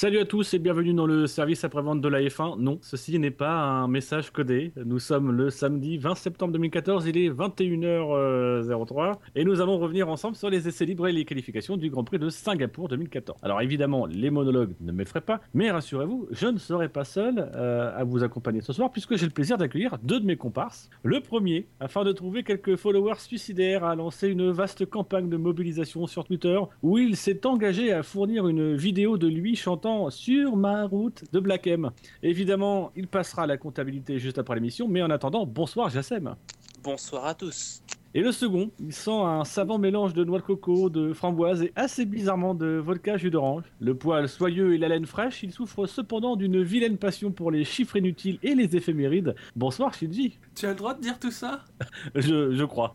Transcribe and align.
Salut 0.00 0.20
à 0.20 0.24
tous 0.24 0.54
et 0.54 0.60
bienvenue 0.60 0.94
dans 0.94 1.06
le 1.06 1.26
service 1.26 1.64
après-vente 1.64 2.00
de 2.00 2.06
la 2.06 2.20
F1. 2.20 2.60
Non, 2.60 2.78
ceci 2.82 3.18
n'est 3.18 3.32
pas 3.32 3.50
un 3.50 3.88
message 3.88 4.30
codé. 4.30 4.70
Nous 4.76 5.00
sommes 5.00 5.32
le 5.32 5.50
samedi 5.50 5.98
20 5.98 6.14
septembre 6.14 6.52
2014, 6.52 7.08
il 7.08 7.18
est 7.18 7.30
21h03 7.30 9.16
et 9.34 9.44
nous 9.44 9.60
allons 9.60 9.76
revenir 9.76 10.08
ensemble 10.08 10.36
sur 10.36 10.50
les 10.50 10.68
essais 10.68 10.84
libres 10.84 11.08
et 11.08 11.12
les 11.12 11.24
qualifications 11.24 11.76
du 11.76 11.90
Grand 11.90 12.04
Prix 12.04 12.20
de 12.20 12.28
Singapour 12.28 12.86
2014. 12.86 13.40
Alors 13.42 13.60
évidemment, 13.60 14.06
les 14.06 14.30
monologues 14.30 14.76
ne 14.80 14.92
m'effraient 14.92 15.20
pas, 15.20 15.40
mais 15.52 15.68
rassurez-vous, 15.68 16.28
je 16.30 16.46
ne 16.46 16.58
serai 16.58 16.88
pas 16.88 17.02
seul 17.02 17.50
euh, 17.56 17.90
à 17.92 18.04
vous 18.04 18.22
accompagner 18.22 18.60
ce 18.60 18.72
soir 18.72 18.92
puisque 18.92 19.16
j'ai 19.16 19.26
le 19.26 19.32
plaisir 19.32 19.58
d'accueillir 19.58 19.98
deux 20.04 20.20
de 20.20 20.26
mes 20.26 20.36
comparses. 20.36 20.90
Le 21.02 21.18
premier, 21.18 21.66
afin 21.80 22.04
de 22.04 22.12
trouver 22.12 22.44
quelques 22.44 22.76
followers 22.76 23.18
suicidaires, 23.18 23.82
a 23.82 23.96
lancé 23.96 24.28
une 24.28 24.52
vaste 24.52 24.86
campagne 24.86 25.28
de 25.28 25.36
mobilisation 25.36 26.06
sur 26.06 26.22
Twitter 26.22 26.60
où 26.84 26.98
il 26.98 27.16
s'est 27.16 27.44
engagé 27.46 27.92
à 27.92 28.04
fournir 28.04 28.46
une 28.46 28.76
vidéo 28.76 29.18
de 29.18 29.26
lui 29.26 29.56
chantant 29.56 29.87
sur 30.10 30.56
ma 30.56 30.84
route 30.84 31.24
de 31.32 31.40
Black 31.40 31.66
M. 31.66 31.90
Évidemment, 32.22 32.92
il 32.96 33.08
passera 33.08 33.42
à 33.42 33.46
la 33.46 33.56
comptabilité 33.56 34.18
juste 34.18 34.38
après 34.38 34.54
l'émission, 34.54 34.86
mais 34.88 35.02
en 35.02 35.10
attendant, 35.10 35.46
bonsoir 35.46 35.88
Jassem. 35.88 36.34
Bonsoir 36.82 37.26
à 37.26 37.34
tous. 37.34 37.82
Et 38.14 38.22
le 38.22 38.32
second, 38.32 38.70
il 38.80 38.94
sent 38.94 39.10
un 39.10 39.44
savant 39.44 39.76
mélange 39.76 40.14
de 40.14 40.24
noix 40.24 40.38
de 40.38 40.44
coco, 40.44 40.88
de 40.88 41.12
framboise 41.12 41.62
et 41.62 41.72
assez 41.76 42.06
bizarrement 42.06 42.54
de 42.54 42.78
vodka 42.78 43.18
jus 43.18 43.30
d'orange. 43.30 43.64
Le 43.80 43.94
poil 43.94 44.30
soyeux 44.30 44.74
et 44.74 44.78
la 44.78 44.88
laine 44.88 45.04
fraîche, 45.04 45.42
il 45.42 45.52
souffre 45.52 45.84
cependant 45.84 46.34
d'une 46.34 46.62
vilaine 46.62 46.96
passion 46.96 47.30
pour 47.30 47.50
les 47.50 47.64
chiffres 47.64 47.96
inutiles 47.96 48.38
et 48.42 48.54
les 48.54 48.74
éphémérides. 48.76 49.34
Bonsoir 49.56 49.92
Shinji. 49.92 50.38
Tu 50.54 50.64
as 50.64 50.70
le 50.70 50.76
droit 50.76 50.94
de 50.94 51.02
dire 51.02 51.18
tout 51.18 51.30
ça? 51.30 51.64
Je, 52.14 52.54
je 52.54 52.64
crois. 52.64 52.94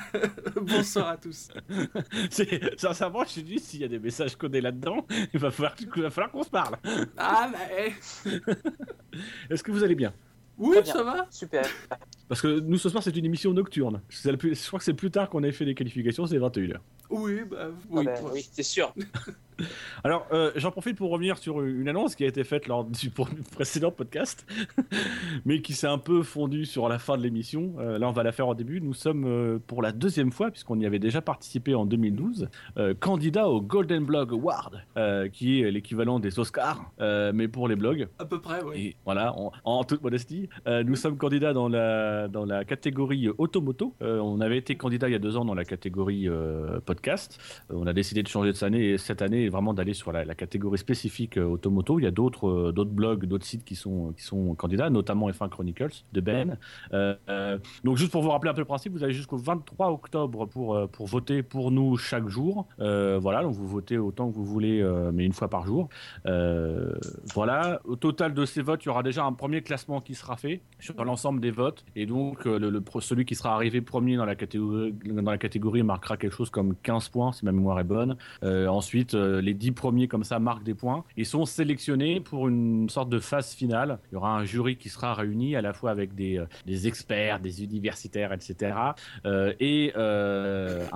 Bonsoir 0.62 1.08
à 1.08 1.16
tous. 1.16 1.48
Sincèrement, 2.76 3.24
Shinji, 3.24 3.58
s'il 3.58 3.80
y 3.80 3.84
a 3.84 3.88
des 3.88 3.98
messages 3.98 4.36
codés 4.36 4.60
là-dedans, 4.60 5.04
il 5.32 5.40
va 5.40 5.50
falloir, 5.50 5.74
il 5.80 6.02
va 6.02 6.10
falloir 6.10 6.30
qu'on 6.30 6.44
se 6.44 6.50
parle. 6.50 6.76
Ah 7.16 7.50
bah 7.52 7.58
eh. 7.76 7.92
Est-ce 9.50 9.64
que 9.64 9.72
vous 9.72 9.82
allez 9.82 9.96
bien? 9.96 10.12
Oui, 10.58 10.76
ça 10.84 11.02
va? 11.02 11.26
Super. 11.28 11.66
Parce 12.28 12.40
que 12.40 12.58
nous, 12.60 12.78
ce 12.78 12.88
soir, 12.88 13.02
c'est 13.02 13.14
une 13.16 13.24
émission 13.26 13.52
nocturne. 13.52 14.00
C'est 14.08 14.30
le 14.30 14.38
plus- 14.38 14.54
Je 14.60 14.66
crois 14.66 14.78
que 14.78 14.84
c'est 14.84 14.94
plus 14.94 15.10
tard 15.10 15.28
qu'on 15.28 15.42
ait 15.42 15.52
fait 15.52 15.64
les 15.64 15.74
qualifications, 15.74 16.26
c'est 16.26 16.38
21h. 16.38 16.78
Oui, 17.10 17.40
bah 17.48 17.56
Ah 17.68 17.68
oui. 17.90 18.04
bah, 18.06 18.18
toi. 18.18 18.30
oui, 18.32 18.48
c'est 18.50 18.62
sûr. 18.62 18.94
Alors, 20.04 20.26
euh, 20.32 20.52
j'en 20.56 20.70
profite 20.70 20.96
pour 20.96 21.10
revenir 21.10 21.38
sur 21.38 21.62
une 21.62 21.88
annonce 21.88 22.14
qui 22.14 22.24
a 22.24 22.26
été 22.26 22.44
faite 22.44 22.66
lors 22.66 22.84
du 22.84 23.10
précédent 23.52 23.90
podcast, 23.90 24.46
mais 25.44 25.60
qui 25.60 25.72
s'est 25.72 25.86
un 25.86 25.98
peu 25.98 26.22
fondue 26.22 26.66
sur 26.66 26.88
la 26.88 26.98
fin 26.98 27.16
de 27.16 27.22
l'émission. 27.22 27.74
Euh, 27.78 27.98
là, 27.98 28.08
on 28.08 28.12
va 28.12 28.22
la 28.22 28.32
faire 28.32 28.48
au 28.48 28.54
début. 28.54 28.80
Nous 28.80 28.94
sommes 28.94 29.24
euh, 29.26 29.58
pour 29.66 29.82
la 29.82 29.92
deuxième 29.92 30.32
fois, 30.32 30.50
puisqu'on 30.50 30.78
y 30.78 30.86
avait 30.86 30.98
déjà 30.98 31.20
participé 31.20 31.74
en 31.74 31.86
2012, 31.86 32.48
euh, 32.76 32.94
candidat 32.94 33.48
au 33.48 33.60
Golden 33.60 34.04
Blog 34.04 34.32
Award, 34.32 34.82
qui 35.32 35.60
est 35.62 35.70
l'équivalent 35.70 36.18
des 36.18 36.38
Oscars, 36.38 36.90
mais 36.98 37.48
pour 37.48 37.68
les 37.68 37.76
blogs. 37.76 38.08
À 38.18 38.24
peu 38.24 38.40
près, 38.40 38.62
oui. 38.62 38.74
Et 38.76 38.96
voilà, 39.04 39.34
en, 39.36 39.52
en 39.64 39.84
toute 39.84 40.02
modestie, 40.02 40.48
nous 40.66 40.96
sommes 40.96 41.16
candidats 41.16 41.52
dans 41.52 41.68
la, 41.68 42.28
dans 42.28 42.44
la 42.44 42.64
catégorie 42.64 43.28
automoto. 43.38 43.94
On 44.00 44.40
avait 44.40 44.58
été 44.58 44.76
candidat 44.76 45.08
il 45.08 45.12
y 45.12 45.16
a 45.16 45.18
deux 45.18 45.36
ans 45.36 45.44
dans 45.44 45.54
la 45.54 45.64
catégorie 45.64 46.28
podcast. 46.84 47.38
On 47.70 47.86
a 47.86 47.92
décidé 47.92 48.22
de 48.22 48.28
changer 48.28 48.50
de 48.50 48.56
cette 48.56 48.62
année, 48.64 48.98
cette 48.98 49.22
année 49.22 49.43
vraiment 49.48 49.74
d'aller 49.74 49.94
sur 49.94 50.12
la, 50.12 50.24
la 50.24 50.34
catégorie 50.34 50.78
spécifique 50.78 51.38
euh, 51.38 51.44
automoto. 51.44 51.98
Il 51.98 52.04
y 52.04 52.06
a 52.06 52.10
d'autres 52.10 52.48
euh, 52.48 52.72
d'autres 52.72 52.90
blogs, 52.90 53.26
d'autres 53.26 53.46
sites 53.46 53.64
qui 53.64 53.76
sont, 53.76 54.12
qui 54.16 54.22
sont 54.22 54.54
candidats, 54.54 54.90
notamment 54.90 55.30
F1 55.30 55.48
Chronicles 55.48 56.04
de 56.12 56.20
Ben. 56.20 56.58
Donc 57.84 57.96
juste 57.96 58.12
pour 58.12 58.22
vous 58.22 58.30
rappeler 58.30 58.50
un 58.50 58.54
peu 58.54 58.60
le 58.60 58.66
principe, 58.66 58.92
vous 58.92 59.04
avez 59.04 59.12
jusqu'au 59.12 59.36
23 59.36 59.90
octobre 59.90 60.46
pour, 60.46 60.88
pour 60.90 61.06
voter 61.06 61.42
pour 61.42 61.70
nous 61.70 61.96
chaque 61.96 62.28
jour. 62.28 62.66
Voilà, 62.78 63.42
donc 63.42 63.54
vous 63.54 63.66
votez 63.66 63.98
autant 63.98 64.30
que 64.30 64.34
vous 64.34 64.44
voulez, 64.44 64.82
mais 65.12 65.24
une 65.24 65.32
fois 65.32 65.48
par 65.48 65.66
jour. 65.66 65.88
Voilà, 67.34 67.80
au 67.84 67.96
total 67.96 68.34
de 68.34 68.44
ces 68.44 68.62
votes, 68.62 68.84
il 68.84 68.88
y 68.88 68.90
aura 68.90 69.02
déjà 69.02 69.24
un 69.24 69.32
premier 69.32 69.62
classement 69.62 70.00
qui 70.00 70.14
sera 70.14 70.36
fait 70.36 70.62
sur 70.78 71.02
l'ensemble 71.04 71.40
des 71.40 71.50
votes, 71.50 71.84
et 71.96 72.06
donc 72.06 72.44
le, 72.44 72.82
celui 73.00 73.24
qui 73.24 73.34
sera 73.34 73.54
arrivé 73.54 73.80
premier 73.80 74.16
dans 74.16 74.24
la 74.24 74.34
catégorie 74.34 74.92
dans 74.92 75.30
la 75.30 75.38
catégorie 75.38 75.82
marquera 75.82 76.16
quelque 76.16 76.34
chose 76.34 76.50
comme 76.50 76.74
15 76.82 77.08
points 77.08 77.32
si 77.32 77.44
ma 77.44 77.52
mémoire 77.52 77.80
est 77.80 77.84
bonne. 77.84 78.16
Ensuite, 78.42 79.14
les 79.40 79.54
10 79.54 79.72
premiers 79.72 80.08
comme 80.08 80.24
ça 80.24 80.38
marquent 80.38 80.64
des 80.64 80.74
points. 80.74 81.04
Ils 81.16 81.26
sont 81.26 81.44
sélectionnés 81.44 82.20
pour 82.20 82.48
une 82.48 82.88
sorte 82.88 83.08
de 83.08 83.18
phase 83.18 83.52
finale. 83.54 83.98
Il 84.10 84.14
y 84.14 84.16
aura 84.16 84.36
un 84.36 84.44
jury 84.44 84.76
qui 84.76 84.88
sera 84.88 85.14
réuni 85.14 85.56
à 85.56 85.62
la 85.62 85.72
fois 85.72 85.90
avec 85.90 86.14
des, 86.14 86.38
euh, 86.38 86.46
experts, 86.84 87.40
des 87.40 87.62
universitaires, 87.62 88.32
etc. 88.32 88.76
euh, 89.24 89.52
euh, 89.60 90.86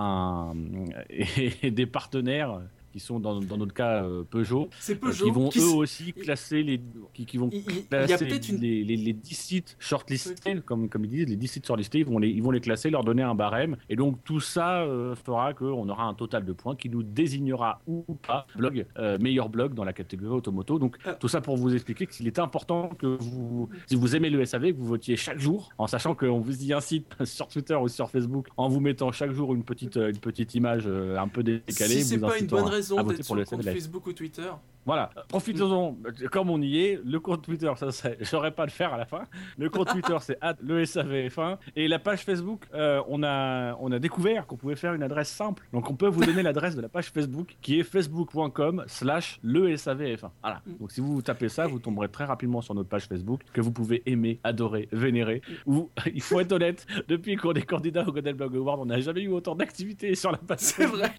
et 1.63 1.71
des 1.71 1.87
partenaires 1.87 2.61
qui 2.93 3.01
sont 3.01 3.21
dans, 3.21 3.41
dans 3.41 3.57
notre 3.57 3.75
cas 3.75 4.05
euh, 4.05 4.25
Peugeot, 4.29 4.69
euh, 4.91 4.95
Peugeot. 4.95 5.25
qui 5.25 5.31
vont 5.31 5.49
qui 5.49 5.59
eux 5.61 5.75
aussi 5.75 6.13
classer 6.13 6.63
les 6.63 6.81
qui, 7.13 7.27
qui 7.27 7.37
vont 7.37 7.51
Il, 7.53 7.87
classer 7.87 8.41
une. 8.51 8.61
les, 8.61 8.85
les, 8.85 8.97
les 8.97 9.13
10 9.13 9.35
sites 9.35 9.77
shortlistés, 9.79 10.61
comme, 10.65 10.89
comme 10.89 11.05
ils 11.05 11.11
disent, 11.11 11.29
les 11.29 11.37
10 11.37 11.49
sites 11.49 11.67
shortlistés, 11.67 11.99
ils 11.99 12.07
vont 12.07 12.19
les, 12.19 12.29
ils 12.29 12.43
vont 12.43 12.51
les 12.51 12.61
classer, 12.61 12.91
leur 12.91 13.05
donner 13.05 13.23
un 13.23 13.35
barème. 13.35 13.77
Et 13.89 13.97
donc 13.97 14.23
tout 14.25 14.41
ça 14.41 14.83
euh, 14.83 15.15
fera 15.15 15.55
qu'on 15.55 15.89
aura 15.89 16.05
un 16.05 16.15
total 16.15 16.45
de 16.45 16.53
points 16.53 16.77
qui 16.77 16.89
nous 16.89 17.03
désignera 17.03 17.81
ou 17.87 18.05
pas 18.27 18.47
blog, 18.57 18.87
euh, 18.99 19.19
meilleur 19.19 19.49
blog 19.49 19.75
dans 19.75 19.85
la 19.85 19.93
catégorie 19.93 20.37
automoto. 20.37 20.79
Donc 20.79 20.97
tout 21.21 21.29
ça 21.29 21.41
pour 21.41 21.57
vous 21.57 21.75
expliquer 21.75 22.07
qu'il 22.07 22.27
est 22.27 22.39
important 22.39 22.91
que 22.99 23.07
vous, 23.07 23.69
si 23.87 23.97
vous 23.97 24.17
aimez 24.17 24.31
le 24.31 24.45
SAV, 24.45 24.73
que 24.73 24.79
vous 24.79 24.87
votiez 24.87 25.17
chaque 25.17 25.39
jour, 25.39 25.71
en 25.79 25.87
sachant 25.87 26.15
qu'on 26.15 26.41
vous 26.41 26.65
y 26.65 26.73
incite 26.73 27.07
sur 27.25 27.49
Twitter 27.49 27.75
ou 27.75 27.89
sur 27.89 28.11
Facebook, 28.11 28.49
en 28.57 28.69
vous 28.69 28.81
mettant 28.81 29.13
chaque 29.13 29.33
jour 29.33 29.55
une 29.55 29.65
petite, 29.65 29.97
une 29.97 30.19
petite 30.19 30.55
image 30.55 30.87
un 30.87 31.29
peu 31.29 31.43
décalée. 31.43 32.03
Si 32.03 32.17
vous 32.17 32.27
pas 32.27 32.39
une 32.39 32.47
bonne 32.47 32.78
raison 32.79 33.03
d'être 33.03 33.25
sur 33.25 33.35
le 33.35 33.45
compte 33.45 33.63
Facebook 33.63 34.07
ou 34.07 34.13
Twitter. 34.13 34.51
Voilà, 34.87 35.11
profitons-en, 35.29 35.97
comme 36.31 36.51
on 36.51 36.61
y 36.63 36.81
est, 36.81 37.01
le 37.05 37.21
compte 37.21 37.43
Twitter, 37.43 37.71
ça 37.77 37.93
serait, 37.93 38.17
j'aurais 38.23 38.53
pas 38.53 38.65
le 38.65 38.71
faire 38.71 38.95
à 38.95 38.97
la 38.97 39.05
fin. 39.05 39.25
Le 39.59 39.69
compte 39.69 39.89
Twitter, 39.89 40.17
c'est 40.21 40.39
le 40.61 40.83
SAVF1. 40.85 41.59
Et 41.77 41.89
la 41.89 41.99
page 41.99 42.25
Facebook, 42.25 42.67
euh, 42.75 43.03
on, 43.09 43.23
a, 43.23 43.75
on 43.81 43.93
a 43.93 43.99
découvert 43.99 44.47
qu'on 44.47 44.57
pouvait 44.57 44.77
faire 44.77 44.95
une 44.95 45.03
adresse 45.03 45.29
simple. 45.29 45.67
Donc 45.73 45.91
on 45.91 45.95
peut 45.95 46.09
vous 46.09 46.25
donner 46.25 46.43
l'adresse 46.49 46.75
de 46.75 46.81
la 46.81 46.89
page 46.89 47.11
Facebook, 47.11 47.57
qui 47.61 47.79
est 47.79 47.83
facebook.com 47.83 48.85
slash 48.87 49.39
le 49.43 49.75
SAVF1. 49.75 50.31
Voilà. 50.43 50.63
Donc 50.81 50.91
si 50.91 51.01
vous 51.01 51.21
tapez 51.23 51.49
ça, 51.49 51.67
vous 51.67 51.79
tomberez 51.79 52.09
très 52.09 52.25
rapidement 52.25 52.63
sur 52.63 52.75
notre 52.75 52.89
page 52.89 53.07
Facebook, 53.07 53.43
que 53.53 53.61
vous 53.61 53.73
pouvez 53.73 54.03
aimer, 54.07 54.41
adorer, 54.45 54.89
vénérer. 54.93 55.43
Ou, 55.67 55.91
il 56.15 56.23
faut 56.23 56.41
être 56.41 56.53
honnête, 56.53 56.87
depuis 57.09 57.37
qu'on 57.37 57.53
est 57.53 57.63
candidat 57.63 58.07
au 58.07 58.13
Golden 58.13 58.37
Blog 58.37 58.57
Award, 58.57 58.81
on 58.81 58.87
n'a 58.87 59.01
jamais 59.01 59.23
eu 59.23 59.29
autant 59.29 59.55
d'activités 59.55 60.15
sur 60.15 60.33
la 60.33 60.39
page 60.39 60.61
C'est 60.61 60.87
vrai. 60.87 61.13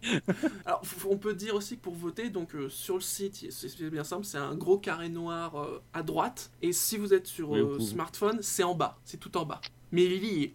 Alors, 0.66 0.82
on 1.10 1.18
peut 1.18 1.34
dire 1.34 1.56
aussi 1.56 1.78
que 1.78 1.82
pour 1.82 1.94
voter, 1.94 2.30
donc 2.30 2.56
euh, 2.56 2.70
sur 2.70 2.96
le 2.96 3.02
site, 3.02 3.49
c'est 3.50 3.90
bien 3.90 4.04
simple, 4.04 4.26
c'est 4.26 4.38
un 4.38 4.56
gros 4.56 4.78
carré 4.78 5.10
noir 5.10 5.56
euh, 5.56 5.82
à 5.94 6.04
droite. 6.04 6.52
Et 6.62 6.74
si 6.74 6.98
vous 6.98 7.14
êtes 7.14 7.28
sur 7.28 7.52
Oui, 7.52 7.60
euh, 7.60 7.64
vous 7.64 7.80
smartphone, 7.80 8.40
c'est 8.42 8.64
en 8.64 8.76
bas. 8.76 8.98
C'est 9.06 9.18
tout 9.20 9.36
en 9.38 9.46
bas. 9.46 9.62
Mais 9.92 10.04
y 10.04 10.44
est. 10.44 10.54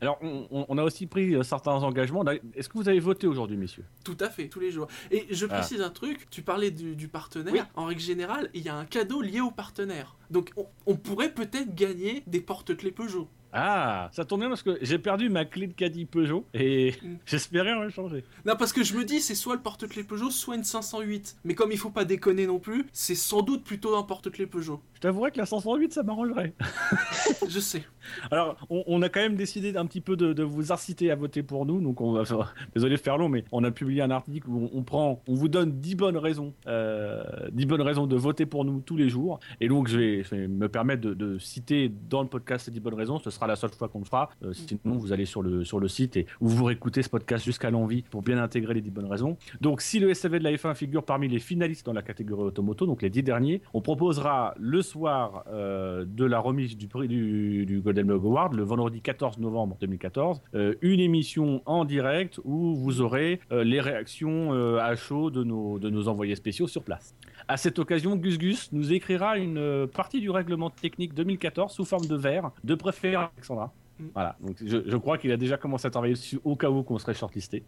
Alors, 0.00 0.18
on, 0.20 0.78
a 0.78 0.82
aussi 0.82 1.06
pris 1.06 1.32
euh, 1.36 1.44
certains 1.44 1.74
engagements. 1.74 2.24
Est-ce 2.56 2.68
que 2.68 2.76
vous 2.76 2.88
avez 2.88 2.98
voté 2.98 3.28
aujourd'hui, 3.28 3.56
messieurs? 3.56 3.84
Tout 4.02 4.16
à 4.18 4.28
fait, 4.30 4.48
tous 4.48 4.58
les 4.58 4.72
jours. 4.72 4.88
Et 5.12 5.26
je 5.30 5.46
Ah. 5.46 5.58
précise 5.58 5.80
un 5.80 5.90
truc, 5.90 6.28
tu 6.28 6.42
parlais 6.42 6.72
du, 6.72 6.96
du 6.96 7.06
partenaire. 7.06 7.52
Oui. 7.54 7.60
En 7.76 7.84
règle 7.84 8.00
générale, 8.00 8.50
il 8.52 8.62
y 8.62 8.68
a 8.68 8.74
un 8.74 8.84
cadeau 8.84 9.22
lié 9.22 9.40
au 9.40 9.52
partenaire. 9.52 10.16
Donc 10.28 10.50
on, 10.56 10.66
on 10.86 10.96
pourrait 10.96 11.32
peut-être 11.32 11.76
gagner 11.76 12.24
des 12.26 12.40
porte-clés 12.40 12.90
Peugeot. 12.90 13.28
Ah, 13.52 14.08
ça 14.12 14.24
tombe 14.24 14.40
bien 14.40 14.48
parce 14.48 14.62
que 14.62 14.78
j'ai 14.80 14.98
perdu 14.98 15.28
ma 15.28 15.44
clé 15.44 15.66
de 15.66 15.74
caddie 15.74 16.06
Peugeot 16.06 16.46
et 16.54 16.94
Mm. 17.02 17.16
j'espérais 17.26 17.72
en 17.72 17.88
changer. 17.90 18.24
Non, 18.46 18.54
parce 18.56 18.72
que 18.72 18.82
je 18.82 18.94
me 18.94 19.04
dis, 19.04 19.20
c'est 19.20 19.34
soit 19.34 19.54
le 19.56 19.60
porte-clés 19.62 20.04
Peugeot, 20.04 20.30
soit 20.30 20.56
une 20.56 20.64
508. 20.64 21.36
Mais 21.44 21.54
comme 21.54 21.70
il 21.72 21.78
faut 21.78 21.90
pas 21.90 22.04
déconner 22.04 22.46
non 22.46 22.58
plus, 22.58 22.86
c'est 22.92 23.14
sans 23.14 23.42
doute 23.42 23.64
plutôt 23.64 23.96
un 23.96 24.02
porte-clés 24.02 24.46
Peugeot. 24.46 24.80
Je 24.94 25.00
t'avouerais 25.00 25.30
que 25.32 25.38
la 25.38 25.46
508, 25.46 25.92
ça 25.92 26.02
m'arrangerait. 26.02 26.54
Je 27.48 27.60
sais. 27.60 27.84
Alors, 28.30 28.56
on, 28.70 29.02
a 29.02 29.08
quand 29.08 29.20
même 29.20 29.36
décidé 29.36 29.72
d'un 29.72 29.86
petit 29.86 30.00
peu 30.00 30.16
de, 30.16 30.42
vous 30.42 30.72
inciter 30.72 31.10
à 31.10 31.16
voter 31.16 31.42
pour 31.42 31.66
nous. 31.66 31.80
Donc, 31.80 32.00
on 32.00 32.12
va 32.12 32.24
désolé 32.74 32.96
de 32.96 33.00
faire 33.00 33.18
long, 33.18 33.28
mais 33.28 33.44
on 33.52 33.64
a 33.64 33.70
publié 33.70 34.02
un 34.02 34.10
article 34.10 34.48
où 34.48 34.70
on, 34.72 34.82
prend, 34.82 35.22
on 35.28 35.34
vous 35.34 35.48
donne 35.48 35.72
10 35.80 35.94
bonnes 35.96 36.16
raisons, 36.16 36.54
euh, 36.66 37.22
10 37.52 37.66
bonnes 37.66 37.82
raisons 37.82 38.06
de 38.06 38.16
voter 38.16 38.46
pour 38.46 38.64
nous 38.64 38.80
tous 38.80 38.96
les 38.96 39.08
jours. 39.08 39.40
Et 39.60 39.68
donc, 39.68 39.88
je 39.88 39.98
vais, 39.98 40.48
me 40.48 40.68
permettre 40.68 41.02
de, 41.02 41.38
citer 41.38 41.90
dans 42.08 42.22
le 42.22 42.28
podcast 42.28 42.66
ces 42.66 42.70
10 42.70 42.80
bonnes 42.80 42.94
raisons. 42.94 43.18
Ce 43.18 43.30
sera 43.30 43.46
la 43.46 43.56
seule 43.56 43.70
fois 43.70 43.88
qu'on 43.88 44.00
le 44.00 44.04
fera. 44.04 44.30
Euh, 44.44 44.52
sinon, 44.52 44.96
vous 44.96 45.12
allez 45.12 45.24
sur 45.24 45.42
le, 45.42 45.64
sur 45.64 45.80
le 45.80 45.88
site 45.88 46.16
et 46.16 46.26
vous 46.40 46.48
vous 46.48 46.64
réécoutez 46.64 47.02
ce 47.02 47.08
podcast 47.08 47.44
jusqu'à 47.44 47.70
l'envie 47.70 48.02
pour 48.02 48.22
bien 48.22 48.38
intégrer 48.38 48.74
les 48.74 48.80
10 48.80 48.90
bonnes 48.90 49.10
raisons. 49.10 49.36
Donc, 49.60 49.80
si 49.80 49.98
le 49.98 50.12
SAV 50.12 50.38
de 50.38 50.44
la 50.44 50.52
F1 50.52 50.74
figure 50.74 51.04
parmi 51.04 51.28
les 51.28 51.38
finalistes 51.38 51.86
dans 51.86 51.92
la 51.92 52.02
catégorie 52.02 52.44
automoto, 52.44 52.86
donc 52.86 53.02
les 53.02 53.10
10 53.10 53.22
derniers, 53.22 53.62
on 53.74 53.80
proposera 53.80 54.54
le 54.58 54.82
soir 54.82 55.44
euh, 55.48 56.04
de 56.06 56.24
la 56.24 56.38
remise 56.38 56.76
du 56.76 56.88
prix 56.88 57.08
du, 57.08 57.66
du 57.66 57.80
Golden 57.92 58.06
Blog 58.06 58.24
Award, 58.24 58.54
le 58.54 58.62
vendredi 58.62 59.02
14 59.02 59.36
novembre 59.36 59.76
2014, 59.82 60.40
euh, 60.54 60.74
une 60.80 60.98
émission 60.98 61.60
en 61.66 61.84
direct 61.84 62.40
où 62.42 62.74
vous 62.74 63.02
aurez 63.02 63.38
euh, 63.52 63.64
les 63.64 63.82
réactions 63.82 64.54
euh, 64.54 64.78
à 64.78 64.96
chaud 64.96 65.30
de 65.30 65.44
nos, 65.44 66.08
envoyés 66.08 66.34
spéciaux 66.34 66.66
sur 66.66 66.82
place. 66.84 67.14
À 67.48 67.58
cette 67.58 67.78
occasion, 67.78 68.16
Gus 68.16 68.38
Gus 68.38 68.72
nous 68.72 68.94
écrira 68.94 69.36
une 69.36 69.86
partie 69.88 70.22
du 70.22 70.30
règlement 70.30 70.70
technique 70.70 71.12
2014 71.12 71.70
sous 71.70 71.84
forme 71.84 72.06
de 72.06 72.16
verre, 72.16 72.50
de 72.64 72.74
préférence 72.74 73.28
Alexandra. 73.36 73.74
Voilà, 74.14 74.36
donc 74.40 74.56
je, 74.64 74.78
je 74.86 74.96
crois 74.96 75.18
qu'il 75.18 75.30
a 75.32 75.36
déjà 75.36 75.56
commencé 75.56 75.86
à 75.86 75.90
travailler 75.90 76.14
dessus 76.14 76.38
au 76.44 76.56
cas 76.56 76.68
où 76.70 76.82
qu'on 76.82 76.98
serait 76.98 77.14
shortlisté. 77.14 77.64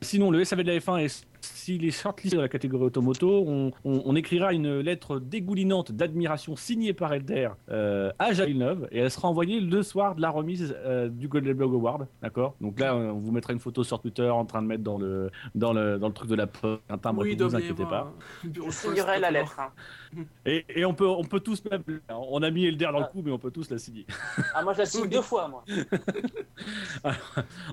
Sinon, 0.00 0.30
le 0.30 0.44
SAV 0.44 0.62
de 0.62 0.72
la 0.72 0.78
F1, 0.78 0.98
est, 1.04 1.26
s'il 1.40 1.84
est 1.84 1.90
shortlisté 1.90 2.36
dans 2.36 2.42
la 2.42 2.48
catégorie 2.48 2.84
automoto, 2.84 3.44
on, 3.46 3.72
on- 3.84 4.02
on 4.04 4.16
écrira 4.16 4.52
une 4.52 4.78
lettre 4.80 5.18
dégoulinante 5.18 5.92
d'admiration 5.92 6.56
signée 6.56 6.92
par 6.92 7.12
Elder 7.12 7.50
euh, 7.70 8.10
à 8.18 8.32
Jacques 8.32 8.48
Villeneuve 8.48 8.88
et 8.90 8.98
elle 9.00 9.10
sera 9.10 9.28
envoyée 9.28 9.60
le 9.60 9.82
soir 9.82 10.14
de 10.14 10.20
la 10.22 10.30
remise 10.30 10.74
euh, 10.84 11.08
du 11.08 11.28
Golden 11.28 11.52
Blog 11.54 11.74
Award. 11.74 12.06
D'accord? 12.22 12.54
Donc 12.60 12.78
là, 12.80 12.96
on 12.96 13.18
vous 13.18 13.32
mettra 13.32 13.52
une 13.52 13.58
photo 13.60 13.84
sur 13.84 14.00
Twitter 14.00 14.28
en 14.28 14.44
train 14.44 14.62
de 14.62 14.66
mettre 14.66 14.82
dans 14.84 14.98
le, 14.98 15.30
dans 15.54 15.72
le, 15.72 15.98
dans 15.98 16.08
le 16.08 16.14
truc 16.14 16.30
de 16.30 16.34
la 16.34 16.46
poste 16.46 16.82
un 16.88 16.98
timbre, 16.98 17.22
Oui, 17.22 17.36
ne 17.36 17.44
vous 17.44 17.54
inquiétez 17.56 17.84
pas. 17.84 18.12
poste, 18.54 18.70
signerai 18.72 19.20
la 19.20 19.30
lettre. 19.30 19.58
hein. 19.60 19.70
Et, 20.46 20.64
et 20.74 20.84
on, 20.86 20.94
peut, 20.94 21.06
on 21.06 21.22
peut 21.24 21.40
tous 21.40 21.62
même. 21.70 21.82
On 22.08 22.42
a 22.42 22.50
mis 22.50 22.64
Elder 22.64 22.88
dans 22.92 23.00
le 23.00 23.04
coup, 23.06 23.20
mais 23.22 23.30
on 23.30 23.38
peut 23.38 23.50
tous 23.50 23.68
la 23.70 23.76
signer. 23.76 24.06
Ah, 24.54 24.62
moi 24.62 24.72
je 24.72 24.78
la 24.78 24.86
signe 24.86 25.06
deux 25.08 25.20
fois, 25.20 25.48
moi. 25.48 25.57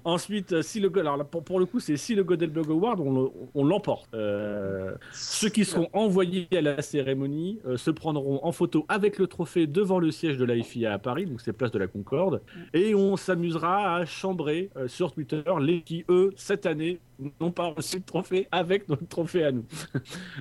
Ensuite, 0.04 0.54
euh, 0.54 0.62
si 0.62 0.80
le, 0.80 0.92
alors 1.00 1.26
pour, 1.26 1.44
pour 1.44 1.60
le 1.60 1.66
coup, 1.66 1.80
c'est 1.80 1.98
si 1.98 2.16
le 2.16 2.24
Golden 2.24 2.50
Blog 2.50 2.70
Award, 2.70 3.00
on, 3.00 3.32
on 3.54 3.64
l'emporte. 3.64 4.08
Euh, 4.14 4.96
ceux 5.12 5.50
qui 5.50 5.66
seront 5.66 5.90
envoyés 5.94 6.48
à 6.56 6.62
la 6.62 6.82
cérémonie 6.82 7.60
euh, 7.66 7.78
se 7.78 7.92
prendront 7.92 8.40
en 8.44 8.52
photo 8.52 8.86
avec 8.90 9.18
le 9.18 9.28
trophée 9.28 9.68
devant 9.68 10.00
le 10.00 10.12
siège 10.12 10.38
de 10.38 10.46
la 10.46 10.62
FIA 10.62 10.94
à 10.94 11.00
Paris, 11.00 11.26
donc 11.26 11.42
c'est 11.42 11.54
place 11.54 11.72
de 11.72 11.80
la 11.80 11.88
Concorde, 11.88 12.42
et 12.74 12.96
on 12.96 13.18
s'amusera 13.18 13.96
à 13.96 14.06
chambrer 14.06 14.70
euh, 14.78 14.88
sur 14.88 15.12
Twitter 15.12 15.44
les 15.60 15.82
qui, 15.82 16.06
eux, 16.10 16.34
cette 16.36 16.66
année, 16.66 17.00
n'ont 17.40 17.52
pas 17.52 17.68
reçu 17.68 17.98
le 17.98 18.04
trophée 18.04 18.48
avec 18.52 18.90
notre 18.90 19.08
trophée 19.08 19.44
à 19.44 19.52
nous. 19.52 19.66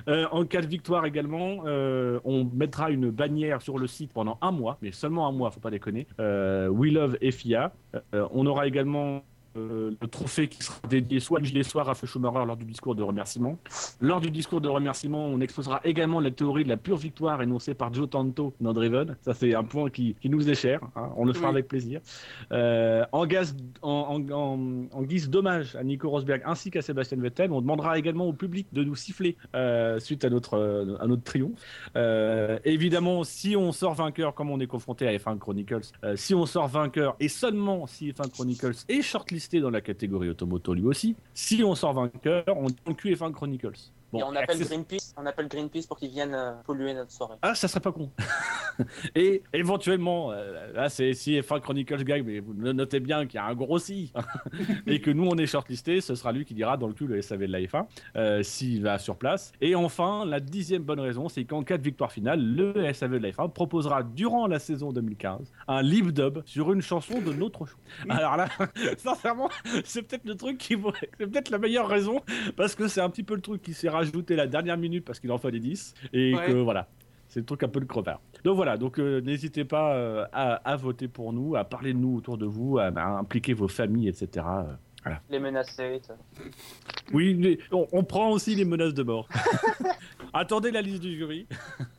Euh, 0.07 0.27
en 0.31 0.45
cas 0.45 0.61
de 0.61 0.67
victoire 0.67 1.05
également, 1.05 1.63
euh, 1.65 2.19
on 2.23 2.45
mettra 2.45 2.91
une 2.91 3.09
bannière 3.09 3.61
sur 3.61 3.79
le 3.79 3.87
site 3.87 4.13
pendant 4.13 4.37
un 4.41 4.51
mois, 4.51 4.77
mais 4.81 4.91
seulement 4.91 5.27
un 5.27 5.31
mois, 5.31 5.49
faut 5.49 5.59
pas 5.59 5.71
déconner. 5.71 6.05
Euh, 6.19 6.67
We 6.67 6.91
Love 6.91 7.17
FIA. 7.21 7.73
On 8.13 8.45
aura 8.45 8.67
également 8.67 9.23
euh, 9.57 9.91
le 10.01 10.07
trophée 10.07 10.47
qui 10.47 10.63
sera 10.63 10.77
dédié 10.89 11.19
soit 11.19 11.39
les 11.39 11.63
soirs 11.63 11.89
à 11.89 11.95
Feu 11.95 12.07
Schumacher 12.07 12.45
lors 12.45 12.57
du 12.57 12.65
discours 12.65 12.95
de 12.95 13.03
remerciement. 13.03 13.57
Lors 14.01 14.19
du 14.21 14.31
discours 14.31 14.61
de 14.61 14.67
remerciement, 14.69 15.25
on 15.25 15.39
exposera 15.41 15.81
également 15.83 16.19
la 16.19 16.31
théorie 16.31 16.63
de 16.63 16.69
la 16.69 16.77
pure 16.77 16.97
victoire 16.97 17.41
énoncée 17.41 17.73
par 17.73 17.93
Joe 17.93 18.09
Tanto 18.09 18.53
dans 18.59 18.73
Driven. 18.73 19.15
Ça, 19.21 19.33
c'est 19.33 19.53
un 19.55 19.63
point 19.63 19.89
qui, 19.89 20.15
qui 20.21 20.29
nous 20.29 20.49
est 20.49 20.55
cher. 20.55 20.79
hein. 20.95 21.09
On 21.17 21.25
le 21.25 21.33
fera 21.33 21.47
Oui. 21.47 21.53
avec 21.55 21.67
plaisir. 21.67 22.01
Euh, 22.51 23.05
en, 23.11 23.25
gaz- 23.25 23.55
en, 23.81 23.89
en- 23.91 24.31
en- 24.31 24.85
en 24.91 25.01
guise 25.03 25.29
d'hommage 25.29 25.75
à 25.75 25.83
Nico 25.83 26.09
Rosberg 26.09 26.41
ainsi 26.45 26.71
qu'à 26.71 26.81
Sébastien 26.81 27.17
Vettel, 27.19 27.51
on 27.51 27.61
demandera 27.61 27.97
également 27.97 28.27
au 28.27 28.33
public 28.33 28.67
de 28.73 28.83
nous 28.83 28.95
siffler 28.95 29.37
euh, 29.55 29.99
suite 29.99 30.25
à 30.25 30.29
notre, 30.29 30.97
à 30.99 31.07
notre 31.07 31.23
triomphe. 31.23 31.59
Évidemment, 32.63 33.23
si 33.23 33.55
on 33.55 33.71
sort 33.71 33.93
vainqueur, 33.93 34.33
comme 34.33 34.49
on 34.49 34.59
est 34.59 34.67
confronté 34.67 35.07
à 35.07 35.13
F1 35.17 35.37
Chronicles, 35.37 35.81
si 36.15 36.33
on 36.33 36.45
sort 36.45 36.67
vainqueur 36.67 37.15
et 37.19 37.27
seulement 37.27 37.87
si 37.87 38.09
F1 38.11 38.29
Chronicles 38.31 38.73
est 38.89 39.01
dans 39.53 39.69
la 39.69 39.81
catégorie 39.81 40.29
automoto 40.29 40.73
lui 40.73 40.85
aussi, 40.85 41.15
si 41.33 41.63
on 41.63 41.75
sort 41.75 41.93
vainqueur, 41.93 42.43
on 42.47 42.67
dit 42.67 42.75
on 42.85 42.93
cul 42.93 43.13
F1 43.13 43.31
Chronicles. 43.31 43.91
Bon, 44.11 44.19
Et 44.19 44.23
on 44.23 44.35
appelle 44.35 44.57
access- 44.61 44.67
Greenpeace, 44.69 45.13
on 45.17 45.25
appelle 45.25 45.47
Greenpeace 45.47 45.87
pour 45.87 45.97
qu'ils 45.97 46.11
viennent 46.11 46.33
euh, 46.35 46.51
polluer 46.65 46.93
notre 46.93 47.11
soirée. 47.11 47.35
Ah, 47.41 47.55
ça 47.55 47.67
serait 47.67 47.79
pas 47.81 47.91
con. 47.91 48.09
et 49.15 49.41
éventuellement, 49.53 50.31
euh, 50.31 50.71
là, 50.73 50.89
c'est 50.89 51.13
si 51.13 51.33
F1 51.39 51.59
Chronicles 51.61 52.03
gagne, 52.03 52.23
mais 52.23 52.39
vous 52.39 52.53
notez 52.53 52.99
bien 52.99 53.25
qu'il 53.25 53.35
y 53.35 53.37
a 53.39 53.45
un 53.45 53.55
gros 53.55 53.79
si, 53.79 54.11
et 54.87 55.01
que 55.01 55.11
nous 55.11 55.25
on 55.27 55.35
est 55.37 55.45
shortlisté, 55.47 56.01
ce 56.01 56.15
sera 56.15 56.31
lui 56.31 56.45
qui 56.45 56.53
dira 56.53 56.77
dans 56.77 56.87
le 56.87 56.93
cul 56.93 57.07
le 57.07 57.21
SAV 57.21 57.41
de 57.41 57.51
la 57.51 57.59
F1 57.61 57.85
euh, 58.15 58.43
s'il 58.43 58.81
va 58.83 58.97
sur 58.99 59.15
place. 59.17 59.51
Et 59.61 59.75
enfin, 59.75 60.25
la 60.25 60.39
dixième 60.39 60.83
bonne 60.83 60.99
raison, 60.99 61.29
c'est 61.29 61.45
qu'en 61.45 61.63
cas 61.63 61.77
de 61.77 61.83
victoire 61.83 62.11
finale, 62.11 62.41
le 62.41 62.91
SAV 62.93 63.13
de 63.13 63.17
la 63.17 63.29
F1 63.31 63.51
proposera 63.51 64.03
durant 64.03 64.47
la 64.47 64.59
saison 64.59 64.91
2015 64.91 65.51
un 65.67 65.81
live 65.81 66.11
dub 66.11 66.39
sur 66.45 66.71
une 66.71 66.81
chanson 66.81 67.21
de 67.21 67.33
notre 67.33 67.65
choix. 67.65 67.79
Alors 68.09 68.37
là, 68.37 68.47
sincèrement, 68.97 69.49
c'est 69.83 70.03
peut-être 70.03 70.25
le 70.25 70.35
truc 70.35 70.57
qui 70.57 70.75
vaut- 70.75 70.93
c'est 71.19 71.27
peut-être 71.27 71.49
la 71.49 71.57
meilleure 71.57 71.87
raison 71.87 72.21
parce 72.55 72.75
que 72.75 72.87
c'est 72.87 73.01
un 73.01 73.09
petit 73.09 73.23
peu 73.23 73.35
le 73.35 73.41
truc 73.41 73.61
qui 73.61 73.73
s'est 73.73 73.89
rajouté 73.95 74.35
la 74.35 74.47
dernière 74.47 74.77
minute 74.77 75.03
parce 75.05 75.19
qu'il 75.19 75.31
en 75.31 75.37
fallait 75.37 75.59
10 75.59 75.93
et 76.13 76.35
Ouais. 76.35 76.45
que 76.47 76.51
voilà. 76.53 76.87
C'est 77.27 77.39
le 77.39 77.45
truc 77.45 77.63
un 77.63 77.67
peu 77.67 77.79
de 77.79 77.85
crevard. 77.85 78.21
Donc 78.43 78.55
voilà, 78.55 78.77
donc 78.77 78.99
euh, 78.99 79.19
n'hésitez 79.19 79.65
pas 79.65 79.95
euh, 79.95 80.25
à, 80.31 80.53
à 80.69 80.75
voter 80.75 81.07
pour 81.07 81.33
nous, 81.33 81.55
à 81.55 81.63
parler 81.63 81.91
de 81.93 81.97
nous 81.97 82.17
autour 82.17 82.37
de 82.37 82.45
vous, 82.45 82.77
à, 82.77 82.85
à 82.95 83.17
impliquer 83.17 83.53
vos 83.53 83.67
familles, 83.67 84.07
etc. 84.09 84.45
Euh, 85.07 85.11
Les 85.31 85.39
menacer. 85.39 86.01
tout. 86.07 86.13
Oui, 87.13 87.33
mais 87.33 87.57
on, 87.71 87.87
on 87.91 88.03
prend 88.03 88.29
aussi 88.29 88.53
les 88.55 88.63
menaces 88.63 88.93
de 88.93 89.03
mort. 89.03 89.27
Attendez 90.33 90.69
la 90.71 90.81
liste 90.81 91.01
du 91.01 91.17
jury. 91.17 91.47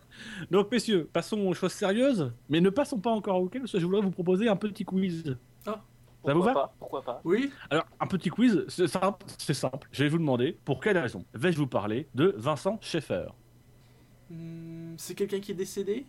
Donc 0.50 0.70
messieurs, 0.70 1.08
passons 1.12 1.40
aux 1.40 1.54
choses 1.54 1.72
sérieuses, 1.72 2.32
mais 2.49 2.60
ne 2.60 2.70
passons 2.70 2.99
pas 2.99 3.10
encore 3.10 3.40
au 3.42 3.49
parce 3.49 3.72
que 3.72 3.78
je 3.81 3.84
voudrais 3.87 4.02
vous 4.02 4.10
proposer 4.10 4.49
un 4.49 4.56
petit 4.56 4.84
quiz. 4.84 5.37
Ça 6.26 6.34
vous 6.34 6.43
va 6.43 6.52
pas 6.52 6.75
Pourquoi 6.78 7.02
pas 7.02 7.20
Oui, 7.25 7.50
Alors, 7.70 7.84
un 8.00 8.06
petit 8.06 8.28
quiz, 8.31 8.64
c'est 8.69 8.88
simple, 8.88 9.25
c'est 9.38 9.55
simple. 9.55 9.88
Je 9.93 10.02
vais 10.05 10.08
vous 10.11 10.19
demander, 10.19 10.58
pour 10.64 10.81
quelle 10.81 10.99
raison 10.99 11.25
vais-je 11.34 11.56
vous 11.56 11.67
parler 11.67 12.08
de 12.14 12.34
Vincent 12.37 12.78
Schaeffer? 12.81 13.26
Hmm, 14.31 14.94
c'est 14.96 15.14
quelqu'un 15.14 15.40
qui 15.40 15.52
est 15.52 15.56
décédé? 15.56 16.05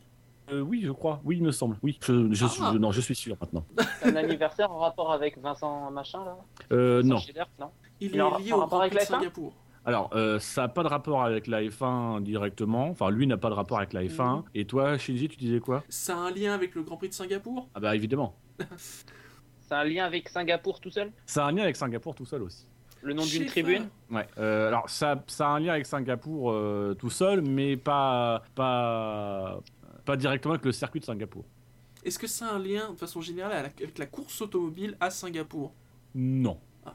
Euh, 0.52 0.62
Oui, 0.62 0.81
je 0.84 0.92
crois. 0.92 1.22
Oui, 1.24 1.38
il 1.38 1.44
me 1.44 1.52
semble. 1.52 1.78
Oui, 1.84 2.00
je, 2.02 2.34
je 2.34 2.46
suis, 2.48 2.64
Ah. 2.66 2.74
non, 2.74 2.92
je 2.92 3.02
suis 3.02 3.16
sûr 3.16 3.36
maintenant. 3.40 3.66
Un 4.04 4.16
anniversaire 4.16 4.72
en 4.72 4.80
rapport 4.80 5.12
avec 5.12 5.38
Vincent 5.38 5.92
Machin 5.92 6.24
là? 6.25 6.38
Euh, 6.72 7.02
Vincent 7.04 7.25
non. 7.60 7.69
Il 8.00 8.16
est 8.16 8.19
un 8.19 8.38
lié 8.40 8.52
rapport 8.54 8.64
au 8.66 8.68
Grand 8.68 8.80
avec 8.80 8.94
Prix 8.96 9.06
de 9.06 9.12
la 9.12 9.18
F1? 9.18 9.19
Singapour. 9.22 9.54
Alors, 9.86 10.10
euh, 10.14 10.38
ça 10.40 10.64
n'a 10.64 10.68
pas 10.68 10.84
de 10.84 10.88
rapport 10.90 11.24
avec 11.24 11.48
la 11.48 11.62
F1 11.62 12.22
directement. 12.22 12.90
Enfin, 12.90 13.10
lui 13.10 13.25
n'a 13.28 13.38
pas 13.38 13.50
de 13.50 13.54
rapport 13.54 13.78
avec 13.78 13.94
la 13.94 14.04
F1. 14.04 14.38
Mhm. 14.38 14.44
Et 14.56 14.66
toi, 14.66 14.98
Shinji, 14.98 15.30
tu 15.30 15.38
disais 15.38 15.60
quoi? 15.60 15.84
Ça 15.90 16.16
a 16.16 16.19
un 16.19 16.31
lien 16.31 16.54
avec 16.54 16.75
le 16.75 16.84
Grand 16.84 16.98
Prix 16.98 17.10
de 17.10 17.14
Singapour? 17.14 17.68
Ah 17.75 17.80
bah 17.80 17.96
évidemment. 17.96 18.36
C'est 19.68 19.75
un 19.75 19.84
lien 19.84 20.06
avec 20.06 20.30
Singapour 20.30 20.80
tout 20.80 20.90
seul 20.90 21.12
Ça 21.25 21.46
a 21.46 21.50
un 21.50 21.52
lien 21.52 21.64
avec 21.64 21.75
Singapour 21.75 22.16
tout 22.16 22.25
seul 22.25 22.42
aussi. 22.44 22.66
Le 23.02 23.14
nom 23.14 23.24
d'une 23.26 23.45
tribune 23.45 23.90
Ouais. 24.09 24.26
Euh, 24.40 24.69
alors, 24.69 24.90
ça, 24.90 25.24
ça 25.28 25.47
a 25.47 25.52
un 25.52 25.59
lien 25.59 25.74
avec 25.74 25.86
Singapour 25.86 26.52
euh, 26.52 26.95
tout 26.97 27.09
seul, 27.12 27.42
mais 27.42 27.78
pas, 27.78 28.42
pas, 28.56 29.59
pas 30.06 30.16
directement 30.18 30.54
avec 30.56 30.66
le 30.66 30.71
circuit 30.71 31.00
de 31.00 31.06
Singapour. 31.06 31.44
Est-ce 32.04 32.18
que 32.18 32.28
ça 32.28 32.47
a 32.47 32.54
un 32.56 32.59
lien, 32.59 32.92
de 32.94 32.97
façon 32.97 33.21
générale, 33.21 33.52
avec 33.54 33.97
la 33.97 34.06
course 34.06 34.42
automobile 34.42 34.95
à 35.00 35.09
Singapour? 35.09 35.74
Non. 36.16 36.57
Ah. 36.86 36.94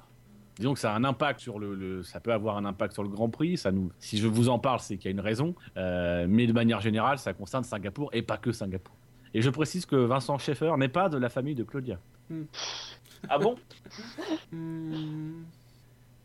Disons 0.59 0.75
que 0.75 0.81
ça 0.81 0.93
a 0.93 0.97
un 0.97 1.05
impact 1.05 1.41
sur 1.41 1.59
le, 1.59 1.75
le- 1.75 2.03
ça 2.03 2.19
peut 2.21 2.33
avoir 2.33 2.57
un 2.57 2.65
impact 2.65 2.95
sur 2.95 3.03
le 3.03 3.09
Grand 3.09 3.29
Prix. 3.29 3.59
Ça 3.59 3.71
nous, 3.71 3.91
si 3.99 4.19
je 4.19 4.27
vous 4.27 4.49
en 4.49 4.59
parle, 4.59 4.81
c'est 4.81 4.97
qu'il 4.97 5.05
y 5.07 5.09
a 5.09 5.13
une 5.13 5.21
raison. 5.21 5.55
Euh, 5.77 6.27
mais 6.29 6.47
de 6.47 6.53
manière 6.53 6.81
générale, 6.81 7.19
ça 7.19 7.33
concerne 7.35 7.65
Singapour 7.65 8.11
et 8.13 8.23
pas 8.23 8.39
que 8.39 8.51
Singapour. 8.53 8.97
Et 9.35 9.41
je 9.43 9.51
précise 9.51 9.87
que 9.87 9.97
Vincent 9.97 10.37
Schaeffer 10.39 10.73
n'est 10.79 10.89
pas 10.89 11.09
de 11.09 11.17
la 11.19 11.29
famille 11.29 11.55
de 11.55 11.65
Claudia. 11.65 11.99
Ah 13.29 13.39
bon? 13.39 13.55
Hmm, 14.51 15.43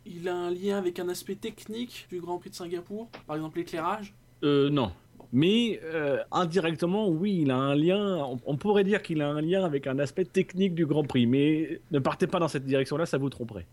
Il 0.06 0.28
a 0.28 0.36
un 0.36 0.52
lien 0.52 0.78
avec 0.78 1.00
un 1.00 1.10
aspect 1.10 1.36
technique 1.36 2.08
du 2.10 2.20
Grand 2.20 2.38
Prix 2.40 2.50
de 2.52 2.56
Singapour 2.56 3.08
Par 3.26 3.36
exemple 3.36 3.58
l'éclairage? 3.60 4.14
Euh, 4.44 4.70
non. 4.70 4.92
Mais 5.34 5.80
euh, 5.84 6.20
indirectement, 6.32 7.10
oui, 7.10 7.40
il 7.42 7.52
a 7.52 7.58
un 7.58 7.76
lien. 7.76 8.18
On, 8.26 8.40
on 8.46 8.56
pourrait 8.58 8.84
dire 8.86 9.02
qu'il 9.02 9.22
a 9.22 9.30
un 9.30 9.42
lien 9.42 9.66
avec 9.66 9.86
un 9.88 10.00
aspect 10.00 10.24
technique 10.26 10.74
du 10.74 10.86
Grand 10.86 11.04
Prix, 11.04 11.26
mais 11.28 11.82
ne 11.92 12.00
partez 12.00 12.28
pas 12.28 12.40
dans 12.40 12.48
cette 12.48 12.66
direction-là, 12.66 13.06
ça 13.06 13.18
vous 13.18 13.30
tromperait. 13.30 13.68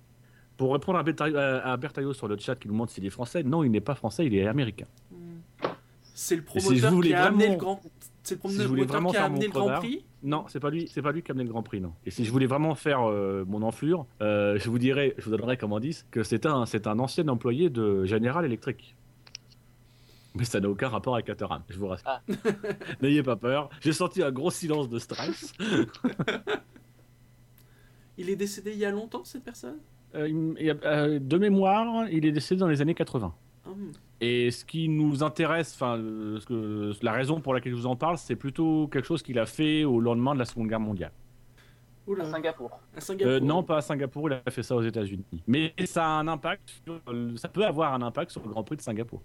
Pour 0.56 0.72
répondre 0.72 0.98
à, 0.98 1.02
Bertaillot- 1.04 2.12
sur 2.12 2.28
le 2.28 2.36
chat 2.38 2.56
qui 2.56 2.66
nous 2.68 2.74
demande 2.74 2.90
s'il 2.90 3.04
est 3.06 3.10
français, 3.10 3.42
non, 3.42 3.62
il 3.64 3.70
n'est 3.70 3.80
pas 3.80 3.94
français, 3.94 4.26
il 4.26 4.34
est 4.34 4.46
américain. 4.46 4.86
Hmm. 5.12 5.38
C'est 6.14 6.36
le 6.36 6.42
promoteur 6.42 7.00
qui 7.00 7.12
a 7.14 7.24
amené 7.24 7.46
vraiment- 7.46 7.52
le 7.54 7.58
Grand 7.58 7.80
C'est 8.24 8.42
le 8.42 8.50
si 8.50 8.60
je 8.62 8.66
voulais 8.66 8.86
promoteur 8.86 8.88
vraiment 8.88 9.10
qui 9.10 9.16
a 9.16 9.20
faire 9.20 9.28
mon 9.30 9.36
amené 9.36 9.46
le 9.46 9.52
Grand 9.52 9.78
Prix 9.78 10.04
Non, 10.22 10.44
c'est 10.48 10.58
pas 10.58 10.70
lui, 10.70 10.88
c'est 10.88 11.02
pas 11.02 11.12
lui 11.12 11.22
qui 11.22 11.30
a 11.30 11.32
amené 11.32 11.44
le 11.44 11.50
Grand 11.50 11.62
Prix, 11.62 11.80
non. 11.80 11.92
Et 12.06 12.10
si 12.10 12.24
je 12.24 12.32
voulais 12.32 12.46
vraiment 12.46 12.74
faire 12.74 13.08
euh, 13.08 13.44
mon 13.46 13.62
enflure, 13.62 14.06
euh, 14.22 14.58
je 14.58 14.70
vous 14.70 14.78
dirais, 14.78 15.14
je 15.18 15.24
vous 15.26 15.30
donnerais 15.30 15.58
comme 15.58 15.74
indice 15.74 16.06
que 16.10 16.22
c'est 16.22 16.46
un, 16.46 16.64
c'est 16.64 16.86
un 16.86 16.98
ancien 16.98 17.28
employé 17.28 17.68
de 17.68 18.06
General 18.06 18.44
Electric. 18.44 18.96
Mais 20.34 20.44
ça 20.44 20.58
n'a 20.58 20.68
aucun 20.68 20.88
rapport 20.88 21.14
avec 21.14 21.26
Caterham, 21.26 21.62
je 21.68 21.78
vous 21.78 21.86
rassure. 21.86 22.08
Ah. 22.08 22.22
N'ayez 23.02 23.22
pas 23.22 23.36
peur. 23.36 23.68
J'ai 23.80 23.92
senti 23.92 24.22
un 24.22 24.32
gros 24.32 24.50
silence 24.50 24.88
de 24.88 24.98
stress. 24.98 25.52
Il 28.16 28.30
est 28.30 28.36
décédé 28.36 28.72
il 28.72 28.78
y 28.78 28.84
a 28.84 28.90
longtemps 28.90 29.24
cette 29.24 29.42
personne? 29.42 29.78
Euh, 30.14 31.18
de 31.18 31.38
mémoire, 31.38 32.08
il 32.08 32.24
est 32.24 32.30
décédé 32.30 32.60
dans 32.60 32.68
les 32.68 32.80
années 32.80 32.94
80. 32.94 33.34
Et 34.20 34.50
ce 34.50 34.64
qui 34.64 34.88
nous 34.88 35.22
intéresse, 35.22 35.74
enfin, 35.74 35.98
euh, 35.98 36.92
la 37.02 37.12
raison 37.12 37.40
pour 37.40 37.52
laquelle 37.54 37.72
je 37.72 37.76
vous 37.76 37.86
en 37.86 37.96
parle, 37.96 38.16
c'est 38.18 38.36
plutôt 38.36 38.88
quelque 38.88 39.06
chose 39.06 39.22
qu'il 39.22 39.38
a 39.38 39.46
fait 39.46 39.84
au 39.84 40.00
lendemain 40.00 40.34
de 40.34 40.38
la 40.38 40.44
Seconde 40.44 40.68
Guerre 40.68 40.80
mondiale. 40.80 41.12
À 42.06 42.10
Oula, 42.10 42.24
Singapour. 42.24 42.70
à 42.96 43.00
Singapour. 43.00 43.32
Euh, 43.32 43.40
non, 43.40 43.62
pas 43.62 43.78
à 43.78 43.80
Singapour, 43.80 44.28
il 44.28 44.34
a 44.34 44.50
fait 44.50 44.62
ça 44.62 44.76
aux 44.76 44.82
États-Unis. 44.82 45.24
Mais 45.46 45.72
ça 45.86 46.04
a 46.04 46.08
un 46.08 46.28
impact, 46.28 46.70
sur 46.84 47.00
le- 47.12 47.36
ça 47.36 47.48
peut 47.48 47.64
avoir 47.64 47.94
un 47.94 48.02
impact 48.02 48.30
sur 48.30 48.42
le 48.42 48.48
Grand 48.50 48.62
Prix 48.62 48.76
de 48.76 48.82
Singapour. 48.82 49.22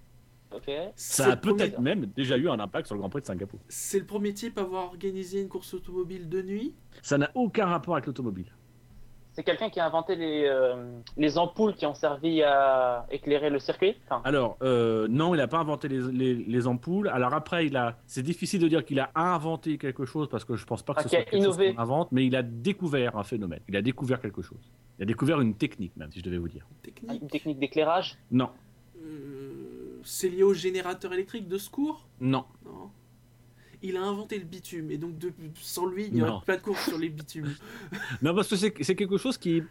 Ça 0.96 1.28
a 1.32 1.36
premier- 1.36 1.58
peut-être 1.58 1.80
même 1.80 2.06
déjà 2.08 2.36
eu 2.38 2.50
un 2.50 2.60
impact 2.60 2.88
sur 2.88 2.96
le 2.96 3.00
Grand 3.00 3.10
Prix 3.10 3.22
de 3.22 3.28
Singapour. 3.28 3.60
C'est 3.68 4.00
le 4.00 4.06
premier 4.06 4.34
type 4.34 4.58
à 4.58 4.62
avoir 4.62 4.86
organisé 4.86 5.42
une 5.42 5.48
course 5.50 5.74
automobile 5.76 6.28
de 6.28 6.42
nuit? 6.42 6.74
Ça 7.04 7.18
n'a 7.18 7.30
aucun 7.36 7.66
rapport 7.68 7.96
avec 7.96 8.08
l'automobile. 8.08 8.48
C'est 9.40 9.44
quelqu'un 9.46 9.70
qui 9.70 9.80
a 9.80 9.86
inventé 9.86 10.18
les, 10.18 10.44
euh, 10.50 11.00
les 11.16 11.38
ampoules 11.38 11.74
qui 11.74 11.86
ont 11.86 11.94
servi 11.94 12.44
à 12.44 13.06
éclairer 13.10 13.50
le 13.50 13.58
circuit. 13.60 13.96
Enfin, 14.10 14.22
Alors, 14.26 14.58
euh, 14.62 15.08
non, 15.10 15.34
il 15.34 15.38
n'a 15.38 15.48
pas 15.48 15.60
inventé 15.60 15.88
les, 15.88 16.02
les- 16.12 16.36
les 16.36 16.68
ampoules. 16.68 17.08
Alors 17.08 17.34
après, 17.34 17.66
il 17.66 17.78
a. 17.78 17.96
C'est 18.06 18.22
difficile 18.22 18.60
de 18.60 18.68
dire 18.68 18.84
qu'il 18.84 19.00
a 19.00 19.12
inventé 19.16 19.78
quelque 19.78 20.04
chose 20.04 20.28
parce 20.28 20.44
que 20.44 20.58
je 20.58 20.66
pense 20.66 20.84
pas 20.84 20.94
que 20.94 21.00
Ah, 21.00 21.04
ce 21.04 21.08
soit 21.10 21.20
quelque 21.20 21.36
chose 21.38 21.56
innové. 21.56 21.74
qu'on 21.74 21.82
invente, 21.82 22.12
mais 22.12 22.26
il 22.26 22.36
a 22.36 22.44
découvert 22.44 23.16
un 23.18 23.24
phénomène. 23.24 23.62
Il 23.70 23.78
a 23.78 23.82
découvert 23.82 24.20
quelque 24.20 24.42
chose. 24.42 24.60
Il 24.98 25.04
a 25.04 25.06
découvert 25.06 25.40
une 25.40 25.56
technique, 25.56 25.96
même, 25.96 26.12
si 26.12 26.20
je 26.20 26.26
devais 26.26 26.38
vous 26.38 26.50
dire. 26.50 26.66
Technique. 26.84 27.22
une 27.22 27.30
technique 27.30 27.60
d'éclairage? 27.60 28.18
Non, 28.32 28.50
Euh, 29.02 30.02
c'est 30.04 30.28
lié 30.28 30.44
au 30.44 30.54
générateur 30.54 31.14
électrique 31.14 31.48
de 31.48 31.58
secours? 31.58 32.06
Non, 32.20 32.44
Non. 32.66 32.90
Il 33.82 33.96
a 33.96 34.04
inventé 34.04 34.38
le 34.38 34.46
bitume 34.46 34.92
et 34.92 34.98
donc 34.98 35.18
de- 35.18 35.32
sans 35.56 35.86
lui, 35.86 36.08
il 36.08 36.14
n'y 36.14 36.22
aurait 36.22 36.46
pas 36.46 36.58
de 36.58 36.62
course 36.62 36.88
sur 36.90 36.98
les 36.98 37.10
bitumes. 37.10 37.54
non, 38.22 38.36
parce 38.36 38.50
que 38.50 38.56
c'est 38.56 38.96
quelque 38.96 39.18
chose 39.18 39.38
qui 39.38 39.58
est, 39.58 39.64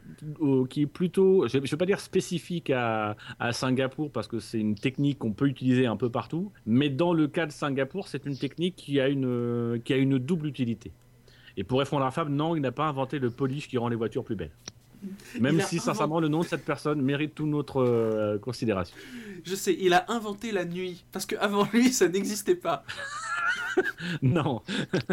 qui 0.70 0.82
est 0.82 0.86
plutôt, 0.86 1.46
je 1.46 1.58
ne 1.58 1.66
vais 1.66 1.76
pas 1.76 1.86
dire 1.86 2.00
spécifique 2.00 2.70
à, 2.70 3.16
à 3.38 3.52
Singapour 3.52 4.10
parce 4.10 4.26
que 4.28 4.38
c'est 4.38 4.58
une 4.58 4.74
technique 4.74 5.18
qu'on 5.18 5.32
peut 5.32 5.46
utiliser 5.46 5.86
un 5.86 5.96
peu 5.96 6.10
partout, 6.10 6.52
mais 6.64 6.88
dans 6.88 7.12
le 7.12 7.28
cas 7.28 7.46
de 7.46 7.52
Singapour, 7.52 8.08
c'est 8.08 8.24
une 8.24 8.38
technique 8.38 8.76
qui 8.76 9.00
a 9.00 9.08
une, 9.08 9.80
qui 9.84 9.92
a 9.92 9.96
une 9.96 10.18
double 10.18 10.46
utilité. 10.46 10.92
Et 11.58 11.64
pour 11.64 11.80
à 11.80 12.10
Fab, 12.12 12.28
non, 12.28 12.54
il 12.54 12.62
n'a 12.62 12.70
pas 12.72 12.86
inventé 12.86 13.18
le 13.18 13.30
polish 13.30 13.68
qui 13.68 13.78
rend 13.78 13.88
les 13.88 13.96
voitures 13.96 14.24
plus 14.24 14.36
belles. 14.36 14.52
Même 15.40 15.60
si, 15.60 15.78
sincèrement, 15.78 16.20
le 16.20 16.28
nom 16.28 16.40
de 16.40 16.46
cette 16.46 16.64
personne 16.64 17.00
mérite 17.00 17.34
toute 17.34 17.46
notre 17.46 17.82
euh, 17.82 18.38
considération. 18.38 18.96
Je 19.44 19.54
sais, 19.54 19.76
il 19.78 19.92
a 19.92 20.04
inventé 20.08 20.52
la 20.52 20.64
nuit 20.64 21.04
parce 21.12 21.26
qu'avant 21.26 21.68
lui, 21.72 21.92
ça 21.92 22.08
n'existait 22.08 22.56
pas. 22.56 22.84
Non. 24.22 24.62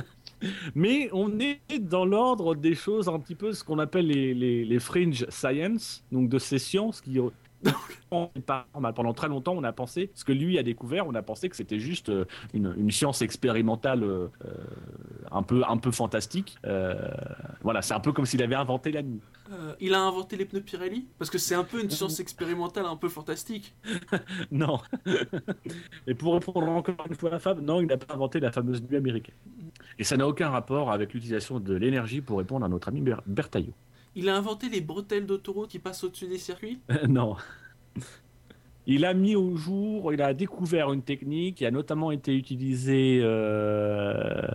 Mais 0.75 1.09
on 1.13 1.39
est 1.39 1.61
dans 1.79 2.03
l'ordre 2.03 2.55
des 2.55 2.73
choses 2.73 3.07
un 3.07 3.19
petit 3.19 3.35
peu 3.35 3.53
ce 3.53 3.63
qu'on 3.63 3.77
appelle 3.77 4.07
les, 4.07 4.33
les, 4.33 4.65
les 4.65 4.79
fringe 4.79 5.25
science, 5.29 6.03
donc 6.11 6.29
de 6.29 6.39
ces 6.39 6.57
sciences 6.57 6.99
qui. 7.01 7.19
On 8.11 8.29
est 8.35 8.41
pas 8.41 8.67
normal. 8.73 8.93
Pendant 8.93 9.13
très 9.13 9.27
longtemps, 9.27 9.53
on 9.55 9.63
a 9.63 9.73
pensé, 9.73 10.11
ce 10.13 10.23
que 10.23 10.31
lui 10.31 10.57
a 10.57 10.63
découvert, 10.63 11.07
on 11.07 11.15
a 11.15 11.21
pensé 11.21 11.49
que 11.49 11.55
c'était 11.55 11.79
juste 11.79 12.09
euh, 12.09 12.25
une, 12.53 12.73
une 12.77 12.91
science 12.91 13.21
expérimentale 13.21 14.03
euh, 14.03 14.27
un, 15.31 15.43
peu, 15.43 15.63
un 15.67 15.77
peu 15.77 15.91
fantastique. 15.91 16.57
Euh, 16.65 17.09
voilà, 17.61 17.81
c'est 17.81 17.93
un 17.93 17.99
peu 17.99 18.11
comme 18.11 18.25
s'il 18.25 18.41
avait 18.43 18.55
inventé 18.55 18.91
la 18.91 19.01
nuit. 19.01 19.21
Euh, 19.51 19.73
il 19.79 19.93
a 19.93 20.01
inventé 20.01 20.37
les 20.37 20.45
pneus 20.45 20.61
Pirelli? 20.61 21.07
Parce 21.19 21.29
que 21.29 21.37
c'est 21.37 21.55
un 21.55 21.63
peu 21.63 21.81
une 21.81 21.89
science 21.89 22.19
expérimentale 22.19 22.85
un 22.85 22.95
peu 22.95 23.09
fantastique. 23.09 23.75
Non. 24.51 24.79
Et 26.07 26.13
pour 26.13 26.33
répondre 26.33 26.67
encore 26.69 26.95
une 27.09 27.15
fois 27.15 27.33
à 27.33 27.39
Fab, 27.39 27.61
non, 27.61 27.81
il 27.81 27.87
n'a 27.87 27.97
pas 27.97 28.13
inventé 28.13 28.39
la 28.39 28.51
fameuse 28.51 28.81
nuit 28.83 28.97
américaine. 28.97 29.35
Et 29.99 30.03
ça 30.03 30.17
n'a 30.17 30.27
aucun 30.27 30.49
rapport 30.49 30.91
avec 30.91 31.13
l'utilisation 31.13 31.59
de 31.59 31.73
l'énergie 31.75 32.21
pour 32.21 32.37
répondre 32.37 32.65
à 32.65 32.69
notre 32.69 32.87
ami 32.87 33.01
Ber- 33.01 33.21
Bertaillot. 33.25 33.73
Il 34.15 34.29
a 34.29 34.35
inventé 34.35 34.69
les 34.69 34.81
bretelles 34.81 35.25
d'autoroute 35.25 35.69
qui 35.69 35.79
passent 35.79 36.03
au-dessus 36.03 36.27
des 36.27 36.37
circuits? 36.37 36.79
non. 37.07 37.35
Il 38.87 39.03
a 39.03 39.13
mis 39.15 39.35
au 39.35 39.55
jour, 39.55 40.13
il 40.13 40.21
a 40.21 40.35
découvert 40.35 40.93
une 40.93 41.01
technique 41.01 41.55
qui 41.55 41.65
a 41.65 41.71
notamment 41.71 42.11
été 42.11 42.35
utilisée, 42.35 43.19
euh, 43.23 44.47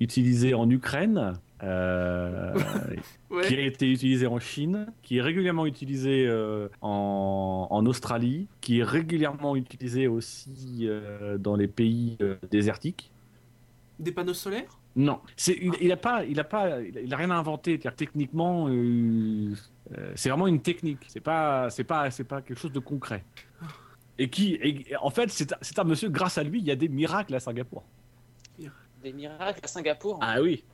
utilisée 0.00 0.54
en 0.54 0.70
Ukraine, 0.70 1.34
euh, 1.62 2.54
qui 3.46 3.54
a 3.56 3.60
été 3.60 3.90
utilisée 3.90 4.26
en 4.26 4.38
Chine, 4.38 4.86
qui 5.02 5.18
est 5.18 5.20
régulièrement 5.20 5.66
utilisée 5.66 6.26
euh, 6.26 6.68
en, 6.80 7.66
en 7.70 7.86
Australie, 7.86 8.48
qui 8.62 8.78
est 8.80 8.84
régulièrement 8.84 9.54
utilisée 9.54 10.08
aussi 10.08 10.86
euh, 10.88 11.36
dans 11.36 11.56
les 11.56 11.68
pays 11.68 12.16
euh, 12.22 12.36
désertiques. 12.50 13.12
Des 13.98 14.12
panneaux 14.12 14.34
solaires? 14.34 14.78
Non, 14.96 15.20
c'est, 15.36 15.56
il, 15.60 15.72
il 15.80 15.90
a 15.92 15.96
pas, 15.96 16.24
il 16.24 16.38
a 16.38 16.44
pas, 16.44 16.80
il 16.80 17.12
a, 17.12 17.16
rien 17.16 17.30
inventé. 17.30 17.72
C'est-à-dire, 17.72 17.96
techniquement, 17.96 18.68
euh, 18.68 19.52
euh, 19.96 20.12
c'est 20.14 20.28
vraiment 20.28 20.46
une 20.46 20.62
technique. 20.62 21.00
C'est 21.08 21.20
pas, 21.20 21.68
c'est 21.70 21.84
pas, 21.84 22.10
c'est 22.10 22.24
pas 22.24 22.42
quelque 22.42 22.58
chose 22.58 22.72
de 22.72 22.78
concret. 22.80 23.24
Et 24.18 24.30
qui, 24.30 24.54
et- 24.54 24.96
en 25.00 25.10
fait, 25.10 25.30
c'est, 25.30 25.52
un- 25.52 25.58
c'est 25.60 25.78
un 25.78 25.84
monsieur. 25.84 26.08
Grâce 26.08 26.38
à 26.38 26.44
lui, 26.44 26.60
il 26.60 26.64
y 26.64 26.70
a 26.70 26.76
des 26.76 26.88
miracles 26.88 27.34
à 27.34 27.40
Singapour. 27.40 27.84
Des 29.02 29.12
miracles 29.12 29.60
à 29.62 29.66
Singapour? 29.66 30.18
Ah 30.22 30.40
oui. 30.40 30.64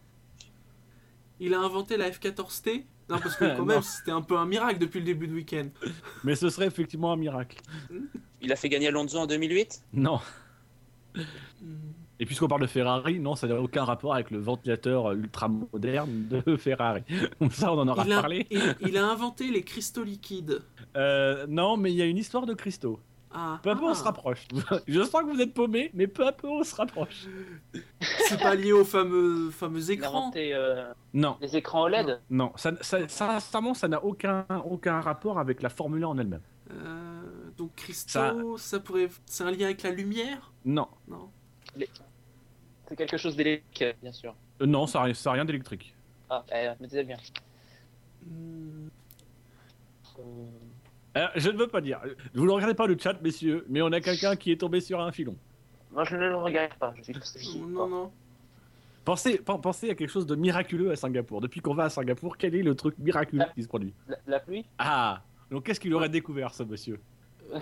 Il 1.41 1.53
a 1.55 1.61
inventé 1.61 1.97
la 1.97 2.11
F14T. 2.11 2.85
Non, 3.09 3.19
parce 3.19 3.37
que 3.37 3.45
quand 3.57 3.65
même, 3.65 3.83
c'était 3.83 4.13
un 4.13 4.23
peu 4.23 4.37
un 4.37 4.47
miracle 4.47 4.79
depuis 4.79 5.01
le 5.01 5.07
début 5.07 5.27
de 5.27 5.35
week-end. 5.35 5.69
Mais 6.23 6.37
ce 6.37 6.49
serait 6.51 6.67
effectivement 6.67 7.13
un 7.13 7.17
miracle. 7.17 7.57
Il 8.41 8.53
a 8.53 8.57
fait 8.57 8.69
gagner 8.69 8.89
Alonso 8.89 9.19
en 9.19 9.27
2008. 9.27 9.83
Non. 9.95 10.21
Et 12.23 12.27
puisqu'on 12.27 12.49
parle 12.49 12.61
de 12.61 12.67
Ferrari, 12.67 13.19
non, 13.19 13.35
ça 13.35 13.47
n'a 13.49 13.59
aucun 13.61 13.83
rapport 13.85 14.13
avec 14.15 14.31
le 14.31 14.39
ventilateur 14.39 15.11
ultra 15.13 15.49
moderne 15.49 16.27
de 16.29 16.57
Ferrari. 16.59 17.03
ça, 17.51 17.73
on 17.73 17.79
en 17.79 17.89
aura 17.89 18.05
Il 18.07 18.13
a, 18.13 18.21
parlé. 18.21 18.47
il- 18.51 18.77
il 18.83 18.97
a 18.99 19.07
inventé 19.09 19.51
les 19.51 19.63
cristaux 19.63 20.05
liquides. 20.05 20.61
Euh, 20.97 21.47
non, 21.49 21.77
mais 21.79 21.91
il 21.91 21.97
y 21.97 22.03
a 22.03 22.05
une 22.05 22.19
histoire 22.19 22.45
de 22.45 22.53
cristaux. 22.55 23.01
Ah, 23.33 23.59
Peu 23.63 23.71
à 23.71 23.77
peu, 23.77 23.85
on 23.85 23.91
ah. 23.91 23.95
se 23.95 24.03
rapproche. 24.05 24.47
Je 24.89 25.01
sens 25.03 25.23
que 25.23 25.31
vous 25.35 25.41
êtes 25.41 25.55
paumé, 25.55 25.91
mais 25.95 26.09
peu 26.09 26.27
à 26.27 26.33
peu, 26.33 26.49
on 26.49 26.63
se 26.63 26.75
rapproche. 26.75 27.27
c'est 28.29 28.41
pas 28.41 28.55
lié 28.55 28.73
aux 28.73 28.85
fameux, 28.85 29.51
fameux 29.51 29.91
écrans. 29.91 30.19
inventé 30.23 30.53
euh, 30.53 30.93
Non. 31.15 31.37
les 31.41 31.57
écrans 31.57 31.85
OLED. 31.85 32.21
Non, 32.29 32.53
ça, 32.57 32.73
ça, 32.83 33.09
ça, 33.09 33.39
sincèrement, 33.41 33.73
ça 33.73 33.89
n'a 33.89 34.05
aucun, 34.05 34.45
aucun 34.69 35.01
rapport 35.01 35.39
avec 35.39 35.63
la 35.63 35.69
Formule 35.71 36.05
1 36.05 36.07
en 36.09 36.19
elle-même. 36.19 36.43
Euh, 36.73 37.23
donc 37.57 37.75
cristaux, 37.77 38.59
ça... 38.59 38.81
pourrait, 38.81 39.09
c'est 39.27 39.45
un 39.45 39.51
lien 39.53 39.67
avec 39.67 39.83
la 39.85 39.91
lumière? 39.93 40.53
Non. 40.65 40.89
Non. 41.09 41.31
C'est 42.91 42.97
quelque 42.97 43.17
chose 43.17 43.37
d'électrique, 43.37 43.97
bien 44.03 44.11
sûr. 44.11 44.35
Euh, 44.61 44.67
non, 44.67 44.87
ça 44.89 45.07
n'a 45.07 45.15
ça 45.15 45.31
a 45.31 45.35
rien 45.35 45.45
d'électrique. 45.45 45.95
Ah, 46.29 46.45
euh, 46.53 46.75
me 46.81 46.87
disais 46.89 47.05
bien. 47.05 47.17
Je 51.37 51.51
ne 51.51 51.57
veux 51.57 51.69
pas 51.69 51.81
dire. 51.81 52.01
Vous 52.35 52.45
ne 52.45 52.51
regardez 52.51 52.75
pas 52.75 52.87
le 52.89 52.97
chat, 52.99 53.21
messieurs, 53.23 53.65
mais 53.69 53.81
on 53.81 53.93
a 53.93 54.01
quelqu'un 54.01 54.35
qui 54.37 54.51
est 54.53 54.57
tombé 54.57 54.81
sur 54.81 55.01
un 55.01 55.13
filon. 55.13 55.37
Moi, 55.93 56.05
je 56.05 56.17
ne 56.17 56.29
le 56.29 56.37
regarde 56.37 56.75
pas. 56.75 56.93
Je 56.97 57.13
suis 57.21 57.59
Non, 57.61 57.87
non. 57.89 58.13
Pensez, 59.05 59.39
pen- 59.39 59.61
pensez 59.61 59.91
à 59.91 59.95
quelque 59.95 60.11
chose 60.11 60.27
de 60.27 60.35
miraculeux 60.37 60.91
à 60.91 60.97
Singapour. 60.97 61.41
Depuis 61.41 61.61
qu'on 61.61 61.75
va 61.75 61.85
à 61.85 61.91
Singapour, 61.91 62.37
quel 62.37 62.55
est 62.55 62.63
le 62.63 62.75
truc 62.75 62.97
miraculeux 62.99 63.47
qui 63.55 63.63
se 63.63 63.69
produit 63.69 63.95
La, 64.09 64.17
la 64.27 64.41
pluie? 64.41 64.67
Ah 64.79 65.23
Donc 65.51 65.65
qu'est-ce 65.65 65.81
qu'il 65.81 65.95
aurait 65.95 66.09
découvert, 66.11 66.53
ce 66.55 66.63
monsieur? 66.65 67.01
Euh, 67.53 67.59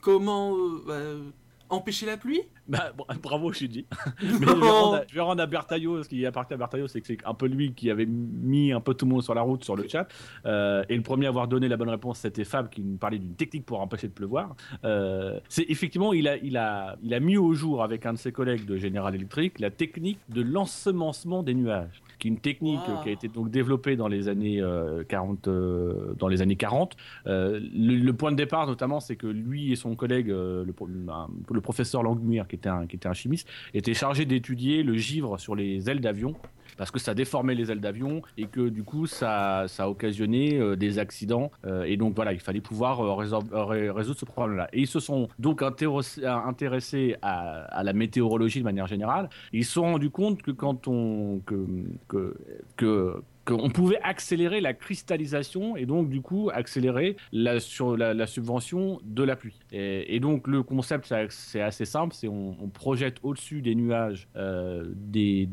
comment 0.00 0.56
euh, 0.56 0.82
bah, 0.86 1.30
empêcher 1.70 2.06
la 2.06 2.16
pluie? 2.16 2.42
Bah, 2.68 2.92
bra- 2.96 3.14
bravo. 3.22 3.50
Mais 3.50 3.56
je 4.22 4.36
vais, 4.38 4.46
rendre 4.46 4.94
à, 4.96 5.02
je 5.08 5.14
vais 5.14 5.20
rendre 5.20 5.42
à 5.42 5.46
Bertaillot, 5.46 6.02
ce 6.02 6.08
qui 6.08 6.24
appartient 6.26 6.54
à 6.54 6.56
Bertaillot, 6.56 6.88
c'est 6.88 7.00
que 7.00 7.06
c'est 7.06 7.18
un 7.24 7.34
peu 7.34 7.46
lui 7.46 7.72
qui 7.74 7.90
avait 7.90 8.06
mis 8.06 8.72
un 8.72 8.80
peu 8.80 8.94
tout 8.94 9.04
le 9.06 9.10
monde 9.10 9.22
sur 9.22 9.34
la 9.34 9.42
route 9.42 9.64
sur 9.64 9.76
le 9.76 9.86
chat. 9.88 10.06
Euh, 10.46 10.84
et 10.88 10.96
le 10.96 11.02
premier 11.02 11.26
à 11.26 11.28
avoir 11.30 11.48
donné 11.48 11.68
la 11.68 11.76
bonne 11.76 11.88
réponse, 11.90 12.18
c'était 12.20 12.44
Fab 12.44 12.68
qui 12.70 12.82
nous 12.82 12.96
parlait 12.96 13.18
d'une 13.18 13.34
technique 13.34 13.66
pour 13.66 13.80
empêcher 13.80 14.08
de 14.08 14.12
pleuvoir. 14.12 14.54
Euh, 14.84 15.40
c'est 15.48 15.66
effectivement, 15.68 16.12
il 16.12 16.28
a, 16.28 16.36
il, 16.38 16.56
a, 16.56 16.96
il 17.02 17.12
a 17.14 17.20
mis 17.20 17.36
au 17.36 17.52
jour 17.54 17.82
avec 17.82 18.06
un 18.06 18.12
de 18.12 18.18
ses 18.18 18.32
collègues 18.32 18.64
de 18.66 18.76
General 18.76 19.14
Electric 19.14 19.58
la 19.58 19.70
technique 19.70 20.18
de 20.28 20.42
l'ensemencement 20.42 21.42
des 21.42 21.54
nuages, 21.54 22.02
qui 22.20 22.28
est 22.28 22.30
une 22.30 22.38
technique 22.38 22.80
Wow. 22.86 22.94
euh, 22.98 23.02
qui 23.02 23.08
a 23.08 23.12
été 23.12 23.26
donc 23.28 23.50
développée 23.50 23.96
dans 23.96 24.06
les 24.06 24.28
années 24.28 24.60
euh, 24.60 25.02
40. 25.02 25.48
euh, 25.48 26.14
dans 26.18 26.28
les 26.28 26.42
années 26.42 26.54
40. 26.56 26.96
Euh, 27.26 27.58
le, 27.74 27.96
le 27.96 28.12
point 28.12 28.30
de 28.30 28.36
départ, 28.36 28.66
notamment, 28.66 29.00
c'est 29.00 29.16
que 29.16 29.26
lui 29.26 29.72
et 29.72 29.76
son 29.76 29.96
collègue, 29.96 30.30
euh, 30.30 30.64
le 30.64 31.60
professeur 31.60 32.02
Langmuir, 32.02 32.46
qui 32.46 32.54
était 32.56 32.68
un, 32.68 32.86
qui 32.86 32.96
était 32.96 33.08
un 33.08 33.14
chimiste, 33.14 33.48
étaient 33.74 33.94
chargés 33.94 34.24
d'étudier 34.26 34.82
le 34.82 34.94
givre 34.94 35.38
sur 35.40 35.56
les 35.56 35.90
ailes 35.90 36.00
d'avion 36.00 36.36
parce 36.80 36.90
que 36.90 36.98
ça 36.98 37.12
déformait 37.12 37.54
les 37.54 37.70
ailes 37.70 37.82
d'avion 37.82 38.22
et 38.38 38.46
que 38.46 38.70
du 38.70 38.84
coup 38.84 39.06
ça, 39.06 39.66
ça 39.68 39.84
a 39.84 39.88
occasionné 39.88 40.56
euh, 40.56 40.76
des 40.76 40.98
accidents 40.98 41.50
Euh, 41.66 41.82
et 41.82 41.98
donc 41.98 42.14
voilà 42.14 42.32
il 42.32 42.40
fallait 42.40 42.62
pouvoir 42.62 43.02
euh, 43.02 43.92
résoudre 43.92 44.18
ce 44.18 44.24
problème 44.24 44.56
là 44.56 44.66
et 44.72 44.80
ils 44.80 44.86
se 44.86 44.98
sont 44.98 45.28
donc 45.38 45.60
intéressés, 45.62 47.16
à, 47.20 47.82
la 47.82 47.92
météorologie 47.92 48.60
de 48.60 48.64
manière 48.64 48.86
générale. 48.86 49.28
Ils 49.52 49.66
se 49.66 49.72
sont 49.72 49.82
rendus 49.82 50.08
compte 50.08 50.40
que 50.40 50.52
quand 50.52 50.88
on 50.88 51.40
que, 51.44 52.34
que 52.78 53.22
qu'on 53.56 53.70
pouvait 53.70 54.00
accélérer 54.02 54.60
la 54.60 54.74
cristallisation 54.74 55.76
et 55.76 55.86
donc 55.86 56.08
du 56.08 56.20
coup 56.20 56.50
accélérer 56.52 57.16
la, 57.32 57.60
sur 57.60 57.96
la, 57.96 58.26
subvention 58.26 59.00
de 59.04 59.22
la 59.22 59.36
pluie. 59.36 59.58
Et, 59.72 60.20
donc 60.20 60.46
le 60.46 60.62
concept 60.62 61.12
c'est- 61.30 61.60
assez 61.60 61.84
simple, 61.84 62.14
c'est 62.14 62.28
on, 62.28 62.54
projette 62.72 63.16
au-dessus 63.22 63.62
des 63.62 63.74
nuages 63.74 64.28
euh, 64.36 64.84
des, 64.94 65.48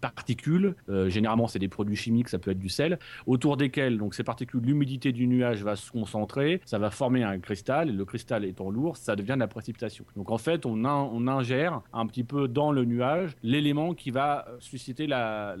particules, 0.00 0.74
euh, 0.88 1.08
généralement 1.08 1.46
c'est 1.46 1.58
des 1.58 1.68
produits 1.68 1.96
chimiques, 1.96 2.28
ça 2.28 2.38
peut 2.38 2.50
être 2.50 2.58
du 2.58 2.68
sel, 2.68 2.98
autour 3.26 3.56
desquels 3.56 3.98
donc 3.98 4.14
ces 4.14 4.24
particules, 4.24 4.60
l'humidité 4.60 5.12
du 5.12 5.26
nuage 5.26 5.62
va 5.62 5.76
se 5.76 5.90
concentrer, 5.90 6.60
ça 6.64 6.78
va 6.78 6.90
former 6.90 7.22
un 7.22 7.38
cristal, 7.38 7.88
et 7.90 7.92
le 7.92 8.04
cristal 8.04 8.44
étant 8.44 8.70
lourd, 8.70 8.96
ça 8.96 9.16
devient 9.16 9.34
de 9.34 9.40
la 9.40 9.48
précipitation. 9.48 10.04
Donc 10.16 10.30
en 10.30 10.38
fait 10.38 10.64
on, 10.66 10.84
in- 10.84 11.10
on 11.12 11.28
ingère 11.28 11.82
un 11.92 12.06
petit 12.06 12.24
peu 12.24 12.48
dans 12.48 12.72
le 12.72 12.84
nuage 12.84 13.36
l'élément 13.42 13.94
qui 13.94 14.10
va 14.10 14.46
susciter 14.58 15.06
la, 15.06 15.56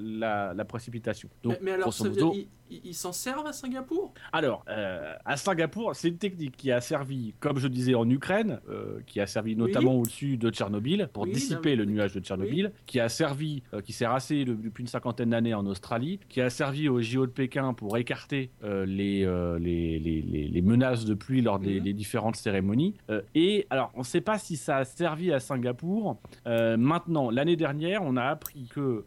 précipitation. 0.68 1.28
Mais 1.60 1.72
alors, 1.72 1.81
grosso 1.82 2.04
ça 2.04 2.08
modo, 2.08 2.32
il, 2.34 2.48
ils 2.84 2.94
s'en 2.94 3.12
servent 3.12 3.46
à 3.46 3.52
Singapour? 3.52 4.12
Alors, 4.32 4.64
euh, 4.68 5.14
à 5.24 5.36
Singapour, 5.36 5.94
c'est 5.94 6.08
une 6.08 6.18
technique 6.18 6.56
qui 6.56 6.70
a 6.70 6.80
servi, 6.80 7.34
comme 7.40 7.58
je 7.58 7.68
disais, 7.68 7.94
en 7.94 8.08
Ukraine, 8.08 8.60
euh, 8.68 9.00
qui 9.06 9.20
a 9.20 9.26
servi 9.26 9.56
notamment 9.56 9.94
au-dessus 9.96 10.36
de 10.36 10.50
Tchernobyl 10.50 11.08
pour 11.12 11.24
Oui, 11.24 11.32
dissiper 11.32 11.76
le 11.76 11.84
nuage 11.84 12.14
de 12.14 12.20
Tchernobyl, 12.20 12.72
qui 12.86 13.00
a 13.00 13.08
servi, 13.08 13.62
euh, 13.74 13.80
qui 13.80 13.92
s'est 13.92 14.06
rassé 14.06 14.44
de- 14.44 14.54
depuis 14.54 14.82
une 14.82 14.88
cinquantaine 14.88 15.30
d'années 15.30 15.54
en 15.54 15.66
Australie, 15.66 16.18
qui 16.28 16.40
a 16.40 16.50
servi 16.50 16.88
au 16.88 17.00
JO 17.00 17.26
de 17.26 17.32
Pékin 17.32 17.72
pour 17.74 17.96
écarter 17.98 18.50
les, 18.62 19.26
les, 19.60 19.98
les, 19.98 20.22
les- 20.22 20.48
les 20.48 20.62
menaces 20.62 21.04
de 21.04 21.14
pluie 21.14 21.40
lors 21.42 21.58
des, 21.58 21.80
Mhm. 21.80 21.92
différentes 21.92 22.36
cérémonies. 22.36 22.94
Et 23.34 23.66
alors, 23.70 23.90
on 23.94 24.00
ne 24.00 24.04
sait 24.04 24.20
pas 24.20 24.38
si 24.38 24.56
ça 24.56 24.78
a 24.78 24.84
servi 24.84 25.32
à 25.32 25.40
Singapour. 25.40 26.18
Maintenant, 26.46 27.30
l'année 27.30 27.56
dernière, 27.56 28.02
on 28.02 28.16
a 28.16 28.24
appris 28.24 28.68
que 28.74 29.04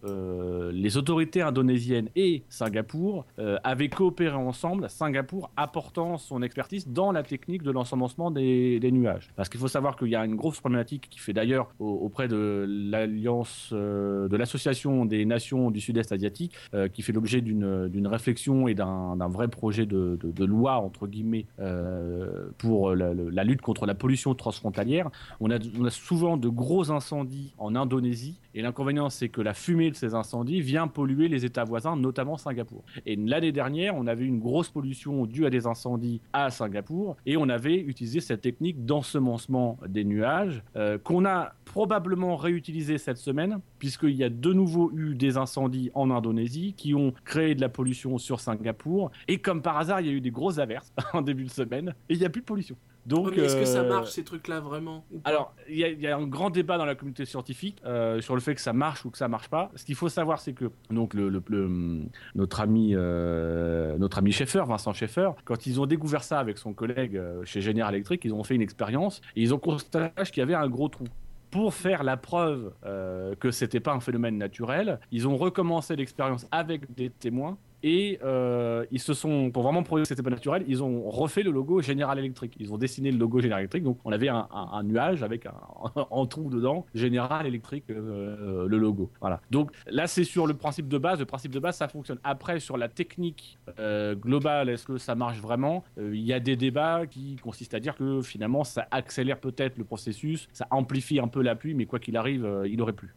les 0.72 0.98
autorités 0.98 1.42
indonésiennes 1.42 2.10
et 2.16 2.44
Singapour 2.50 3.26
euh, 3.40 3.55
avaient 3.64 3.90
coopéré 3.90 4.36
ensemble, 4.36 4.90
Singapour 4.90 5.52
apportant 5.58 6.18
son 6.18 6.42
expertise 6.42 6.88
dans 6.88 7.12
la 7.12 7.24
technique 7.24 7.64
de 7.64 7.72
l'ensemencement 7.72 8.32
des, 8.32 8.80
nuages. 8.92 9.30
Parce 9.36 9.50
qu'il 9.50 9.60
faut 9.60 9.68
savoir 9.68 9.96
qu'il 9.96 10.08
y 10.10 10.16
a 10.16 10.24
une 10.24 10.36
grosse 10.36 10.60
problématique 10.60 11.08
qui 11.10 11.20
fait 11.20 11.34
d'ailleurs 11.34 11.70
au- 11.80 12.00
auprès 12.02 12.28
de 12.28 12.66
l'alliance, 12.68 13.70
euh, 13.74 14.28
de 14.28 14.38
l'association 14.38 15.06
des 15.06 15.26
nations 15.26 15.72
du 15.72 15.82
sud-est 15.82 16.12
asiatique, 16.12 16.54
euh, 16.74 16.88
qui 16.88 17.02
fait 17.02 17.14
l'objet 17.14 17.42
d'une 17.42 18.08
réflexion 18.08 18.68
et 18.68 18.76
d'un 18.76 19.28
vrai 19.28 19.48
projet 19.48 19.86
de, 19.86 20.46
loi, 20.46 20.78
entre 20.78 21.08
guillemets, 21.08 21.46
euh, 21.60 22.50
pour 22.58 22.96
la, 22.96 23.44
lutte 23.44 23.62
contre 23.62 23.86
la 23.86 23.96
pollution 23.96 24.36
transfrontalière. 24.36 25.10
On 25.40 25.50
a 25.52 25.90
souvent 25.90 26.38
de 26.38 26.50
gros 26.50 26.92
incendies 26.92 27.54
en 27.58 27.76
Indonésie, 27.76 28.40
et 28.56 28.62
l'inconvénient, 28.62 29.10
c'est 29.10 29.28
que 29.28 29.42
la 29.42 29.54
fumée 29.54 29.92
de 29.92 29.96
ces 29.96 30.16
incendies 30.16 30.62
vient 30.62 30.88
polluer 30.88 31.28
les 31.28 31.44
États 31.44 31.66
voisins, 31.66 31.98
notamment 31.98 32.38
Singapour. 32.38 32.86
Et 33.06 33.18
l'année 33.18 33.52
dernière, 33.52 33.96
on 33.96 34.08
avait 34.08 34.26
une 34.26 34.40
grosse 34.40 34.70
pollution 34.70 35.26
due 35.26 35.46
à 35.46 35.50
des 35.50 35.68
incendies 35.68 36.22
à 36.32 36.50
Singapour, 36.50 37.18
et 37.26 37.36
on 37.36 37.50
avait 37.50 37.76
utilisé 37.76 38.22
cette 38.22 38.42
technique 38.42 38.86
d'ensemencement 38.86 39.78
des 39.88 40.06
nuages, 40.06 40.64
euh, 40.78 40.98
qu'on 40.98 41.26
a 41.26 41.54
probablement 41.66 42.38
réutilisé 42.38 42.98
cette 42.98 43.18
semaine, 43.18 43.60
puisqu'il 43.78 44.16
y 44.16 44.24
a 44.24 44.30
de 44.30 44.54
nouveau 44.54 44.90
eu 44.96 45.16
des 45.16 45.36
incendies 45.36 45.92
en 45.94 46.10
Indonésie 46.10 46.74
qui 46.78 46.96
ont 46.96 47.14
créé 47.26 47.56
de 47.56 47.62
la 47.62 47.70
pollution 47.70 48.18
sur 48.18 48.40
Singapour, 48.40 49.12
et 49.28 49.40
comme 49.40 49.62
par 49.62 49.78
hasard, 49.78 50.00
il 50.00 50.08
y 50.08 50.10
a 50.10 50.14
eu 50.14 50.22
des 50.22 50.32
grosses 50.32 50.60
averses 50.60 50.94
en 51.14 51.22
début 51.22 51.44
de 51.44 51.50
semaine, 51.50 51.94
et 52.08 52.14
il 52.14 52.20
n'y 52.20 52.26
a 52.26 52.30
plus 52.30 52.42
de 52.42 52.46
pollution. 52.46 52.78
Donc, 53.06 53.38
est-ce 53.38 53.56
que 53.56 53.66
ça 53.66 53.82
euh, 53.82 53.84
marche 53.88 54.10
ces 54.12 54.24
trucs-là 54.24 54.60
vraiment 54.60 55.06
ou 55.12 55.20
pas? 55.20 55.30
Alors, 55.30 55.54
il 55.70 55.78
y, 55.78 55.84
a- 55.84 55.90
il 55.90 56.02
y 56.02 56.08
a 56.08 56.18
un 56.18 56.26
grand 56.28 56.50
débat 56.50 56.78
dans 56.78 56.86
la 56.86 56.96
communauté 56.96 57.26
scientifique 57.26 57.78
euh, 57.86 58.20
sur 58.22 58.34
le 58.34 58.42
fait 58.42 58.56
que 58.56 58.62
ça 58.62 58.74
marche 58.74 59.06
ou 59.06 59.12
que 59.12 59.18
ça 59.18 59.28
marche 59.28 59.48
pas. 59.50 59.70
Ce 59.76 59.86
qu'il 59.86 59.96
faut 59.96 60.10
savoir, 60.10 60.40
c'est 60.40 60.54
que 60.54 60.72
donc 60.90 61.14
le, 61.14 61.30
le- 61.30 61.44
le- 61.48 62.02
notre 62.34 62.62
ami 62.62 62.94
euh, 62.96 63.98
notre 63.98 64.18
ami 64.18 64.32
Schaeffer, 64.32 64.64
Vincent 64.68 64.94
Schaeffer, 64.94 65.32
quand 65.44 65.66
ils 65.68 65.80
ont 65.80 65.86
découvert 65.86 66.24
ça 66.24 66.40
avec 66.40 66.58
son 66.58 66.74
collègue 66.74 67.16
euh, 67.18 67.44
chez 67.46 67.62
General 67.62 67.94
Electric, 67.94 68.24
ils 68.26 68.34
ont 68.34 68.44
fait 68.44 68.56
une 68.56 68.62
expérience 68.62 69.22
et 69.36 69.42
ils 69.42 69.54
ont 69.54 69.60
constaté 69.60 70.24
qu'il 70.32 70.40
y 70.40 70.42
avait 70.44 70.56
un 70.56 70.68
gros 70.68 70.90
trou. 70.90 71.06
Pour 71.52 71.74
faire 71.74 72.04
la 72.04 72.18
preuve 72.18 72.74
euh, 72.86 73.34
que 73.36 73.50
c'était 73.52 73.80
pas 73.80 73.94
un 73.94 74.02
phénomène 74.02 74.38
naturel, 74.38 75.00
ils 75.12 75.26
ont 75.28 75.38
recommencé 75.38 75.96
l'expérience 75.96 76.48
avec 76.52 76.94
des 76.96 77.10
témoins 77.10 77.58
et 77.88 78.18
euh, 78.24 78.84
ils 78.92 79.00
se 79.00 79.14
sont, 79.14 79.52
pour 79.52 79.62
vraiment 79.62 79.84
prouver 79.84 80.02
que 80.02 80.08
c'était 80.08 80.24
pas 80.24 80.32
naturel, 80.32 80.66
ils 80.68 80.82
ont 80.82 81.08
refait 81.08 81.44
le 81.44 81.52
logo 81.52 81.82
General 81.84 82.18
Electric. 82.18 82.56
Ils 82.60 82.74
ont 82.74 82.80
dessiné 82.80 83.12
le 83.12 83.18
logo 83.20 83.40
General 83.40 83.60
Electric, 83.60 83.84
donc 83.84 84.00
on 84.06 84.12
avait 84.12 84.28
un, 84.28 84.48
un- 84.52 84.70
un 84.74 84.84
nuage 84.84 85.22
avec 85.22 85.46
un, 85.46 85.54
en 86.10 86.26
trou 86.26 86.50
dedans 86.50 86.86
General 86.96 87.46
Electric, 87.46 87.84
euh, 87.92 88.66
le 88.68 88.78
logo. 88.80 89.12
Voilà. 89.22 89.40
Donc 89.52 89.72
là, 89.88 90.08
c'est 90.08 90.24
sur 90.24 90.48
le 90.48 90.56
principe 90.56 90.88
de 90.88 90.98
base. 90.98 91.20
Le 91.20 91.26
principe 91.26 91.52
de 91.52 91.60
base, 91.60 91.78
ça 91.78 91.88
fonctionne. 91.88 92.18
Après, 92.24 92.60
sur 92.60 92.76
la 92.78 92.90
technique 92.90 93.60
euh, 93.80 94.16
globale, 94.16 94.70
est-ce 94.70 94.88
que 94.88 94.98
ça 94.98 95.14
marche 95.14 95.40
vraiment? 95.40 95.84
Euh, 96.00 96.10
Il 96.16 96.24
y 96.24 96.34
a 96.34 96.40
des 96.40 96.56
débats 96.56 97.06
qui 97.06 97.36
consistent 97.36 97.76
à 97.76 97.80
dire 97.80 97.96
que 97.96 98.22
finalement, 98.24 98.64
ça 98.64 98.88
accélère 98.90 99.40
peut-être 99.40 99.78
le 99.78 99.84
processus, 99.84 100.48
ça 100.54 100.66
amplifie 100.72 101.20
un 101.20 101.28
peu 101.28 101.44
la 101.44 101.56
pluie, 101.56 101.76
mais 101.76 101.86
quoi 101.86 102.00
qu'il 102.00 102.18
arrive, 102.18 102.46
euh, 102.46 102.68
il 102.68 102.82
aurait 102.82 102.94
plu. 102.94 103.14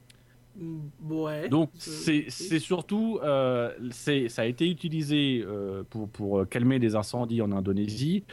Mm, 0.58 0.78
Ouais. 1.10 1.48
Donc 1.48 1.70
Euh, 2.08 2.22
c'est 2.28 2.58
surtout, 2.58 3.18
euh, 3.22 3.70
ça 3.90 4.42
a 4.42 4.44
été 4.44 4.68
utilisé 4.68 5.44
euh, 5.46 5.82
pour, 5.88 6.08
pour 6.08 6.48
calmer 6.48 6.78
des 6.78 6.96
incendies 6.96 7.40
en 7.42 7.52
Indonésie. 7.52 8.24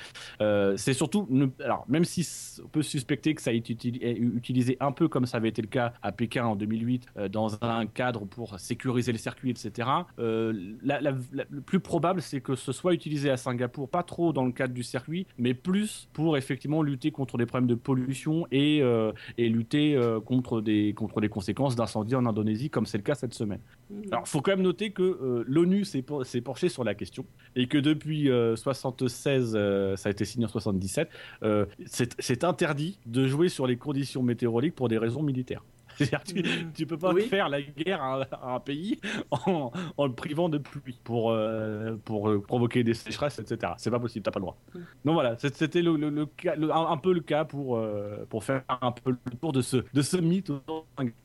Euh, 0.41 0.75
c'est 0.77 0.93
surtout, 0.93 1.27
alors 1.63 1.85
même 1.88 2.03
si 2.03 2.27
on 2.63 2.67
peut 2.67 2.81
suspecter 2.81 3.33
que 3.35 3.41
ça 3.41 3.51
a 3.51 3.53
été 3.53 3.73
utilisé 4.19 4.77
un 4.79 4.91
peu 4.91 5.07
comme 5.07 5.25
ça 5.25 5.38
avait 5.38 5.49
été 5.49 5.61
le 5.61 5.67
cas 5.67 5.93
à 6.01 6.11
Pékin 6.11 6.45
en 6.45 6.55
2008, 6.55 7.05
euh, 7.17 7.29
dans 7.29 7.57
un 7.63 7.85
cadre 7.85 8.25
pour 8.25 8.59
sécuriser 8.59 9.11
le 9.11 9.17
circuit, 9.17 9.51
etc. 9.51 9.88
euh, 10.19 10.53
la- 10.83 11.01
la- 11.01 11.11
la- 11.33 11.45
le 11.49 11.61
plus 11.61 11.79
probable, 11.79 12.21
c'est 12.21 12.41
que 12.41 12.55
ce 12.55 12.71
soit 12.71 12.93
utilisé 12.93 13.29
à 13.29 13.38
Singapour, 13.38 13.89
pas 13.89 14.03
trop 14.03 14.33
dans 14.33 14.45
le 14.45 14.51
cadre 14.51 14.73
du 14.73 14.83
circuit, 14.83 15.27
mais 15.38 15.53
plus 15.53 16.07
pour 16.13 16.38
effectivement 16.38 16.81
lutter 16.81 17.11
contre 17.11 17.38
des 17.38 17.45
problèmes 17.45 17.67
de 17.69 17.75
pollution 17.75 18.47
et, 18.51 18.81
euh, 18.81 19.11
et 19.38 19.49
lutter 19.49 19.95
euh, 19.95 20.19
contre, 20.19 20.61
des, 20.61 20.93
contre 20.93 21.19
les 21.21 21.29
conséquences 21.29 21.75
d'incendies 21.75 22.14
en 22.15 22.25
Indonésie, 22.25 22.69
comme 22.69 22.86
c'est 22.86 22.97
le 22.97 23.04
cas 23.04 23.15
cette 23.15 23.34
semaine. 23.34 23.60
Mm. 23.89 24.01
Alors, 24.12 24.23
il 24.25 24.30
faut 24.30 24.41
quand 24.41 24.51
même 24.51 24.62
noter 24.62 24.91
que 24.91 25.04
euh, 25.04 25.43
l'ONU 25.47 25.86
s'est 25.86 26.01
por- 26.01 26.23
penchée 26.43 26.69
sur 26.69 26.84
la 26.84 26.95
question 26.95 27.25
et 27.56 27.67
que 27.67 27.78
depuis 27.78 28.30
euh, 28.30 28.56
76, 28.56 29.54
euh, 29.56 29.95
ça 29.95 30.10
a 30.10 30.12
été 30.12 30.25
signé 30.25 30.45
en 30.45 30.49
77, 30.49 31.10
euh, 31.43 31.65
c'est 31.86 32.15
c'est 32.19 32.43
interdit 32.43 32.99
de 33.06 33.28
jouer 33.28 33.49
sur 33.49 33.67
les 33.67 33.78
conditions 33.78 34.23
météorologiques 34.23 34.75
pour 34.75 34.88
des 34.89 34.97
raisons 34.97 35.23
militaires. 35.23 35.63
Tu, 35.97 36.39
Mm. 36.39 36.71
tu 36.73 36.86
peux 36.86 36.97
pas 36.97 37.13
Oui. 37.13 37.23
faire 37.23 37.49
la 37.49 37.62
guerre 37.62 38.01
à, 38.01 38.21
un- 38.21 38.27
à 38.41 38.55
un 38.55 38.60
pays 38.60 38.99
en, 39.31 39.71
en 39.97 40.05
le 40.08 40.13
privant 40.13 40.49
de 40.49 40.58
pluie 40.58 40.99
pour, 41.03 41.31
euh, 41.31 41.95
pour 42.05 42.29
euh, 42.29 42.41
provoquer 42.41 42.84
des 42.84 42.93
sécheresses, 42.93 43.39
etc. 43.39 43.73
C'est 43.77 43.91
pas 43.91 43.99
possible, 43.99 44.23
t'as 44.23 44.31
pas 44.31 44.39
le 44.39 44.43
droit. 44.45 44.58
Mm. 44.73 44.79
Donc 45.05 45.13
voilà, 45.13 45.38
c'était 45.38 45.81
le, 45.81 45.95
le- 45.95 46.10
le 46.10 46.25
cas- 46.25 46.55
le- 46.55 46.71
un, 46.73 46.88
un 46.91 46.97
peu 46.97 47.13
le 47.13 47.21
cas 47.21 47.45
pour, 47.45 47.77
euh, 47.77 48.25
pour 48.29 48.43
faire 48.43 48.63
un 48.81 48.91
peu 48.91 49.12
le 49.12 49.38
tour 49.39 49.51
de 49.53 49.62
ce, 49.62 49.77
de 49.93 50.01
ce 50.01 50.17
mythe. 50.17 50.51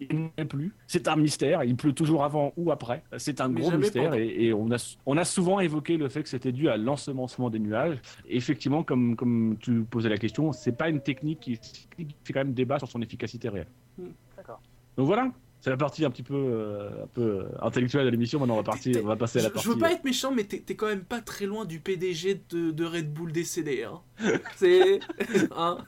Il 0.00 0.30
ne 0.38 0.44
plus. 0.44 0.74
C'est 0.86 1.08
un 1.08 1.16
mystère, 1.16 1.64
il 1.64 1.76
pleut 1.76 1.92
toujours 1.92 2.24
avant 2.24 2.52
ou 2.56 2.70
après. 2.70 3.02
C'est 3.18 3.40
un 3.40 3.48
Mais 3.48 3.60
gros 3.60 3.70
mystère 3.76 4.14
et, 4.14 4.46
et 4.46 4.52
on, 4.52 4.70
a, 4.70 4.96
on 5.06 5.16
a 5.16 5.24
souvent 5.24 5.60
évoqué 5.60 5.96
le 5.96 6.08
fait 6.08 6.22
que 6.22 6.28
c'était 6.28 6.52
dû 6.52 6.68
à 6.68 6.76
l'ensemencement 6.76 7.50
des 7.50 7.58
nuages. 7.58 7.98
Et 8.28 8.36
effectivement, 8.36 8.82
comme, 8.82 9.16
comme 9.16 9.56
tu 9.60 9.82
posais 9.82 10.08
la 10.08 10.18
question, 10.18 10.52
c'est 10.52 10.76
pas 10.76 10.88
une 10.88 11.00
technique 11.00 11.40
qui, 11.40 11.58
qui 11.58 12.06
fait 12.24 12.32
quand 12.32 12.40
même 12.40 12.52
débat 12.54 12.78
sur 12.78 12.88
son 12.88 13.00
efficacité 13.02 13.48
réelle. 13.48 13.66
D'accord. 14.36 14.60
Donc 14.96 15.06
voilà, 15.06 15.30
c'est 15.60 15.70
la 15.70 15.76
partie 15.76 16.04
un 16.04 16.10
petit 16.10 16.22
peu, 16.22 16.34
euh, 16.34 17.04
un 17.04 17.06
peu 17.08 17.22
euh, 17.22 17.48
intellectuelle 17.60 18.06
de 18.06 18.10
l'émission. 18.10 18.38
Maintenant, 18.38 18.54
on 18.54 18.58
va, 18.58 18.62
partir, 18.62 18.96
on 19.02 19.06
va 19.06 19.16
passer 19.16 19.40
à 19.40 19.42
la 19.42 19.50
partie. 19.50 19.68
Je 19.68 19.72
veux 19.72 19.78
pas 19.78 19.92
être 19.92 20.04
méchant, 20.04 20.32
mais 20.32 20.44
t'es 20.44 20.74
quand 20.74 20.86
même 20.86 21.04
pas 21.04 21.20
très 21.20 21.44
loin 21.44 21.66
du 21.66 21.80
PDG 21.80 22.42
de, 22.48 22.70
de 22.70 22.84
Red 22.84 23.12
Bull 23.12 23.30
décédé. 23.32 23.84
Hein. 23.84 24.00
C'est. 24.56 25.00
hein. 25.56 25.78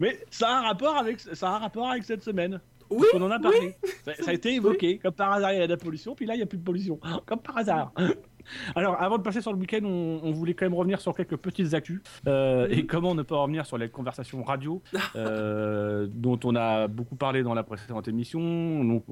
Mais 0.00 0.24
ça 0.30 0.48
a 0.48 0.58
un 0.60 0.62
rapport 0.62 0.96
avec, 0.96 1.20
ça 1.20 1.50
a 1.50 1.56
un 1.56 1.58
rapport 1.58 1.90
avec 1.90 2.04
cette 2.04 2.22
semaine. 2.22 2.60
Oui, 2.90 3.06
On 3.14 3.22
en 3.22 3.30
a 3.30 3.38
parlé. 3.38 3.76
Ça, 4.04 4.14
ça 4.14 4.30
a 4.30 4.34
été 4.34 4.54
évoqué. 4.54 4.98
Comme 4.98 5.12
par 5.12 5.32
hasard, 5.32 5.52
il 5.52 5.58
y 5.58 5.62
a 5.62 5.66
de 5.66 5.72
la 5.72 5.78
pollution, 5.78 6.14
puis 6.14 6.26
là, 6.26 6.34
il 6.34 6.38
n'y 6.38 6.42
a 6.42 6.46
plus 6.46 6.58
de 6.58 6.64
pollution. 6.64 6.98
Comme 7.26 7.40
par 7.40 7.58
hasard. 7.58 7.92
Alors, 8.74 9.00
avant 9.00 9.18
de 9.18 9.22
passer 9.22 9.40
sur 9.40 9.52
le 9.52 9.58
week-end, 9.58 9.80
on, 9.84 10.20
on 10.22 10.30
voulait 10.32 10.54
quand 10.54 10.66
même 10.66 10.74
revenir 10.74 11.00
sur 11.00 11.14
quelques 11.14 11.36
petites 11.36 11.74
actus. 11.74 12.00
Euh, 12.26 12.68
Et 12.70 12.86
comment 12.86 13.14
ne 13.14 13.22
pas 13.22 13.36
revenir 13.36 13.66
sur 13.66 13.78
les 13.78 13.88
conversations 13.88 14.42
radio, 14.42 14.82
euh, 15.16 16.06
dont 16.10 16.38
on 16.44 16.54
a 16.56 16.88
beaucoup 16.88 17.16
parlé 17.16 17.42
dans 17.42 17.54
la 17.54 17.62
précédente 17.62 18.08
émission. 18.08 18.84
Donc, 18.84 19.04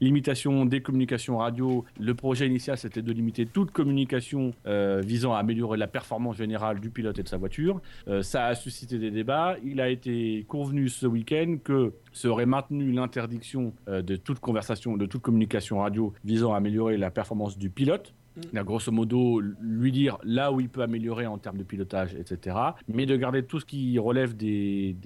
limitation 0.00 0.64
des 0.64 0.82
communications 0.82 1.38
radio. 1.38 1.84
Le 1.98 2.14
projet 2.14 2.46
initial, 2.46 2.76
c'était 2.76 3.02
de 3.02 3.12
limiter 3.12 3.46
toute 3.46 3.70
communication 3.70 4.52
euh, 4.66 5.00
visant 5.04 5.34
à 5.34 5.38
améliorer 5.38 5.78
la 5.78 5.86
performance 5.86 6.36
générale 6.36 6.80
du 6.80 6.90
pilote 6.90 7.18
et 7.18 7.22
de 7.22 7.28
sa 7.28 7.36
voiture. 7.36 7.80
Euh, 8.08 8.22
ça 8.22 8.46
a 8.46 8.54
suscité 8.54 8.98
des 8.98 9.10
débats. 9.10 9.56
Il 9.64 9.80
a 9.80 9.88
été 9.88 10.44
convenu 10.48 10.88
ce 10.88 11.06
week-end 11.06 11.56
que 11.62 11.92
serait 12.12 12.46
maintenue 12.46 12.92
l'interdiction 12.92 13.72
de 13.86 14.16
toute 14.16 14.40
conversation, 14.40 14.96
de 14.96 15.06
toute 15.06 15.22
communication 15.22 15.78
radio 15.78 16.12
visant 16.24 16.54
à 16.54 16.56
améliorer 16.56 16.96
la 16.96 17.10
performance 17.10 17.56
du 17.56 17.70
pilote. 17.70 18.14
Mm. 18.36 18.62
Grosso 18.62 18.92
modo 18.92 19.40
lui 19.60 19.92
dire 19.92 20.18
là 20.22 20.52
où 20.52 20.60
il 20.60 20.68
peut 20.68 20.82
améliorer 20.82 21.26
en 21.26 21.38
termes 21.38 21.58
de 21.58 21.64
pilotage, 21.64 22.14
etc. 22.14 22.56
Mais 22.88 23.06
de 23.06 23.16
garder 23.16 23.42
tout 23.42 23.60
ce 23.60 23.64
qui 23.64 23.98
relève 23.98 24.36
des, 24.36 24.96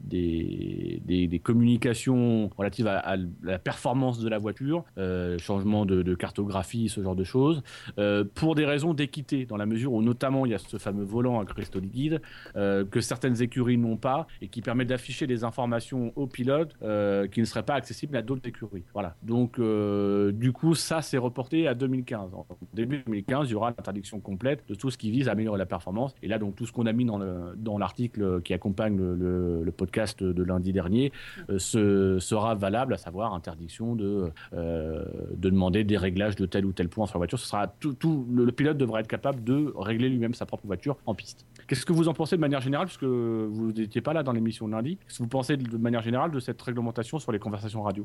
des, 0.00 1.40
communications 1.42 2.50
relatives 2.56 2.86
à, 2.86 3.16
la 3.42 3.58
performance 3.58 4.18
de 4.20 4.28
la 4.28 4.38
voiture, 4.38 4.84
euh, 4.98 5.38
changement 5.38 5.86
de, 5.86 6.14
cartographie, 6.14 6.88
ce 6.88 7.02
genre 7.02 7.16
de 7.16 7.24
choses, 7.24 7.62
euh, 7.98 8.24
pour 8.34 8.54
des 8.54 8.64
raisons 8.64 8.94
d'équité, 8.94 9.46
dans 9.46 9.56
la 9.56 9.66
mesure 9.66 9.92
où 9.92 10.02
notamment 10.02 10.46
il 10.46 10.52
y 10.52 10.54
a 10.54 10.58
ce 10.58 10.76
fameux 10.76 11.04
volant 11.04 11.40
à 11.40 11.44
cristaux 11.44 11.80
liquides 11.80 12.20
euh, 12.56 12.84
que 12.84 13.00
certaines 13.00 13.40
écuries 13.42 13.78
n'ont 13.78 13.96
pas 13.96 14.26
et 14.42 14.48
qui 14.48 14.60
permet 14.60 14.84
d'afficher 14.84 15.26
des 15.26 15.44
informations 15.44 16.12
aux 16.16 16.26
pilotes 16.26 16.76
euh, 16.82 17.26
qui 17.26 17.40
ne 17.40 17.44
seraient 17.44 17.64
pas 17.64 17.74
accessibles 17.74 18.16
à 18.16 18.22
d'autres 18.22 18.46
écuries. 18.48 18.84
Voilà. 18.92 19.16
Donc, 19.22 19.60
du 19.60 20.52
coup, 20.52 20.74
ça, 20.74 21.02
c'est 21.02 21.18
reporté 21.18 21.66
à 21.66 21.74
2015. 21.74 22.29
Début 22.74 23.02
2015, 23.06 23.48
il 23.48 23.52
y 23.52 23.54
aura 23.54 23.70
l'interdiction 23.70 24.20
complète 24.20 24.62
de 24.68 24.74
tout 24.74 24.90
ce 24.90 24.98
qui 24.98 25.10
vise 25.10 25.28
à 25.28 25.32
améliorer 25.32 25.58
la 25.58 25.66
performance. 25.66 26.14
Et 26.22 26.28
là, 26.28 26.38
donc, 26.38 26.56
tout 26.56 26.66
ce 26.66 26.72
qu'on 26.72 26.86
a 26.86 26.92
mis 26.92 27.04
dans 27.04 27.18
le 27.18 27.54
dans 27.56 27.78
l'article 27.78 28.42
qui 28.42 28.54
accompagne 28.54 28.96
le, 28.96 29.70
podcast 29.76 30.22
de 30.22 30.42
lundi 30.42 30.72
dernier 30.72 31.12
euh, 31.48 32.18
sera 32.18 32.54
valable, 32.54 32.92
à 32.92 32.96
savoir 32.96 33.34
interdiction 33.34 33.94
de, 33.94 34.30
euh, 34.52 35.04
de 35.36 35.48
demander 35.48 35.84
des 35.84 35.96
réglages 35.96 36.36
de 36.36 36.44
tel 36.44 36.66
ou 36.66 36.72
tel 36.72 36.88
point 36.88 37.06
sur 37.06 37.16
la 37.16 37.20
voiture. 37.20 37.38
Ce 37.38 37.46
sera 37.46 37.68
tout, 37.68 38.26
le, 38.30 38.50
pilote 38.52 38.76
devra 38.76 39.00
être 39.00 39.06
capable 39.06 39.42
de 39.44 39.72
régler 39.76 40.08
lui-même 40.08 40.34
sa 40.34 40.44
propre 40.44 40.66
voiture 40.66 40.96
en 41.06 41.14
piste. 41.14 41.46
Qu'est-ce 41.66 41.86
que 41.86 41.92
vous 41.92 42.08
en 42.08 42.14
pensez 42.14 42.36
de 42.36 42.40
manière 42.40 42.60
générale, 42.60 42.86
puisque 42.86 43.04
vous 43.04 43.72
n'étiez 43.72 44.00
pas 44.00 44.12
là 44.12 44.22
dans 44.22 44.32
l'émission 44.32 44.66
de 44.66 44.72
lundi? 44.72 44.96
Qu'est-ce 44.96 45.18
que 45.18 45.22
vous 45.22 45.28
pensez 45.28 45.56
de 45.56 45.76
manière 45.76 46.02
générale 46.02 46.30
de 46.30 46.40
cette 46.40 46.60
réglementation 46.60 47.18
sur 47.18 47.32
les 47.32 47.38
conversations 47.38 47.82
radio? 47.82 48.04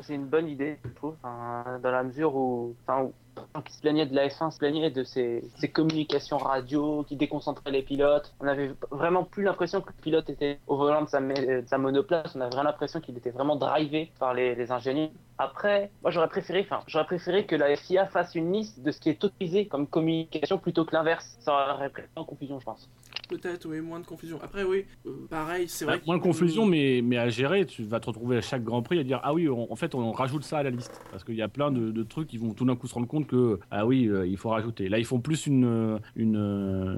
C'est 0.00 0.14
une 0.14 0.26
bonne 0.26 0.48
idée, 0.48 0.78
je 0.84 0.90
trouve, 0.90 1.14
dans 1.22 1.90
la 1.90 2.02
mesure 2.02 2.34
où, 2.34 2.74
qui 3.64 3.72
se 3.72 3.80
plaignait 3.80 4.06
de 4.06 4.14
la 4.14 4.28
F1 4.28 4.50
se 4.50 4.58
plaignait 4.58 4.90
de 4.90 5.04
ces, 5.04 5.42
communications 5.72 6.38
radio 6.38 7.04
qui 7.08 7.16
déconcentraient 7.16 7.70
les 7.70 7.82
pilotes. 7.82 8.34
On 8.40 8.46
avait 8.46 8.72
vraiment 8.90 9.24
plus 9.24 9.42
l'impression 9.42 9.80
que 9.80 9.88
le 9.88 10.02
pilote 10.02 10.30
était 10.30 10.58
au 10.66 10.76
volant 10.76 11.02
de 11.02 11.08
sa, 11.08 11.20
sa 11.66 11.78
monoplace. 11.78 12.34
On 12.34 12.40
avait 12.40 12.50
vraiment 12.50 12.70
l'impression 12.70 13.00
qu'il 13.00 13.16
était 13.16 13.30
vraiment 13.30 13.56
drivé 13.56 14.12
par 14.18 14.34
les, 14.34 14.70
ingénieurs. 14.70 15.10
Après, 15.38 15.90
moi 16.02 16.10
j'aurais 16.10 16.28
préféré, 16.28 16.60
enfin, 16.60 16.82
j'aurais 16.86 17.04
préféré 17.04 17.44
que 17.44 17.54
la 17.54 17.76
FIA 17.76 18.06
fasse 18.06 18.34
une 18.34 18.52
liste 18.52 18.80
de 18.80 18.90
ce 18.90 18.98
qui 19.00 19.10
est 19.10 19.22
autorisé 19.22 19.66
comme 19.66 19.86
communication 19.86 20.58
plutôt 20.58 20.84
que 20.84 20.94
l'inverse. 20.94 21.36
Ça 21.40 21.74
aurait 21.74 21.90
pris 21.90 22.02
en 22.16 22.24
confusion, 22.24 22.58
je 22.58 22.64
pense. 22.64 22.88
Peut-être, 23.28 23.68
oui, 23.68 23.80
moins 23.80 24.00
de 24.00 24.06
confusion. 24.06 24.38
Après, 24.42 24.62
oui, 24.62 24.84
euh, 25.06 25.26
pareil, 25.28 25.68
c'est 25.68 25.84
vrai. 25.84 25.98
Bah, 25.98 26.02
moins 26.06 26.16
de 26.16 26.22
confusion, 26.22 26.66
mais, 26.66 27.00
mais 27.02 27.18
à 27.18 27.28
gérer, 27.28 27.66
tu 27.66 27.82
vas 27.84 28.00
te 28.00 28.06
retrouver 28.06 28.36
à 28.36 28.40
chaque 28.40 28.62
Grand 28.62 28.82
Prix 28.82 28.98
à 28.98 29.04
dire 29.04 29.20
Ah 29.22 29.34
oui, 29.34 29.48
en 29.48 29.76
fait, 29.76 29.94
on 29.94 30.12
rajoute 30.12 30.44
ça 30.44 30.58
à 30.58 30.62
la 30.62 30.70
liste. 30.70 31.00
Parce 31.10 31.24
qu'il 31.24 31.34
y 31.34 31.42
a 31.42 31.48
plein 31.48 31.70
de, 31.70 32.02
trucs 32.02 32.28
qui 32.28 32.38
vont 32.38 32.54
tout 32.54 32.64
d'un 32.64 32.76
coup 32.76 32.86
se 32.86 32.94
rendre 32.94 33.08
compte 33.08 33.26
que, 33.26 33.58
ah 33.70 33.86
oui, 33.86 34.06
euh, 34.06 34.26
il 34.26 34.36
faut 34.36 34.50
rajouter. 34.50 34.88
Là, 34.88 34.98
ils 34.98 35.04
font 35.04 35.20
plus 35.20 35.46
une. 35.46 35.98
une 36.14 36.36
euh, 36.36 36.96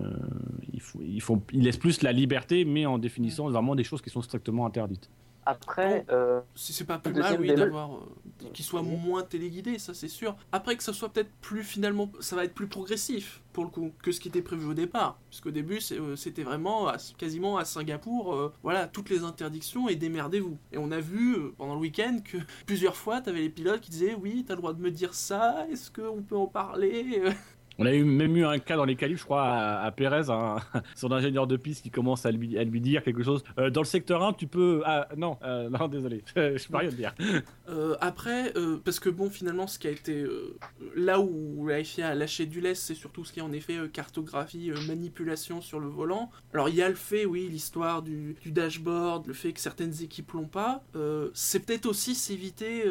ils, 0.73 0.83
ils, 1.01 1.23
font, 1.23 1.43
ils 1.53 1.63
laissent 1.63 1.79
plus 1.79 2.03
la 2.03 2.13
liberté, 2.13 2.65
mais 2.65 2.85
en 2.87 2.99
définissant 2.99 3.49
vraiment 3.49 3.75
des 3.75 3.85
choses 3.85 4.03
qui 4.03 4.11
sont 4.11 4.23
strictement 4.23 4.67
interdites. 4.67 5.11
Après, 5.49 6.05
euh, 6.11 6.43
si 6.55 6.75
c'est 6.75 6.85
pas 6.85 6.99
plus 6.99 7.15
mal, 7.15 7.41
oui, 7.41 7.55
d'avoir 7.55 7.95
euh, 7.95 8.51
qu'il 8.53 8.67
soit 8.67 8.83
moins 8.83 9.23
téléguidé, 9.23 9.79
ça 9.79 9.95
c'est 9.95 10.07
sûr. 10.07 10.37
Après 10.53 10.77
que 10.77 10.83
ça 10.83 10.93
soit 10.93 11.09
peut-être 11.09 11.31
plus 11.41 11.65
finalement, 11.65 12.13
ça 12.21 12.37
va 12.37 12.45
être 12.45 12.53
plus 12.53 12.67
progressif 12.67 13.41
pour 13.55 13.65
le 13.65 13.71
coup 13.71 13.91
que 14.03 14.13
ce 14.13 14.21
qui 14.21 14.29
était 14.29 14.43
prévu 14.43 14.67
au 14.67 14.75
départ, 14.75 15.19
puisqu'au 15.31 15.51
début 15.51 15.79
euh, 15.93 16.17
c'était 16.17 16.43
vraiment 16.43 16.93
quasiment 17.17 17.57
à 17.57 17.65
Singapour, 17.65 18.53
voilà 18.63 18.87
toutes 18.89 19.09
les 19.09 19.25
interdictions 19.25 19.89
et 19.89 19.97
démerdez-vous. 19.97 20.59
Et 20.73 20.77
on 20.77 20.91
a 20.91 21.01
vu 21.01 21.35
pendant 21.57 21.77
le 21.77 21.81
week-end 21.81 22.19
que 22.23 22.37
plusieurs 22.67 22.97
fois 22.97 23.23
tu 23.23 23.31
avais 23.31 23.41
les 23.41 23.49
pilotes 23.49 23.81
qui 23.81 23.91
disaient 23.91 24.15
oui, 24.15 24.45
t'as 24.47 24.53
le 24.53 24.61
droit 24.61 24.75
de 24.75 24.83
me 24.83 24.91
dire 24.91 25.15
ça, 25.15 25.67
est-ce 25.73 25.91
qu'on 25.91 26.21
peut 26.21 26.37
en 26.37 26.47
parler? 26.47 27.23
On 27.79 27.87
a 27.87 27.93
eu, 27.93 28.05
même 28.05 28.37
eu 28.37 28.45
un 28.45 28.59
cas 28.59 28.77
dans 28.77 28.85
les 28.85 28.97
qualifs, 28.97 29.21
je 29.21 29.25
crois, 29.25 29.45
à, 29.47 29.91
Pérez, 29.93 30.25
son 30.97 31.13
ingénieur 31.13 31.47
de 31.47 31.57
piste 31.57 31.83
qui 31.83 31.91
commence 31.91 32.27
à 32.27 32.33
lui, 32.33 32.59
à 32.59 32.65
lui 32.65 32.81
dire 32.81 33.03
quelque 33.05 33.23
chose. 33.23 33.45
Euh, 33.59 33.71
dans 33.71 33.83
le 33.83 33.87
secteur 33.87 34.23
1, 34.23 34.33
tu 34.33 34.49
peux. 34.49 34.83
Ah, 34.85 35.09
non, 35.17 35.39
euh, 35.45 35.71
non, 35.71 35.87
désolé, 35.89 36.25
je 36.37 36.69
peux 36.69 36.77
rien 36.77 36.91
dire. 36.91 37.15
Euh, 37.69 37.97
après, 38.01 38.53
parce 38.85 38.99
que 38.99 39.09
bon, 39.09 39.31
finalement, 39.31 39.67
ce 39.67 39.79
qui 39.79 39.87
a 39.87 39.91
été. 39.91 40.27
là 40.97 41.21
où 41.21 41.67
la 41.69 41.83
FIA 41.85 42.09
a 42.09 42.15
lâché 42.15 42.47
du 42.47 42.61
lest, 42.61 42.83
c'est 42.83 42.95
surtout 42.95 43.25
ce 43.25 43.33
qui 43.33 43.39
est 43.39 43.43
en 43.43 43.53
effet 43.53 43.77
cartographie, 43.93 44.73
manipulation 44.87 45.61
sur 45.61 45.79
le 45.79 45.89
volant. 45.89 46.31
Alors, 46.53 46.69
il 46.69 46.75
y 46.75 46.83
a 46.83 46.89
le 46.89 46.97
fait, 46.97 47.27
oui, 47.27 47.49
l'histoire 47.49 48.03
du, 48.03 48.37
du, 48.43 48.51
dashboard, 48.51 49.27
le 49.27 49.35
fait 49.35 49.53
que 49.53 49.61
certaines 49.61 50.03
équipes 50.03 50.33
l'ont 50.33 50.49
pas. 50.49 50.83
c'est 51.33 51.65
peut-être 51.65 51.87
aussi 51.87 52.15
s'éviter 52.15 52.85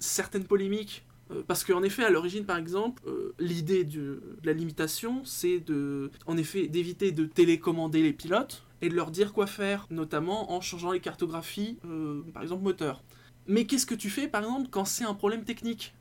certaines 0.00 0.44
polémiques 0.44 1.04
parce 1.46 1.64
qu'en 1.64 1.82
effet, 1.82 2.04
à 2.04 2.10
l'origine, 2.10 2.44
par 2.44 2.58
exemple, 2.58 3.02
euh, 3.06 3.34
l'idée 3.38 3.84
de 3.84 4.20
la 4.44 4.52
limitation, 4.52 5.24
c'est 5.24 5.60
de, 5.60 6.10
en 6.26 6.36
effet, 6.36 6.68
d'éviter 6.68 7.12
de 7.12 7.24
télécommander 7.24 8.02
les 8.02 8.12
pilotes 8.12 8.64
et 8.82 8.88
de 8.88 8.94
leur 8.94 9.10
dire 9.10 9.32
quoi 9.32 9.46
faire, 9.46 9.86
notamment 9.90 10.52
en 10.52 10.60
changeant 10.60 10.92
les 10.92 11.00
cartographies, 11.00 11.78
euh, 11.86 12.22
par 12.32 12.42
exemple 12.42 12.62
moteur. 12.62 13.02
Mais 13.46 13.66
qu'est-ce 13.66 13.86
que 13.86 13.94
tu 13.94 14.10
fais, 14.10 14.28
par 14.28 14.42
exemple, 14.42 14.68
quand 14.70 14.84
c'est 14.84 15.04
un 15.04 15.14
problème 15.14 15.44
technique? 15.44 15.94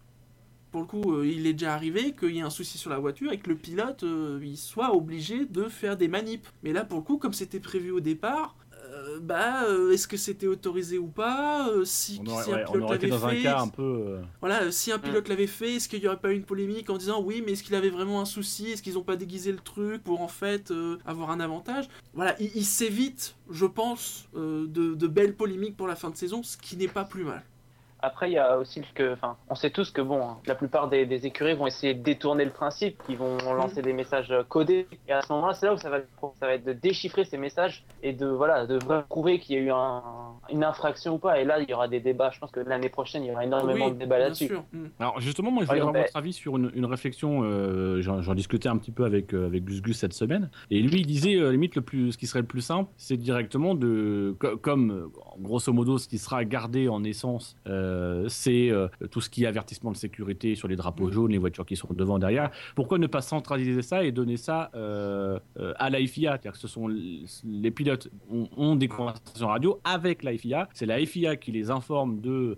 Pour 0.71 0.81
le 0.81 0.87
coup, 0.87 1.21
il 1.21 1.45
est 1.45 1.53
déjà 1.53 1.75
arrivé 1.75 2.13
qu'il 2.13 2.31
y 2.31 2.39
ait 2.39 2.41
un 2.41 2.49
souci 2.49 2.79
sur 2.79 2.89
la 2.89 2.97
voiture 2.97 3.31
et 3.31 3.37
que 3.37 3.47
le 3.47 3.55
pilote 3.55 4.03
il 4.41 4.57
soit 4.57 4.95
obligé 4.95 5.45
de 5.45 5.65
faire 5.65 5.97
des 5.97 6.07
manips. 6.07 6.47
Mais 6.63 6.73
là, 6.73 6.83
pour 6.83 6.97
le 6.97 7.03
coup, 7.03 7.19
comme 7.19 7.33
c'était 7.33 7.59
prévu 7.59 7.91
au 7.91 7.99
départ, 7.99 8.55
euh, 9.03 9.19
bah, 9.21 9.65
euh, 9.65 9.91
est-ce 9.91 10.07
que 10.07 10.17
c'était 10.17 10.47
autorisé 10.47 10.97
ou 10.97 11.07
pas 11.07 11.69
euh, 11.69 11.85
Si, 11.85 12.21
un 12.21 12.63
pilote 12.63 12.89
l'avait 13.03 13.41
fait, 13.41 13.47
un 13.47 13.67
peu. 13.67 14.19
Voilà, 14.39 14.71
si 14.71 14.91
un 14.91 14.99
pilote 14.99 15.27
l'avait 15.27 15.47
fait, 15.47 15.75
est-ce 15.75 15.89
qu'il 15.89 15.99
n'y 15.99 16.07
aurait 16.07 16.19
pas 16.19 16.31
eu 16.31 16.35
une 16.35 16.45
polémique 16.45 16.89
en 16.89 16.97
disant 16.97 17.21
oui, 17.21 17.43
mais 17.45 17.53
est-ce 17.53 17.63
qu'il 17.63 17.75
avait 17.75 17.89
vraiment 17.89 18.21
un 18.21 18.25
souci 18.25 18.71
Est-ce 18.71 18.81
qu'ils 18.81 18.93
n'ont 18.93 19.03
pas 19.03 19.15
déguisé 19.15 19.51
le 19.51 19.59
truc 19.59 20.03
pour 20.03 20.21
en 20.21 20.27
fait 20.27 20.73
avoir 21.05 21.31
un 21.31 21.39
avantage? 21.39 21.87
Voilà, 22.13 22.35
il, 22.39 22.65
s'évite, 22.65 23.35
je 23.49 23.65
pense, 23.65 24.29
de, 24.35 24.65
de 24.65 25.07
belles 25.07 25.35
polémiques 25.35 25.77
pour 25.77 25.87
la 25.87 25.95
fin 25.95 26.09
de 26.09 26.17
saison, 26.17 26.43
ce 26.43 26.57
qui 26.57 26.77
n'est 26.77 26.87
pas 26.87 27.05
plus 27.05 27.23
mal. 27.23 27.43
Après, 28.05 28.29
il 28.29 28.33
y 28.33 28.37
a 28.37 28.57
aussi 28.57 28.81
que, 28.93 29.13
enfin, 29.13 29.37
on 29.49 29.55
sait 29.55 29.69
tous 29.69 29.89
que 29.89 30.01
bon, 30.01 30.21
hein, 30.21 30.37
la 30.45 30.55
plupart 30.55 30.89
des, 30.89 31.25
écuries 31.25 31.53
vont 31.53 31.67
essayer 31.67 31.93
de 31.93 32.03
détourner 32.03 32.43
le 32.43 32.51
principe, 32.51 33.01
qui 33.07 33.15
vont 33.15 33.37
mm. 33.37 33.55
lancer 33.55 33.81
des 33.81 33.93
messages 33.93 34.33
codés. 34.49 34.87
Et 35.07 35.13
à 35.13 35.21
ce 35.21 35.31
moment-là, 35.31 35.53
c'est 35.53 35.67
là 35.67 35.73
où 35.73 35.77
ça 35.77 35.89
va, 35.89 35.99
ça 36.37 36.45
va 36.47 36.55
être 36.55 36.65
de 36.65 36.73
déchiffrer 36.73 37.23
ces 37.23 37.37
messages 37.37 37.85
et 38.01 38.11
de 38.11 38.27
voilà, 38.27 38.67
de 38.67 38.77
prouver 39.07 39.39
qu'il 39.39 39.55
y 39.55 39.59
a 39.59 39.61
eu 39.61 39.71
une 40.51 40.65
infraction 40.65 41.15
ou 41.15 41.17
pas. 41.17 41.39
Et 41.39 41.45
là, 41.45 41.59
il 41.59 41.69
y 41.69 41.73
aura 41.73 41.87
des 41.87 42.01
débats. 42.01 42.29
Je 42.31 42.39
pense 42.39 42.51
que 42.51 42.59
l'année 42.59 42.89
prochaine, 42.89 43.23
il 43.23 43.29
y 43.29 43.31
aura 43.31 43.45
énormément 43.45 43.89
de 43.89 43.95
débats 43.95 44.19
là-dessus. 44.19 44.51
Mm. 44.73 44.87
Alors 44.99 45.21
justement, 45.21 45.51
moi, 45.51 45.63
je 45.63 45.69
voulais 45.69 45.79
avoir 45.79 45.95
votre 45.95 46.17
avis 46.17 46.33
sur 46.33 46.57
une, 46.57 46.85
réflexion. 46.85 47.43
Euh, 47.43 48.01
J'en 48.01 48.33
discutais 48.33 48.67
un 48.67 48.77
petit 48.77 48.91
peu 48.91 49.05
avec 49.05 49.33
euh, 49.33 49.45
avec 49.45 49.63
Gus 49.63 49.81
Gus 49.81 49.97
cette 49.97 50.13
semaine, 50.13 50.49
et 50.71 50.81
lui, 50.81 50.99
il 50.99 51.05
disait 51.05 51.35
euh, 51.35 51.51
limite 51.51 51.75
le 51.75 51.81
plus, 51.81 52.11
ce 52.11 52.17
qui 52.17 52.27
serait 52.27 52.41
le 52.41 52.47
plus 52.47 52.61
simple, 52.61 52.91
c'est 52.97 53.15
directement 53.15 53.75
de, 53.75 54.35
comme 54.61 55.09
grosso 55.39 55.71
modo, 55.71 55.97
ce 55.97 56.09
qui 56.09 56.17
sera 56.17 56.43
gardé 56.43 56.89
en 56.89 57.03
essence. 57.05 57.55
Euh, 57.67 57.92
c'est 58.29 58.69
euh, 58.69 58.87
tout 59.11 59.21
ce 59.21 59.29
qui 59.29 59.43
est 59.43 59.47
avertissement 59.47 59.91
de 59.91 59.97
sécurité 59.97 60.55
sur 60.55 60.67
les 60.67 60.75
drapeaux 60.75 61.07
mm. 61.07 61.11
jaunes, 61.11 61.31
les 61.31 61.37
voitures 61.37 61.65
qui 61.65 61.75
sont 61.75 61.87
devant, 61.91 62.19
derrière. 62.19 62.51
Pourquoi 62.75 62.97
ne 62.97 63.07
pas 63.07 63.21
centraliser 63.21 63.81
ça 63.81 64.03
et 64.03 64.11
donner 64.11 64.37
ça 64.37 64.71
euh, 64.75 65.39
à 65.77 65.89
la 65.89 65.99
FIA 66.05 66.31
C'est-à-dire 66.31 66.53
que 66.53 66.57
ce 66.57 66.67
sont 66.67 66.87
les 66.87 67.71
pilotes 67.71 68.09
ont, 68.29 68.75
des 68.75 68.87
conversations 68.87 69.47
radio 69.47 69.79
avec 69.83 70.23
la 70.23 70.35
FIA. 70.37 70.69
C'est 70.73 70.85
la 70.85 71.03
FIA 71.05 71.35
qui 71.35 71.51
les 71.51 71.69
informe 71.69 72.21
de 72.21 72.57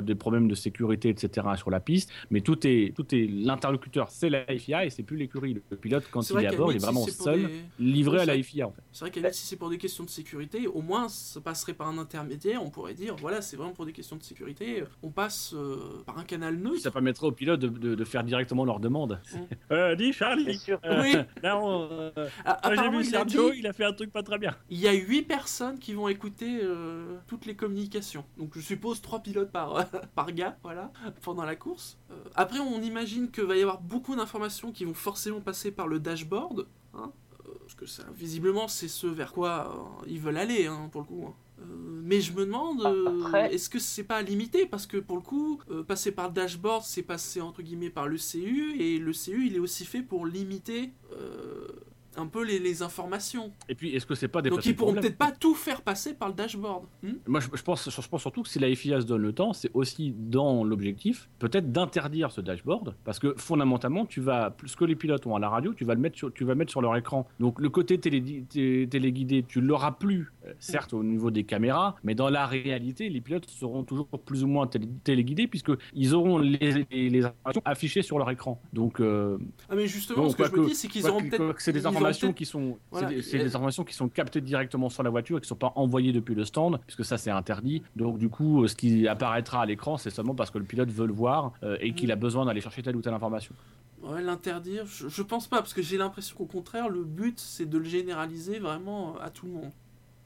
des 0.00 0.14
problèmes 0.14 0.48
de 0.48 0.54
sécurité, 0.54 1.08
etc. 1.08 1.46
sur 1.56 1.70
la 1.70 1.80
piste. 1.80 2.10
Mais 2.30 2.40
tout 2.40 2.66
est 2.66 2.92
tout 2.94 3.14
est 3.14 3.26
l'interlocuteur, 3.26 4.10
c'est 4.10 4.30
la 4.30 4.44
FIA 4.46 4.84
et 4.84 4.90
c'est 4.90 5.02
plus 5.02 5.16
l'écurie. 5.16 5.60
Le 5.70 5.76
pilote 5.76 6.04
quand 6.10 6.28
il 6.30 6.38
est 6.38 6.46
à 6.46 6.52
bord, 6.52 6.72
il 6.72 6.76
est 6.76 6.84
vraiment 6.84 7.06
seul, 7.06 7.48
livré 7.78 8.20
à 8.20 8.24
la 8.24 8.40
FIA. 8.42 8.68
En 8.68 8.72
fait. 8.72 8.82
C'est 8.92 9.04
vrai 9.04 9.10
qu'à 9.10 9.32
si 9.32 9.46
c'est 9.46 9.56
pour 9.56 9.70
des 9.70 9.78
questions 9.78 10.04
de 10.04 10.10
sécurité, 10.10 10.66
au 10.66 10.82
moins 10.82 11.08
ça 11.08 11.40
passerait 11.40 11.74
par 11.74 11.88
un 11.88 11.98
intermédiaire. 11.98 12.62
On 12.62 12.70
pourrait 12.70 12.94
dire 12.94 13.16
voilà, 13.16 13.42
c'est 13.42 13.56
vraiment 13.56 13.72
pour 13.72 13.86
des 13.86 13.92
questions 13.92 14.16
de 14.16 14.22
sécurité 14.22 14.51
on 15.02 15.10
passe 15.10 15.54
euh, 15.54 16.02
par 16.06 16.18
un 16.18 16.24
canal 16.24 16.56
neutre. 16.56 16.80
Ça 16.80 16.90
permettrait 16.90 17.26
aux 17.26 17.32
pilotes 17.32 17.60
de, 17.60 18.04
faire 18.04 18.24
directement 18.24 18.64
leur 18.64 18.80
demande. 18.80 19.20
Mm. 19.32 19.38
Euh, 19.72 19.94
dis 19.94 20.12
Charlie. 20.12 20.58
Sûr. 20.58 20.78
Euh, 20.84 21.02
oui. 21.02 21.16
Ah, 22.44 22.60
j'ai 22.74 22.90
vu 22.90 23.04
Sergio, 23.04 23.52
il 23.52 23.66
a 23.66 23.72
fait 23.72 23.84
un 23.84 23.92
truc 23.92 24.12
pas 24.12 24.22
très 24.22 24.38
bien. 24.38 24.54
Il 24.68 24.78
y 24.78 24.86
a 24.86 24.92
8 24.92 25.22
personnes 25.22 25.78
qui 25.78 25.94
vont 25.94 26.08
écouter 26.08 26.60
toutes 27.26 27.46
les 27.46 27.54
communications. 27.54 28.24
Donc 28.36 28.50
je 28.54 28.60
suppose 28.60 29.00
3 29.00 29.20
pilotes 29.20 29.50
par, 29.50 29.88
par 30.14 30.32
gars, 30.32 30.58
voilà, 30.62 30.92
pendant 31.22 31.44
la 31.44 31.56
course. 31.56 31.98
après, 32.34 32.58
on 32.58 32.82
imagine 32.82 33.30
qu'il 33.30 33.44
va 33.44 33.56
y 33.56 33.62
avoir 33.62 33.80
beaucoup 33.80 34.14
d'informations 34.14 34.72
qui 34.72 34.84
vont 34.84 34.94
forcément 34.94 35.40
passer 35.40 35.70
par 35.70 35.88
le 35.88 35.98
dashboard. 36.00 36.66
Hein, 36.94 37.12
parce 37.60 37.74
que 37.74 37.86
ça, 37.86 38.04
visiblement, 38.14 38.68
c'est 38.68 38.88
ce 38.88 39.06
vers 39.06 39.32
quoi 39.32 39.96
ils 40.06 40.20
veulent 40.20 40.36
aller, 40.36 40.66
hein, 40.66 40.90
pour 40.92 41.00
le 41.00 41.06
coup. 41.06 41.24
Hein. 41.28 41.34
Euh, 41.62 42.00
mais 42.04 42.20
je 42.20 42.32
me 42.32 42.44
demande, 42.44 42.82
euh, 42.84 43.48
est-ce 43.50 43.70
que 43.70 43.78
c'est 43.78 44.04
pas 44.04 44.22
limité? 44.22 44.66
Parce 44.66 44.86
que 44.86 44.96
pour 44.96 45.16
le 45.16 45.22
coup, 45.22 45.60
euh, 45.70 45.82
passer 45.82 46.12
par 46.12 46.28
le 46.28 46.34
dashboard, 46.34 46.82
c'est 46.84 47.02
passer 47.02 47.40
entre 47.40 47.62
guillemets 47.62 47.90
par 47.90 48.08
le 48.08 48.16
CU, 48.16 48.74
et 48.78 48.98
le 48.98 49.12
CU, 49.12 49.46
il 49.46 49.56
est 49.56 49.60
aussi 49.60 49.84
fait 49.84 50.02
pour 50.02 50.26
limiter 50.26 50.92
un 52.16 52.26
peu 52.26 52.44
les, 52.44 52.82
informations. 52.82 53.52
Et 53.68 53.74
puis, 53.74 53.94
est-ce 53.94 54.06
que 54.06 54.14
c'est 54.14 54.28
pas 54.28 54.40
des 54.40 54.50
Donc, 54.50 54.64
ils 54.64 54.74
pourront 54.74 54.94
peut-être 54.94 55.18
pas 55.18 55.30
tout 55.30 55.54
faire 55.54 55.82
passer 55.82 56.14
par 56.14 56.28
le 56.28 56.34
dashboard. 56.34 56.84
Hmm 57.02 57.12
Moi, 57.26 57.40
je, 57.40 57.62
pense, 57.62 57.90
je 57.90 58.08
pense 58.08 58.20
surtout 58.20 58.42
que 58.42 58.48
si 58.48 58.58
la 58.58 58.74
FIA 58.74 59.00
se 59.00 59.06
donne 59.06 59.22
le 59.22 59.32
temps, 59.32 59.52
c'est 59.52 59.70
aussi 59.74 60.14
dans 60.16 60.64
l'objectif, 60.64 61.28
peut-être 61.38 61.70
d'interdire 61.70 62.32
ce 62.32 62.40
dashboard, 62.40 62.94
parce 63.04 63.18
que 63.18 63.34
fondamentalement, 63.36 64.06
tu 64.06 64.20
vas, 64.20 64.56
ce 64.64 64.76
que 64.76 64.84
les 64.84 64.96
pilotes 64.96 65.26
ont 65.26 65.36
à 65.36 65.38
la 65.38 65.48
radio, 65.48 65.74
tu 65.74 65.84
vas 65.84 65.94
le 65.94 66.00
mettre 66.00 66.16
sur, 66.16 66.32
tu 66.32 66.44
vas 66.44 66.54
mettre 66.54 66.70
sur 66.70 66.80
leur 66.80 66.96
écran. 66.96 67.26
Donc, 67.40 67.60
le 67.60 67.68
côté 67.68 67.98
télé, 67.98 68.44
téléguidé, 68.86 69.44
tu 69.46 69.60
l'auras 69.60 69.92
plus, 69.92 70.32
euh, 70.46 70.52
certes, 70.58 70.94
au 70.94 71.04
niveau 71.04 71.30
des 71.30 71.44
caméras, 71.44 71.96
mais 72.04 72.14
dans 72.14 72.30
la 72.30 72.46
réalité, 72.46 73.08
les 73.08 73.20
pilotes 73.20 73.48
seront 73.48 73.84
toujours 73.84 74.08
plus 74.08 74.44
ou 74.44 74.46
moins 74.46 74.66
télé, 74.66 74.88
téléguidés, 75.04 75.46
puisqu'ils 75.46 76.14
auront 76.14 76.38
les, 76.38 76.86
les, 76.90 77.24
informations 77.24 77.62
affichées 77.64 78.02
sur 78.02 78.18
leur 78.18 78.30
écran. 78.30 78.60
Donc, 78.72 79.00
euh, 79.00 79.38
ah, 79.68 79.74
mais 79.76 79.86
justement, 79.86 80.28
ce 80.28 80.36
que 80.36 80.44
je 80.44 80.52
me 80.52 80.66
dis, 80.66 80.74
c'est 80.74 80.88
qu'ils 80.88 81.08
auront 81.08 81.20
peut-être 81.20 81.48
informations 82.02 82.32
qui 82.32 82.46
sont, 82.46 82.78
c'est 82.92 83.38
des, 83.38 83.54
informations 83.54 83.84
qui 83.84 83.94
sont 83.94 84.08
captées 84.08 84.40
directement 84.40 84.88
sur 84.88 85.02
la 85.02 85.10
voiture 85.10 85.38
et 85.38 85.40
qui 85.40 85.46
ne 85.46 85.48
sont 85.48 85.56
pas 85.56 85.72
envoyées 85.76 86.12
depuis 86.12 86.34
le 86.34 86.44
stand, 86.44 86.80
puisque 86.86 87.04
ça 87.04 87.18
c'est 87.18 87.30
interdit. 87.30 87.82
Donc 87.96 88.18
du 88.18 88.28
coup, 88.28 88.66
ce 88.66 88.74
qui 88.74 89.08
apparaîtra 89.08 89.62
à 89.62 89.66
l'écran, 89.66 89.96
c'est 89.96 90.10
seulement 90.10 90.34
parce 90.34 90.50
que 90.50 90.58
le 90.58 90.64
pilote 90.64 90.90
veut 90.90 91.06
le 91.06 91.12
voir 91.12 91.52
euh, 91.62 91.76
et 91.80 91.92
qu'il 91.94 92.12
a 92.12 92.16
besoin 92.16 92.44
d'aller 92.44 92.60
chercher 92.60 92.82
telle 92.82 92.96
ou 92.96 93.02
telle 93.02 93.14
information. 93.14 93.54
Ouais, 94.02 94.20
l'interdire, 94.20 94.84
je, 94.86 95.08
je 95.08 95.22
pense 95.22 95.46
pas, 95.46 95.58
parce 95.58 95.74
que 95.74 95.82
j'ai 95.82 95.96
l'impression 95.96 96.36
qu'au 96.36 96.46
contraire, 96.46 96.88
le 96.88 97.04
but, 97.04 97.38
c'est 97.38 97.66
de 97.66 97.78
le 97.78 97.84
généraliser 97.84 98.58
vraiment 98.58 99.16
à 99.20 99.30
tout 99.30 99.46
le 99.46 99.52
monde. 99.52 99.70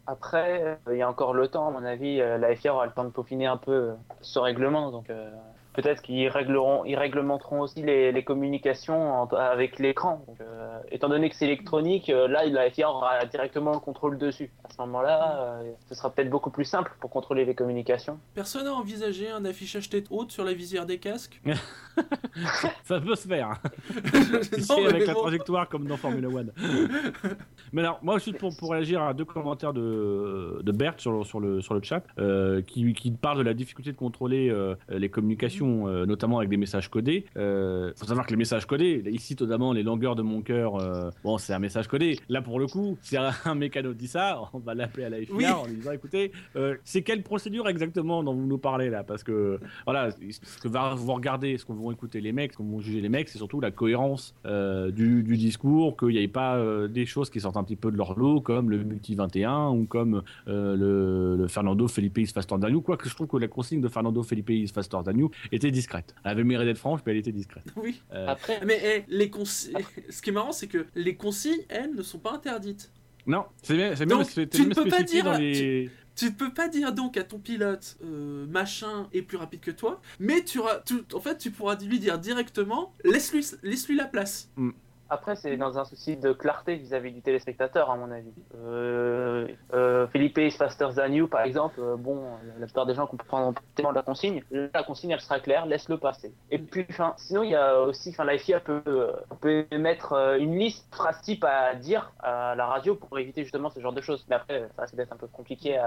Après, 0.07 0.63
euh, 0.63 0.93
il 0.93 0.99
y 0.99 1.03
a 1.03 1.09
encore 1.09 1.35
le 1.35 1.49
temps, 1.49 1.67
à 1.67 1.71
mon 1.71 1.85
avis, 1.85 2.21
euh, 2.21 2.39
la 2.39 2.55
FIA 2.55 2.73
aura 2.73 2.87
le 2.87 2.93
temps 2.93 3.05
de 3.05 3.11
peaufiner 3.11 3.47
un 3.47 3.57
peu 3.57 3.73
euh, 3.73 3.95
ce 4.21 4.39
règlement, 4.39 4.93
donc 4.93 5.11
euh, 5.11 5.31
peut-être 5.77 6.03
qu'ils 6.03 6.29
régleront, 6.29 6.85
ils 6.85 6.97
réglementeront 6.97 7.61
aussi 7.61 7.83
les, 7.83 8.11
les 8.11 8.25
communications 8.25 9.23
en- 9.23 9.27
avec 9.29 9.79
l'écran. 9.79 10.25
Euh, 10.41 10.79
étant 10.91 11.09
donné 11.09 11.29
que 11.31 11.37
c'est 11.37 11.45
électronique, 11.45 12.11
euh, 12.11 12.27
là, 12.27 12.45
la 12.47 12.69
FIA 12.71 12.91
aura 12.91 13.25
directement 13.27 13.73
le 13.73 13.79
contrôle 13.79 14.19
dessus. 14.19 14.51
À 14.65 14.73
ce 14.73 14.81
moment-là, 14.83 15.39
euh, 15.61 15.73
ce 15.89 15.95
sera 15.95 16.11
peut-être 16.11 16.31
beaucoup 16.31 16.51
plus 16.51 16.65
simple 16.65 16.93
pour 17.01 17.11
contrôler 17.11 17.45
les 17.45 17.55
communications. 17.55 18.19
Personne 18.35 18.65
n'a 18.65 18.73
envisagé 18.75 19.31
un 19.31 19.45
affichage 19.45 19.89
tête 19.89 20.07
haute 20.11 20.33
sur 20.33 20.45
la 20.45 20.53
visière 20.55 20.87
des 20.87 20.99
casques 20.99 21.41
Ça 22.85 23.01
peut 23.01 23.15
se 23.15 23.27
faire. 23.29 23.55
Non, 24.69 24.77
mais 24.81 24.87
avec 24.87 25.07
la 25.07 25.15
bon. 25.15 25.21
trajectoire 25.23 25.69
comme 25.69 25.87
dans 25.87 25.97
Formula 25.97 26.29
One. 26.29 26.53
mais 27.73 27.83
alors, 27.83 27.99
moi, 28.03 28.19
juste 28.19 28.39
pour, 28.39 28.57
pour 28.57 28.73
réagir 28.73 29.03
à 29.03 29.15
deux 29.15 29.25
commentaires 29.25 29.73
de, 29.73 30.61
de 30.63 30.73
Bert 30.73 30.95
sur, 30.99 31.13
le- 31.13 31.25
sur, 31.25 31.41
le, 31.41 31.61
sur 31.61 31.75
le 31.75 31.83
chat, 31.83 32.03
euh, 32.19 32.63
qui, 32.63 32.93
qui 32.95 33.11
parle 33.11 33.39
de 33.39 33.43
la 33.43 33.55
difficulté 33.55 33.93
de 33.93 33.97
contrôler 33.97 34.49
euh, 34.51 34.75
les 34.89 35.09
communications, 35.09 35.66
euh, 35.67 36.07
notamment 36.07 36.39
avec 36.39 36.49
des 36.51 36.57
messages 36.57 36.89
codés. 36.89 37.27
Il 37.37 37.93
faut 37.97 38.07
savoir 38.07 38.27
que 38.27 38.31
les 38.31 38.37
messages 38.37 38.67
codés, 38.67 39.03
il 39.07 39.21
cite 39.21 39.41
notamment 39.41 39.73
les 39.73 39.83
longueurs 39.83 40.15
de 40.17 40.23
mon 40.23 40.43
cœur. 40.43 40.77
euh, 40.77 41.11
bon, 41.25 41.39
c'est 41.39 41.53
un 41.53 41.59
message 41.59 41.89
codé. 41.89 42.19
Là, 42.29 42.43
pour 42.43 42.59
le 42.59 42.67
coup, 42.67 42.97
si 43.03 43.17
un 43.17 43.33
mécano 43.55 43.93
dit 43.93 44.09
ça, 44.09 44.41
on 44.53 44.59
va 44.59 44.75
l'appeler 44.75 45.05
à 45.05 45.11
la 45.11 45.19
FIA 45.19 45.35
Oui. 45.35 45.47
en 45.47 45.67
lui 45.67 45.77
disant 45.77 45.93
écoutez, 45.93 46.33
euh, 46.57 46.77
c'est 46.85 47.03
quelle 47.03 47.23
procédure 47.23 47.69
exactement 47.69 48.23
dont 48.23 48.35
vous 48.35 48.47
nous 48.47 48.59
parlez 48.59 48.91
là? 48.91 49.05
Parce 49.05 49.23
que 49.23 49.59
voilà, 49.85 50.11
ce 50.11 50.59
que 50.61 50.69
vont 50.69 51.15
regarder, 51.15 51.59
ce 51.59 51.65
qu'on 51.65 51.75
vont 51.75 51.91
écouter 51.91 52.21
les 52.21 52.33
mecs, 52.33 52.53
ce 52.53 52.59
qu'on 52.59 52.65
vont 52.65 52.81
juger 52.81 53.01
les 53.01 53.09
mecs, 53.09 53.29
c'est 53.29 53.39
surtout 53.39 53.61
la 53.61 53.71
cohérence 53.71 54.35
euh, 54.47 54.91
du, 54.91 55.23
du 55.23 55.37
discours, 55.37 55.97
qu'il 55.97 56.09
n'y 56.09 56.19
ait 56.19 56.29
pas 56.29 56.57
euh, 56.57 56.89
des 56.89 57.07
choses 57.07 57.31
qui 57.31 57.41
sortent 57.41 57.57
un 57.57 57.65
petit 57.65 57.77
peu 57.77 57.91
de 57.91 57.97
leur 57.97 58.19
lot, 58.19 58.41
comme 58.41 58.71
le 58.71 58.83
Multi 58.85 59.15
21 59.15 59.71
ou 59.71 59.87
comme 59.87 60.23
euh, 60.49 60.77
le, 60.77 61.37
le 61.43 61.49
Fernando 61.49 61.89
Felipe 61.89 62.19
is 62.19 62.27
faster 62.27 62.57
than 62.61 62.69
you. 62.69 62.81
Quoique 62.81 63.09
je 63.09 63.15
trouve 63.15 63.27
que 63.27 63.37
la 63.37 63.49
consigne 63.49 63.81
de 63.81 63.89
Fernando 63.89 64.23
Felipe 64.23 64.51
is 64.51 64.69
faster 64.69 64.99
than 65.05 65.17
you 65.19 65.31
était 65.57 65.71
discrète. 65.71 66.15
Elle 66.25 66.31
avait 66.33 66.45
mérité 66.45 66.67
d'être 66.67 66.79
franche, 66.79 67.01
mais 67.05 67.13
elle 67.13 67.19
était 67.19 67.33
discrète. 67.33 67.65
Oui. 67.77 68.01
Euh, 68.13 68.27
Après, 68.29 68.61
Mais 68.65 68.81
eh, 68.85 69.05
les 69.09 69.29
consi- 69.29 69.73
ce 70.11 70.23
qui 70.23 70.31
est 70.31 70.33
marrant, 70.33 70.53
c'est 70.53 70.67
que 70.69 70.87
les 70.95 71.17
consignes, 71.17 71.65
elles, 71.69 71.95
ne 71.95 72.03
sont 72.03 72.19
pas 72.19 72.33
interdites. 72.33 72.91
non, 73.27 73.45
c'est 73.63 73.77
bien, 73.77 73.97
c'est 73.97 74.07
bien 74.07 74.17
Donc, 74.17 74.25
parce 74.25 74.35
que 74.35 74.41
c'était 74.43 74.59
tu 74.59 74.67
ne 74.67 74.75
peux 74.75 74.89
pas 74.89 75.03
dire- 75.03 75.25
dans 75.25 75.37
les. 75.39 75.91
Tu 76.15 76.25
ne 76.25 76.31
peux 76.31 76.51
pas 76.55 76.69
dire 76.69 76.95
donc 76.95 77.19
à 77.19 77.25
ton 77.25 77.39
pilote 77.39 77.99
euh, 78.03 78.47
machin 78.47 79.07
est 79.13 79.21
plus 79.21 79.37
rapide 79.37 79.61
que 79.61 79.71
toi, 79.71 80.01
mais 80.19 80.43
tu, 80.45 80.61
en 80.61 81.21
fait 81.21 81.37
tu 81.37 81.51
pourras 81.51 81.77
lui 81.77 81.99
dire 81.99 82.19
directement 82.19 82.95
laisse-lui 83.05 83.45
laisse 83.63 83.87
-lui 83.87 83.97
la 83.97 84.07
place. 84.07 84.49
Après, 85.09 85.37
c'est 85.37 85.57
dans 85.57 85.79
un 85.79 85.85
souci 85.85 86.17
de 86.17 86.33
clarté 86.33 86.75
vis-à-vis 86.75 87.13
du 87.13 87.23
téléspectateur, 87.23 87.91
à 87.91 87.97
mon 87.97 88.11
avis. 88.11 88.33
Euh, 88.57 89.47
euh, 89.73 90.07
Felipe 90.09 90.39
is 90.39 90.51
faster 90.53 90.89
than 90.97 91.13
you, 91.13 91.29
par 91.29 91.43
exemple, 91.43 91.79
euh, 91.79 91.97
bon, 91.97 92.25
la 92.59 92.67
plupart 92.67 92.87
des 92.87 92.95
gens 92.95 93.07
comprendront 93.07 93.55
tellement 93.77 93.93
la 93.93 94.03
consigne. 94.03 94.43
La 94.51 94.83
consigne, 94.83 95.13
elle 95.13 95.21
sera 95.21 95.39
claire, 95.39 95.67
laisse-le 95.67 95.99
passer. 95.99 96.35
Et 96.51 96.59
puis, 96.59 96.87
enfin, 96.91 97.15
sinon, 97.19 97.45
il 97.45 97.51
y 97.51 97.55
a 97.55 97.81
aussi, 97.81 98.11
enfin, 98.11 98.25
la 98.25 98.37
FIA 98.37 98.59
peut, 98.59 98.83
euh, 98.89 99.13
peut 99.41 99.67
mettre 99.73 100.13
euh, 100.15 100.39
une 100.39 100.59
liste 100.59 100.91
de 100.91 100.97
phrases 100.97 101.21
type 101.21 101.45
à 101.45 101.75
dire 101.77 102.13
à 102.19 102.55
la 102.57 102.67
radio 102.67 102.97
pour 102.97 103.17
éviter 103.19 103.45
justement 103.45 103.71
ce 103.71 103.79
genre 103.79 103.93
de 103.93 104.01
choses. 104.01 104.27
Mais 104.29 104.37
après, 104.37 104.69
ça 104.75 104.83
risque 104.83 104.97
d'être 104.97 105.13
un 105.13 105.17
peu 105.17 105.29
compliqué 105.29 105.81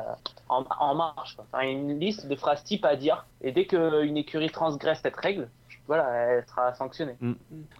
en, 0.47 0.63
en 0.79 0.95
marche. 0.95 1.37
Enfin, 1.39 1.63
une 1.67 1.99
liste 1.99 2.27
de 2.27 2.35
phrases 2.35 2.63
type 2.63 2.85
à 2.85 2.95
dire. 2.95 3.25
Et 3.41 3.51
dès 3.51 3.65
qu'une 3.65 4.15
écurie 4.15 4.49
transgresse 4.49 4.99
cette 5.03 5.17
règle, 5.17 5.49
voilà, 5.89 6.07
elle 6.13 6.45
sera 6.47 6.73
sanctionnée. 6.73 7.15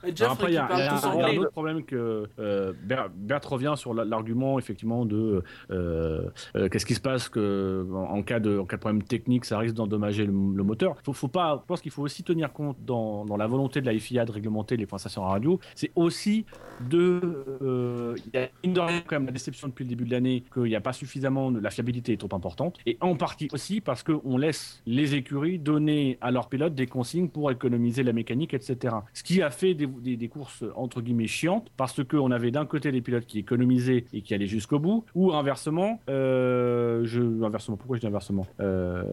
Et 0.03 0.09
Jeff 0.15 0.21
Alors 0.21 0.31
après, 0.33 0.51
il 0.51 0.55
y 0.55 0.57
a, 0.57 0.67
y 0.67 0.73
un, 0.73 0.77
il 0.77 0.79
y 0.79 0.87
a 0.87 0.93
un 0.93 1.11
anglais. 1.13 1.37
autre 1.37 1.51
problème 1.51 1.83
que 1.85 2.27
euh, 2.39 2.73
Bert, 2.83 3.09
Bert 3.15 3.41
revient 3.47 3.73
sur 3.77 3.93
la- 3.93 4.03
l'argument 4.03 4.57
effectivement 4.59 5.05
de 5.05 5.43
euh, 5.71 6.27
euh, 6.55 6.67
qu'est-ce 6.69 6.85
qui 6.85 6.95
se 6.95 6.99
passe 7.01 7.29
que 7.29 7.87
en, 7.93 8.17
en 8.17 8.23
cas 8.23 8.39
de 8.39 8.57
en 8.59 8.65
cas 8.65 8.77
de 8.77 8.81
problème 8.81 9.03
technique, 9.03 9.45
ça 9.45 9.57
risque 9.59 9.75
d'endommager 9.75 10.25
le, 10.25 10.31
le 10.31 10.63
moteur. 10.63 10.95
Faut, 11.03 11.13
faut 11.13 11.27
pas, 11.27 11.59
je 11.61 11.65
pense 11.67 11.81
qu'il 11.81 11.91
faut 11.91 12.01
aussi 12.01 12.23
tenir 12.23 12.51
compte 12.51 12.77
dans, 12.83 13.25
dans 13.25 13.37
la 13.37 13.47
volonté 13.47 13.79
de 13.79 13.85
la 13.85 13.97
FIA 13.97 14.25
de 14.25 14.31
réglementer 14.31 14.75
les 14.75 14.87
stations 14.97 15.21
radio. 15.23 15.59
C'est 15.75 15.91
aussi 15.95 16.45
de, 16.89 17.21
euh, 17.61 18.15
il 18.25 18.39
y 18.39 18.43
a 18.43 18.49
une 18.63 18.73
de 18.73 18.79
rien, 18.79 19.01
quand 19.05 19.17
même 19.17 19.27
la 19.27 19.31
déception 19.31 19.67
depuis 19.67 19.83
le 19.83 19.89
début 19.89 20.05
de 20.05 20.11
l'année 20.11 20.43
qu'il 20.53 20.63
n'y 20.63 20.75
a 20.75 20.81
pas 20.81 20.93
suffisamment 20.93 21.51
de 21.51 21.59
la 21.59 21.69
fiabilité 21.69 22.13
est 22.13 22.17
trop 22.17 22.35
importante 22.35 22.77
et 22.85 22.97
en 23.01 23.15
partie 23.15 23.47
aussi 23.53 23.81
parce 23.81 24.01
qu'on 24.03 24.37
laisse 24.37 24.81
les 24.85 25.13
écuries 25.15 25.59
donner 25.59 26.17
à 26.21 26.31
leurs 26.31 26.49
pilotes 26.49 26.73
des 26.73 26.87
consignes 26.87 27.29
pour 27.29 27.51
économiser 27.51 27.98
la 28.03 28.13
mécanique, 28.13 28.53
etc. 28.53 28.95
Ce 29.13 29.23
qui 29.23 29.41
a 29.41 29.49
fait 29.49 29.73
des, 29.73 29.87
des- 29.87 30.17
des 30.17 30.27
courses 30.27 30.63
entre 30.75 31.01
guillemets 31.01 31.27
chiantes 31.27 31.67
parce 31.77 32.03
qu'on 32.03 32.31
avait 32.31 32.51
d'un 32.51 32.65
côté 32.65 32.91
les 32.91 33.01
pilotes 33.01 33.25
qui 33.25 33.39
économisaient 33.39 34.05
et 34.13 34.21
qui 34.21 34.33
allaient 34.33 34.47
jusqu'au 34.47 34.79
bout, 34.79 35.05
ou 35.15 35.33
inversement, 35.33 35.99
euh, 36.09 37.01
je, 37.05 37.21
inversement, 37.43 37.77
pourquoi 37.77 37.97
je 37.97 38.01
dis 38.01 38.07
inversement 38.07 38.45
Euh, 38.59 39.03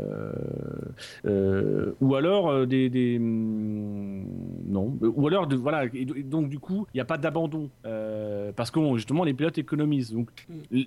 euh, 1.26 1.92
Ou 2.00 2.14
alors 2.14 2.66
des, 2.66 2.88
des 2.90 3.16
hum, 3.18 4.24
non, 4.66 4.96
ou 5.00 5.26
alors 5.26 5.46
de, 5.46 5.56
voilà, 5.56 5.84
et 5.94 6.04
do- 6.04 6.14
et 6.14 6.22
donc 6.22 6.48
du 6.48 6.58
coup 6.58 6.86
il 6.92 6.96
n'y 6.96 7.00
a 7.00 7.04
pas 7.04 7.18
d'abandon 7.18 7.70
parce 8.56 8.70
que 8.70 8.80
justement 8.96 9.24
les 9.24 9.34
pilotes 9.34 9.58
économisent. 9.58 10.12
Donc 10.12 10.30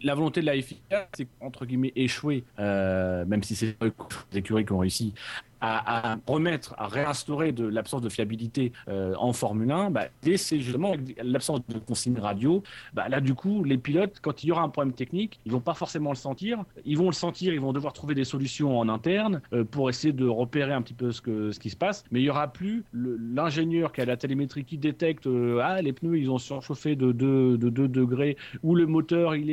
la 0.04 0.16
volonté 0.16 0.42
de 0.42 0.46
la 0.46 0.60
FIA, 0.62 1.08
c'est 1.14 1.28
entre 1.42 1.66
guillemets 1.66 1.94
échouer, 1.96 2.44
même 2.58 3.44
si 3.44 3.56
c'est 3.56 3.76
les 3.82 4.38
écuries 4.40 4.66
qui 4.66 4.72
ont 4.74 4.78
réussi 4.80 5.14
à, 5.62 6.18
remettre, 6.28 6.76
à 6.78 6.88
réinstaurer 6.88 7.52
de 7.52 7.66
l'absence 7.66 8.02
de 8.02 8.10
fiabilité 8.10 8.72
euh, 8.88 9.14
en 9.18 9.34
Formule 9.34 9.72
1, 9.72 9.90
bah, 9.92 10.06
c'est 10.22 10.60
justement 10.60 10.94
l'absence 11.22 11.62
de 11.68 11.80
consigne 11.80 12.18
radio. 12.18 12.64
Bah, 12.94 13.10
là, 13.10 13.22
du 13.22 13.34
coup, 13.34 13.64
les 13.64 13.78
pilotes, 13.78 14.20
quand 14.22 14.44
il 14.44 14.48
y 14.48 14.52
aura 14.52 14.62
un 14.62 14.70
problème 14.70 14.94
technique, 14.94 15.40
ils 15.46 15.52
vont 15.52 15.60
pas 15.60 15.74
forcément 15.74 16.12
le 16.12 16.16
sentir. 16.16 16.64
Ils 16.86 16.98
vont 16.98 17.08
le 17.08 17.14
sentir, 17.14 17.54
ils 17.54 17.60
vont 17.60 17.74
devoir 17.74 17.94
trouver 17.94 18.16
des 18.16 18.24
solutions 18.24 18.80
en 18.80 18.90
interne 18.90 19.42
euh, 19.54 19.64
pour 19.64 19.90
essayer 19.90 20.14
de 20.14 20.28
repérer 20.28 20.74
un 20.74 20.82
petit 20.82 20.94
peu 20.94 21.12
ce, 21.12 21.60
qui 21.60 21.70
se 21.70 21.76
passe. 21.76 22.04
Mais 22.12 22.22
il 22.22 22.24
y 22.24 22.30
aura 22.30 22.48
plus 22.48 22.84
l'ingénieur 22.94 23.92
qui 23.92 24.02
a 24.02 24.06
la 24.06 24.18
télémétrie 24.18 24.64
qui 24.64 24.78
détecte 24.78 25.28
euh, 25.28 25.62
ah 25.64 25.82
les 25.82 25.94
pneus 25.94 26.18
ils 26.18 26.30
ont 26.30 26.38
surchauffé 26.38 26.96
de 26.96 27.12
2 27.12 27.58
de 27.58 27.70
2 27.70 27.88
degrés 27.88 28.38
ou 28.64 28.76
le 28.76 28.86
moteur 28.86 29.36
il 29.36 29.50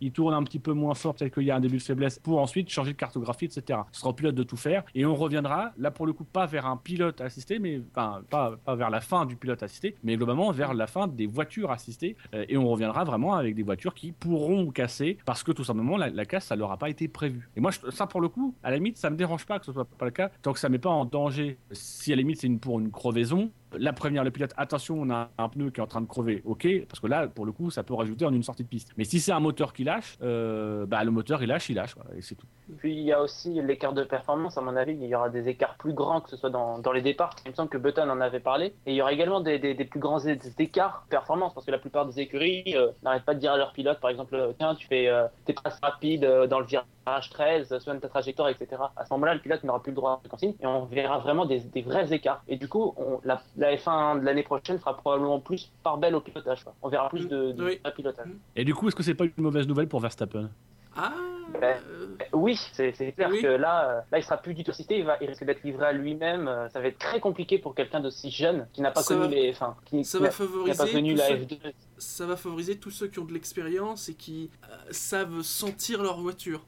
il 0.00 0.12
tourne 0.12 0.34
un 0.34 0.42
petit 0.42 0.58
peu 0.58 0.72
moins 0.72 0.94
fort 0.94 1.14
peut-être 1.14 1.34
qu'il 1.34 1.44
y 1.44 1.50
a 1.50 1.56
un 1.56 1.60
début 1.60 1.78
de 1.78 1.82
faiblesse 1.82 2.18
pour 2.18 2.40
ensuite 2.40 2.68
changer 2.68 2.92
de 2.92 2.96
cartographie 2.96 3.46
etc. 3.46 3.80
Ce 3.92 4.00
sera 4.00 4.10
au 4.10 4.12
pilote 4.12 4.34
de 4.34 4.42
tout 4.42 4.56
faire 4.56 4.84
et 4.94 5.06
on 5.06 5.14
reviendra 5.14 5.47
là 5.48 5.90
pour 5.90 6.06
le 6.06 6.12
coup 6.12 6.24
pas 6.24 6.46
vers 6.46 6.66
un 6.66 6.76
pilote 6.76 7.20
assisté 7.20 7.58
mais 7.58 7.80
enfin 7.90 8.22
pas, 8.30 8.58
vers 8.74 8.90
la 8.90 9.00
fin 9.00 9.26
du 9.26 9.36
pilote 9.36 9.62
assisté 9.62 9.96
mais 10.02 10.16
globalement 10.16 10.50
vers 10.52 10.74
la 10.74 10.86
fin 10.86 11.06
des 11.06 11.26
voitures 11.26 11.70
assistées 11.70 12.16
euh, 12.34 12.44
et 12.48 12.56
on 12.56 12.68
reviendra 12.68 13.04
vraiment 13.04 13.34
avec 13.34 13.54
des 13.54 13.62
voitures 13.62 13.94
qui 13.94 14.12
pourront 14.12 14.70
casser 14.70 15.18
parce 15.24 15.42
que 15.42 15.52
tout 15.52 15.64
simplement 15.64 15.96
la, 15.96 16.24
casse 16.24 16.46
ça 16.46 16.56
leur 16.56 16.72
a 16.72 16.76
pas 16.76 16.90
été 16.90 17.08
prévu. 17.08 17.48
Et 17.56 17.60
moi 17.60 17.70
ça 17.72 18.06
pour 18.06 18.20
le 18.20 18.28
coup 18.28 18.54
à 18.62 18.70
la 18.70 18.76
limite 18.76 18.96
ça 18.96 19.10
me 19.10 19.16
dérange 19.16 19.46
pas 19.46 19.58
que 19.58 19.66
ce 19.66 19.72
soit 19.72 19.84
pas 19.84 20.04
le 20.04 20.10
cas 20.10 20.30
tant 20.42 20.52
que 20.52 20.58
ça 20.58 20.68
met 20.68 20.78
pas 20.78 20.90
en 20.90 21.04
danger 21.04 21.58
si 21.72 22.12
à 22.12 22.16
la 22.16 22.22
limite 22.22 22.40
c'est 22.40 22.46
une, 22.46 22.60
pour 22.60 22.80
une 22.80 22.90
crevaison 22.90 23.50
la 23.76 23.92
prévenir 23.92 24.24
le 24.24 24.30
pilote 24.30 24.52
attention 24.56 25.00
on 25.00 25.10
a 25.10 25.30
un 25.38 25.48
pneu 25.48 25.70
qui 25.70 25.80
est 25.80 25.82
en 25.82 25.86
train 25.86 26.00
de 26.00 26.06
crever 26.06 26.42
ok 26.44 26.66
parce 26.88 27.00
que 27.00 27.06
là 27.06 27.28
pour 27.28 27.46
le 27.46 27.52
coup 27.52 27.70
ça 27.70 27.82
peut 27.82 27.94
rajouter 27.94 28.24
en 28.24 28.32
une 28.32 28.42
sortie 28.42 28.64
de 28.64 28.68
piste 28.68 28.92
mais 28.96 29.04
si 29.04 29.20
c'est 29.20 29.32
un 29.32 29.40
moteur 29.40 29.72
qui 29.72 29.84
lâche 29.84 30.16
euh, 30.22 30.86
bah 30.86 31.04
le 31.04 31.10
moteur 31.10 31.42
il 31.42 31.48
lâche 31.48 31.68
il 31.68 31.76
lâche 31.76 31.94
et 32.16 32.22
c'est 32.22 32.34
tout 32.34 32.46
Puis 32.78 32.92
il 32.92 33.02
y 33.02 33.12
a 33.12 33.20
aussi 33.20 33.60
l'écart 33.62 33.92
de 33.92 34.04
performance, 34.04 34.58
à 34.58 34.60
mon 34.60 34.76
avis, 34.76 34.92
il 34.92 35.06
y 35.06 35.14
aura 35.14 35.28
des 35.28 35.48
écarts 35.48 35.76
plus 35.76 35.92
grands 35.92 36.20
que 36.20 36.30
ce 36.30 36.36
soit 36.36 36.50
dans, 36.50 36.92
les 36.92 37.02
départs. 37.02 37.34
Il 37.44 37.50
me 37.50 37.54
semble 37.54 37.68
que 37.68 37.78
Button 37.78 38.08
en 38.08 38.20
avait 38.20 38.40
parlé. 38.40 38.74
Et 38.86 38.92
il 38.92 38.94
y 38.94 39.02
aura 39.02 39.12
également 39.12 39.40
des, 39.40 39.58
plus 39.90 40.00
grands 40.00 40.18
écarts 40.18 41.04
performance, 41.08 41.54
parce 41.54 41.66
que 41.66 41.70
la 41.70 41.78
plupart 41.78 42.06
des 42.06 42.20
écuries 42.20 42.74
euh, 42.74 42.90
n'arrêtent 43.02 43.24
pas 43.24 43.34
de 43.34 43.40
dire 43.40 43.52
à 43.52 43.56
leur 43.56 43.72
pilote, 43.72 44.00
par 44.00 44.10
exemple, 44.10 44.54
tiens, 44.58 44.74
tu 44.74 44.86
fais 44.86 45.08
euh, 45.08 45.26
tes 45.44 45.52
passes 45.52 45.78
rapides 45.82 46.24
euh, 46.24 46.46
dans 46.46 46.60
le 46.60 46.66
virage 46.66 46.86
13, 47.30 47.78
soigne 47.78 48.00
ta 48.00 48.08
trajectoire, 48.08 48.48
etc. 48.48 48.82
À 48.96 49.04
ce 49.04 49.12
moment-là, 49.14 49.34
le 49.34 49.40
pilote 49.40 49.64
n'aura 49.64 49.82
plus 49.82 49.90
le 49.90 49.96
droit 49.96 50.20
de 50.22 50.28
consigne, 50.28 50.54
et 50.60 50.66
on 50.66 50.84
verra 50.84 51.18
vraiment 51.18 51.46
des, 51.46 51.60
des 51.60 51.82
vrais 51.82 52.12
écarts. 52.12 52.42
Et 52.48 52.56
du 52.56 52.68
coup, 52.68 52.94
on- 52.96 53.20
la, 53.24 53.40
la 53.56 53.74
F1 53.76 54.20
de 54.20 54.24
l'année 54.24 54.42
prochaine 54.42 54.78
fera 54.78 54.96
probablement 54.96 55.40
plus 55.40 55.70
par 55.82 55.98
belle 55.98 56.14
au 56.14 56.20
pilotage. 56.20 56.64
quoi. 56.64 56.74
On 56.82 56.88
verra 56.88 57.08
plus 57.08 57.26
de, 57.28 57.52
de 57.52 57.64
Oui. 57.64 57.80
vrai 57.82 57.92
pilotage. 57.94 58.28
et 58.56 58.64
du 58.64 58.74
coup 58.74 58.88
est-ce 58.88 58.96
que 58.96 59.02
c'est 59.02 59.14
pas 59.14 59.24
une 59.24 59.32
mauvaise 59.38 59.66
nouvelle 59.66 59.88
pour 59.88 60.00
Verstappen? 60.00 60.50
Ah 60.96 61.12
Ben, 61.60 61.76
euh, 61.88 62.16
Oui, 62.32 62.56
c'est 62.72 62.92
clair 63.12 63.28
Oui. 63.30 63.40
que 63.42 63.46
là, 63.46 63.88
euh, 63.88 64.00
là, 64.10 64.18
il 64.18 64.22
sera 64.22 64.36
plus 64.36 64.52
du 64.54 64.64
tout 64.64 64.70
assisté, 64.72 64.98
il, 64.98 65.04
va, 65.04 65.16
il 65.20 65.28
risque 65.28 65.44
d'être 65.44 65.62
livré 65.62 65.86
à 65.86 65.92
lui-même. 65.92 66.48
euh, 66.48 66.68
Ça 66.70 66.80
va 66.80 66.88
être 66.88 66.98
très 66.98 67.20
compliqué 67.20 67.58
pour 67.58 67.74
quelqu'un 67.74 68.00
d'aussi 68.00 68.30
jeune 68.30 68.66
qui 68.72 68.80
n'a 68.82 68.90
pas 68.90 69.02
Ça 69.02 69.14
connu 69.14 69.28
va- 69.28 69.34
les, 69.34 69.50
enfin, 69.52 69.76
qui, 69.86 70.04
ça 70.04 70.18
qui 70.18 70.22
va 70.24 70.28
n'a- 70.28 70.34
qui 70.34 70.36
favoriser 70.42 70.76
pas 70.78 70.90
connu 70.92 71.12
tous 71.14 71.18
la 71.18 71.26
ceux- 71.28 71.34
F2. 71.36 71.72
ça 71.98 72.26
va 72.26 72.36
favoriser 72.36 72.78
tous 72.78 72.90
ceux 72.90 73.06
qui 73.08 73.18
ont 73.20 73.24
de 73.24 73.32
l'expérience 73.32 74.08
et 74.08 74.14
qui 74.14 74.50
euh, 74.64 74.76
savent 74.90 75.40
sentir 75.42 76.02
leur 76.02 76.18
voiture. 76.20 76.64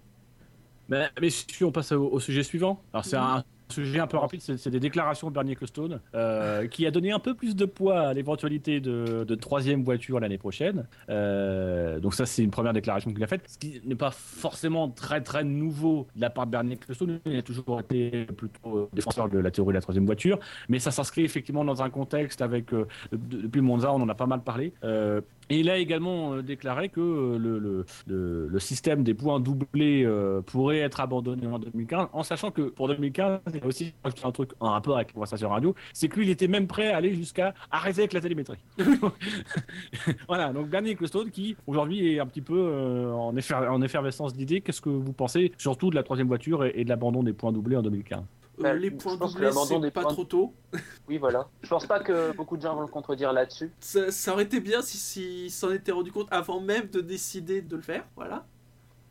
Mais, 0.90 1.08
mais 1.20 1.30
si 1.30 1.64
on 1.64 1.72
passe 1.72 1.92
au, 1.92 2.20
sujet 2.20 2.42
suivant 2.42 2.82
alors 2.92 3.04
c'est 3.04 3.16
un 3.16 3.44
sujet 3.70 4.00
un 4.00 4.06
peu 4.06 4.16
rapide, 4.16 4.40
c'est 4.40 4.68
des 4.68 4.80
déclarations 4.80 5.28
de 5.28 5.34
Bernie 5.34 5.52
Ecclestone, 5.52 6.00
euh, 6.14 6.66
qui 6.66 6.86
a 6.86 6.90
donné 6.90 7.12
un 7.12 7.18
peu 7.18 7.34
plus 7.34 7.56
de 7.56 7.64
poids 7.64 8.00
à 8.00 8.14
l'éventualité 8.14 8.80
de, 8.80 9.34
troisième 9.40 9.82
voiture 9.82 10.20
l'année 10.20 10.38
prochaine. 10.38 10.86
Euh, 11.08 11.98
donc 12.00 12.14
ça, 12.14 12.26
c'est 12.26 12.42
une 12.42 12.50
première 12.50 12.72
déclaration 12.72 13.10
qu'il 13.12 13.22
a 13.22 13.26
faite, 13.26 13.42
ce 13.46 13.58
qui 13.58 13.80
n'est 13.84 13.94
pas 13.94 14.10
forcément 14.10 14.88
très 14.88 15.22
très 15.22 15.44
nouveau 15.44 16.06
de 16.14 16.20
la 16.20 16.30
part 16.30 16.46
de 16.46 16.50
Bernie 16.50 16.74
Ecclestone. 16.74 17.20
Il 17.24 17.36
a 17.36 17.42
toujours 17.42 17.80
été 17.80 18.26
plutôt 18.26 18.90
défenseur 18.92 19.28
de 19.28 19.38
la 19.38 19.50
théorie 19.50 19.72
de 19.72 19.78
la 19.78 19.80
troisième 19.80 20.06
voiture, 20.06 20.38
mais 20.68 20.78
ça 20.78 20.90
s'inscrit 20.90 21.22
effectivement 21.22 21.64
dans 21.64 21.82
un 21.82 21.90
contexte 21.90 22.42
avec 22.42 22.66
depuis 23.12 23.60
Monza, 23.60 23.92
on 23.92 24.02
en 24.02 24.08
a 24.08 24.14
pas 24.14 24.26
mal 24.26 24.42
parlé. 24.42 24.72
Et 25.50 25.58
il 25.58 25.68
a 25.68 25.78
également 25.78 26.34
euh, 26.34 26.42
déclaré 26.42 26.88
que 26.88 27.00
euh, 27.00 27.38
le, 27.38 27.58
le, 27.58 28.46
le, 28.46 28.58
système 28.60 29.02
des 29.02 29.14
points 29.14 29.40
doublés 29.40 30.04
euh, 30.04 30.40
pourrait 30.42 30.78
être 30.78 31.00
abandonné 31.00 31.44
en 31.48 31.58
2015, 31.58 32.08
en 32.12 32.22
sachant 32.22 32.52
que 32.52 32.62
pour 32.62 32.86
2015, 32.86 33.40
il 33.48 33.56
y 33.56 33.60
a 33.60 33.66
aussi 33.66 33.92
un 34.04 34.30
truc 34.30 34.50
en 34.60 34.70
rapport 34.70 34.94
avec 34.96 35.08
la 35.08 35.14
conversation 35.14 35.48
radio, 35.48 35.74
c'est 35.92 36.08
que 36.08 36.20
lui, 36.20 36.26
il 36.26 36.30
était 36.30 36.46
même 36.46 36.68
prêt 36.68 36.92
à 36.92 36.98
aller 36.98 37.14
jusqu'à 37.14 37.52
arrêter 37.72 38.02
avec 38.02 38.12
la 38.12 38.20
télémétrie. 38.20 38.58
voilà, 40.28 40.52
donc 40.52 40.68
Bernie 40.68 40.90
Ecclestone 40.90 41.30
qui 41.30 41.56
aujourd'hui 41.66 42.14
est 42.14 42.20
un 42.20 42.26
petit 42.26 42.42
peu 42.42 43.10
en, 43.12 43.34
en 43.34 43.82
effervescence 43.82 44.34
d'idées. 44.34 44.60
Qu'est-ce 44.60 44.80
que 44.80 44.88
vous 44.88 45.12
pensez 45.12 45.50
surtout 45.58 45.90
de 45.90 45.96
la 45.96 46.04
troisième 46.04 46.28
voiture 46.28 46.64
et 46.64 46.84
de 46.84 46.88
l'abandon 46.88 47.24
des 47.24 47.32
points 47.32 47.50
doublés 47.50 47.76
en 47.76 47.82
2015 47.82 48.22
bah, 48.60 48.74
les 48.74 48.90
points 48.90 49.16
doublés, 49.16 49.50
c'est 49.52 49.90
pas 49.90 50.04
trop 50.04 50.24
tôt. 50.24 50.54
Oui, 51.08 51.18
voilà. 51.18 51.48
Je 51.62 51.68
pense 51.68 51.86
pas 51.86 51.98
que 51.98 52.32
beaucoup 52.36 52.56
de 52.56 52.62
gens 52.62 52.76
vont 52.76 52.82
le 52.82 52.86
contredire 52.86 53.32
là-dessus. 53.32 53.72
Ça, 53.80 54.32
aurait 54.32 54.44
été 54.44 54.60
bien 54.60 54.80
s'ils 54.80 55.00
si, 55.00 55.50
s'en 55.50 55.72
étaient 55.72 55.90
rendu 55.90 56.12
compte 56.12 56.28
avant 56.30 56.60
même 56.60 56.86
de 56.86 57.00
décider 57.00 57.62
de 57.62 57.74
le 57.74 57.82
faire. 57.82 58.06
Voilà. 58.14 58.46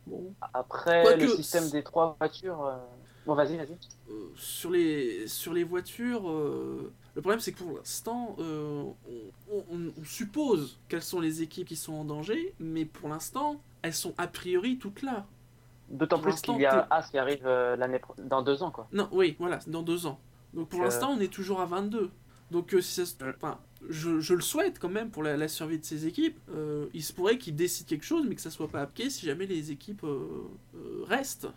Bon. 0.06 0.32
Après, 0.54 1.16
le 1.16 1.28
système 1.28 1.68
des 1.68 1.82
trois 1.82 2.16
voitures. 2.18 2.64
Euh, 2.64 2.76
bon, 3.26 3.34
vas-y, 3.34 3.58
vas-y. 3.58 3.76
Euh, 4.10 4.32
sur, 4.34 4.70
les, 4.70 5.28
sur 5.28 5.52
les 5.52 5.62
voitures, 5.62 6.30
euh, 6.30 6.90
le 7.14 7.20
problème 7.20 7.40
c'est 7.40 7.52
que 7.52 7.58
pour 7.58 7.76
l'instant, 7.76 8.34
on, 8.38 8.94
on, 9.50 10.04
suppose 10.04 10.80
quelles 10.88 11.02
sont 11.02 11.20
les 11.20 11.42
équipes 11.42 11.68
qui 11.68 11.76
sont 11.76 11.92
en 11.92 12.04
danger, 12.06 12.54
mais 12.58 12.86
pour 12.86 13.10
l'instant, 13.10 13.60
elles 13.82 13.94
sont 13.94 14.14
a 14.16 14.26
priori 14.26 14.78
toutes 14.78 15.02
là. 15.02 15.26
D'autant 15.90 16.20
plus 16.20 16.40
qu'il 16.40 16.58
y 16.58 16.66
a 16.66 16.86
As 16.90 17.10
qui 17.10 17.18
arrive 17.18 17.42
euh, 17.44 17.74
l'année 17.76 18.00
dans 18.18 18.42
deux 18.42 18.62
ans, 18.62 18.70
quoi. 18.70 18.86
Non, 18.92 19.08
oui, 19.12 19.36
voilà, 19.38 19.58
dans 19.66 19.82
deux 19.82 20.06
ans. 20.06 20.20
Donc 20.54 20.68
pour 20.68 20.82
l'instant, 20.82 21.10
on 21.16 21.20
est 21.20 21.32
toujours 21.32 21.60
à 21.60 21.66
22. 21.66 22.10
Donc 22.50 22.74
euh, 22.74 22.80
si 22.80 23.04
ça 23.06 23.26
enfin, 23.36 23.58
je, 23.88 24.20
je, 24.20 24.34
le 24.34 24.40
souhaite 24.40 24.78
quand 24.78 24.88
même 24.88 25.10
pour 25.10 25.22
la, 25.22 25.48
survie 25.48 25.78
de 25.78 25.84
ces 25.84 26.06
équipes. 26.06 26.38
Euh, 26.50 26.86
il 26.94 27.02
se 27.02 27.12
pourrait 27.12 27.38
qu'ils 27.38 27.56
décident 27.56 27.88
quelque 27.88 28.04
chose, 28.04 28.24
mais 28.28 28.34
que 28.34 28.40
ça 28.40 28.50
soit 28.50 28.68
pas 28.68 28.82
appliqué 28.82 29.10
si 29.10 29.26
jamais 29.26 29.46
les 29.46 29.70
équipes 29.72 30.04
restent. 31.06 31.48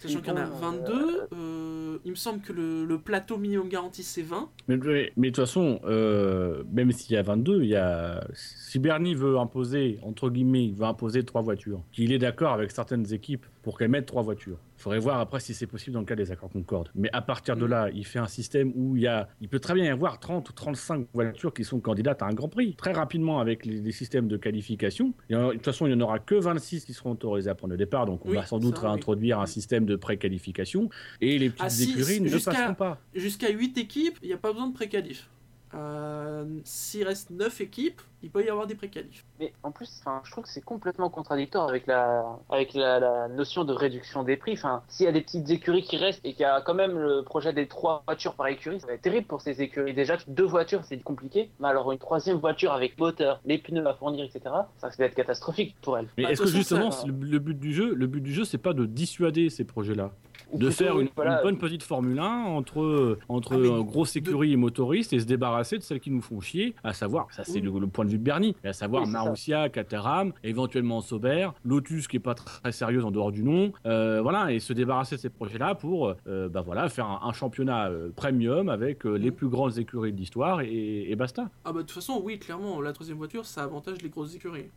Sachant 0.00 0.20
qu'il 0.20 0.28
y 0.28 0.32
en 0.32 0.36
a 0.38 0.46
22, 0.46 1.28
euh, 1.34 1.98
il 2.06 2.10
me 2.10 2.16
semble 2.16 2.40
que 2.40 2.54
le, 2.54 2.98
plateau 2.98 3.36
minimum 3.36 3.68
garanti 3.68 4.02
c'est 4.02 4.22
20. 4.22 4.48
Mais, 4.66 4.78
mais, 5.16 5.30
de 5.30 5.34
toute 5.34 5.44
façon, 5.44 5.78
euh, 5.84 6.64
même 6.72 6.90
s'il 6.90 7.14
y 7.14 7.18
a 7.18 7.22
22, 7.22 7.62
il 7.62 7.68
y 7.68 7.76
a... 7.76 8.26
si 8.32 8.78
Bernie 8.78 9.14
veut 9.14 9.38
imposer, 9.38 9.98
entre 10.02 10.30
guillemets, 10.30 10.64
il 10.64 10.74
veut 10.74 10.86
imposer 10.86 11.22
trois 11.24 11.42
voitures, 11.42 11.82
qu'il 11.92 12.12
est 12.12 12.18
d'accord 12.18 12.52
avec 12.52 12.70
certaines 12.70 13.12
équipes 13.12 13.44
pour 13.62 13.76
qu'elles 13.76 13.90
mettent 13.90 14.06
trois 14.06 14.22
voitures. 14.22 14.58
Il 14.80 14.84
faudrait 14.84 14.98
voir 14.98 15.20
après 15.20 15.40
si 15.40 15.52
c'est 15.52 15.66
possible 15.66 15.92
dans 15.92 16.00
le 16.00 16.06
cas 16.06 16.16
des 16.16 16.32
accords 16.32 16.48
Concorde. 16.48 16.90
Mais 16.94 17.10
à 17.12 17.20
partir 17.20 17.54
de 17.54 17.66
mm. 17.66 17.68
là, 17.68 17.90
il 17.92 18.06
fait 18.06 18.18
un 18.18 18.26
système 18.26 18.72
où 18.74 18.96
il, 18.96 19.02
y 19.02 19.06
a, 19.06 19.28
il 19.42 19.48
peut 19.50 19.58
très 19.58 19.74
bien 19.74 19.84
y 19.84 19.88
avoir 19.88 20.18
30 20.18 20.48
ou 20.48 20.52
35 20.54 21.06
voitures 21.12 21.52
qui 21.52 21.64
sont 21.64 21.80
candidates 21.80 22.22
à 22.22 22.26
un 22.26 22.32
Grand 22.32 22.48
Prix. 22.48 22.76
Très 22.76 22.92
rapidement 22.92 23.40
avec 23.40 23.66
les, 23.66 23.92
systèmes 23.92 24.26
de 24.26 24.38
qualification. 24.38 25.12
de 25.28 25.52
toute 25.52 25.66
façon, 25.66 25.86
il 25.86 25.94
n'y 25.94 26.02
en 26.02 26.06
aura 26.06 26.18
que 26.18 26.34
26 26.34 26.86
qui 26.86 26.94
seront 26.94 27.10
autorisés 27.10 27.50
à 27.50 27.54
prendre 27.54 27.72
le 27.72 27.76
départ. 27.76 28.06
Donc 28.06 28.24
on 28.24 28.30
va 28.30 28.46
sans 28.46 28.58
doute 28.58 28.78
réintroduire 28.78 29.38
un 29.38 29.46
système 29.46 29.84
de 29.84 29.96
pré-qualification. 29.96 30.88
Et 31.20 31.38
les 31.38 31.50
petites 31.50 31.62
ah, 31.78 31.82
écuries 31.82 32.22
ne 32.22 32.30
passeront 32.30 32.74
pas. 32.74 32.98
Jusqu'à 33.14 33.50
8 33.50 33.76
équipes, 33.76 34.18
il 34.22 34.28
n'y 34.28 34.34
a 34.34 34.38
pas 34.38 34.50
besoin 34.50 34.68
de 34.68 34.72
pré-qualif. 34.72 35.28
Euh, 35.74 36.44
S'il 36.64 37.06
reste 37.06 37.30
9 37.30 37.60
équipes, 37.60 38.00
il 38.22 38.30
peut 38.30 38.44
y 38.44 38.48
avoir 38.48 38.66
des 38.66 38.74
préqualifs. 38.74 39.24
Mais 39.38 39.52
en 39.62 39.70
plus, 39.70 40.02
je 40.24 40.30
trouve 40.30 40.44
que 40.44 40.50
c'est 40.50 40.64
complètement 40.64 41.10
contradictoire 41.10 41.68
avec 41.68 41.86
la, 41.86 42.38
avec 42.50 42.74
la, 42.74 43.28
notion 43.28 43.64
de 43.64 43.72
réduction 43.72 44.22
des 44.22 44.36
prix. 44.36 44.52
Enfin, 44.52 44.82
s'il 44.88 45.06
y 45.06 45.08
a 45.08 45.12
des 45.12 45.20
petites 45.20 45.48
écuries 45.50 45.82
qui 45.82 45.96
restent 45.96 46.20
et 46.24 46.32
qu'il 46.32 46.42
y 46.42 46.44
a 46.44 46.60
quand 46.60 46.74
même 46.74 46.98
le 46.98 47.22
projet 47.22 47.52
des 47.52 47.66
trois 47.66 48.02
voitures 48.06 48.34
par 48.34 48.48
écurie, 48.48 48.80
ça 48.80 48.88
va 48.88 48.94
être 48.94 49.02
terrible 49.02 49.26
pour 49.26 49.40
ces 49.40 49.62
écuries. 49.62 49.94
Déjà, 49.94 50.18
deux 50.26 50.44
voitures, 50.44 50.84
c'est 50.84 51.00
compliqué. 51.02 51.50
Mais 51.60 51.68
alors, 51.68 51.92
une 51.92 51.98
troisième 51.98 52.38
voiture 52.38 52.72
avec 52.72 52.98
moteur, 52.98 53.40
les 53.44 53.58
pneus 53.58 53.86
à 53.86 53.94
fournir, 53.94 54.24
etc., 54.24 54.54
ça 54.78 54.88
va 54.88 55.04
être 55.04 55.14
catastrophique 55.14 55.76
pour 55.82 55.98
elles. 55.98 56.08
Mais 56.18 56.24
bah, 56.24 56.30
est-ce 56.32 56.42
que 56.42 56.48
justement, 56.48 56.90
le, 57.06 57.38
but 57.38 57.58
du 57.58 57.72
jeu, 57.72 57.94
le 57.94 58.06
but 58.06 58.20
du 58.20 58.32
jeu, 58.32 58.44
c'est 58.44 58.58
pas 58.58 58.72
de 58.72 58.86
dissuader 58.86 59.50
ces 59.50 59.64
projets-là 59.64 60.10
de 60.54 60.70
faire 60.70 60.98
une, 60.98 61.08
bonne 61.42 61.58
petite 61.58 61.82
Formule 61.82 62.18
1 62.18 62.24
entre, 62.24 63.18
entre 63.28 63.54
ah, 63.54 63.82
grosses 63.82 64.16
écuries 64.16 64.52
et 64.52 64.56
motoristes 64.56 65.12
et 65.12 65.20
se 65.20 65.24
débarrasser 65.24 65.78
de 65.78 65.82
celles 65.82 66.00
qui 66.00 66.10
nous 66.10 66.22
font 66.22 66.40
chier, 66.40 66.74
à 66.84 66.92
savoir, 66.92 67.26
ça 67.30 67.44
c'est 67.44 67.60
le, 67.60 67.70
le, 67.78 67.86
point 67.86 68.04
de 68.04 68.10
vue 68.10 68.18
de 68.18 68.22
Bernie, 68.22 68.56
à 68.64 68.72
savoir 68.72 69.06
Marussia, 69.06 69.68
Caterham, 69.68 70.32
éventuellement 70.44 71.00
Sauber, 71.00 71.50
Lotus 71.64 72.08
qui 72.08 72.16
est 72.16 72.20
pas 72.20 72.34
très 72.34 72.72
sérieuse 72.72 73.04
en 73.04 73.10
dehors 73.10 73.32
du 73.32 73.42
nom, 73.42 73.72
euh, 73.86 74.20
voilà, 74.22 74.52
et 74.52 74.60
se 74.60 74.72
débarrasser 74.72 75.16
de 75.16 75.20
ces 75.20 75.30
projets-là 75.30 75.74
pour 75.74 76.14
euh, 76.26 76.48
bah 76.48 76.60
voilà, 76.60 76.88
faire 76.88 77.06
un, 77.06 77.32
championnat 77.32 77.88
euh, 77.88 78.10
premium 78.14 78.68
avec 78.68 79.04
les 79.04 79.30
mm. 79.30 79.34
plus 79.34 79.48
grandes 79.48 79.78
écuries 79.78 80.12
de 80.12 80.18
l'histoire 80.18 80.60
et, 80.62 81.14
basta. 81.16 81.50
Ah 81.64 81.72
bah 81.72 81.80
de 81.80 81.86
toute 81.86 81.92
façon, 81.92 82.20
oui, 82.22 82.38
clairement, 82.38 82.80
la 82.80 82.92
troisième 82.92 83.18
voiture, 83.18 83.44
ça 83.44 83.62
avantage 83.62 84.00
les 84.02 84.08
grosses 84.08 84.34
écuries. 84.34 84.70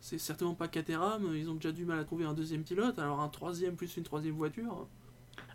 C'est 0.00 0.18
certainement 0.18 0.54
pas 0.54 0.68
Caterham, 0.68 1.30
ils 1.34 1.48
ont 1.48 1.54
déjà 1.54 1.72
du 1.72 1.84
mal 1.84 1.98
à 1.98 2.04
trouver 2.04 2.24
un 2.24 2.34
deuxième 2.34 2.62
pilote, 2.62 2.98
alors 2.98 3.20
un 3.20 3.28
troisième 3.28 3.76
plus 3.76 3.96
une 3.96 4.02
troisième 4.02 4.34
voiture. 4.34 4.86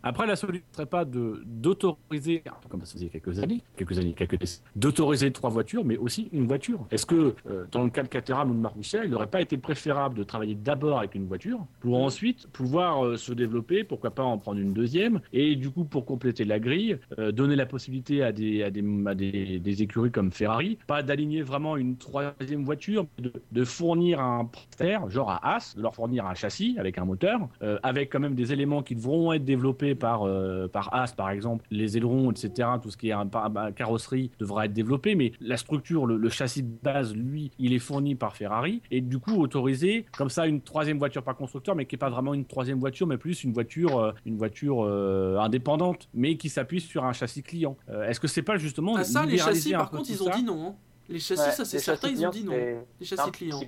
Après, 0.04 0.26
la 0.26 0.36
solution 0.36 0.64
ne 0.72 0.76
serait 0.76 0.86
pas 0.86 1.06
d'autoriser, 1.06 2.44
comme 2.70 2.86
ça 2.86 2.94
faisait 2.94 3.08
quelques 3.10 3.40
années, 3.40 3.62
quelques 3.76 3.98
années, 3.98 4.14
quelques 4.14 4.38
d'autoriser 4.76 5.32
trois 5.32 5.50
voitures, 5.50 5.84
mais 5.84 5.98
aussi 5.98 6.30
une 6.32 6.48
voiture. 6.48 6.86
Est-ce 6.92 7.06
que, 7.06 7.36
euh, 7.50 7.66
dans 7.72 7.84
le 7.84 7.90
cas 7.90 8.04
de 8.04 8.08
Caterham 8.08 8.52
ou 8.52 8.54
de 8.54 8.78
Michel, 8.78 9.02
il 9.06 9.12
n'aurait 9.12 9.28
pas 9.28 9.42
été 9.42 9.58
préférable 9.58 10.16
de 10.16 10.24
travailler 10.24 10.56
d'abord 10.56 11.00
avec 11.00 11.16
une 11.16 11.26
voiture 11.26 11.66
pour 11.82 12.02
ensuite 12.02 12.48
pouvoir 12.48 13.06
euh, 13.06 13.18
se 13.18 13.34
développer, 13.34 13.84
pourquoi 13.84 14.12
pas 14.12 14.24
en 14.24 14.38
prendre 14.38 14.60
une 14.60 14.74
deuxième, 14.74 15.20
et 15.34 15.56
du 15.56 15.70
coup, 15.70 15.84
pour 15.84 16.06
compléter 16.06 16.46
la 16.46 16.60
grille, 16.60 16.98
euh, 17.18 17.32
donner 17.32 17.56
la 17.56 17.66
possibilité 17.66 18.24
à 18.24 18.32
des, 18.32 18.64
à 18.64 18.72
des, 18.72 18.84
à 19.06 19.16
des, 19.16 19.60
des 19.60 19.82
écuries 19.82 20.12
comme 20.12 20.32
Ferrari, 20.32 20.78
pas 20.88 21.04
d'aligner 21.04 21.42
vraiment 21.42 21.76
une 21.76 21.98
troisième 21.98 22.64
voiture, 22.64 23.06
mais 23.18 23.26
de, 23.26 23.34
de 23.52 23.64
fournir 23.66 24.22
un 24.22 24.46
prestataire, 24.46 25.10
genre 25.10 25.30
à 25.30 25.56
As, 25.56 25.76
de 25.76 25.82
leur 25.82 25.94
fournir 25.94 26.26
un 26.26 26.36
châssis 26.36 26.78
avec 26.80 26.98
un 26.98 27.06
moteur, 27.06 27.48
avec 27.84 28.12
quand 28.12 28.20
même 28.20 28.36
des 28.36 28.54
éléments 28.54 28.84
qui 28.84 28.96
devront 28.96 29.34
être 29.34 29.46
développés 29.46 29.89
par, 29.96 30.24
euh, 30.24 30.68
par 30.68 30.94
As, 30.94 31.14
par 31.14 31.30
exemple, 31.30 31.66
les 31.72 31.98
ailerons, 31.98 32.32
etc., 32.32 32.70
tout 32.82 32.92
ce 32.92 32.98
qui 32.98 33.10
est 33.10 33.14
un, 33.14 33.28
carrosserie 33.76 34.32
devra 34.40 34.66
être 34.66 34.74
développé, 34.74 35.16
mais 35.16 35.32
la 35.40 35.58
structure, 35.58 36.06
le, 36.06 36.30
châssis 36.30 36.64
de 36.64 36.78
base, 36.82 37.16
lui, 37.16 37.52
il 37.60 37.74
est 37.74 37.80
fourni 37.80 38.16
par 38.16 38.36
Ferrari, 38.36 38.82
et 38.92 39.02
du 39.02 39.20
coup 39.20 39.42
autorisé 39.42 40.06
comme 40.18 40.30
ça 40.30 40.48
une 40.48 40.62
troisième 40.62 40.98
voiture 40.98 41.24
par 41.24 41.36
constructeur, 41.36 41.76
mais 41.76 41.86
qui 41.86 41.96
n'est 41.96 42.00
pas 42.00 42.10
vraiment 42.10 42.34
une 42.34 42.46
troisième 42.46 42.80
voiture, 42.80 43.08
mais 43.08 43.18
plus 43.18 43.44
une 43.44 43.54
voiture, 43.54 44.00
euh, 44.00 44.12
une 44.26 44.38
voiture 44.38 44.84
euh, 44.84 45.38
indépendante, 45.38 46.10
mais 46.14 46.38
qui 46.38 46.50
s'appuie 46.50 46.82
sur 46.82 47.06
un 47.06 47.14
châssis 47.14 47.44
client. 47.44 47.78
Est-ce 48.08 48.20
que 48.20 48.28
c'est 48.28 48.42
pas 48.42 48.58
justement 48.58 48.96
ah, 48.96 49.04
ça, 49.04 49.26
les 49.26 49.38
châssis, 49.38 49.72
par 49.72 49.90
contre, 49.90 50.10
ils 50.10 50.24
ont 50.24 50.30
dit 50.30 50.44
non. 50.44 50.68
Hein. 50.68 50.76
Les 51.10 51.20
châssis, 51.20 51.56
ça 51.56 51.66
c'est 51.66 51.80
certain, 51.80 52.10
ils 52.10 52.26
ont 52.26 52.30
dit 52.30 52.44
non. 52.44 52.54
Les 53.00 53.06
châssis 53.06 53.32
clients. 53.32 53.60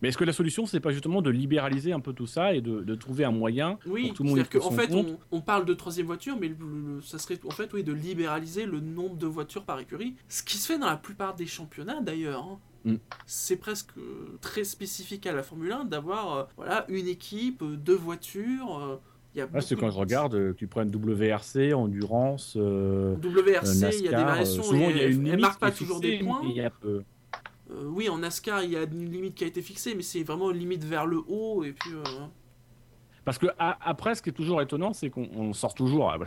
Mais 0.00 0.08
est-ce 0.08 0.18
que 0.18 0.24
la 0.24 0.32
solution, 0.32 0.66
c'est 0.66 0.80
pas 0.80 0.92
justement 0.92 1.22
de 1.22 1.30
libéraliser 1.30 1.92
un 1.92 2.00
peu 2.00 2.12
tout 2.12 2.26
ça 2.26 2.54
et 2.54 2.60
de, 2.60 2.94
trouver 2.94 3.24
un 3.24 3.30
moyen 3.30 3.78
oui, 3.86 4.08
pour 4.08 4.16
tout 4.16 4.22
le 4.24 4.28
monde 4.30 4.38
Oui, 4.38 4.60
en 4.62 4.70
fait, 4.70 4.90
on, 5.30 5.40
parle 5.40 5.64
de 5.64 5.74
troisième 5.74 6.06
voiture, 6.06 6.36
mais 6.40 6.52
ça 7.02 7.18
serait 7.18 7.38
en 7.46 7.50
fait 7.50 7.72
oui, 7.72 7.82
de 7.82 7.92
libéraliser 7.92 8.66
le 8.66 8.80
nombre 8.80 9.16
de 9.16 9.26
voitures 9.26 9.64
par 9.64 9.78
écurie. 9.78 10.16
Ce 10.28 10.42
qui 10.42 10.56
se 10.56 10.66
fait 10.66 10.78
dans 10.78 10.86
la 10.86 10.96
plupart 10.96 11.34
des 11.34 11.46
championnats 11.46 12.00
d'ailleurs. 12.00 12.44
Hein. 12.44 12.58
Mm. 12.84 12.96
C'est 13.26 13.56
presque 13.56 13.90
très 14.40 14.64
spécifique 14.64 15.26
à 15.26 15.32
la 15.32 15.42
Formule 15.42 15.72
1 15.72 15.84
d'avoir 15.84 16.36
euh, 16.36 16.44
voilà, 16.56 16.86
une 16.88 17.08
équipe, 17.08 17.62
euh, 17.62 17.76
deux 17.76 17.96
voitures. 17.96 18.78
Euh, 18.78 18.96
c'est 19.60 19.76
quand 19.76 19.90
je 19.90 19.98
regarde, 19.98 20.56
tu 20.56 20.66
prends 20.66 20.84
WRC, 20.84 21.72
Endurance. 21.72 22.56
WRC, 22.56 23.94
il 23.98 24.04
y 24.04 24.08
a 24.08 24.18
des 24.18 24.24
variations. 24.24 24.62
souvent, 24.62 24.90
il 24.90 24.96
y 24.96 25.00
a 25.00 25.06
une 25.06 25.38
marque 25.38 25.60
pas 25.60 25.70
toujours 25.70 26.00
des 26.00 26.18
points. 26.18 26.42
Euh, 27.70 27.84
oui, 27.86 28.08
en 28.08 28.18
NASCAR, 28.18 28.62
il 28.64 28.70
y 28.70 28.76
a 28.76 28.82
une 28.82 29.10
limite 29.10 29.34
qui 29.34 29.44
a 29.44 29.46
été 29.46 29.62
fixée, 29.62 29.94
mais 29.94 30.02
c'est 30.02 30.22
vraiment 30.22 30.50
une 30.50 30.58
limite 30.58 30.84
vers 30.84 31.06
le 31.06 31.22
haut. 31.28 31.64
Et 31.64 31.72
puis. 31.72 31.92
Euh, 31.92 32.02
Parce 33.24 33.38
que 33.38 33.46
après, 33.58 34.14
ce 34.14 34.22
qui 34.22 34.30
est 34.30 34.34
toujours 34.34 34.60
étonnant, 34.60 34.92
c'est 34.92 35.10
qu'on 35.10 35.52
sort 35.52 35.74
toujours. 35.74 36.10
Ah, 36.10 36.18
bah, 36.18 36.26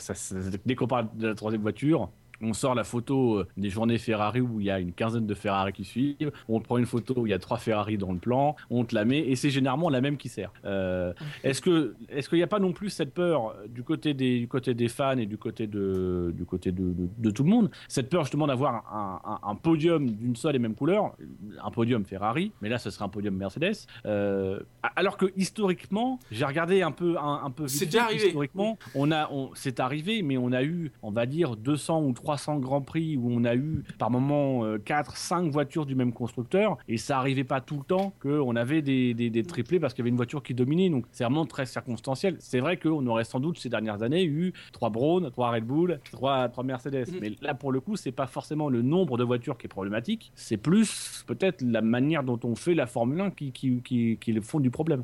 dès 0.66 0.76
qu'on 0.76 0.88
parle 0.88 1.10
de 1.16 1.28
la 1.28 1.36
troisième 1.36 1.62
voiture, 1.62 2.10
On 2.42 2.54
sort 2.54 2.76
la 2.76 2.84
photo 2.84 3.38
euh, 3.40 3.48
des 3.58 3.70
journées 3.70 3.98
Ferrari 3.98 4.42
où 4.42 4.60
il 4.60 4.66
y 4.66 4.72
a 4.72 4.80
une 4.80 4.92
quinzaine 4.92 5.26
de 5.26 5.34
Ferrari 5.34 5.72
qui 5.74 5.84
suivent. 5.86 6.32
On 6.50 6.60
te 6.60 6.66
prend 6.66 6.78
une 6.78 6.86
photo 6.86 7.14
où 7.22 7.28
il 7.28 7.30
y 7.30 7.34
a 7.34 7.40
trois 7.40 7.58
Ferrari 7.58 7.98
dans 7.98 8.12
le 8.12 8.18
plan. 8.20 8.56
On 8.70 8.84
te 8.84 8.94
la 8.96 9.06
met 9.06 9.20
et 9.20 9.36
c'est 9.36 9.50
généralement 9.50 9.90
la 9.90 10.02
même 10.02 10.18
qui 10.18 10.28
sert. 10.30 10.52
Euh, 10.66 11.14
est-ce 11.44 11.62
que 11.62 11.96
est-ce 12.10 12.28
qu'il 12.28 12.38
n'y 12.40 12.44
a 12.44 12.48
pas 12.48 12.60
non 12.60 12.74
plus 12.74 12.90
cette 12.90 13.14
peur 13.14 13.56
du 13.70 13.84
côté 13.84 14.14
des 14.14 14.40
du 14.40 14.48
côté 14.48 14.74
des 14.74 14.90
fans 14.90 15.18
et 15.18 15.26
du 15.26 15.38
côté 15.38 15.68
de 15.68 16.34
du 16.36 16.44
côté 16.46 16.72
de, 16.72 16.84
de- 16.94 17.10
de 17.18 17.30
tout 17.32 17.44
le 17.44 17.50
monde? 17.50 17.70
Cette 17.88 18.10
peur 18.10 18.24
justement 18.24 18.48
d'avoir 18.48 18.74
un, 18.94 19.22
un- 19.26 19.50
un 19.52 19.56
podium 19.56 20.10
d'une 20.10 20.36
seule 20.36 20.56
et 20.56 20.60
même 20.60 20.76
couleur 20.76 21.16
un 21.64 21.72
podium 21.72 22.04
Ferrari 22.04 22.52
mais 22.62 22.68
là 22.70 22.78
ce 22.78 22.90
serait 22.90 23.06
un 23.06 23.10
podium 23.10 23.36
Mercedes 23.36 23.86
Euh, 24.06 24.60
alors 24.98 25.16
que 25.18 25.28
historiquement 25.38 26.20
j'ai 26.32 26.44
regardé 26.46 26.82
un 26.82 26.92
peu 26.92 27.18
un, 27.18 27.42
un 27.46 27.52
peu 27.52 27.64
vite 27.68 27.78
C'est 27.78 27.86
déjà 27.86 28.04
arrivé. 28.06 28.26
historiquement 28.28 28.78
on 28.96 29.12
a 29.12 29.30
on 29.32 29.52
c'est 29.54 29.80
arrivé 29.80 30.24
mais 30.24 30.38
on 30.38 30.52
a 30.52 30.64
eu 30.64 30.92
on 31.04 31.12
va 31.12 31.26
dire 31.26 31.56
200 31.56 32.02
ou 32.04 32.12
300 32.12 32.33
grands 32.60 32.82
prix 32.82 33.18
où 33.18 33.30
on 33.32 33.44
a 33.46 33.56
eu 33.56 33.84
par 33.98 34.12
moment 34.12 34.64
4 34.84 35.16
5 35.18 35.52
voitures 35.52 35.86
du 35.86 35.96
même 35.96 36.14
constructeur 36.14 36.78
et 36.88 36.98
ça 36.98 37.18
arrivait 37.18 37.44
pas 37.44 37.62
tout 37.62 37.78
le 37.78 37.84
temps 37.84 38.14
qu'on 38.20 38.56
avait 38.56 38.82
des, 38.82 39.14
des, 39.14 39.30
des 39.30 39.44
triplés 39.44 39.80
parce 39.80 39.94
qu'il 39.94 40.02
y 40.02 40.04
avait 40.04 40.10
une 40.10 40.16
voiture 40.16 40.44
qui 40.44 40.54
dominait. 40.54 40.90
Donc 40.90 41.06
c'est 41.12 41.24
vraiment 41.24 41.46
très 41.46 41.66
circonstanciel. 41.66 42.36
C'est 42.40 42.60
vrai 42.60 42.78
qu'on 42.78 43.06
aurait 43.08 43.24
sans 43.24 43.40
doute 43.40 43.58
ces 43.58 43.70
dernières 43.70 44.04
années 44.04 44.26
eu 44.26 44.54
3 44.72 44.90
Braun 44.90 45.30
3 45.30 45.52
Red 45.52 45.66
Bull 45.66 46.00
3, 46.12 46.50
3 46.50 46.64
Mercedes. 46.64 47.08
Mhm. 47.12 47.20
mais 47.22 47.32
là 47.42 47.54
pour 47.54 47.72
le 47.72 47.80
coup 47.80 47.96
c'est 47.96 48.12
pas 48.12 48.28
forcément 48.28 48.70
le 48.70 48.82
nombre 48.82 49.18
de 49.18 49.24
voitures 49.24 49.58
qui 49.58 49.66
est 49.66 49.70
problématique. 49.70 50.32
C'est 50.36 50.58
plus 50.58 51.24
peut-être 51.28 51.62
la 51.62 51.82
manière 51.82 52.24
dont 52.24 52.40
on 52.44 52.56
fait 52.56 52.76
la 52.76 52.88
Formule 52.88 53.22
1 53.22 53.32
qui, 53.32 53.52
qui, 53.52 53.82
qui, 53.82 54.18
qui 54.20 54.32
est 54.32 54.34
le 54.34 54.42
fond 54.42 54.60
du 54.60 54.70
problème 54.72 55.04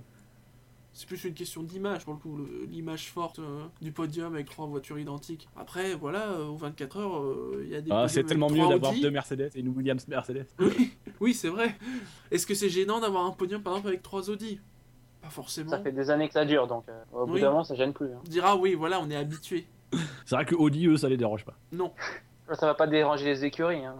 C'est 0.93 1.07
plus 1.07 1.23
une 1.23 1.33
question 1.33 1.63
d'image 1.63 2.03
pour 2.03 2.13
le 2.15 2.19
coup, 2.19 2.45
l'image 2.69 3.09
forte 3.09 3.39
euh, 3.39 3.65
du 3.81 3.91
podium 3.91 4.33
avec 4.33 4.49
trois 4.49 4.65
voitures 4.65 4.99
identiques. 4.99 5.47
Après, 5.55 5.93
voilà, 5.95 6.31
euh, 6.31 6.47
aux 6.47 6.57
24 6.57 6.97
heures, 6.97 7.19
euh, 7.21 7.61
il 7.63 7.69
y 7.69 7.75
a 7.75 7.81
des. 7.81 7.89
Ah, 7.91 8.07
c'est 8.09 8.23
tellement 8.23 8.49
mieux 8.49 8.67
d'avoir 8.67 8.93
deux 8.93 9.11
Mercedes 9.11 9.51
et 9.55 9.59
une 9.59 9.69
Williams 9.69 10.05
Mercedes 10.07 10.47
Oui, 10.59 10.91
oui 11.21 11.33
c'est 11.33 11.47
vrai. 11.49 11.75
Est-ce 12.31 12.45
que 12.45 12.53
c'est 12.53 12.69
gênant 12.69 12.99
d'avoir 12.99 13.25
un 13.25 13.31
podium 13.31 13.61
par 13.61 13.73
exemple 13.73 13.89
avec 13.89 14.01
trois 14.01 14.29
Audi? 14.29 14.59
Pas 15.21 15.29
forcément. 15.29 15.69
Ça 15.69 15.79
fait 15.79 15.91
des 15.91 16.09
années 16.09 16.27
que 16.27 16.33
ça 16.33 16.43
dure, 16.45 16.67
donc 16.67 16.83
euh, 16.89 17.03
au 17.13 17.25
bout 17.25 17.33
Oui. 17.35 17.41
d'un 17.41 17.49
moment, 17.51 17.63
ça 17.63 17.75
gêne 17.75 17.93
plus. 17.93 18.07
hein. 18.13 18.19
On 18.25 18.29
dira 18.29 18.57
oui, 18.57 18.73
voilà, 18.73 18.99
on 18.99 19.09
est 19.09 19.15
habitué. 19.15 19.67
c'est 20.25 20.35
vrai 20.35 20.45
que 20.45 20.55
Audi 20.55 20.87
eux 20.87 20.97
ça 20.97 21.07
les 21.07 21.17
dérange 21.17 21.45
pas 21.45 21.55
Non. 21.71 21.93
Ça 22.53 22.65
va 22.65 22.73
pas 22.73 22.87
déranger 22.87 23.25
les 23.25 23.45
écuries. 23.45 23.85
hein. 23.85 23.95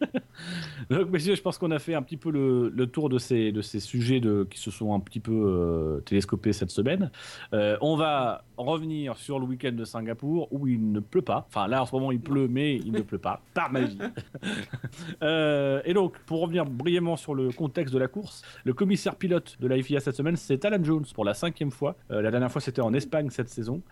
Donc, 0.90 1.10
messieurs, 1.10 1.34
je 1.34 1.42
pense 1.42 1.58
qu'on 1.58 1.70
a 1.70 1.78
fait 1.78 1.94
un 1.94 2.02
petit 2.02 2.16
peu 2.16 2.30
le, 2.30 2.68
le 2.68 2.86
tour 2.86 3.08
de 3.08 3.18
ces, 3.18 3.52
de 3.52 3.62
ces 3.62 3.80
sujets 3.80 4.20
de, 4.20 4.46
qui 4.50 4.58
se 4.58 4.70
sont 4.70 4.94
un 4.94 5.00
petit 5.00 5.20
peu 5.20 5.32
euh, 5.32 6.00
télescopés 6.00 6.52
cette 6.52 6.70
semaine. 6.70 7.10
Euh, 7.52 7.76
on 7.80 7.96
va 7.96 8.44
revenir 8.56 9.16
sur 9.16 9.38
le 9.38 9.46
week-end 9.46 9.72
de 9.72 9.84
Singapour 9.84 10.48
où 10.50 10.66
il 10.66 10.92
ne 10.92 11.00
pleut 11.00 11.22
pas. 11.22 11.46
Enfin, 11.48 11.66
là, 11.66 11.82
en 11.82 11.86
ce 11.86 11.94
moment, 11.94 12.12
il 12.12 12.20
pleut, 12.20 12.48
mais 12.48 12.76
il 12.76 12.92
ne 12.92 13.00
pleut 13.00 13.18
pas. 13.18 13.42
Par 13.54 13.72
magie. 13.72 13.98
Euh, 15.22 15.80
et 15.84 15.94
donc, 15.94 16.18
pour 16.26 16.40
revenir 16.40 16.64
brièvement 16.64 17.16
sur 17.16 17.34
le 17.34 17.50
contexte 17.50 17.94
de 17.94 17.98
la 17.98 18.08
course, 18.08 18.42
le 18.64 18.72
commissaire 18.72 19.16
pilote 19.16 19.56
de 19.60 19.66
la 19.66 19.80
FIA 19.80 20.00
cette 20.00 20.16
semaine, 20.16 20.36
c'est 20.36 20.64
Alan 20.64 20.82
Jones 20.82 21.04
pour 21.14 21.24
la 21.24 21.34
cinquième 21.34 21.70
fois. 21.70 21.96
Euh, 22.10 22.20
la 22.22 22.30
dernière 22.30 22.50
fois, 22.50 22.60
c'était 22.60 22.82
en 22.82 22.92
Espagne 22.92 23.30
cette 23.30 23.48
saison. 23.48 23.82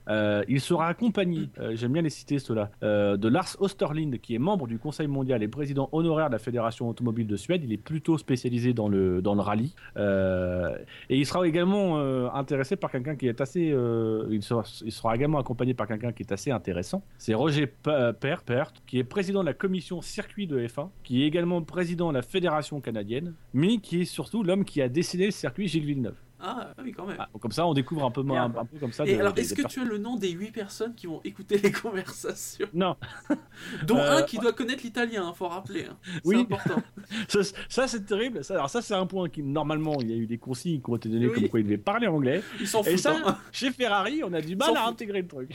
Il 0.49 0.61
sera 0.61 0.89
accompagné, 0.89 1.49
j'aime 1.73 1.93
bien 1.93 2.03
les 2.03 2.11
citer 2.11 2.39
ceux-là, 2.39 2.71
de 2.83 3.29
Lars 3.29 3.57
Osterlind, 3.61 4.19
qui 4.21 4.35
est 4.35 4.39
membre 4.39 4.67
du 4.67 4.79
Conseil 4.79 5.07
mondial 5.07 5.43
et 5.43 5.49
président 5.49 5.89
honoraire 5.93 6.29
de 6.29 6.33
la 6.33 6.39
Fédération 6.41 6.89
automobile 6.89 7.27
de 7.27 7.37
Suède. 7.37 7.63
Il 7.65 7.73
est 7.73 7.77
plutôt 7.77 8.19
spécialisé 8.19 8.73
dans 8.73 8.89
le, 8.89 9.23
dans 9.23 9.35
le 9.35 9.41
rallye. 9.41 9.75
Euh, 9.97 10.77
et 11.09 11.17
il 11.19 11.27
sera 11.27 11.47
également 11.47 11.99
euh, 11.99 12.29
intéressé 12.35 12.77
par 12.77 12.91
quelqu'un 12.91 13.15
qui 13.15 13.29
est 13.29 13.41
assez. 13.41 13.71
euh, 13.71 14.27
il, 14.31 14.43
sera, 14.43 15.15
également 15.15 15.39
accompagné 15.39 15.75
par 15.75 15.87
quelqu'un 15.87 16.13
qui 16.13 16.23
est 16.23 16.33
assez 16.33 16.51
intéressant. 16.51 17.03
C'est 17.19 17.35
Roger 17.35 17.67
Pert, 17.67 18.73
qui 18.87 18.99
est 18.99 19.05
président 19.05 19.41
de 19.41 19.47
la 19.47 19.55
commission 19.55 20.03
circuit 20.03 20.47
de 20.47 20.59
F1, 20.59 20.89
qui 21.05 21.23
est 21.23 21.27
également 21.27 21.63
président 21.63 22.09
de 22.09 22.15
la 22.15 22.23
Fédération 22.23 22.81
canadienne, 22.81 23.35
mais 23.55 23.79
qui 23.79 24.03
est 24.03 24.05
surtout 24.05 24.43
l'homme 24.43 24.65
qui 24.65 24.83
a 24.83 24.89
dessiné 24.89 25.27
le 25.27 25.31
circuit 25.31 25.69
Gilles 25.69 25.85
Villeneuve. 25.85 26.17
Ah, 26.43 26.75
oui, 26.83 26.93
quand 26.93 27.07
même. 27.07 27.17
Ah, 27.19 27.29
comme 27.41 27.53
ça, 27.53 27.67
on 27.67 27.75
découvre 27.75 28.05
un 28.05 28.11
peu, 28.11 28.23
moins- 28.23 28.45
un, 28.45 28.49
Merde. 28.49 28.69
peu 28.73 28.79
comme 28.79 28.93
ça. 28.93 29.05
Et 29.07 29.15
de- 29.15 29.21
alors, 29.21 29.37
est-ce 29.37 29.55
que 29.55 29.67
tu 29.67 29.81
as 29.81 29.85
le 29.85 29.99
nom 29.99 30.17
des 30.17 30.31
8 30.31 30.51
personnes 30.53 30.95
qui 30.95 31.07
vont 31.07 31.21
écouter 31.25 31.59
les 31.59 31.71
conversations? 31.73 32.67
Non, 32.73 32.97
Dont 33.87 33.97
Euh, 33.99 34.19
un 34.19 34.23
qui 34.23 34.39
doit 34.39 34.53
connaître 34.53 34.83
l'italien, 34.83 35.27
hein, 35.27 35.33
faut 35.35 35.49
rappeler. 35.49 35.87
hein. 35.91 35.97
C'est 36.03 36.21
Oui. 36.25 36.41
important. 36.41 36.83
ça, 37.29 37.41
ça, 37.69 37.89
c'est 37.89 38.05
terrible. 38.07 38.43
Ça, 38.45 38.55
alors 38.55 38.71
ça 38.71 38.81
c'est 38.83 38.95
un 38.95 39.07
point 39.07 39.29
qui 39.29 39.43
normalement 39.43 39.97
il 40.01 40.11
y 40.11 40.15
a 40.15 40.17
eu 40.17 40.27
des 40.27 40.39
consignes 40.39 40.81
qui 40.81 40.91
ont 40.91 40.97
été 40.97 41.09
données 41.09 41.27
Oui. 41.29 41.35
comme 41.35 41.49
quoi 41.49 41.61
il 41.61 41.65
devait 41.65 41.79
parler 41.79 42.07
anglais. 42.07 42.43
Ils 42.61 42.67
s'en 42.69 42.83
Et 42.83 42.91
foutent. 42.93 42.99
ça, 42.99 43.17
hein. 43.25 43.39
chez 43.53 43.71
Ferrari, 43.71 44.23
on 44.25 44.33
a 44.33 44.41
du 44.41 44.57
mal 44.57 44.77
à 44.77 44.87
intégrer 44.87 45.23
le 45.23 45.29
truc. 45.29 45.51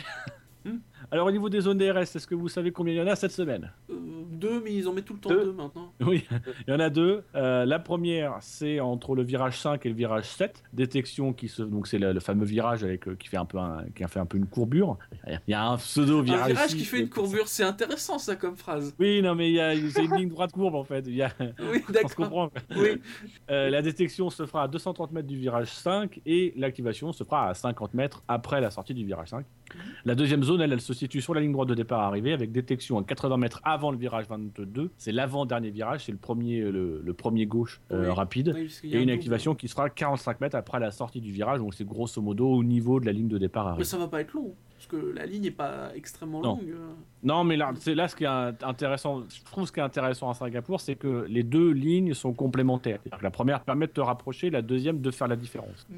Alors 1.12 1.28
au 1.28 1.32
niveau 1.32 1.50
des 1.50 1.62
zones 1.62 1.78
DRS, 1.78 1.98
est-ce 2.16 2.28
que 2.28 2.36
vous 2.36 2.50
savez 2.50 2.72
combien 2.72 2.94
il 2.94 2.98
y 2.98 3.02
en 3.02 3.08
a 3.08 3.16
cette 3.16 3.32
semaine? 3.32 3.72
Euh, 3.90 3.94
deux, 4.32 4.62
mais 4.64 4.74
ils 4.74 4.88
en 4.88 4.94
mettent 4.94 5.06
tout 5.06 5.14
le 5.14 5.20
temps 5.20 5.30
Deux. 5.30 5.46
deux, 5.46 5.54
maintenant. 5.54 5.94
Oui, 6.02 6.26
il 6.68 6.72
y 6.72 6.76
en 6.76 6.80
a 6.80 6.90
deux. 6.90 7.24
Euh, 7.36 7.66
la 7.66 7.80
première, 7.80 8.38
c'est 8.42 8.80
entre 8.80 9.16
le 9.16 9.24
virage 9.24 9.60
5 9.60 9.86
et 9.86 9.90
le 9.90 9.96
virage 9.96 10.26
7. 10.26 10.64
Détection 10.74 11.34
qui 11.34 11.48
se, 11.48 11.62
donc 11.64 11.88
c'est 11.88 12.00
le, 12.00 12.12
le 12.14 12.20
fameux 12.20 12.46
virage 12.46 12.84
avec 12.84 13.08
euh, 13.08 13.16
qui 13.16 13.28
fait 13.28 13.38
un 13.38 13.46
peu 13.46 13.58
un, 13.58 13.86
qui 13.96 14.04
a 14.04 14.08
fait 14.08 14.20
un 14.20 14.26
peu 14.26 14.38
une 14.38 14.48
courbure. 14.48 14.98
Il 15.28 15.40
y 15.48 15.54
a 15.54 15.66
un 15.68 15.78
pseudo 15.78 16.20
Un 16.20 16.24
virage. 16.24 16.68
qui 16.76 16.86
fait 16.86 17.00
une 17.02 17.10
courbure, 17.10 17.48
c'est 17.48 17.64
intéressant 17.64 18.18
ça 18.20 18.36
comme 18.36 18.56
phrase. 18.58 18.94
Oui, 19.00 19.22
non, 19.22 19.36
mais 19.36 19.50
il 19.50 19.56
y 19.56 19.62
a, 19.62 19.74
c'est 19.92 20.06
une 20.06 20.16
ligne 20.16 20.30
droite 20.30 20.52
courbe 20.52 20.76
en 20.76 20.84
fait. 20.84 21.04
Il 21.08 21.16
y 21.16 21.22
a, 21.22 21.32
Oui, 21.40 21.82
on 21.84 21.88
se 21.88 21.92
d'accord. 21.94 22.16
comprend. 22.16 22.52
Oui. 22.76 23.02
La 23.48 23.82
détection 23.82 24.30
se 24.30 24.46
fera 24.46 24.64
à 24.64 24.68
230 24.68 25.12
mètres 25.12 25.28
du 25.28 25.38
virage 25.38 25.68
5 25.70 26.20
et 26.26 26.54
l'activation 26.58 27.12
se 27.14 27.24
fera 27.24 27.50
à 27.50 27.54
50 27.54 27.94
mètres 27.94 28.24
après 28.28 28.60
la 28.62 28.72
sortie 28.72 28.94
du 28.94 29.06
virage 29.06 29.30
5. 29.30 29.46
La 30.06 30.16
deuxième 30.16 30.44
zone, 30.44 30.62
elle, 30.62 30.72
elle 30.74 30.82
se 30.82 30.94
situe 30.96 31.22
sur 31.22 31.34
la 31.34 31.42
ligne 31.42 31.52
droite 31.52 31.70
de 31.70 31.76
départ 31.76 32.00
arrivée 32.02 32.34
avec 32.34 32.52
détection 32.52 32.98
à 32.98 33.04
80 33.04 33.38
mètres 33.38 33.60
avant 33.64 33.92
le 33.92 33.98
virage 33.98 34.26
22. 34.28 34.90
C'est 34.98 35.12
l'avant-dernier 35.12 35.70
virage, 35.70 36.06
c'est 36.06 36.12
le 36.12 36.18
premier, 36.18 36.62
le, 36.62 37.02
le 37.04 37.14
premier 37.14 37.46
gauche 37.46 37.82
euh, 37.92 38.08
Oui. 38.08 38.14
rapide. 38.14 38.54
Oui, 38.56 38.72
Et 38.84 38.96
un 38.96 39.00
une 39.00 39.06
double. 39.06 39.12
activation 39.14 39.56
qui 39.56 39.68
sera 39.68 39.90
45 39.90 40.42
mètres 40.42 40.56
après 40.56 40.80
la 40.80 40.92
sortie 40.92 41.22
du 41.22 41.32
virage, 41.32 41.60
donc 41.60 41.74
c'est 41.74 41.86
grosso 41.86 42.22
modo 42.22 42.48
au 42.50 42.64
niveau 42.64 43.00
de 43.00 43.06
la 43.06 43.12
ligne 43.12 43.28
de 43.28 43.38
départ 43.38 43.66
Mais 43.66 43.70
arrivée. 43.72 43.84
ça 43.86 43.98
va 43.98 44.08
pas 44.08 44.22
être 44.22 44.34
long, 44.34 44.54
parce 44.76 44.88
que 44.88 44.96
la 45.16 45.26
ligne 45.26 45.46
est 45.46 45.52
pas 45.52 45.92
extrêmement 45.96 46.42
Non. 46.42 46.56
longue. 46.58 46.70
euh. 46.70 46.94
Non, 47.24 47.44
mais 47.44 47.58
là, 47.58 47.72
c'est 47.80 47.96
là 47.96 48.08
ce 48.08 48.16
qui 48.16 48.24
est 48.24 48.28
int- 48.28 48.54
intéressant. 48.64 49.24
Je 49.30 49.44
trouve 49.44 49.66
ce 49.68 49.72
qui 49.72 49.80
est 49.80 49.84
intéressant 49.84 50.30
à 50.30 50.34
Singapour, 50.34 50.80
c'est 50.82 50.96
que 50.96 51.26
les 51.30 51.44
deux 51.44 51.72
lignes 51.72 52.14
sont 52.14 52.34
complémentaires. 52.34 53.00
Que 53.04 53.24
la 53.24 53.32
première 53.32 53.62
permet 53.62 53.88
de 53.88 53.92
te 53.92 54.02
rapprocher, 54.02 54.50
la 54.50 54.62
deuxième 54.62 55.02
de 55.02 55.12
faire 55.12 55.28
la 55.28 55.36
différence. 55.36 55.88
Mm. 55.90 55.96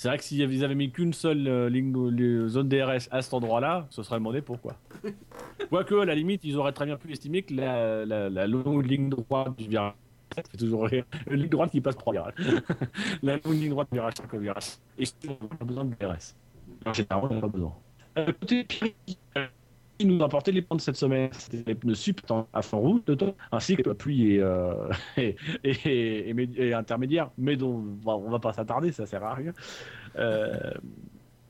C'est 0.00 0.08
vrai 0.08 0.16
que 0.16 0.24
s'ils 0.24 0.40
avaient- 0.42 0.54
ils 0.54 0.64
avaient 0.64 0.74
mis 0.74 0.90
qu'une 0.90 1.12
seule 1.12 1.46
euh, 1.46 1.68
ligne, 1.68 1.92
les 2.08 2.48
zones 2.48 2.70
DRS 2.70 3.06
à 3.10 3.20
cet 3.20 3.34
endroit-là, 3.34 3.86
ce 3.90 4.02
serait 4.02 4.16
demandé 4.16 4.40
pourquoi. 4.40 4.76
Quoique, 5.68 5.94
à 5.94 6.06
la 6.06 6.14
limite, 6.14 6.42
ils 6.42 6.56
auraient 6.56 6.72
très 6.72 6.86
bien 6.86 6.96
pu 6.96 7.12
estimer 7.12 7.42
que 7.42 7.52
la, 7.52 8.06
la- 8.06 8.30
la 8.30 8.46
longue 8.46 8.86
ligne 8.86 9.10
droite 9.10 9.58
du 9.58 9.68
virage. 9.68 9.92
Ça 10.34 10.42
fait 10.50 10.56
toujours 10.56 10.86
rire. 10.86 11.04
Une 11.30 11.40
ligne 11.40 11.50
droite 11.50 11.70
qui 11.70 11.82
passe 11.82 11.98
trois 11.98 12.14
virages. 12.14 12.32
la 13.22 13.34
longue 13.44 13.52
ligne 13.52 13.68
droite 13.68 13.88
du 13.92 13.98
virage, 13.98 14.14
c'est 14.16 14.32
le 14.32 14.38
virage. 14.38 14.64
Et 14.98 15.04
on 15.28 15.32
n'a 15.32 15.56
pas 15.58 15.64
besoin 15.66 15.84
de 15.84 15.90
DRS. 16.00 16.34
En 16.86 16.92
général, 16.94 17.20
on 17.30 17.34
n'a 17.34 17.40
pas 17.42 17.48
besoin. 17.48 17.74
Euh, 18.16 18.32
côté 18.40 18.66
nous 20.06 20.22
apporté 20.22 20.52
les 20.52 20.62
points 20.62 20.76
de 20.76 20.82
cette 20.82 20.96
semaine, 20.96 21.30
c'était 21.32 21.62
les 21.66 21.74
pneus 21.74 21.94
sup 21.94 22.20
à 22.52 22.62
fond 22.62 22.78
route, 22.80 23.10
ainsi 23.52 23.76
que 23.76 23.88
les 23.88 23.94
pluie 23.94 24.34
et, 24.34 24.40
euh, 24.42 24.88
et, 25.16 25.36
et, 25.64 26.30
et 26.30 26.34
mé- 26.34 26.56
et 26.56 26.72
intermédiaires, 26.74 27.30
mais 27.38 27.56
dont 27.56 27.78
bon, 27.78 28.14
on 28.26 28.30
va 28.30 28.38
pas 28.40 28.52
s'attarder, 28.52 28.92
ça 28.92 29.06
sert 29.06 29.24
à 29.24 29.34
rien. 29.34 29.52
Euh, 30.16 30.72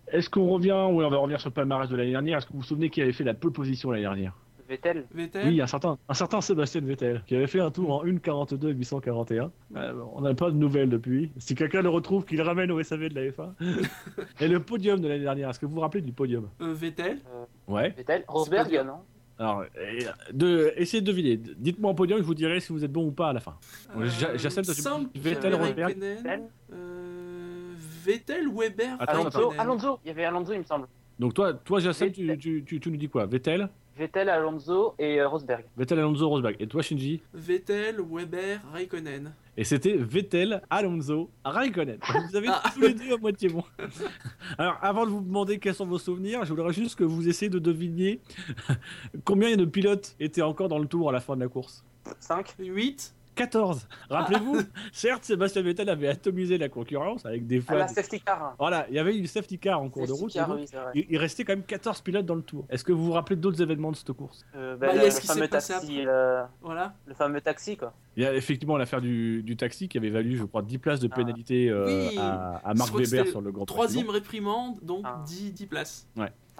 Est-ce 0.07 0.31
qu'on 0.31 0.49
revient, 0.49 0.87
oui, 0.91 1.05
on 1.05 1.11
va 1.11 1.17
revenir 1.19 1.41
sur 1.41 1.51
le 1.51 1.55
palmarès 1.55 1.89
de 1.89 1.97
l'année 1.97 2.11
dernière. 2.13 2.39
Est-ce 2.39 2.47
que 2.47 2.53
vous 2.53 2.59
vous 2.61 2.65
souvenez 2.65 2.91
qui 2.91 3.01
avait 3.03 3.13
fait 3.13 3.25
la 3.25 3.35
pole 3.35 3.53
position 3.53 3.91
l'année 3.91 4.03
dernière? 4.05 4.37
Vettel, 4.71 5.05
Vettel 5.13 5.49
Oui, 5.49 5.61
un 5.61 5.67
certain, 5.67 5.99
un 6.09 6.15
certain 6.15 6.41
Sébastien 6.41 6.81
Vettel, 6.83 7.25
qui 7.27 7.35
avait 7.35 7.49
fait 7.49 7.59
un 7.59 7.73
tour 7.73 7.91
en 7.91 8.05
1,42 8.05 8.69
841. 8.69 9.51
Euh, 9.75 9.93
on 10.15 10.21
n'a 10.21 10.33
pas 10.33 10.53
de 10.53 10.57
nouvelles 10.57 10.89
depuis. 10.89 11.33
Si 11.39 11.57
quelqu'un 11.57 11.83
le 11.83 11.89
retrouve, 11.89 12.25
qu'il 12.25 12.41
ramène 12.41 12.71
au 12.71 12.81
SAV 12.81 13.09
de 13.09 13.15
la 13.17 13.31
F1. 13.33 13.53
et 14.41 14.47
le 14.47 14.61
podium 14.61 15.01
de 15.01 15.09
l'année 15.09 15.25
dernière, 15.25 15.51
est-ce 15.51 15.59
que 15.59 15.67
vous 15.67 15.75
vous 15.75 15.81
rappelez 15.81 16.03
du 16.03 16.13
podium? 16.13 16.49
Euh, 16.61 16.73
Vettel 16.73 17.19
Ouais. 17.67 17.91
Vettel, 17.97 18.25
Rosberg, 18.29 18.73
non? 18.87 19.01
Alors, 19.41 19.65
et, 19.65 20.05
de, 20.33 20.73
essayez 20.77 21.01
de 21.01 21.07
deviner. 21.07 21.37
Dites-moi 21.37 21.91
en 21.91 21.95
podium, 21.95 22.19
je 22.19 22.25
vous 22.25 22.35
dirai 22.35 22.61
si 22.61 22.73
vous 22.73 22.85
êtes 22.85 22.93
bon 22.93 23.07
ou 23.07 23.11
pas 23.11 23.31
à 23.31 23.33
la 23.33 23.41
fin. 23.41 23.57
Euh, 23.97 24.09
semble 24.09 25.09
Vettel, 25.17 25.55
Rosberg 25.57 25.99
Vettel. 25.99 26.43
euh, 26.73 27.73
Vettel, 28.05 28.49
Weber, 28.55 28.97
Attends, 29.01 29.23
Alonso. 29.23 29.53
Alonso, 29.59 29.99
il 30.05 30.09
y 30.09 30.11
avait 30.13 30.25
Alonso, 30.27 30.53
il 30.53 30.61
me 30.61 30.65
semble. 30.65 30.87
Donc 31.19 31.35
toi, 31.35 31.53
toi 31.53 31.81
tu, 31.81 32.39
tu, 32.65 32.81
tu 32.81 32.91
nous 32.91 32.97
dis 32.97 33.09
quoi? 33.09 33.27
Vettel? 33.27 33.69
Vettel, 33.97 34.29
Alonso 34.31 34.95
et 34.99 35.21
euh, 35.21 35.29
Rosberg. 35.29 35.65
Vettel, 35.77 35.99
Alonso, 35.99 36.29
Rosberg. 36.29 36.57
Et 36.59 36.67
toi, 36.67 36.81
Shinji? 36.83 37.21
Vettel, 37.35 38.01
Weber, 38.01 38.61
Raikkonen. 38.73 39.33
Et 39.57 39.65
c'était 39.65 39.95
Vettel, 39.97 40.63
Alonso, 40.71 41.29
Raikkonen. 41.45 41.99
Vous 42.31 42.37
avez 42.37 42.49
Ah. 42.49 42.63
tous 42.73 42.81
les 42.81 42.95
deux 42.95 43.13
à 43.13 43.17
moitié 43.19 43.49
bon. 43.51 43.63
Alors, 44.59 44.79
avant 44.81 45.05
de 45.05 45.11
vous 45.11 45.21
demander 45.21 45.59
quels 45.59 45.75
sont 45.75 45.87
vos 45.87 45.99
souvenirs, 45.99 46.45
je 46.45 46.55
voudrais 46.55 46.73
juste 46.73 46.97
que 46.97 47.05
vous 47.05 47.29
essayiez 47.29 47.51
de 47.51 47.59
deviner 47.59 48.21
combien 49.25 49.55
de 49.57 49.65
pilotes 49.67 50.15
étaient 50.19 50.43
encore 50.43 50.69
dans 50.69 50.79
le 50.79 50.87
tour 50.87 51.09
à 51.11 51.13
la 51.13 51.21
fin 51.21 51.35
de 51.37 51.41
la 51.43 51.49
course. 51.49 51.85
5 52.21 52.55
8 52.59 53.15
14. 53.35 53.87
Rappelez-vous, 54.11 54.59
certes, 54.93 55.25
Sébastien 55.25 55.63
Vettel 55.63 55.89
avait 55.89 56.09
atomisé 56.09 56.59
la 56.59 56.69
concurrence 56.69 57.25
avec 57.25 57.47
des 57.47 57.59
À 57.59 57.63
fois. 57.63 57.77
la 57.79 57.89
safety 57.89 58.21
car. 58.21 58.55
Voilà, 58.59 58.87
il 58.89 58.95
y 58.95 58.99
avait 58.99 59.17
une 59.17 59.27
safety 59.27 59.59
car 59.59 59.81
en 59.81 59.89
cours 59.89 60.03
de 60.03 60.09
Safety 60.09 60.23
route. 60.23 60.33
car, 60.33 60.47
et 60.47 60.51
donc, 60.51 60.59
oui, 60.61 60.67
c'est 60.71 60.77
vrai. 60.77 60.93
il, 60.95 61.07
il 61.09 61.17
restait 61.19 61.45
quand 61.45 61.53
même 61.53 61.63
14 61.65 62.01
pilotes 62.03 62.27
dans 62.27 62.35
le 62.35 62.43
tour. 62.43 62.67
Est-ce 62.69 62.85
que 62.85 62.93
vous 62.93 63.05
vous 63.05 63.13
rappelez 63.13 63.37
d'autres 63.37 63.63
événements 63.63 63.91
de 63.93 63.97
cette 63.97 64.13
course? 64.13 64.45
Euh, 64.55 64.77
Bah, 64.77 64.89
bah, 64.95 65.01
a 65.01 65.05
le, 65.05 65.11
fameux 65.11 65.49
passé 65.49 65.73
taxi, 65.73 66.03
euh, 66.07 66.43
Voilà. 66.61 66.95
le 67.07 67.15
fameux 67.15 67.41
taxi 67.41 67.77
quoi. 67.77 67.93
Il 68.17 68.23
y 68.23 68.27
a 68.27 68.35
effectivement 68.35 68.77
l'affaire 68.77 69.01
du, 69.01 69.43
du 69.43 69.57
taxi 69.57 69.89
qui 69.89 69.97
avait 69.97 70.11
valu, 70.11 70.37
je 70.37 70.45
crois, 70.45 70.63
10 70.63 70.79
places 70.79 71.01
de 71.01 71.09
Ah. 71.11 71.17
pénalité 71.17 71.69
euh, 71.71 72.09
Oui. 72.11 72.19
à, 72.19 72.61
à 72.65 72.75
Marc 72.75 72.95
Weber 72.95 73.27
sur 73.29 73.41
le 73.41 73.53
Grand 73.53 73.65
Prix. 73.65 73.75
Troisième 73.75 74.11
réprimande, 74.11 74.79
donc 74.83 75.03
Ah. 75.05 75.23
10, 75.27 75.53
10 75.53 75.67
places. 75.67 76.09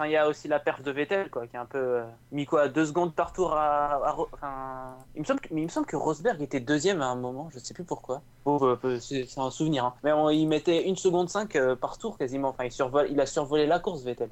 Enfin, 0.01 0.09
il 0.09 0.13
y 0.13 0.17
a 0.17 0.27
aussi 0.27 0.47
la 0.47 0.59
perf 0.59 0.81
de 0.81 0.89
Vettel 0.89 1.29
quoi, 1.29 1.45
qui 1.45 1.55
est 1.55 1.59
un 1.59 1.65
peu 1.67 1.77
euh, 1.77 2.03
mis 2.31 2.45
quoi, 2.47 2.67
deux 2.69 2.87
secondes 2.87 3.13
par 3.13 3.33
tour 3.33 3.53
à. 3.53 4.15
enfin, 4.33 4.97
il 5.13 5.21
me 5.21 5.25
semble, 5.25 5.39
que, 5.41 5.53
mais 5.53 5.61
il 5.61 5.65
me 5.65 5.69
semble 5.69 5.85
que 5.85 5.95
Rosberg 5.95 6.41
était 6.41 6.59
deuxième 6.59 7.03
à 7.03 7.05
un 7.05 7.15
moment, 7.15 7.51
je 7.53 7.59
sais 7.59 7.75
plus 7.75 7.83
pourquoi. 7.83 8.23
Bon, 8.43 8.57
euh, 8.63 8.99
c'est 8.99 9.27
un 9.37 9.51
souvenir. 9.51 9.85
hein. 9.85 9.93
Mais 10.03 10.11
on- 10.11 10.31
il 10.31 10.47
mettait 10.47 10.87
une 10.87 10.95
seconde 10.95 11.29
5 11.29 11.55
euh, 11.55 11.75
par 11.75 11.99
tour 11.99 12.17
quasiment. 12.17 12.49
Enfin, 12.49 12.63
il 12.63 12.71
survole, 12.71 13.09
il 13.11 13.19
a 13.21 13.27
survolé 13.27 13.67
la 13.67 13.79
course 13.79 14.01
Vettel. 14.01 14.31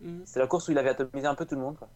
Mhm. 0.00 0.22
C'est 0.24 0.38
la 0.38 0.46
course 0.46 0.68
où 0.68 0.70
il 0.70 0.78
avait 0.78 0.90
atomisé 0.90 1.26
un 1.26 1.34
peu 1.34 1.46
tout 1.46 1.56
le 1.56 1.62
monde 1.62 1.76
quoi. 1.76 1.88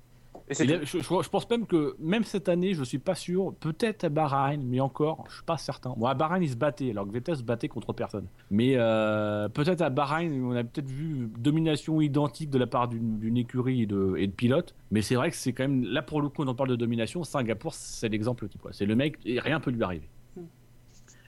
Et 0.60 0.66
je, 0.66 0.98
je- 0.98 0.98
je 1.22 1.28
pense 1.28 1.48
même 1.50 1.66
que 1.66 1.96
même 1.98 2.24
cette 2.24 2.48
année, 2.48 2.74
je 2.74 2.84
suis 2.84 2.98
pas 2.98 3.14
sûr. 3.14 3.54
Peut-être 3.60 4.04
à 4.04 4.08
Bahreïn, 4.08 4.60
mais 4.64 4.80
encore, 4.80 5.24
je 5.28 5.34
suis 5.36 5.44
pas 5.44 5.56
certain. 5.56 5.94
Bon, 5.96 6.06
à 6.06 6.14
Bahreïn, 6.14 6.42
il 6.42 6.50
se 6.50 6.56
battait, 6.56 6.90
alors 6.90 7.06
que 7.06 7.12
Vettel 7.12 7.36
se 7.36 7.42
battait 7.42 7.68
contre 7.68 7.92
personne. 7.92 8.26
Mais 8.50 8.74
euh, 8.76 9.48
peut-être 9.48 9.80
à 9.82 9.90
Bahreïn, 9.90 10.42
on 10.44 10.52
a 10.56 10.64
peut-être 10.64 10.88
vu 10.88 11.28
domination 11.38 12.00
identique 12.00 12.50
de 12.50 12.58
la 12.58 12.66
part 12.66 12.88
d'une 12.88 13.36
écurie 13.36 13.82
et 13.82 13.86
de, 13.86 14.14
et 14.18 14.26
de 14.26 14.32
pilote. 14.32 14.74
Mais 14.90 15.02
c'est 15.02 15.14
vrai 15.14 15.30
que 15.30 15.36
c'est 15.36 15.52
quand 15.52 15.64
même 15.64 15.84
là 15.84 16.02
pour 16.02 16.20
le 16.20 16.28
coup, 16.28 16.42
on 16.42 16.48
en 16.48 16.54
parle 16.54 16.70
de 16.70 16.76
domination. 16.76 17.24
Singapour, 17.24 17.74
c'est 17.74 18.08
l'exemple 18.08 18.48
type. 18.48 18.60
C'est 18.72 18.86
le 18.86 18.94
mec 18.96 19.18
et 19.24 19.40
rien 19.40 19.60
peut 19.60 19.70
lui 19.70 19.82
arriver. 19.82 20.08
Hmm. 20.36 20.42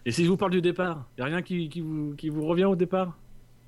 Et 0.06 0.10
si 0.12 0.24
je 0.24 0.30
vous 0.30 0.36
parle 0.36 0.52
du 0.52 0.60
départ, 0.62 1.06
il 1.16 1.20
y 1.20 1.22
a 1.22 1.26
rien 1.26 1.42
qui, 1.42 1.68
qui 1.68 1.80
vous, 1.80 2.14
qui 2.16 2.28
vous 2.28 2.44
revient 2.46 2.66
au 2.66 2.76
départ? 2.76 3.16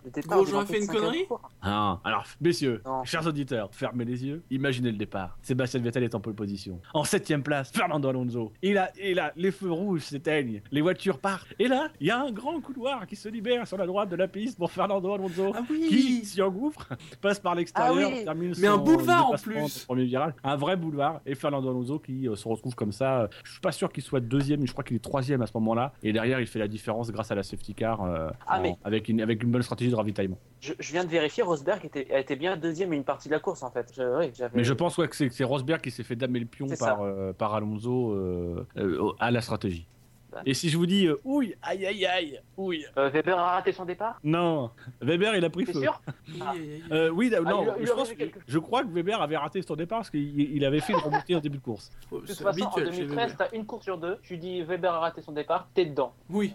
Le 0.07 0.13
départ 0.13 0.39
a 0.39 0.67
fait 0.67 0.81
une 0.81 0.87
connerie. 0.87 1.27
Ah, 1.63 1.99
alors, 2.05 2.25
messieurs, 2.41 2.81
Non. 2.87 3.03
chers 3.03 3.27
auditeurs, 3.27 3.69
fermez 3.73 4.05
les 4.05 4.25
yeux, 4.25 4.45
imaginez 4.53 4.93
le 4.93 4.97
départ. 4.97 5.37
Sébastien 5.43 5.81
Vettel 5.81 6.05
est 6.05 6.15
en 6.15 6.21
pole 6.21 6.35
position. 6.35 6.81
En 6.95 7.03
septième 7.03 7.43
place, 7.43 7.73
Fernando 7.73 8.09
Alonso. 8.09 8.53
Et 8.63 8.73
là, 8.73 8.91
et 8.99 9.15
là, 9.15 9.33
les 9.35 9.51
feux 9.51 9.73
rouges 9.73 10.03
s'éteignent, 10.03 10.63
les 10.71 10.81
voitures 10.81 11.19
partent. 11.19 11.49
Et 11.59 11.67
là, 11.67 11.89
il 12.01 12.07
y 12.07 12.13
a 12.13 12.21
un 12.23 12.31
grand 12.31 12.61
couloir 12.61 13.05
qui 13.09 13.17
se 13.17 13.29
libère 13.29 13.67
sur 13.67 13.79
la 13.79 13.87
droite 13.87 14.09
de 14.09 14.15
la 14.15 14.29
piste 14.29 14.57
pour 14.59 14.71
Fernando 14.71 15.13
Alonso. 15.13 15.51
Ah 15.57 15.63
Qui 15.67 16.25
s'y 16.25 16.41
engouffre, 16.41 16.89
passe 17.21 17.41
par 17.41 17.57
l'extérieur, 17.57 18.11
Ah 18.13 18.17
oui. 18.17 18.25
termine 18.25 18.55
Mais 18.61 18.69
un 18.69 18.79
boulevard, 18.79 19.31
en 19.33 19.35
plus. 19.35 19.85
Premier 19.87 20.07
un 20.45 20.57
vrai 20.57 20.77
boulevard. 20.77 21.21
Et 21.27 21.35
Fernando 21.35 21.69
Alonso 21.69 21.99
qui 21.99 22.29
euh, 22.29 22.37
se 22.37 22.47
retrouve 22.47 22.77
comme 22.77 22.93
ça. 22.93 23.23
euh, 23.23 23.29
Je 23.43 23.51
suis 23.53 23.61
pas 23.61 23.73
sûr 23.73 23.91
qu'il 23.93 24.05
soit 24.05 24.21
deuxième, 24.21 24.61
mais 24.61 24.67
je 24.67 24.73
crois 24.73 24.85
qu'il 24.85 24.95
est 24.97 25.01
troisième 25.01 25.43
à 25.43 25.47
ce 25.47 25.53
moment-là. 25.55 25.93
Et 26.05 26.13
derrière, 26.13 26.39
il 26.41 26.47
fait 26.47 26.61
la 26.61 26.69
différence 26.69 27.11
grâce 27.11 27.33
à 27.33 27.35
la 27.35 27.43
safety 27.43 27.75
car 27.75 28.05
euh, 28.05 28.29
Ah, 28.47 28.59
en- 28.59 28.63
mais- 28.63 28.77
avec, 28.85 29.09
une, 29.09 29.21
avec 29.21 29.43
une 29.43 29.51
bonne 29.51 29.63
stratégie 29.63 29.91
de 29.91 29.96
ravitaillement. 29.97 30.39
Je, 30.61 30.73
je 30.79 30.93
viens 30.93 31.05
de 31.05 31.09
vérifier, 31.11 31.43
Rosberg 31.43 31.85
était, 31.85 32.13
a 32.15 32.19
été 32.21 32.37
bien 32.37 32.57
deuxième 32.57 32.93
une 32.93 33.05
partie 33.05 33.29
de 33.29 33.35
la 33.35 33.41
course 33.41 33.63
en 33.63 33.71
fait. 33.71 33.93
Je, 33.97 34.03
oui, 34.19 34.31
j'avais- 34.35 34.57
Mais 34.57 34.65
je 34.65 34.73
pense 34.73 34.97
ouais, 34.99 35.09
que 35.09 35.17
c'est 35.29 35.45
Rosberg 35.45 35.81
qui 35.81 35.91
s'est 35.91 36.03
fait 36.05 36.17
damer 36.17 36.41
le 36.41 36.47
pion 36.47 36.67
par, 36.79 37.03
euh, 37.03 37.33
par 37.33 37.55
Alonso 37.55 38.13
euh, 38.13 38.67
euh, 38.77 39.13
à 39.19 39.31
la 39.31 39.41
stratégie. 39.41 39.87
Bah. 40.33 40.43
Et 40.45 40.55
si 40.55 40.69
je 40.69 40.77
vous 40.77 40.87
dis, 40.87 41.07
euh, 41.07 41.19
ouille, 41.25 41.55
aïe 41.63 41.87
aïe 41.87 42.05
aïe, 42.05 42.41
ouille, 42.57 42.85
Euh, 42.99 43.09
Weber 43.11 43.39
a 43.39 43.53
raté 43.53 43.71
son 43.73 43.85
départ? 43.85 44.19
Non, 44.25 44.71
Weber 45.01 45.35
il 45.37 45.45
a 45.45 45.51
pris 45.51 45.65
feu. 45.65 45.81
sûr? 45.81 46.03
Ah. 46.41 46.53
Euh, 46.91 47.09
oui, 47.11 47.31
non, 47.31 47.39
Ah, 47.47 47.77
il 47.79 47.83
il 47.83 47.87
je, 47.87 47.93
a 47.93 47.95
pense, 47.95 48.09
relevé 48.09 48.17
quelque- 48.25 48.41
je 48.47 48.59
crois 48.59 48.83
que 48.83 48.89
Weber 48.89 49.23
avait 49.23 49.37
raté 49.37 49.63
son 49.63 49.77
départ 49.77 50.01
parce 50.01 50.11
qu'il 50.11 50.39
il 50.41 50.65
avait 50.65 50.81
fait 50.81 50.93
une 50.93 50.99
remontée 50.99 51.37
en 51.37 51.41
début 51.41 51.59
de 51.59 51.63
course. 51.63 51.91
Oh, 52.11 52.21
De 52.21 52.27
toute 52.27 52.37
façon, 52.37 52.65
en 52.65 52.67
habituel 52.67 52.93
chez 52.93 53.03
2013, 53.07 53.31
Weber. 53.31 53.49
t'as 53.51 53.57
une 53.57 53.65
course 53.67 53.85
sur 53.85 53.97
deux. 53.99 54.19
Tu 54.25 54.37
dis 54.37 54.63
Weber 54.63 54.93
a 54.93 54.99
raté 54.99 55.23
son 55.23 55.33
départ, 55.33 55.69
t'es 55.73 55.87
dedans. 55.87 56.13
Oui, 56.29 56.53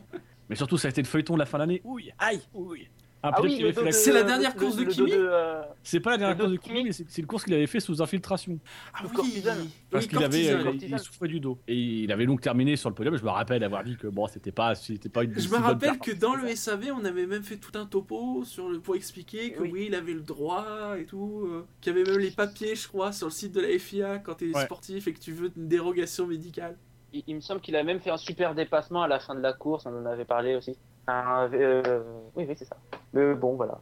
Mais 0.49 0.55
surtout, 0.57 0.77
ça 0.77 0.89
a 0.89 0.91
été 0.91 1.01
le 1.01 1.07
feuilleton 1.07 1.35
de 1.35 1.39
la 1.39 1.45
fin 1.45 1.57
d'année. 1.59 1.81
Ouille, 1.85 2.13
aïe, 2.19 2.41
ouille. 2.53 2.89
Ah, 3.23 3.29
Ah 3.33 3.35
peut-être 3.41 3.43
oui, 3.51 3.55
qu'il 3.57 3.63
le 3.63 3.69
avait 3.69 3.73
fait 3.73 3.79
dos 3.81 3.85
la- 3.85 3.91
de- 3.91 3.95
C'est 3.95 4.11
la 4.13 4.23
dernière 4.23 4.55
course 4.55 4.75
de 4.77 4.83
Kimi? 4.85 5.11
Euh, 5.13 5.61
C'est 5.83 5.99
pas 5.99 6.09
la 6.11 6.17
dernière 6.17 6.37
course 6.37 6.51
de 6.51 6.57
Kimi, 6.57 6.75
Kimi. 6.77 6.83
mais 6.87 6.91
c'est 6.91 7.05
c'est 7.07 7.21
une 7.21 7.27
course 7.27 7.43
qu'il 7.43 7.53
avait 7.53 7.67
fait 7.67 7.79
sous 7.79 8.01
infiltration. 8.01 8.57
ah 8.93 8.99
oui. 9.03 9.09
Parce 9.13 10.05
Oui, 10.05 10.09
qu'il 10.09 10.17
avait, 10.23 10.63
cortisone. 10.63 10.79
il- 10.81 10.99
souffrait 10.99 11.27
du 11.27 11.39
dos. 11.39 11.59
Et 11.67 11.75
il 11.75 12.11
avait 12.11 12.25
donc 12.25 12.41
terminé 12.41 12.75
sur 12.75 12.89
le 12.89 12.95
podium. 12.95 13.15
Je 13.17 13.23
me 13.23 13.29
rappelle 13.29 13.63
avoir 13.63 13.83
dit 13.83 13.95
que 13.97 14.07
bon, 14.07 14.25
c'était 14.27 14.51
pas, 14.51 14.73
c'était 14.75 15.09
pas 15.09 15.23
une. 15.23 15.37
Je 15.39 15.49
me 15.49 15.57
rappelle 15.57 15.99
que 15.99 16.11
dans 16.11 16.33
le. 16.35 16.47
SAV, 16.55 16.91
on 16.97 17.05
avait 17.05 17.27
même 17.27 17.43
fait 17.43 17.57
tout 17.57 17.77
un 17.77 17.85
topo 17.85 18.43
sur 18.43 18.69
le, 18.69 18.79
pour 18.79 18.95
expliquer 18.95 19.51
que 19.51 19.61
oui. 19.61 19.69
Oui. 19.71 19.85
il 19.89 19.95
avait 19.95 20.13
le 20.13 20.21
droit 20.21 20.95
et 20.99 21.05
tout, 21.05 21.43
euh, 21.45 21.65
qu'il 21.79 21.95
y 21.95 21.99
avait 21.99 22.09
même 22.09 22.19
les 22.19 22.31
papiers, 22.31 22.75
je 22.75 22.87
crois, 22.87 23.11
sur 23.11 23.27
le 23.27 23.31
site 23.31 23.51
de 23.53 23.61
la 23.61 23.77
FIA 23.77 24.17
quand 24.19 24.35
tu 24.35 24.49
es 24.49 24.55
Ouais. 24.55 24.63
sportif 24.65 25.07
et 25.07 25.13
que 25.13 25.19
tu 25.19 25.31
veux 25.31 25.51
une 25.55 25.67
dérogation 25.67 26.25
médicale. 26.27 26.75
il, 27.13 27.23
il 27.27 27.35
me 27.35 27.41
semble 27.41 27.59
qu'il 27.61 27.75
a 27.75 27.83
même 27.83 27.99
fait 27.99 28.09
un 28.09 28.17
super 28.17 28.55
dépassement 28.55 29.01
à 29.03 29.07
la 29.07 29.19
fin 29.19 29.35
de 29.35 29.41
la 29.41 29.51
course, 29.53 29.85
on 29.85 29.93
en 30.01 30.05
avait 30.05 30.23
parlé 30.25 30.55
aussi. 30.55 30.75
Euh, 31.09 32.01
oui, 32.35 32.45
oui, 32.47 32.55
c'est 32.57 32.65
ça. 32.65 32.77
Mais 33.13 33.33
bon, 33.33 33.55
voilà. 33.55 33.79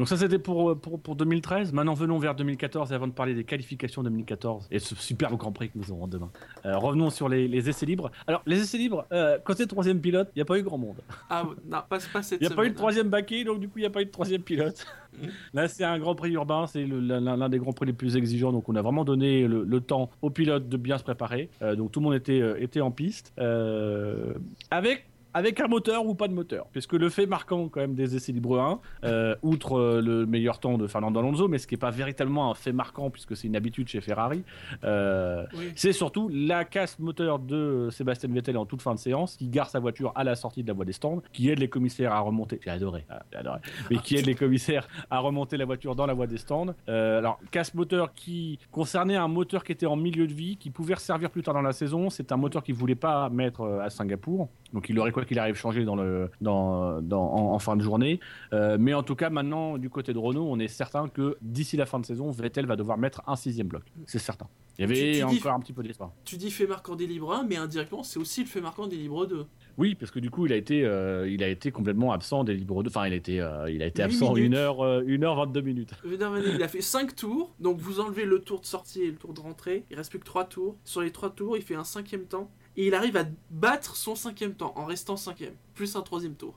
Donc 0.00 0.08
ça 0.08 0.16
c'était 0.16 0.38
pour, 0.38 0.78
pour, 0.78 0.98
pour 0.98 1.14
2013. 1.14 1.74
Maintenant 1.74 1.92
venons 1.92 2.18
vers 2.18 2.34
2014 2.34 2.90
et 2.90 2.94
avant 2.94 3.06
de 3.06 3.12
parler 3.12 3.34
des 3.34 3.44
qualifications 3.44 4.02
2014 4.02 4.68
et 4.70 4.78
ce 4.78 4.94
superbe 4.94 5.36
Grand 5.36 5.52
Prix 5.52 5.68
que 5.68 5.76
nous 5.76 5.92
aurons 5.92 6.06
demain. 6.06 6.30
Euh, 6.64 6.78
revenons 6.78 7.10
sur 7.10 7.28
les, 7.28 7.46
les 7.48 7.68
essais 7.68 7.84
libres. 7.84 8.10
Alors 8.26 8.40
les 8.46 8.62
essais 8.62 8.78
libres, 8.78 9.04
euh, 9.12 9.38
quand 9.44 9.52
c'est 9.54 9.66
troisième 9.66 10.00
pilote, 10.00 10.30
il 10.34 10.38
n'y 10.38 10.42
a 10.42 10.46
pas 10.46 10.58
eu 10.58 10.62
grand 10.62 10.78
monde. 10.78 10.96
Ah 11.28 11.42
non, 11.66 11.80
pas, 11.86 11.98
pas 12.14 12.22
cette 12.22 12.40
Il 12.40 12.46
n'y 12.46 12.50
a 12.50 12.56
pas 12.56 12.64
eu 12.64 12.70
de 12.70 12.74
troisième 12.74 13.10
baquet, 13.10 13.44
donc 13.44 13.60
du 13.60 13.68
coup 13.68 13.76
il 13.76 13.82
n'y 13.82 13.86
a 13.86 13.90
pas 13.90 14.00
eu 14.00 14.06
de 14.06 14.10
troisième 14.10 14.40
pilote. 14.40 14.86
Là 15.52 15.68
c'est 15.68 15.84
un 15.84 15.98
Grand 15.98 16.14
Prix 16.14 16.30
urbain, 16.32 16.66
c'est 16.66 16.86
l'un 16.86 17.20
l'un 17.20 17.48
des 17.50 17.58
Grands 17.58 17.74
Prix 17.74 17.84
les 17.84 17.92
plus 17.92 18.16
exigeants, 18.16 18.52
donc 18.52 18.70
on 18.70 18.76
a 18.76 18.80
vraiment 18.80 19.04
donné 19.04 19.46
le, 19.46 19.64
le 19.64 19.80
temps 19.82 20.08
aux 20.22 20.30
pilotes 20.30 20.66
de 20.66 20.78
bien 20.78 20.96
se 20.96 21.04
préparer. 21.04 21.50
Euh, 21.60 21.76
donc 21.76 21.92
tout 21.92 22.00
le 22.00 22.04
monde 22.04 22.14
était, 22.14 22.40
euh, 22.40 22.58
était 22.58 22.80
en 22.80 22.90
piste. 22.90 23.34
Euh, 23.38 24.32
avec 24.70 25.09
avec 25.34 25.60
un 25.60 25.68
moteur 25.68 26.06
ou 26.06 26.14
pas 26.14 26.28
de 26.28 26.32
moteur. 26.32 26.66
Puisque 26.72 26.94
le 26.94 27.08
fait 27.08 27.26
marquant 27.26 27.68
quand 27.68 27.80
même 27.80 27.94
des 27.94 28.16
essais 28.16 28.32
libres 28.32 28.58
1, 28.58 28.80
euh, 29.04 29.34
outre 29.42 29.78
euh, 29.78 30.00
le 30.00 30.26
meilleur 30.26 30.58
temps 30.58 30.78
de 30.78 30.86
Fernando 30.86 31.20
Alonso, 31.20 31.48
mais 31.48 31.58
ce 31.58 31.66
qui 31.66 31.74
n'est 31.74 31.78
pas 31.78 31.90
véritablement 31.90 32.50
un 32.50 32.54
fait 32.54 32.72
marquant 32.72 33.10
puisque 33.10 33.36
c'est 33.36 33.46
une 33.46 33.56
habitude 33.56 33.88
chez 33.88 34.00
Ferrari, 34.00 34.42
euh. 34.84 35.46
Oui. 35.56 35.72
c'est 35.76 35.92
surtout 35.92 36.28
la 36.32 36.64
casse 36.64 36.98
moteur 36.98 37.38
de 37.38 37.88
Sébastien 37.90 38.28
Vettel 38.32 38.56
en 38.56 38.66
toute 38.66 38.82
fin 38.82 38.94
de 38.94 38.98
séance, 38.98 39.36
qui 39.36 39.48
gare 39.48 39.68
sa 39.68 39.78
voiture 39.78 40.12
à 40.14 40.24
la 40.24 40.34
sortie 40.34 40.62
de 40.62 40.68
la 40.68 40.74
voie 40.74 40.84
des 40.84 40.92
stands, 40.92 41.22
qui 41.32 41.48
aide 41.50 41.58
les 41.58 41.68
commissaires 41.68 42.12
à 42.12 42.20
remonter. 42.20 42.60
J'ai 42.62 42.70
adoré, 42.70 43.04
ah, 43.08 43.22
j'ai 43.32 43.38
adoré. 43.38 43.60
Mais 43.90 43.98
qui 43.98 44.16
aide 44.16 44.26
les 44.26 44.34
commissaires 44.34 44.88
à 45.10 45.18
remonter 45.18 45.56
la 45.56 45.64
voiture 45.64 45.94
dans 45.94 46.06
la 46.06 46.14
voie 46.14 46.26
des 46.26 46.38
stands. 46.38 46.74
Euh, 46.88 47.18
alors, 47.18 47.38
casse 47.50 47.74
moteur 47.74 48.14
qui 48.14 48.58
concernait 48.70 49.16
un 49.16 49.28
moteur 49.28 49.64
qui 49.64 49.72
était 49.72 49.86
en 49.86 49.96
milieu 49.96 50.26
de 50.26 50.32
vie, 50.32 50.56
qui 50.56 50.70
pouvait 50.70 50.96
servir 50.96 51.30
plus 51.30 51.42
tard 51.42 51.54
dans 51.54 51.62
la 51.62 51.72
saison. 51.72 52.10
C'est 52.10 52.32
un 52.32 52.36
moteur 52.36 52.62
qu'il 52.62 52.74
voulait 52.74 52.94
pas 52.94 53.28
mettre 53.28 53.64
à 53.82 53.90
Singapour. 53.90 54.48
Donc, 54.72 54.88
il 54.88 54.98
aurait 54.98 55.12
quoi 55.12 55.24
qu'il 55.24 55.38
arrive 55.38 55.56
changé 55.56 55.84
dans 55.84 55.96
le, 55.96 56.30
dans, 56.40 57.00
dans, 57.02 57.22
en, 57.32 57.54
en 57.54 57.58
fin 57.58 57.76
de 57.76 57.82
journée. 57.82 58.20
Euh, 58.52 58.76
mais 58.78 58.94
en 58.94 59.02
tout 59.02 59.16
cas, 59.16 59.30
maintenant, 59.30 59.78
du 59.78 59.90
côté 59.90 60.12
de 60.12 60.18
Renault, 60.18 60.46
on 60.48 60.58
est 60.58 60.68
certain 60.68 61.08
que 61.08 61.36
d'ici 61.42 61.76
la 61.76 61.86
fin 61.86 61.98
de 61.98 62.06
saison, 62.06 62.30
Vettel 62.30 62.66
va 62.66 62.76
devoir 62.76 62.98
mettre 62.98 63.22
un 63.26 63.36
sixième 63.36 63.66
bloc. 63.68 63.82
C'est 64.06 64.18
certain. 64.18 64.46
Il 64.78 64.82
y 64.82 64.84
avait 64.84 64.94
Tu- 64.94 65.20
tu 65.20 65.26
dis- 65.34 65.38
encore 65.40 65.52
un 65.54 65.60
petit 65.60 65.72
peu 65.72 65.82
d'espoir. 65.82 66.12
Tu 66.24 66.36
dis 66.36 66.50
fait 66.50 66.66
marquant 66.66 66.94
des 66.96 67.06
libres 67.06 67.32
1, 67.34 67.44
mais 67.44 67.56
indirectement, 67.56 68.02
c'est 68.02 68.18
aussi 68.18 68.40
le 68.42 68.46
fait 68.48 68.60
marquant 68.62 68.86
des 68.86 68.96
libres 68.96 69.26
2. 69.26 69.44
Oui, 69.76 69.94
parce 69.94 70.10
que 70.10 70.18
du 70.20 70.30
coup, 70.30 70.46
il 70.46 70.52
a 70.52 70.56
été, 70.56 70.84
euh, 70.84 71.28
il 71.28 71.42
a 71.42 71.48
été 71.48 71.70
complètement 71.70 72.12
absent 72.12 72.44
des 72.44 72.54
libres 72.54 72.82
2. 72.82 72.88
Enfin, 72.88 73.06
il 73.06 73.12
a 73.12 73.16
été, 73.16 73.40
euh, 73.40 73.70
il 73.70 73.82
a 73.82 73.86
été 73.86 74.02
absent 74.02 74.32
minutes. 74.34 74.54
1 74.54 74.56
heure, 74.56 74.80
euh, 74.84 75.02
1 75.06 75.22
heure 75.22 75.36
22 75.36 75.60
minutes. 75.62 75.92
Il 76.04 76.62
a 76.62 76.68
fait 76.68 76.80
5 76.80 77.14
tours, 77.14 77.54
donc 77.60 77.78
vous 77.78 78.00
enlevez 78.00 78.24
le 78.24 78.38
tour 78.40 78.60
de 78.60 78.66
sortie 78.66 79.02
et 79.02 79.10
le 79.10 79.16
tour 79.16 79.34
de 79.34 79.40
rentrée, 79.40 79.84
il 79.90 79.96
reste 79.96 80.10
plus 80.10 80.18
que 80.18 80.24
3 80.24 80.44
tours. 80.44 80.76
Sur 80.84 81.02
les 81.02 81.10
3 81.10 81.30
tours, 81.30 81.56
il 81.56 81.62
fait 81.62 81.74
un 81.74 81.84
cinquième 81.84 82.24
temps, 82.24 82.50
et 82.76 82.86
il 82.86 82.94
arrive 82.94 83.16
à 83.16 83.24
battre 83.50 83.96
son 83.96 84.14
cinquième 84.14 84.54
temps 84.54 84.72
en 84.76 84.84
restant 84.84 85.16
cinquième, 85.16 85.54
plus 85.74 85.96
un 85.96 86.02
troisième 86.02 86.34
tour. 86.34 86.54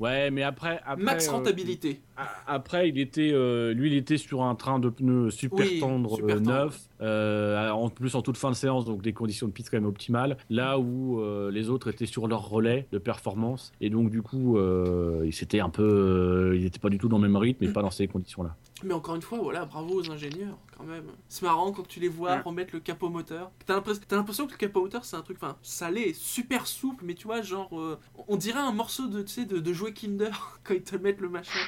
Ouais, 0.00 0.30
mais 0.30 0.42
après, 0.42 0.80
après 0.86 1.02
Max 1.04 1.28
euh, 1.28 1.32
rentabilité. 1.32 2.00
après, 2.46 2.88
il 2.88 2.98
était, 2.98 3.32
euh, 3.34 3.74
lui, 3.74 3.90
il 3.90 3.96
était 3.98 4.16
sur 4.16 4.42
un 4.42 4.54
train 4.54 4.78
de 4.78 4.88
pneus 4.88 5.30
super 5.30 5.66
Oui, 5.66 5.78
tendre, 5.78 6.16
super 6.16 6.36
euh, 6.36 6.38
tendre. 6.38 6.50
neuf, 6.50 6.80
euh, 7.02 7.68
en 7.68 7.90
plus 7.90 8.14
en 8.14 8.22
toute 8.22 8.38
fin 8.38 8.48
de 8.48 8.54
séance, 8.56 8.86
donc 8.86 9.02
des 9.02 9.12
conditions 9.12 9.46
de 9.46 9.52
piste 9.52 9.68
quand 9.70 9.76
même 9.76 9.84
optimales. 9.84 10.38
Là 10.48 10.78
où 10.78 11.22
les 11.50 11.68
autres 11.68 11.90
étaient 11.90 12.06
sur 12.06 12.28
leur 12.28 12.48
relais 12.48 12.86
de 12.92 12.98
performance, 12.98 13.72
et 13.82 13.90
donc 13.90 14.10
du 14.10 14.22
coup, 14.22 14.58
ils 14.58 15.42
étaient 15.42 15.60
un 15.60 15.68
peu, 15.68 16.54
ils 16.56 16.62
n'étaient 16.62 16.78
pas 16.78 16.88
du 16.88 16.96
tout 16.96 17.08
dans 17.08 17.18
le 17.18 17.28
même 17.28 17.36
rythme, 17.36 17.62
et 17.64 17.68
pas 17.68 17.82
dans 17.82 17.90
ces 17.90 18.08
conditions-là. 18.08 18.56
Mais 18.82 18.94
encore 18.94 19.14
une 19.14 19.22
fois, 19.22 19.38
voilà, 19.38 19.64
bravo 19.66 19.94
aux 20.00 20.10
ingénieurs, 20.10 20.58
quand 20.76 20.84
même. 20.84 21.04
C'est 21.28 21.42
marrant 21.42 21.72
quand 21.72 21.86
tu 21.86 22.00
les 22.00 22.08
vois 22.08 22.36
Ouais. 22.36 22.40
remettre 22.40 22.74
le 22.74 22.80
capot 22.80 23.08
moteur. 23.10 23.50
T'as 23.66 23.80
l'impression 24.12 24.46
que 24.46 24.52
le 24.52 24.56
capot 24.56 24.82
moteur, 24.82 25.04
c'est 25.04 25.16
un 25.16 25.22
truc, 25.22 25.38
enfin, 25.42 25.56
l'est, 25.90 26.14
super 26.14 26.66
souple, 26.66 27.04
mais 27.04 27.14
tu 27.14 27.26
vois, 27.26 27.42
genre, 27.42 27.78
euh, 27.78 27.98
on 28.28 28.36
dirait 28.36 28.60
un 28.60 28.72
morceau 28.72 29.06
de, 29.08 29.22
tu 29.22 29.28
sais, 29.32 29.44
de, 29.44 29.58
de 29.58 29.72
jouet 29.72 29.92
Kinder 29.92 30.30
quand 30.64 30.74
ils 30.74 30.82
te 30.82 30.96
mettent 30.96 31.20
le 31.20 31.28
machin. 31.28 31.58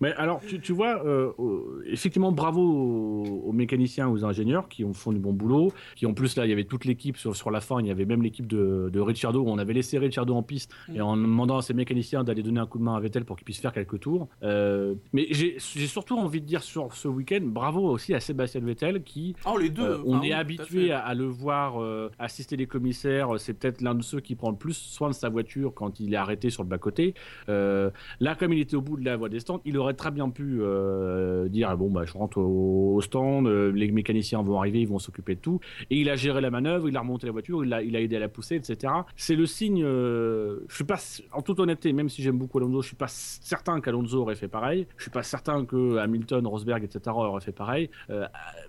Mais 0.00 0.12
alors, 0.14 0.40
tu, 0.46 0.60
tu 0.60 0.72
vois, 0.72 1.04
euh, 1.06 1.32
euh, 1.38 1.82
effectivement, 1.86 2.32
bravo 2.32 2.60
aux, 2.62 3.42
aux 3.46 3.52
mécaniciens, 3.52 4.08
aux 4.08 4.24
ingénieurs 4.24 4.68
qui 4.68 4.84
ont 4.84 4.92
font 4.92 5.12
du 5.12 5.18
bon 5.18 5.32
boulot. 5.32 5.72
Qui 5.94 6.06
en 6.06 6.14
plus 6.14 6.36
là, 6.36 6.44
il 6.46 6.50
y 6.50 6.52
avait 6.52 6.64
toute 6.64 6.84
l'équipe 6.84 7.16
sur, 7.16 7.34
sur 7.36 7.50
la 7.50 7.60
fin. 7.60 7.80
Il 7.80 7.86
y 7.86 7.90
avait 7.90 8.04
même 8.04 8.22
l'équipe 8.22 8.46
de, 8.46 8.90
de 8.92 9.00
Ricciardo. 9.00 9.40
où 9.42 9.48
On 9.48 9.58
avait 9.58 9.72
laissé 9.72 9.98
Ricciardo 9.98 10.34
en 10.34 10.42
piste 10.42 10.72
Mm. 10.88 10.96
et 10.96 11.00
en 11.00 11.16
demandant 11.16 11.58
à 11.58 11.62
ses 11.62 11.74
mécaniciens 11.74 12.24
d'aller 12.24 12.42
donner 12.42 12.60
un 12.60 12.66
coup 12.66 12.78
de 12.78 12.82
main 12.84 12.94
à 12.96 13.00
Vettel 13.00 13.24
pour 13.24 13.36
qu'il 13.36 13.44
puisse 13.44 13.60
faire 13.60 13.72
quelques 13.72 14.00
tours. 14.00 14.28
Euh, 14.42 14.94
mais 15.12 15.26
j'ai 15.30 15.58
surtout 15.58 16.16
envie 16.16 16.40
de 16.40 16.46
dire 16.46 16.62
sur 16.62 16.92
ce 16.92 17.08
week-end, 17.08 17.40
bravo 17.42 17.80
aussi 17.88 18.14
à 18.14 18.20
Sébastien 18.20 18.60
Vettel 18.60 19.02
qui 19.02 19.34
Oh, 19.46 19.56
les 19.58 19.70
deux. 19.70 20.00
on 20.06 20.22
est 20.22 20.32
habitué 20.32 20.92
à, 20.92 21.00
à 21.00 21.14
le 21.14 21.24
voir 21.24 21.80
assister 22.18 22.56
les 22.56 22.66
commissaires. 22.66 23.28
C'est 23.38 23.54
peut-être 23.54 23.80
l'un 23.80 23.94
de 23.94 24.02
ceux 24.02 24.20
qui 24.20 24.34
prend 24.34 24.50
le 24.50 24.56
plus 24.56 24.74
soin 24.76 25.08
de 25.08 25.14
sa 25.14 25.28
voiture 25.28 25.72
quand 25.74 26.00
il 26.00 26.12
est 26.12 26.16
arrêté 26.16 26.50
sur 26.50 26.62
le 26.62 26.68
bas-côté. 26.68 27.14
Là, 27.48 28.34
comme 28.38 28.52
il 28.52 28.60
était 28.60 28.76
au 28.76 28.82
bout 28.82 28.96
de 28.96 29.04
la 29.04 29.16
voie 29.16 29.28
des 29.28 29.40
stands, 29.40 29.60
il 29.64 29.76
aurait 29.78 29.85
très 29.94 30.10
bien 30.10 30.30
pu 30.30 30.58
euh, 30.60 31.48
dire 31.48 31.68
ah 31.70 31.76
bon, 31.76 31.90
bah, 31.90 32.04
je 32.04 32.12
rentre 32.12 32.38
au, 32.38 33.00
stand, 33.00 33.46
euh, 33.46 33.72
les 33.72 33.90
mécaniciens 33.90 34.42
vont 34.42 34.58
arriver, 34.58 34.80
ils 34.80 34.88
vont 34.88 34.98
s'occuper 34.98 35.34
de 35.34 35.40
tout. 35.40 35.60
Et 35.90 36.00
il 36.00 36.10
a 36.10 36.16
géré 36.16 36.40
la 36.40 36.50
manœuvre, 36.50 36.88
il 36.88 36.96
a 36.96 37.00
remonté 37.00 37.26
la 37.26 37.32
voiture, 37.32 37.64
il 37.64 37.72
a, 37.74 37.82
aidé 37.82 38.16
à 38.16 38.18
la 38.18 38.28
pousser, 38.28 38.56
etc. 38.56 38.92
C'est 39.16 39.36
le 39.36 39.46
signe. 39.46 39.82
euh, 39.84 40.60
je 40.68 40.74
suis 40.74 40.84
pas, 40.84 40.98
en 41.32 41.42
toute 41.42 41.60
honnêteté, 41.60 41.92
même 41.92 42.08
si 42.08 42.22
j'aime 42.22 42.38
beaucoup 42.38 42.58
Alonso, 42.58 42.82
je 42.82 42.88
suis 42.88 42.96
pas 42.96 43.08
certain 43.08 43.80
qu'Alonso 43.80 44.20
aurait 44.20 44.34
fait 44.34 44.48
pareil. 44.48 44.86
Je 44.96 45.02
suis 45.02 45.10
pas 45.10 45.22
certain 45.22 45.64
que 45.64 45.96
Hamilton, 45.98 46.46
Rosberg, 46.46 46.84
etc. 46.84 47.00
auraient 47.14 47.40
fait 47.40 47.52
pareil. 47.52 47.90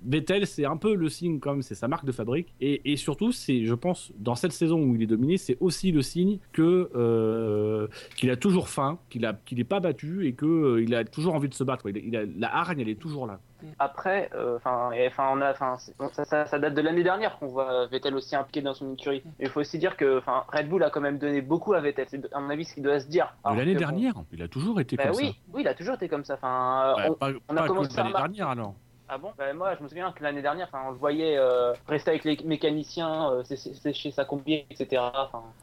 Vettel, 0.05 0.47
c'est 0.47 0.65
un 0.65 0.77
peu 0.77 0.95
le 0.95 1.09
signe, 1.09 1.39
comme 1.39 1.61
c'est 1.61 1.75
sa 1.75 1.87
marque 1.87 2.05
de 2.05 2.11
fabrique. 2.11 2.53
Et, 2.61 2.91
et 2.91 2.97
surtout, 2.97 3.31
c'est, 3.31 3.65
je 3.65 3.73
pense, 3.73 4.11
dans 4.17 4.35
cette 4.35 4.53
saison 4.53 4.81
où 4.81 4.95
il 4.95 5.03
est 5.03 5.07
dominé, 5.07 5.37
c'est 5.37 5.57
aussi 5.59 5.91
le 5.91 6.01
signe 6.01 6.39
que 6.51 7.87
qu'il 8.15 8.29
a 8.29 8.35
toujours 8.35 8.69
faim, 8.69 8.99
qu'il 9.09 9.25
a, 9.25 9.33
qu'il 9.45 9.59
est 9.59 9.63
pas 9.63 9.79
battu 9.79 10.27
et 10.27 10.33
que 10.33 10.79
il 10.81 10.95
a 10.95 11.03
toujours 11.11 11.35
envie 11.35 11.49
de 11.49 11.53
se 11.53 11.63
battre. 11.63 11.81
quoi. 11.83 11.91
Il 11.91 11.97
a- 11.97 12.01
il 12.01 12.15
a- 12.15 12.25
la 12.37 12.55
hargne, 12.55 12.79
elle 12.81 12.89
est 12.89 12.99
toujours 12.99 13.27
là. 13.27 13.39
Après, 13.79 14.29
euh, 14.35 14.57
enfin, 14.57 14.89
on 15.33 15.41
a, 15.41 15.53
bon, 15.97 16.09
ça, 16.11 16.25
ça, 16.25 16.45
ça 16.45 16.59
date 16.59 16.73
de 16.75 16.81
l'année 16.81 17.03
dernière 17.03 17.37
qu'on 17.39 17.47
voit 17.47 17.87
Vettel 17.87 18.15
aussi 18.15 18.35
impliqué 18.35 18.61
dans 18.61 18.73
son 18.73 18.93
écurie. 18.93 19.23
Mais 19.39 19.45
il 19.45 19.49
faut 19.49 19.59
aussi 19.61 19.79
dire 19.79 19.97
que, 19.97 20.19
enfin, 20.19 20.43
Red 20.53 20.69
Bull 20.69 20.83
a 20.83 20.89
quand 20.89 21.01
même 21.01 21.17
donné 21.17 21.41
beaucoup 21.41 21.73
à 21.73 21.81
Vettel. 21.81 22.05
C'est 22.09 22.33
à 22.33 22.39
mon 22.39 22.49
avis 22.49 22.65
ce 22.65 22.73
qu'il 22.75 22.83
doit 22.83 22.99
se 22.99 23.07
dire. 23.07 23.35
L'année 23.45 23.75
dernière, 23.75 24.13
il 24.31 24.41
a 24.43 24.47
toujours 24.47 24.79
été 24.79 24.95
bah 24.95 25.07
comme 25.07 25.15
oui, 25.17 25.27
ça. 25.29 25.33
oui, 25.53 25.61
il 25.61 25.67
a 25.67 25.73
toujours 25.73 25.95
été 25.95 26.07
comme 26.07 26.23
ça. 26.23 26.35
Enfin, 26.35 26.93
Ouais, 26.97 27.03
on- 27.09 27.13
pas 27.15 27.29
on 27.49 27.55
pas 27.55 27.63
a 27.63 27.67
commencé 27.67 27.97
l'année 27.97 28.13
dernière 28.13 28.49
alors. 28.49 28.75
Ah 29.09 29.17
bon? 29.17 29.29
Bah, 29.37 29.53
Moi, 29.53 29.75
je 29.77 29.83
me 29.83 29.87
souviens 29.87 30.11
que 30.11 30.21
l'année 30.23 30.41
dernière, 30.41 30.67
enfin, 30.67 30.83
on 30.87 30.91
le 30.91 30.97
voyait 30.97 31.37
euh, 31.37 31.73
rester 31.87 32.11
avec 32.11 32.23
les 32.25 32.37
mécaniciens, 32.45 33.31
euh, 33.31 33.43
sé- 33.43 33.55
sé- 33.55 33.73
sécher 33.73 34.11
sa 34.11 34.25
combi, 34.25 34.65
etc. 34.69 35.01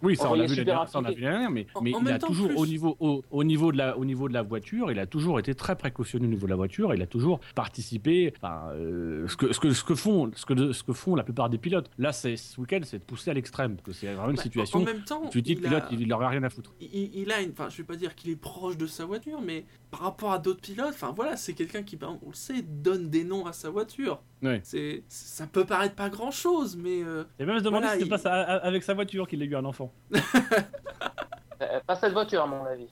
Oui, 0.03 0.17
ça 0.17 0.29
On 0.29 0.33
on, 0.33 0.35
l'a 0.35 0.47
vu 0.47 0.55
l'année 0.65 1.15
dernière, 1.21 1.51
mais, 1.51 1.67
En- 1.75 1.81
mais 1.83 1.95
en 1.95 2.01
il 2.01 2.09
a 2.11 2.19
toujours 2.19 2.49
plus- 2.49 2.57
au 2.57 2.67
niveau 2.67 2.97
au, 3.01 3.23
au 3.31 3.45
niveau 3.45 3.71
de 3.73 3.77
la 3.79 3.99
au 3.99 4.05
niveau 4.05 4.29
de 4.29 4.35
la 4.35 4.43
voiture, 4.43 4.91
il 4.91 4.99
a 4.99 5.07
toujours 5.07 5.39
été 5.39 5.55
très 5.55 5.77
précautionneux 5.77 6.27
au 6.27 6.31
niveau 6.31 6.47
de 6.47 6.51
la 6.51 6.57
voiture, 6.57 6.95
il 6.95 7.03
a 7.03 7.07
toujours 7.07 7.41
participé. 7.55 8.33
Enfin, 8.37 8.69
euh, 8.73 9.27
ce 9.29 9.37
que 9.37 9.53
ce 9.53 9.61
que 9.61 9.73
ce 9.73 9.85
que 9.85 9.95
font 9.95 10.31
ce 10.35 10.47
que 10.47 10.73
ce 10.73 10.83
que 10.83 10.93
font 10.93 11.15
la 11.15 11.23
plupart 11.25 11.51
des 11.51 11.59
pilotes. 11.59 11.91
Là, 11.99 12.13
c'est 12.13 12.37
ce 12.37 12.61
week-end, 12.61 12.81
c'est 12.85 12.99
de 12.99 13.05
pousser 13.05 13.31
à 13.31 13.35
l'extrême, 13.35 13.77
parce 13.77 13.87
que 13.87 13.93
c'est 13.93 14.07
vraiment 14.13 14.31
une 14.31 14.37
Bah, 14.37 14.43
situation. 14.43 14.79
En 14.81 14.85
même 14.85 15.03
temps, 15.05 15.23
Tu 15.31 15.43
dis 15.43 15.55
le 15.55 15.61
il 15.61 15.65
pilote, 15.65 15.83
a- 15.83 15.89
il, 15.93 16.01
il 16.01 16.13
aurait 16.13 16.29
rien 16.29 16.43
à 16.45 16.51
foutre. 16.51 16.73
il, 16.81 17.11
il 17.15 17.33
a 17.33 17.41
une, 17.41 17.51
enfin, 17.51 17.69
je 17.69 17.77
vais 17.79 17.85
pas 17.85 17.97
dire 17.97 18.15
qu'il 18.15 18.31
est 18.31 18.37
proche 18.41 18.77
de 18.77 18.87
sa 18.87 19.05
voiture, 19.05 19.41
mais 19.43 19.65
par 19.91 20.01
rapport 20.01 20.33
à 20.33 20.39
d'autres 20.39 20.61
pilotes, 20.61 20.89
enfin 20.95 21.13
voilà, 21.15 21.37
c'est 21.37 21.53
quelqu'un 21.55 21.83
qui, 21.83 21.97
ben, 21.97 22.19
on 22.25 22.29
le 22.29 22.35
sait, 22.35 22.63
donne 22.63 23.11
des 23.11 23.25
noms 23.25 23.34
à 23.47 23.53
sa 23.53 23.71
voiture. 23.71 24.21
Ouais. 24.43 24.61
C'est, 24.65 25.03
ça 25.09 25.47
peut 25.47 25.65
paraître 25.65 25.95
pas 25.95 26.09
grand 26.09 26.31
chose, 26.31 26.77
mais 26.77 27.03
euh, 27.03 27.25
Et 27.39 27.45
même 27.45 27.59
se 27.59 27.65
demander 27.65 27.87
Voilà, 27.87 27.95
si 27.95 28.01
c'est 28.01 28.07
il- 28.07 28.11
pas 28.11 28.19
ça, 28.19 28.33
a- 28.35 28.57
avec 28.67 28.83
sa 28.83 28.95
voiture 28.95 29.27
qu'il 29.27 29.43
a 29.43 29.45
eu 29.45 29.57
un 29.57 29.65
enfant. 29.65 29.93
euh, 30.15 31.81
pas 31.87 31.97
cette 31.97 32.13
voiture, 32.13 32.43
à 32.43 32.47
mon 32.47 32.65
avis. 32.65 32.89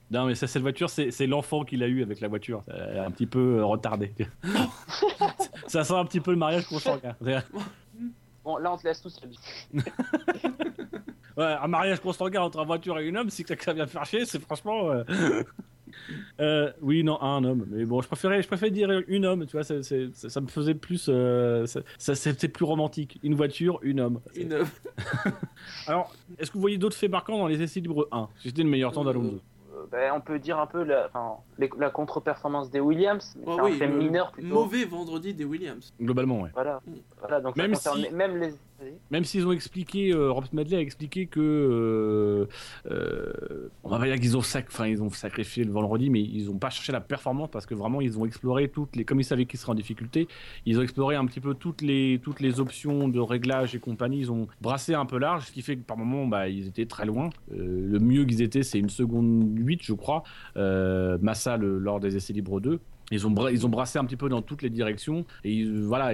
Non, 0.09 0.25
mais 0.25 0.35
ça, 0.35 0.47
cette 0.47 0.61
voiture, 0.61 0.89
c'est 0.89 1.11
c'est 1.11 1.27
l'enfant 1.27 1.65
qu'il 1.65 1.83
a 1.83 1.87
eu 1.87 2.01
avec 2.01 2.21
la 2.21 2.29
voiture. 2.29 2.63
Un 2.69 3.11
petit 3.11 3.25
peu 3.25 3.57
euh, 3.57 3.65
retardé. 3.65 4.13
ça 5.67 5.83
sent 5.83 5.95
un 5.95 6.05
petit 6.05 6.21
peu 6.21 6.31
le 6.31 6.37
mariage 6.37 6.65
qu'on 6.65 6.79
sent. 6.79 7.01
Bon, 8.41 8.55
là, 8.55 8.71
on 8.71 8.77
te 8.77 8.87
laisse 8.87 9.01
tout 9.01 9.09
seul. 9.09 9.29
Ouais, 11.35 11.43
un 11.61 11.67
mariage 11.67 11.99
consanguin 11.99 12.41
entre 12.41 12.59
une 12.59 12.67
voiture 12.67 12.97
et 12.99 13.05
une 13.05 13.17
homme, 13.17 13.29
si 13.29 13.43
quelqu'un 13.43 13.73
vient 13.73 13.85
faire 13.85 14.05
chier, 14.05 14.23
c'est 14.25 14.39
franchement. 14.39 14.89
Euh, 16.39 16.71
oui, 16.81 17.03
non, 17.03 17.21
un 17.21 17.43
homme. 17.43 17.65
Mais 17.69 17.85
bon, 17.85 18.01
je 18.01 18.07
préférais, 18.07 18.41
je 18.41 18.47
préférais 18.47 18.71
dire 18.71 18.89
une 19.07 19.25
homme, 19.25 19.45
tu 19.45 19.53
vois, 19.53 19.63
c'est- 19.63 19.83
ça, 19.83 20.29
ça 20.29 20.41
me 20.41 20.47
faisait 20.47 20.73
plus. 20.75 21.07
euh, 21.09 21.65
ça, 21.97 22.15
c'était 22.15 22.47
plus 22.47 22.65
romantique. 22.65 23.19
Une 23.23 23.35
voiture, 23.35 23.79
une 23.81 23.99
homme. 23.99 24.19
une, 24.35 24.53
euh, 24.53 24.63
Alors, 25.87 26.13
est-ce 26.39 26.49
que 26.51 26.55
vous 26.55 26.61
voyez 26.61 26.77
d'autres 26.77 26.95
faits 26.95 27.11
marquants 27.11 27.37
dans 27.37 27.47
les 27.47 27.61
essais 27.61 27.79
libres 27.79 28.07
1 28.11 28.29
C'était 28.43 28.63
le 28.63 28.69
meilleur 28.69 28.91
temps 28.91 29.03
d'Alonso. 29.03 29.35
Euh, 29.75 29.85
ben, 29.91 30.11
on 30.15 30.21
peut 30.21 30.39
dire 30.39 30.59
un 30.59 30.65
peu 30.65 30.83
la, 30.83 31.05
enfin, 31.07 31.35
les- 31.59 31.69
la 31.77 31.89
contre-performance 31.89 32.69
des 32.71 32.79
Williams, 32.79 33.35
mais 33.37 33.43
oh 33.47 33.53
c'est 33.55 33.61
un 33.61 33.63
oui, 33.65 33.77
fait 33.77 33.87
le 33.87 33.95
mineur 33.97 34.31
plutôt. 34.31 34.47
mauvais 34.53 34.85
vendredi 34.85 35.33
des 35.33 35.45
Williams. 35.45 35.93
Globalement, 36.01 36.41
ouais. 36.41 36.49
Voilà, 36.53 36.81
Mm. 36.87 36.91
voilà, 37.19 37.41
donc 37.41 37.55
Même 37.55 37.75
ça 37.75 37.91
concerne 37.91 38.09
si- 38.09 38.15
même 38.15 38.37
les. 38.37 38.53
Même 39.09 39.23
s'ils 39.23 39.45
ont 39.47 39.51
expliqué, 39.51 40.13
euh, 40.13 40.31
Rob 40.31 40.45
Smedley 40.45 40.77
a 40.77 40.81
expliqué 40.81 41.25
que, 41.25 41.39
euh, 41.39 42.45
euh, 42.91 43.69
on 43.83 43.89
va 43.89 43.97
pas 43.97 44.05
dire 44.05 44.15
qu'ils 44.15 44.37
ont, 44.37 44.41
ils 44.85 45.01
ont 45.01 45.09
sacrifié 45.09 45.63
le 45.63 45.71
vendredi, 45.71 46.09
mais 46.09 46.21
ils 46.21 46.49
ont 46.49 46.57
pas 46.57 46.69
cherché 46.69 46.91
la 46.91 47.01
performance 47.01 47.49
parce 47.51 47.65
que 47.65 47.73
vraiment 47.73 48.01
ils 48.01 48.19
ont 48.19 48.25
exploré 48.25 48.69
toutes 48.69 48.95
les, 48.95 49.05
comme 49.05 49.19
ils 49.19 49.23
savaient 49.23 49.45
qu'ils 49.45 49.59
seraient 49.59 49.71
en 49.71 49.75
difficulté, 49.75 50.27
ils 50.65 50.77
ont 50.77 50.83
exploré 50.83 51.15
un 51.15 51.25
petit 51.25 51.39
peu 51.39 51.53
toutes 51.53 51.81
les, 51.81 52.19
options 52.59 53.07
de 53.09 53.19
réglage 53.19 53.75
et 53.75 53.79
compagnie. 53.79 54.19
Ils 54.19 54.31
ont 54.31 54.47
brassé 54.61 54.93
un 54.93 55.05
peu 55.05 55.17
large, 55.17 55.45
ce 55.47 55.51
qui 55.51 55.61
fait 55.61 55.75
que 55.75 55.83
par 55.83 55.97
moment, 55.97 56.25
bah, 56.25 56.47
ils 56.47 56.67
étaient 56.67 56.85
très 56.85 57.05
loin. 57.05 57.29
Euh, 57.51 57.87
le 57.87 57.99
mieux 57.99 58.25
qu'ils 58.25 58.41
étaient, 58.41 58.63
c'est 58.63 58.79
une 58.79 58.89
seconde 58.89 59.53
8 59.57 59.81
je 59.83 59.93
crois, 59.93 60.23
Massa 60.55 61.57
lors 61.57 61.99
des 61.99 62.15
essais 62.15 62.33
libres 62.33 62.59
2. 62.59 62.79
Ils 63.11 63.25
ont, 63.25 63.33
ils 63.47 63.65
ont 63.65 63.69
brassé 63.69 63.97
un 63.99 64.05
petit 64.05 64.17
peu 64.17 64.27
dans 64.27 64.41
toutes 64.41 64.61
les 64.61 64.69
directions 64.69 65.25
et 65.45 65.53
ils- 65.53 65.81
voilà, 65.83 66.11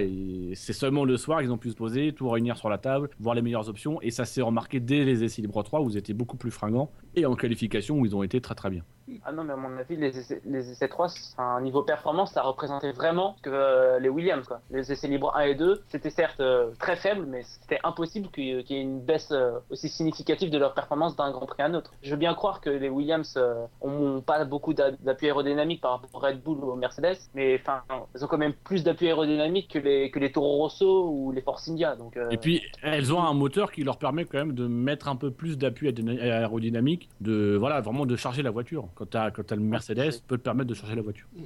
c'est 0.54 0.72
seulement 0.72 1.04
le 1.04 1.16
soir 1.16 1.42
ils 1.42 1.50
ont 1.50 1.58
pu 1.58 1.70
se 1.70 1.74
poser, 1.74 2.12
tout 2.12 2.28
réunir 2.28 2.56
sur 2.56 2.68
la 2.68 2.78
table, 2.78 3.10
voir 3.18 3.34
les 3.34 3.42
meilleures 3.42 3.68
options 3.68 4.00
et 4.00 4.10
ça 4.10 4.24
s'est 4.24 4.42
remarqué 4.42 4.78
dès 4.80 5.04
les 5.04 5.24
essais 5.24 5.42
libres 5.42 5.62
3 5.64 5.80
où 5.80 5.90
ils 5.90 5.96
étaient 5.96 6.14
beaucoup 6.14 6.36
plus 6.36 6.50
fringants 6.52 6.92
et 7.16 7.26
en 7.26 7.34
qualification 7.34 7.98
où 7.98 8.06
ils 8.06 8.14
ont 8.14 8.22
été 8.22 8.40
très 8.40 8.54
très 8.54 8.70
bien. 8.70 8.84
Ah 9.24 9.32
non, 9.32 9.44
mais 9.44 9.52
à 9.52 9.56
mon 9.56 9.76
avis, 9.76 9.96
les 9.96 10.18
essais, 10.18 10.40
les 10.44 10.70
essais 10.70 10.88
3, 10.88 11.08
c'est 11.08 11.38
un 11.38 11.60
niveau 11.60 11.82
performance, 11.82 12.32
ça 12.32 12.42
représentait 12.42 12.92
vraiment 12.92 13.36
que 13.42 13.50
euh, 13.50 13.98
les 13.98 14.08
Williams. 14.08 14.46
Quoi. 14.46 14.60
Les 14.70 14.90
essais 14.92 15.08
libres 15.08 15.32
1 15.36 15.40
et 15.42 15.54
2, 15.54 15.82
c'était 15.88 16.10
certes 16.10 16.40
euh, 16.40 16.70
très 16.78 16.96
faible, 16.96 17.26
mais 17.28 17.42
c'était 17.42 17.78
impossible 17.84 18.28
ait 18.28 18.64
qu'il 18.64 18.76
y 18.76 18.80
ait 18.80 18.82
une 18.82 19.00
baisse 19.00 19.30
euh, 19.32 19.58
aussi 19.70 19.88
significative 19.88 20.50
de 20.50 20.58
leur 20.58 20.74
performance 20.74 21.16
d'un 21.16 21.30
Grand 21.32 21.46
Prix 21.46 21.62
à 21.62 21.66
un 21.66 21.74
autre. 21.74 21.92
Je 22.02 22.10
veux 22.10 22.16
bien 22.16 22.34
croire 22.34 22.60
que 22.60 22.70
les 22.70 22.88
Williams 22.88 23.34
euh, 23.36 23.66
ont 23.82 24.20
pas 24.20 24.44
beaucoup 24.44 24.72
d'a- 24.74 24.92
d'appui 24.92 25.26
aérodynamique 25.26 25.80
par 25.80 25.92
rapport 25.92 26.10
au 26.14 26.18
Red 26.18 26.42
Bull 26.42 26.58
ou 26.64 26.70
au 26.70 26.76
Mercedes, 26.76 27.18
mais 27.34 27.60
enfin, 27.60 27.82
ils 28.14 28.24
ont 28.24 28.28
quand 28.28 28.38
même 28.38 28.54
plus 28.54 28.84
d'appui 28.84 29.06
aérodynamique 29.06 29.70
que 29.72 29.78
les, 29.78 30.10
que 30.10 30.18
les 30.18 30.32
Toro 30.32 30.56
Rosso 30.56 31.08
ou 31.10 31.30
les 31.32 31.42
Force 31.42 31.68
India. 31.68 31.94
Donc, 31.96 32.16
euh, 32.16 32.30
Et 32.30 32.38
puis 32.38 32.62
elles 32.82 33.12
ont 33.12 33.22
un 33.22 33.34
moteur 33.34 33.70
qui 33.70 33.84
leur 33.84 33.98
permet 33.98 34.24
quand 34.24 34.38
même 34.38 34.54
de 34.54 34.66
mettre 34.66 35.08
un 35.08 35.16
peu 35.16 35.30
plus 35.30 35.58
d'appui 35.58 35.88
aérodynamique, 35.88 37.08
de 37.20 37.56
voilà 37.58 37.80
vraiment 37.80 38.06
de 38.06 38.16
charger 38.16 38.42
la 38.42 38.50
voiture. 38.50 38.88
Quand 38.94 39.06
tu 39.06 39.16
as, 39.16 39.56
le 39.56 39.62
Mercedes, 39.62 40.20
peut 40.26 40.38
te 40.38 40.42
permettre 40.42 40.68
de 40.68 40.74
charger 40.74 40.94
la 40.94 41.02
voiture. 41.02 41.26
Mm. 41.34 41.42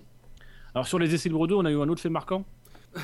Alors 0.75 0.87
sur 0.87 0.99
les 0.99 1.15
essais 1.15 1.29
libres 1.29 1.47
2, 1.47 1.55
on 1.55 1.65
a 1.65 1.71
eu 1.71 1.81
un 1.81 1.89
autre 1.89 2.01
fait 2.01 2.09
marquant. 2.09 2.45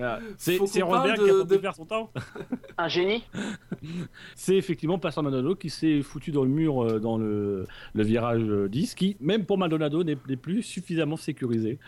Ah, 0.00 0.20
C'est 0.36 0.56
Rosberg 0.58 1.16
qui 1.16 1.28
a 1.28 1.32
tenté 1.32 1.56
de 1.56 1.60
faire 1.60 1.74
son 1.74 1.84
temps. 1.84 2.12
un 2.78 2.86
génie. 2.86 3.24
C'est 4.36 4.56
effectivement 4.56 4.96
Pastor 4.96 5.24
Maldonado 5.24 5.56
qui 5.56 5.70
s'est 5.70 6.02
foutu 6.02 6.30
dans 6.30 6.44
le 6.44 6.50
mur 6.50 6.84
euh, 6.84 7.00
dans 7.00 7.18
le, 7.18 7.66
le 7.94 8.02
virage 8.04 8.44
euh, 8.44 8.68
10, 8.68 8.94
qui, 8.94 9.16
même 9.18 9.44
pour 9.44 9.58
Maldonado, 9.58 10.04
n'est 10.04 10.14
plus 10.14 10.62
suffisamment 10.62 11.16
sécurisé. 11.16 11.80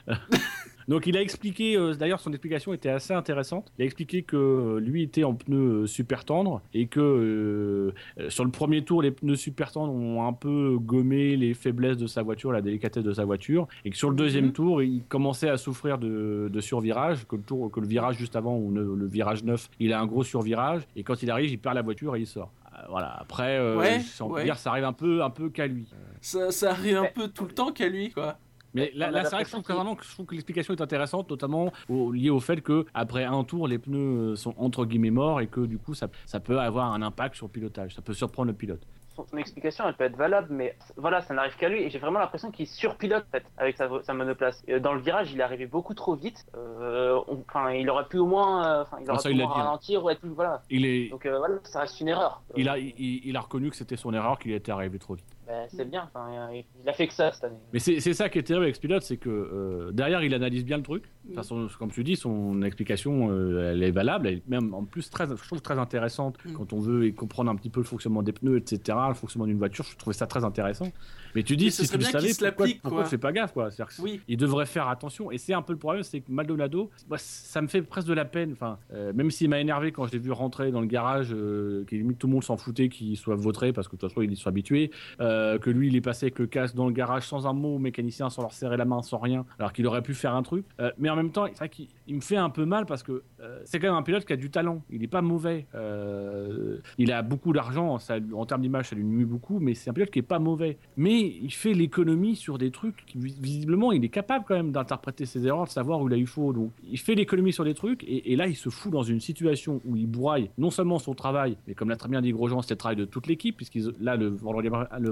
Donc 0.91 1.07
il 1.07 1.16
a 1.16 1.22
expliqué, 1.22 1.76
euh, 1.76 1.95
d'ailleurs 1.95 2.18
son 2.18 2.30
explication 2.32 2.72
était 2.74 2.88
assez 2.88 3.14
intéressante, 3.14 3.72
il 3.78 3.82
a 3.82 3.84
expliqué 3.84 4.22
que 4.22 4.36
euh, 4.36 4.80
lui 4.80 5.05
était 5.05 5.22
en 5.22 5.34
pneus 5.34 5.84
euh, 5.84 5.86
super 5.86 6.24
tendres 6.24 6.61
et 6.74 6.88
que 6.88 7.95
sur 8.28 8.45
le 8.45 8.51
premier 8.51 8.82
tour 8.82 9.01
les 9.01 9.12
pneus 9.12 9.36
super 9.36 9.70
tendres 9.70 9.93
ont 9.95 10.26
un 10.26 10.32
peu 10.32 10.76
gommé 10.80 11.36
les 11.36 11.55
faiblesses 11.55 11.97
de 11.97 12.09
sa 12.09 12.22
voiture, 12.24 12.51
la 12.51 12.61
délicatesse 12.61 13.05
de 13.05 13.12
sa 13.12 13.24
voiture 13.24 13.68
et 13.84 13.91
que 13.91 13.97
sur 13.97 14.11
le 14.11 14.16
deuxième 14.16 14.47
Mhm. 14.47 14.53
tour 14.53 14.82
il 14.82 15.03
commençait 15.09 15.49
à 15.49 15.57
souffrir 15.57 15.97
de, 15.97 16.51
de 16.53 16.61
survirage, 16.61 17.24
que 17.28 17.36
le, 17.36 17.43
tour, 17.43 17.70
que 17.70 17.78
le 17.78 17.86
virage 17.86 18.16
juste 18.18 18.34
avant 18.34 18.57
ou 18.59 18.72
le, 18.72 18.95
le 18.97 19.07
virage 19.07 19.45
9 19.45 19.70
il 19.78 19.93
a 19.93 20.01
un 20.01 20.07
gros 20.07 20.24
survirage 20.24 20.82
et 20.97 21.05
quand 21.05 21.22
il 21.22 21.30
arrive 21.30 21.51
il 21.51 21.59
perd 21.59 21.76
la 21.76 21.82
voiture 21.82 22.16
et 22.16 22.20
il 22.20 22.26
sort. 22.26 22.51
Voilà, 22.88 23.14
après, 23.20 23.59
euh, 23.59 23.76
Ouais, 23.76 24.01
ouais. 24.30 24.45
dire, 24.45 24.57
ça 24.57 24.70
arrive 24.70 24.84
un 24.84 24.93
peu, 24.95 25.22
un 25.22 25.28
peu 25.28 25.51
qu'à 25.51 25.66
lui. 25.66 25.84
Ça, 26.22 26.51
ça 26.51 26.70
arrive 26.70 26.97
un 26.97 27.09
peu 27.14 27.28
tout 27.28 27.45
le 27.45 27.53
temps 27.53 27.72
qu'à 27.72 27.88
lui, 27.88 28.11
quoi. 28.11 28.38
Mais 28.75 28.91
là, 28.95 29.09
a 29.09 29.11
là, 29.11 29.25
c'est 29.25 29.35
vrai 29.35 29.43
que 29.45 29.49
je 29.51 29.53
trouve, 29.57 29.64
que, 29.64 30.05
je 30.05 30.12
trouve 30.14 30.27
que 30.27 30.35
l'explication 30.35 30.75
est 30.75 30.81
intéressante, 30.81 31.29
notamment 31.31 31.73
au- 31.89 32.12
liée 32.12 32.31
au 32.31 32.41
fait 32.41 32.61
que 32.61 32.87
après 32.95 33.25
un 33.25 33.43
tour, 33.45 33.66
les 33.68 33.79
pneus 33.79 34.33
euh, 34.33 34.37
sont 34.37 34.55
entre 34.59 34.85
guillemets 34.85 35.11
morts 35.11 35.41
et 35.41 35.47
que 35.49 35.61
du 35.61 35.79
coup, 35.79 35.95
ça, 35.95 36.09
ça 36.27 36.41
peut 36.41 36.59
avoir 36.61 36.93
un 36.93 37.03
impact 37.03 37.35
sur 37.37 37.47
le 37.47 37.53
pilotage. 37.53 37.95
Ça 37.95 38.03
peut 38.03 38.12
surprendre 38.14 38.49
le 38.49 38.55
pilote. 38.57 38.81
son, 39.16 39.27
son 39.27 39.37
explication 39.39 39.85
elle 39.89 39.95
peut 39.95 40.05
être 40.05 40.16
valable, 40.16 40.49
mais 40.53 40.77
voilà, 40.97 41.21
ça 41.21 41.35
n'arrive 41.35 41.57
qu'à 41.57 41.68
lui. 41.68 41.83
Et 41.83 41.91
j'ai 41.91 41.99
vraiment 41.99 42.21
l'impression 42.21 42.51
qu'il 42.53 42.66
surpilote 42.68 43.25
en 43.27 43.31
fait, 43.33 43.45
avec 43.59 43.77
sa, 43.77 43.89
sa 44.05 44.14
monoplace. 44.14 44.62
Et 44.68 44.79
dans 44.79 44.93
le 44.93 45.01
virage, 45.01 45.33
il 45.33 45.41
est 45.41 45.43
arrivé 45.43 45.66
beaucoup 45.66 45.95
trop 45.95 46.14
vite. 46.14 46.47
Euh, 46.57 47.18
on- 47.27 47.43
Enfin, 47.49 47.73
il 47.73 47.91
aurait 47.91 48.07
pu 48.07 48.18
au 48.18 48.27
moins, 48.27 48.64
euh, 48.64 48.83
enfin, 48.83 48.99
il 49.01 49.07
Ah, 49.09 49.14
aurait 49.14 49.23
ça, 49.23 49.29
pu 49.31 49.35
il 49.35 49.43
moins 49.43 49.51
hein. 49.51 49.62
ralentir 49.64 50.05
ou 50.05 50.11
être 50.11 50.21
plus, 50.21 50.31
voilà. 50.31 50.62
Il, 50.71 50.87
est, 50.87 51.09
Donc 51.11 51.27
euh, 51.27 51.37
voilà, 51.39 51.57
ça 51.64 51.81
reste 51.81 52.01
une 52.01 52.09
erreur. 52.09 52.41
il, 52.57 52.68
a, 52.68 52.79
il, 52.79 52.95
il 52.99 53.37
a 53.37 53.41
reconnu 53.41 53.68
que 53.71 53.77
c'était 53.77 53.97
son 53.97 54.14
erreur, 54.14 54.39
qu'il 54.39 54.53
était 54.53 54.71
arrivé 54.71 54.99
trop 55.01 55.14
vite. 55.14 55.27
Ben, 55.51 55.66
c'est 55.68 55.90
bien. 55.90 56.05
Enfin, 56.14 56.48
il 56.53 56.88
a 56.88 56.92
fait 56.92 57.09
que 57.09 57.12
ça 57.12 57.32
cette 57.32 57.42
année. 57.42 57.57
Mais 57.72 57.80
c'est 57.80 57.98
c'est 57.98 58.14
ça 58.14 58.28
qui 58.28 58.38
est 58.38 58.42
terrible 58.44 58.64
avec 58.64 58.76
Spielot, 58.76 59.01
c'est 59.01 59.16
que 59.16 59.28
euh, 59.28 59.90
derrière, 59.90 60.22
il 60.22 60.32
analyse 60.32 60.64
bien 60.64 60.76
le 60.76 60.84
truc. 60.84 61.05
Mm. 61.24 61.32
Enfin, 61.32 61.42
son- 61.42 61.68
comme 61.78 61.90
tu 61.90 62.05
dis, 62.05 62.14
son 62.14 62.62
explication, 62.62 63.30
euh, 63.32 63.72
elle 63.72 63.82
est 63.82 63.90
valable. 63.90 64.28
Elle 64.28 64.34
est 64.34 64.48
même 64.48 64.72
en 64.74 64.84
plus 64.84 65.11
très, 65.11 65.26
je 65.26 65.46
trouve 65.48 65.61
très 65.61 65.78
intéressante 65.78 66.36
Mm. 66.44 66.53
quand 66.53 66.72
on 66.72 66.78
veut 66.78 67.11
comprendre 67.11 67.51
un 67.51 67.57
petit 67.57 67.70
peu 67.70 67.80
le 67.80 67.86
fonctionnement 67.86 68.22
des 68.22 68.32
pneus, 68.32 68.59
etc., 68.59 68.96
le 69.09 69.14
fonctionnement 69.14 69.46
d'une 69.46 69.59
voiture. 69.59 69.84
Je 69.84 69.96
trouvais 69.96 70.14
ça 70.14 70.26
très 70.28 70.44
intéressant. 70.44 70.86
Mais 71.35 71.43
tu 71.43 71.57
dis, 71.57 71.66
Mais 71.66 71.70
si 71.70 71.89
tu 71.89 71.97
le 71.99 72.05
savais, 72.05 72.26
qu'il 72.26 72.35
se 72.35 72.45
pourquoi, 72.47 72.66
pourquoi 72.83 72.91
quoi. 72.99 73.05
tu 73.05 73.11
fais 73.11 73.18
pas 73.18 73.33
gaffe, 73.33 73.53
quoi? 73.53 73.70
Que 73.70 74.03
Oui. 74.03 74.20
il 74.28 74.37
devrait 74.37 74.66
faire 74.66 74.89
attention. 74.89 75.31
Et 75.31 75.39
c'est 75.39 75.55
un 75.55 75.62
peu 75.62 75.72
le 75.72 75.78
problème, 75.78 76.03
c'est 76.03 76.20
que 76.20 76.31
Maldonado, 76.31 76.91
ça 77.16 77.62
me 77.62 77.68
fait 77.68 77.83
presque 77.83 78.09
de 78.09 78.14
la 78.14 78.24
peine. 78.24 78.53
Enfin, 78.53 78.78
euh, 78.93 79.12
même 79.12 79.31
s'il 79.31 79.49
m'a 79.49 79.61
énervé 79.61 79.93
quand 79.93 80.07
je 80.07 80.12
l'ai 80.12 80.18
vu 80.18 80.33
rentrer 80.33 80.70
dans 80.70 80.81
le 80.81 80.87
garage, 80.87 81.33
euh, 81.33 81.85
que 81.87 81.95
limite 81.95 82.18
tout 82.18 82.26
le 82.26 82.33
monde 82.33 82.45
s'en 82.45 82.57
foutait 82.57 82.89
qu'il 82.89 83.16
soit 83.16 83.35
vautré 83.37 83.72
parce 83.72 83.89
que 83.89 83.97
de 83.97 84.01
toute 84.01 84.11
façon 84.11 84.22
il 84.22 84.33
y 84.33 84.37
soit 84.37 84.51
habitué, 84.51 84.91
euh, 85.20 85.59
que 85.59 85.70
lui 85.70 85.89
il 85.89 85.97
est 85.97 86.01
passé 86.01 86.26
avec 86.26 86.39
le 86.39 86.47
casque 86.47 86.74
dans 86.74 86.87
le 86.87 86.93
garage 86.93 87.26
sans 87.26 87.47
un 87.47 87.53
mot 87.53 87.76
au 87.76 87.78
mécanicien, 87.78 88.31
sans 88.31 88.43
leur 88.43 88.53
serrer 88.53 88.76
la 88.76 88.85
main, 88.85 89.03
sans 89.03 89.18
rien, 89.18 89.45
alors 89.59 89.72
qu'il 89.72 89.87
aurait 89.87 90.03
pu 90.03 90.14
faire 90.14 90.35
un 90.35 90.43
truc. 90.43 90.64
Euh, 90.81 90.91
mais 90.99 91.11
en 91.11 91.16
même 91.16 91.31
temps, 91.31 91.47
c'est 91.47 91.59
vrai 91.59 91.68
qu'il 91.68 91.89
il 92.07 92.16
me 92.16 92.20
fait 92.20 92.37
un 92.37 92.51
peu 92.51 92.64
mal 92.64 92.87
parce 92.87 93.03
que 93.03 93.22
euh, 93.41 93.61
c'est 93.64 93.78
quand 93.78 93.87
même 93.87 93.97
un 93.97 94.03
pilote 94.03 94.24
qui 94.24 94.33
a 94.33 94.37
du 94.37 94.51
talent. 94.51 94.83
Il 94.91 95.03
est 95.05 95.09
pas 95.09 95.22
mauvais. 95.22 95.66
Euh, 95.74 96.78
il 96.99 97.12
a 97.12 97.22
beaucoup 97.22 97.53
d'argent, 97.53 97.99
en 98.35 98.47
termes 98.47 98.62
d'image, 98.62 98.89
ça 98.89 98.97
lui 98.97 99.05
nuit 99.05 99.24
beaucoup, 99.24 99.59
mais 99.61 99.74
c'est 99.74 99.91
un 99.91 99.93
pilote 99.93 100.11
qui 100.11 100.18
est 100.18 100.22
pas 100.22 100.39
mauvais. 100.39 100.78
Mais 100.97 101.20
il 101.21 101.53
fait 101.53 101.75
l'économie 101.75 102.37
sur 102.37 102.59
des 102.59 102.71
trucs 102.71 103.05
visiblement, 103.14 103.93
il 103.93 104.05
est 104.05 104.09
capable 104.09 104.45
quand 104.47 104.55
même 104.55 104.73
d'interpréter 104.73 105.27
ses 105.27 105.47
erreurs, 105.47 105.64
de 105.64 105.71
savoir 105.71 106.01
où 106.01 106.09
il 106.09 106.14
a 106.14 106.16
eu 106.16 106.27
faux. 106.27 106.53
Donc, 106.53 106.73
il 106.91 106.99
fait 106.99 107.14
l'économie 107.14 107.53
sur 107.53 107.64
des 107.64 107.75
trucs, 107.75 108.05
et, 108.07 108.37
là, 108.37 108.47
il 108.47 108.57
se 108.57 108.68
fout 108.68 108.93
dans 108.93 109.03
une 109.03 109.21
situation 109.21 109.81
où 109.85 109.97
il 109.97 110.07
broie 110.07 110.39
non 110.59 110.71
seulement 110.71 110.99
son 110.99 111.14
travail, 111.14 111.57
mais 111.66 111.75
comme 111.75 111.89
l'a 111.89 111.97
très 111.97 112.09
bien 112.09 112.21
dit 112.21 112.33
Grosjean, 112.33 112.62
c'est 112.62 112.75
le 112.75 112.79
travail 112.79 112.97
de 112.97 113.05
toute 113.05 113.27
l'équipe, 113.27 113.57
puisqu'ils 113.57 113.93
là, 114.01 114.16
le 114.16 114.29
vendredi, 114.29 114.68
le 114.68 115.11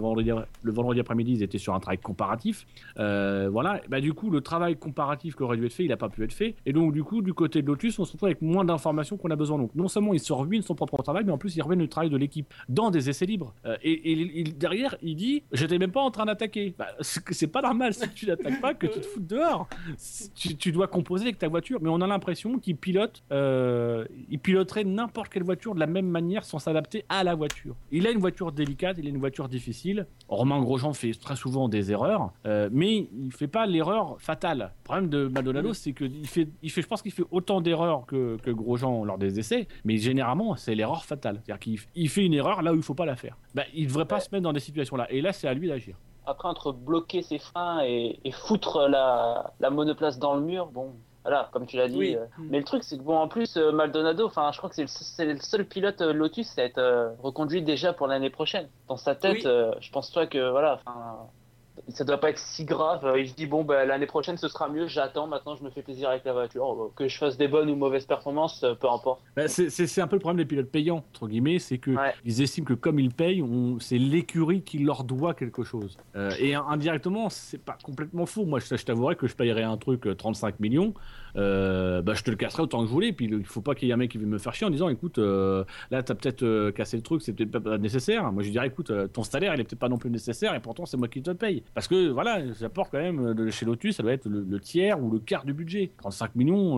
vendredi, 0.73 1.01
après-midi, 1.01 1.33
ils 1.33 1.43
étaient 1.43 1.59
sur 1.59 1.75
un 1.75 1.81
travail 1.81 1.99
comparatif. 1.99 2.67
Euh, 2.99 3.49
voilà, 3.51 3.81
bah, 3.89 4.01
du 4.01 4.13
coup, 4.13 4.31
le 4.31 4.41
travail 4.41 4.77
comparatif 4.77 5.37
qui 5.37 5.43
aurait 5.43 5.57
dû 5.57 5.67
être 5.67 5.73
fait, 5.73 5.85
il 5.85 5.89
n'a 5.89 5.97
pas 5.97 6.09
pu 6.09 6.25
être 6.25 6.33
fait. 6.33 6.55
Et 6.67 6.73
donc, 6.73 6.93
du 6.93 7.03
coup, 7.03 7.23
du 7.23 7.35
côté 7.35 7.63
de 7.63 7.67
Lotus, 7.67 7.99
on 7.99 8.05
se 8.05 8.13
retrouve 8.13 8.29
avec 8.29 8.43
moins 8.43 8.65
d'informations 8.65 9.17
qu'on 9.17 9.31
a 9.31 9.37
besoin. 9.37 9.59
Donc, 9.59 9.75
non 9.75 9.89
seulement 9.89 10.15
il 10.15 10.21
se 10.21 10.33
ruine 10.33 10.63
son 10.63 10.75
propre 10.75 11.03
travail, 11.03 11.25
mais 11.25 11.33
en 11.33 11.39
plus, 11.39 11.57
il 11.57 11.63
ruine 11.63 11.81
le 11.81 11.89
travail 11.89 12.11
de 12.11 12.17
l'équipe 12.17 12.53
dans 12.69 12.91
des 12.91 13.11
essais 13.11 13.27
libres. 13.27 13.55
Euh, 13.67 13.77
et, 13.83 14.41
et 14.41 14.45
derrière, 14.45 14.97
il 15.03 15.17
dit 15.17 15.43
J'étais 15.53 15.79
même 15.79 15.93
pas 15.93 15.98
en 16.03 16.11
train 16.11 16.27
d'attaquer. 16.27 16.75
Bah, 16.79 16.89
c'est 17.01 17.47
pas 17.47 17.63
normal 17.63 17.95
si 17.95 18.09
tu 18.11 18.27
n'attaques 18.27 18.61
pas 18.61 18.75
que 18.75 18.87
tu 18.87 19.01
te 19.01 19.07
foutes 19.07 19.27
dehors. 19.27 19.69
Tu, 20.35 20.57
tu 20.57 20.73
dois 20.73 20.87
composer 20.89 21.25
avec 21.25 21.39
ta 21.39 21.49
voiture, 21.49 21.79
mais 21.83 21.89
on 21.89 22.01
a 22.01 22.07
l'impression 22.07 22.59
qu'il 22.59 22.77
pilote, 22.77 23.23
euh, 23.33 24.05
il 24.31 24.39
piloterait 24.39 24.85
n'importe 24.85 25.29
quelle 25.31 25.43
voiture 25.43 25.75
de 25.75 25.81
la 25.81 25.87
même 25.87 26.09
manière 26.09 26.45
sans 26.45 26.59
s'adapter 26.59 27.05
à 27.09 27.25
la 27.25 27.35
voiture. 27.35 27.75
Il 27.91 28.07
a 28.07 28.11
une 28.11 28.19
voiture 28.19 28.53
délicate, 28.53 28.97
il 28.99 29.07
a 29.07 29.11
une 29.11 29.19
voiture 29.19 29.49
difficile. 29.49 30.07
Romain 30.29 30.61
Grosjean 30.61 30.93
fait 30.93 31.13
très 31.13 31.37
souvent 31.37 31.69
des 31.69 31.91
erreurs, 31.93 32.33
euh, 32.47 32.69
mais 32.73 33.09
il 33.13 33.33
fait 33.33 33.49
pas 33.49 33.67
l'erreur 33.67 34.17
fatale. 34.21 34.73
Le 34.79 34.85
problème 34.85 35.09
de 35.09 35.29
Maldonado, 35.29 35.75
c'est 35.75 35.93
que 35.93 36.05
il 36.05 36.27
fait, 36.27 36.49
il 36.63 36.71
fait, 36.71 36.83
je 36.83 36.87
pense 36.87 37.03
qu'il 37.03 37.13
fait 37.13 37.25
autant 37.31 37.61
d'erreurs 37.61 38.07
que, 38.07 38.37
que 38.43 38.51
Grosjean 38.51 39.05
lors 39.05 39.19
des 39.19 39.39
essais, 39.39 39.69
mais 39.85 39.97
généralement 39.99 40.57
c'est 40.57 40.75
l'erreur 40.75 41.05
fatale. 41.05 41.41
C'est-à-dire 41.45 41.59
qu'il 41.61 41.79
il 41.95 42.09
fait 42.09 42.25
une 42.25 42.35
erreur 42.35 42.63
là 42.63 42.73
où 42.73 42.77
il 42.77 42.83
faut 42.83 42.95
pas 42.95 43.07
la 43.07 43.17
faire. 43.17 43.37
Bah, 43.55 43.65
il 43.75 43.87
devrait 43.87 44.05
pas 44.05 44.17
Ouais. 44.17 44.21
se 44.21 44.29
mettre 44.33 44.43
dans 44.43 44.53
des 44.53 44.61
situations 44.61 44.97
là. 44.97 45.07
Et 45.13 45.21
là, 45.21 45.33
c'est 45.33 45.47
à 45.47 45.55
lui 45.55 45.69
d'agir. 45.69 45.88
Après, 46.29 46.49
entre 46.49 46.73
bloquer 46.73 47.23
ses 47.23 47.39
freins 47.39 47.81
et, 47.85 48.21
et 48.25 48.31
foutre 48.33 48.87
la, 48.89 49.53
la 49.61 49.71
monoplace 49.71 50.19
dans 50.19 50.35
le 50.35 50.43
mur, 50.43 50.67
bon, 50.67 50.93
voilà, 51.25 51.49
comme 51.53 51.67
tu 51.67 51.77
l'as 51.77 51.89
dit. 51.89 51.97
Oui. 51.99 52.17
euh, 52.17 52.25
Mm. 52.39 52.49
Mais 52.51 52.59
le 52.59 52.65
truc, 52.65 52.85
c'est 52.85 52.99
que 52.99 53.03
bon, 53.03 53.17
en 53.17 53.29
plus, 53.29 53.57
euh, 53.57 53.73
Maldonado, 53.73 54.27
enfin, 54.27 54.51
je 54.53 54.59
crois 54.59 54.69
que 54.71 54.77
c'est 54.87 55.25
le, 55.25 55.39
seul 55.41 55.65
pilote 55.67 56.01
euh, 56.03 56.13
Lotus 56.13 56.59
à 56.59 56.65
être 56.65 57.15
reconduit 57.23 57.63
déjà 57.63 57.93
pour 57.93 58.07
l'année 58.07 58.31
prochaine. 58.31 58.69
Dans 58.89 58.97
sa 58.99 59.15
tête, 59.15 59.45
Oui. 59.45 59.77
je 59.81 59.91
pense 59.91 60.11
pas 60.11 60.27
que, 60.27 60.51
voilà, 60.51 60.75
enfin, 60.75 61.17
ça 61.89 62.05
doit 62.05 62.19
pas 62.19 62.31
être 62.31 62.39
si 62.39 62.65
grave. 62.65 63.05
Euh, 63.05 63.21
Il 63.21 63.29
se 63.29 63.35
dit 63.35 63.47
bon, 63.47 63.65
bah, 63.65 63.85
l'année 63.85 64.07
prochaine, 64.07 64.37
ce 64.37 64.49
sera 64.49 64.69
mieux. 64.69 64.87
J'attends. 64.89 65.27
Maintenant, 65.27 65.57
je 65.57 65.63
me 65.65 65.71
fais 65.71 65.83
plaisir 65.83 66.09
avec 66.11 66.25
la 66.25 66.33
voiture. 66.33 66.71
Euh, 66.71 66.93
Que 66.97 67.09
je 67.09 67.17
fasse 67.19 67.37
des 67.37 67.49
bonnes 67.49 67.71
ou 67.71 67.77
mauvaises 67.77 68.07
performances, 68.07 68.63
euh, 68.65 68.75
peu 68.75 68.89
importe. 68.91 69.21
Bah, 69.37 69.49
c'est- 69.49 69.99
un 70.01 70.07
peu 70.07 70.17
le 70.17 70.21
problème 70.21 70.39
des 70.39 70.49
pilotes 70.49 70.71
payants, 70.71 71.05
entre 71.15 71.29
guillemets, 71.29 71.59
c'est 71.59 71.79
que 71.79 71.91
Ouais. 71.93 72.15
ils 72.25 72.41
estiment 72.43 72.65
que 72.67 72.75
comme 72.75 72.99
ils 72.99 73.13
payent, 73.13 73.45
c'est 73.81 73.99
l'écurie 73.99 74.63
qui 74.63 74.79
leur 74.79 75.05
doit 75.05 75.35
quelque 75.35 75.63
chose. 75.65 75.97
Euh, 76.17 76.31
et 76.39 76.55
indirectement, 76.55 77.29
c'est 77.31 77.59
pas 77.63 77.77
complètement 77.83 78.27
faux. 78.27 78.45
Moi, 78.45 78.59
je, 78.61 78.77
je 78.77 78.85
t'avouerais 78.85 79.17
que 79.17 79.27
je 79.27 79.35
payerais 79.35 79.63
un 79.65 79.77
truc 79.77 80.07
euh, 80.07 80.15
35 80.15 80.61
millions, 80.61 80.95
euh, 81.37 82.03
bah, 82.03 82.15
je 82.15 82.23
te 82.23 82.31
le 82.31 82.37
casserai 82.37 82.63
autant 82.63 82.81
que 82.81 82.87
je 82.87 82.93
voulais. 82.93 83.13
Puis 83.13 83.27
il 83.27 83.45
faut 83.45 83.61
pas 83.61 83.75
qu'il 83.75 83.89
y 83.89 83.91
ait 83.91 83.95
un 83.95 83.99
mec 83.99 84.11
qui 84.11 84.19
vienne 84.19 84.31
me 84.31 84.39
faire 84.39 84.55
chier 84.55 84.67
en 84.67 84.71
disant, 84.71 84.89
écoute, 84.89 85.19
euh, 85.19 85.65
là, 85.91 86.03
t'as 86.03 86.15
peut-être 86.15 86.43
euh, 86.43 86.73
cassé 86.73 86.97
le 86.97 87.03
truc, 87.03 87.23
c'est 87.23 87.33
peut-être 87.33 87.59
pas- 87.59 87.79
nécessaire. 87.79 88.31
Moi, 88.33 88.43
je 88.43 88.51
dirais, 88.51 88.67
écoute, 88.67 88.91
euh, 88.91 89.07
ton 89.09 89.23
salaire, 89.23 89.55
il 89.55 89.61
est 89.61 89.65
peut-être 89.65 89.79
pas 89.79 89.89
non 89.89 89.99
plus 89.99 90.11
nécessaire, 90.11 90.55
et 90.55 90.61
pourtant, 90.61 90.87
c'est 90.87 90.97
moi 90.97 91.09
qui 91.09 91.23
te 91.23 91.31
le 91.31 91.37
paye. 91.37 91.63
Parce 91.75 91.89
que 91.89 92.09
voilà, 92.09 92.41
j'apporte 92.55 92.91
quand 92.91 92.99
même 92.99 93.35
de 93.35 93.51
chez 93.51 93.67
Lotus, 93.67 93.97
ça 93.97 94.03
doit 94.03 94.13
être 94.13 94.27
le, 94.29 94.61
tiers 94.61 95.03
ou 95.03 95.11
le 95.11 95.19
quart 95.19 95.45
du 95.45 95.53
budget. 95.53 95.93
35 95.99 96.35
millions, 96.35 96.77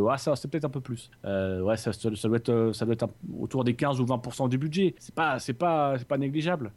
ouais, 0.00 0.18
ça, 0.18 0.34
c'est 0.36 0.50
peut-être 0.50 0.64
un 0.64 0.70
peu 0.70 0.80
plus. 0.80 1.10
Ouais, 1.24 1.76
ça, 1.76 1.90
doit 2.24 2.36
être, 2.36 2.70
ça 2.72 2.84
doit 2.84 2.94
être 2.94 3.08
autour 3.38 3.64
des 3.64 3.74
15 3.74 4.00
ou 4.00 4.04
20% 4.04 4.48
du 4.48 4.58
budget. 4.58 4.94
C'est 4.98 5.14
pas, 5.14 5.38
pas, 5.58 5.96
pas 6.06 6.18
négligeable. 6.18 6.72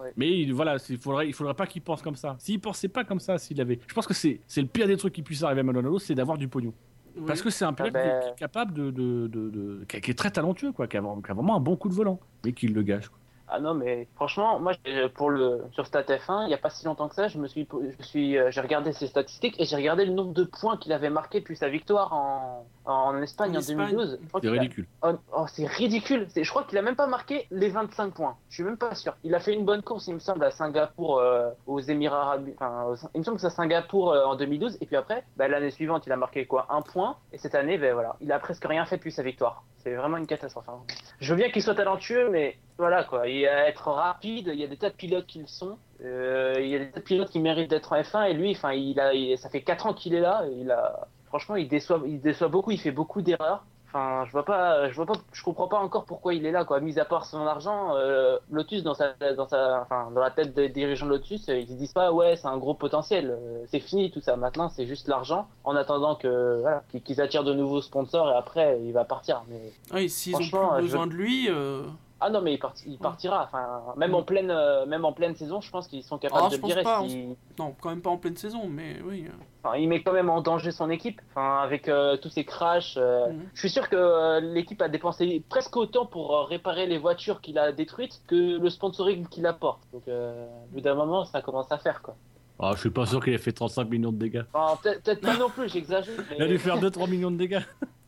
Ouais. 0.00 0.12
Mais 0.16 0.30
il- 0.40 0.52
voilà, 0.52 0.76
il 0.88 0.98
faudrait, 0.98 1.26
il 1.28 1.32
faudrait 1.32 1.54
pas 1.54 1.66
qu'il 1.66 1.82
pense 1.82 2.02
comme 2.02 2.16
ça. 2.16 2.36
S'il 2.38 2.60
pensait 2.60 2.88
pas 2.88 3.04
comme 3.04 3.20
ça, 3.20 3.38
s'il 3.38 3.60
avait, 3.60 3.78
je 3.86 3.94
pense 3.94 4.06
que 4.06 4.14
c'est, 4.14 4.40
c'est 4.46 4.60
le 4.62 4.68
pire 4.68 4.86
des 4.86 4.96
trucs 4.96 5.12
qui 5.14 5.22
puisse 5.22 5.42
arriver 5.42 5.60
à 5.60 5.64
Maldonado, 5.64 5.98
c'est 5.98 6.14
d'avoir 6.14 6.36
du 6.38 6.48
pognon. 6.48 6.72
Oui. 7.16 7.22
Parce 7.26 7.42
que 7.42 7.50
c'est 7.50 7.64
un 7.64 7.72
pilote 7.72 7.92
Ah 7.94 7.98
ben- 7.98 8.20
qui, 8.20 8.26
est- 8.26 8.28
qui 8.30 8.34
est 8.34 8.38
capable 8.40 8.72
de, 8.72 8.90
de, 8.90 9.26
de- 9.28 9.50
de- 9.50 9.84
qui, 9.88 9.96
est- 9.96 10.00
qui 10.00 10.10
est 10.10 10.14
très 10.18 10.30
talentueux, 10.32 10.72
quoi, 10.72 10.88
qui 10.88 10.96
a, 10.96 11.00
qui 11.00 11.30
a 11.30 11.34
vraiment 11.34 11.56
un 11.56 11.60
bon 11.60 11.76
coup 11.76 11.88
de 11.88 11.94
volant, 11.94 12.18
mais 12.44 12.52
qui 12.52 12.66
le 12.66 12.82
gâche. 12.82 13.08
quoi. 13.08 13.18
Ah 13.46 13.60
non, 13.60 13.74
mais 13.74 14.08
franchement, 14.16 14.58
moi, 14.58 14.72
j'ai- 14.84 15.08
pour 15.10 15.28
le 15.30 15.60
sur 15.72 15.86
Stat 15.86 16.02
F1, 16.08 16.44
il 16.44 16.48
n'y 16.48 16.54
a 16.54 16.58
pas 16.58 16.70
si 16.70 16.84
longtemps 16.86 17.08
que 17.08 17.14
ça, 17.14 17.28
je 17.28 17.38
me 17.38 17.46
suis, 17.46 17.68
je 18.00 18.04
suis, 18.04 18.36
euh, 18.38 18.50
j'ai 18.50 18.60
regardé 18.62 18.92
ses 18.92 19.06
statistiques 19.06 19.60
et 19.60 19.64
j'ai 19.66 19.76
regardé 19.76 20.06
le 20.06 20.12
nombre 20.12 20.32
de 20.32 20.44
points 20.44 20.76
qu'il 20.78 20.92
avait 20.92 21.10
marqué 21.10 21.40
depuis 21.40 21.54
sa 21.54 21.68
victoire 21.68 22.12
en, 22.14 22.66
en 22.84 23.20
Espagne 23.22 23.52
En 23.52 23.56
en, 23.56 23.58
Espagne. 23.60 23.76
2012. 23.90 24.18
Je 24.22 24.28
crois 24.28 24.40
C'est 24.42 24.48
a- 24.48 24.52
ridicule. 24.52 24.86
Oh, 25.02 25.08
oh, 25.36 25.44
c'est 25.48 25.66
ridicule. 25.66 26.26
C'est- 26.28 26.44
Je 26.44 26.50
crois 26.50 26.64
qu'il 26.64 26.76
a 26.78 26.82
même 26.82 26.96
pas 26.96 27.06
marqué 27.06 27.46
les 27.50 27.68
25 27.70 28.12
points. 28.14 28.36
Je 28.50 28.54
suis 28.56 28.64
même 28.64 28.76
pas 28.76 28.94
sûr. 28.94 29.16
Il 29.24 29.34
a 29.34 29.40
fait 29.40 29.54
une 29.54 29.64
bonne 29.64 29.82
course, 29.82 30.06
il 30.08 30.14
me 30.14 30.18
semble, 30.18 30.44
à 30.44 30.50
Singapour, 30.50 31.18
euh, 31.18 31.50
aux 31.66 31.80
Émirats 31.80 32.22
Arabes. 32.22 32.48
Enfin, 32.54 32.84
aux- 32.84 33.08
il 33.14 33.18
me 33.20 33.24
semble 33.24 33.36
que 33.36 33.40
c'est 33.40 33.46
à 33.46 33.50
Singapour 33.50 34.12
euh, 34.12 34.24
en 34.24 34.36
2012. 34.36 34.76
Et 34.80 34.86
puis 34.86 34.96
après, 34.96 35.24
bah, 35.36 35.48
l'année 35.48 35.70
suivante, 35.70 36.04
il 36.06 36.12
a 36.12 36.16
marqué 36.16 36.46
quoi 36.46 36.66
Un 36.70 36.82
point. 36.82 37.16
Et 37.32 37.38
cette 37.38 37.54
année, 37.54 37.78
ben 37.78 37.94
voilà, 37.94 38.16
il 38.20 38.30
a 38.32 38.38
presque 38.38 38.64
rien 38.66 38.84
fait 38.84 38.96
depuis 38.96 39.12
sa 39.12 39.22
victoire. 39.22 39.64
C'est 39.78 39.94
vraiment 39.94 40.16
une 40.16 40.26
catastrophe. 40.26 40.68
hein. 40.68 40.80
Je 41.20 41.30
veux 41.34 41.36
bien 41.38 41.50
qu'il 41.50 41.62
soit 41.62 41.74
talentueux, 41.74 42.30
mais 42.30 42.56
voilà 42.78 43.04
quoi. 43.04 43.28
Il 43.28 43.46
a 43.46 43.68
être 43.68 43.88
rapide. 43.88 44.48
Il 44.52 44.58
y 44.58 44.64
a 44.64 44.66
des 44.66 44.78
tas 44.78 44.88
de 44.88 44.94
pilotes 44.94 45.26
qui 45.26 45.40
le 45.40 45.46
sont. 45.46 45.76
Euh, 46.02 46.54
il 46.58 46.68
y 46.68 46.74
a 46.74 46.78
des 46.78 46.90
tas 46.90 47.00
de 47.00 47.04
pilotes 47.04 47.28
qui 47.30 47.38
méritent 47.38 47.68
d'être 47.70 47.92
en 47.92 47.96
F1. 48.00 48.30
Et 48.30 48.32
lui, 48.32 48.52
enfin, 48.52 48.72
il 48.72 48.98
a, 48.98 49.12
il- 49.12 49.36
ça 49.38 49.50
fait 49.50 49.60
4 49.62 49.86
ans 49.86 49.92
qu'il 49.92 50.14
est 50.14 50.20
là. 50.20 50.42
Et 50.48 50.52
il 50.60 50.70
a, 50.70 51.06
franchement, 51.34 51.56
il 51.56 51.66
déçoit, 51.68 52.00
il 52.06 52.20
déçoit 52.20 52.46
beaucoup. 52.48 52.70
Il 52.70 52.78
fait 52.78 52.92
beaucoup 52.92 53.20
d'erreurs. 53.20 53.64
Enfin, 53.88 54.24
je 54.26 54.32
vois 54.32 54.44
pas, 54.44 54.88
je 54.88 54.94
vois 54.94 55.06
pas, 55.06 55.14
je 55.32 55.42
comprends 55.44 55.68
pas 55.68 55.78
encore 55.78 56.04
pourquoi 56.04 56.34
il 56.34 56.44
est 56.46 56.50
là, 56.50 56.64
quoi. 56.64 56.80
Mis 56.80 56.98
à 56.98 57.04
part 57.04 57.24
son 57.26 57.46
argent, 57.46 57.94
euh, 57.94 58.38
Lotus 58.50 58.82
dans 58.82 58.94
sa, 58.94 59.12
dans 59.36 59.46
sa, 59.46 59.82
enfin, 59.82 60.10
dans 60.12 60.20
la 60.20 60.30
tête 60.32 60.52
des 60.52 60.68
dirigeants 60.68 61.06
de 61.06 61.10
Lotus, 61.12 61.48
euh, 61.48 61.58
ils 61.58 61.68
se 61.68 61.72
disent 61.74 61.92
pas, 61.92 62.12
ouais, 62.12 62.34
c'est 62.36 62.48
un 62.48 62.56
gros 62.58 62.74
potentiel, 62.74 63.30
euh, 63.30 63.64
c'est 63.68 63.78
fini 63.78 64.10
tout 64.10 64.20
ça. 64.20 64.34
Maintenant, 64.36 64.68
c'est 64.68 64.86
juste 64.86 65.06
l'argent, 65.06 65.46
en 65.62 65.76
attendant 65.76 66.16
que, 66.16 66.58
voilà, 66.60 66.82
qu'ils 67.04 67.20
attirent 67.20 67.44
de 67.44 67.54
nouveaux 67.54 67.82
sponsors 67.82 68.28
et 68.30 68.34
après, 68.34 68.80
il 68.84 68.92
va 68.92 69.04
partir. 69.04 69.42
Mais 69.48 69.72
Ah, 69.92 70.08
s'ils 70.08 70.34
ont 70.34 70.38
plus 70.38 70.48
je- 70.50 70.80
besoin 70.82 71.06
de 71.06 71.12
lui, 71.12 71.48
euh, 71.48 71.82
ah 72.26 72.30
non, 72.30 72.40
mais 72.40 72.54
il, 72.54 72.58
parti- 72.58 72.84
il 72.88 72.98
partira. 72.98 73.44
Enfin, 73.44 73.82
même 73.96 74.14
en 74.14 74.22
pleine, 74.22 74.50
euh, 74.50 74.86
même 74.86 75.04
en 75.04 75.12
pleine 75.12 75.34
saison, 75.36 75.60
je 75.60 75.70
pense 75.70 75.86
qu'ils 75.88 76.02
sont 76.02 76.16
capables 76.16 76.42
Ah, 76.44 76.48
de 76.48 76.52
je 76.52 76.56
le 76.56 76.60
pense 76.62 76.70
virer. 76.70 76.82
pas, 76.82 77.02
si- 77.06 77.36
non, 77.58 77.74
quand 77.80 77.90
même 77.90 78.00
pas 78.00 78.10
en 78.10 78.16
pleine 78.16 78.36
saison, 78.36 78.66
mais 78.66 78.96
oui. 79.04 79.26
euh, 79.28 79.32
Enfin, 79.62 79.76
il 79.76 79.88
met 79.88 80.02
quand 80.02 80.12
même 80.12 80.30
en 80.30 80.40
danger 80.40 80.70
son 80.70 80.88
équipe, 80.90 81.20
enfin, 81.30 81.60
avec 81.62 81.88
euh, 81.88 82.16
tous 82.16 82.28
ces 82.30 82.44
crashs. 82.44 82.94
euh, 82.96 83.28
Mhm. 83.28 83.42
Je 83.54 83.60
suis 83.60 83.70
sûr 83.70 83.88
que 83.90 83.96
euh, 83.96 84.40
l'équipe 84.40 84.80
a 84.82 84.88
dépensé 84.88 85.42
presque 85.48 85.76
autant 85.76 86.06
pour 86.06 86.34
euh, 86.34 86.44
réparer 86.44 86.86
les 86.86 86.98
voitures 86.98 87.40
qu'il 87.40 87.58
a 87.58 87.72
détruites 87.72 88.20
que 88.26 88.58
le 88.58 88.70
sponsoring 88.70 89.26
qu'il 89.28 89.46
apporte. 89.46 89.80
Donc, 89.92 90.02
euh, 90.08 90.46
au 90.70 90.74
bout 90.74 90.80
d'un 90.80 90.94
moment, 90.94 91.24
ça 91.26 91.42
commence 91.42 91.70
à 91.72 91.78
faire 91.78 92.00
quoi. 92.02 92.16
Ah, 92.58 92.70
je 92.74 92.80
suis 92.80 92.90
pas 92.90 93.04
sûr 93.04 93.22
qu'il 93.22 93.32
ait 93.34 93.38
fait 93.38 93.52
35 93.52 93.88
millions 93.90 94.12
de 94.12 94.16
dégâts. 94.18 94.44
Peut-être 94.82 95.20
pas 95.20 95.36
non 95.36 95.50
plus, 95.50 95.68
j'exagère. 95.68 96.14
Il 96.36 96.42
a 96.42 96.46
dû 96.46 96.58
faire 96.58 96.78
2-3 96.78 97.08
millions 97.10 97.30
de 97.32 97.36
dégâts. 97.36 97.62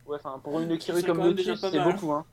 Ouais, 0.05 0.15
enfin, 0.23 0.39
pour 0.41 0.57
une 0.61 0.71
écurie 0.71 1.01
C'est 1.01 1.07
comme 1.07 1.21
Lotus, 1.21 1.59
c'est 1.59 1.83
beaucoup. 1.83 2.13
Hein. 2.13 2.23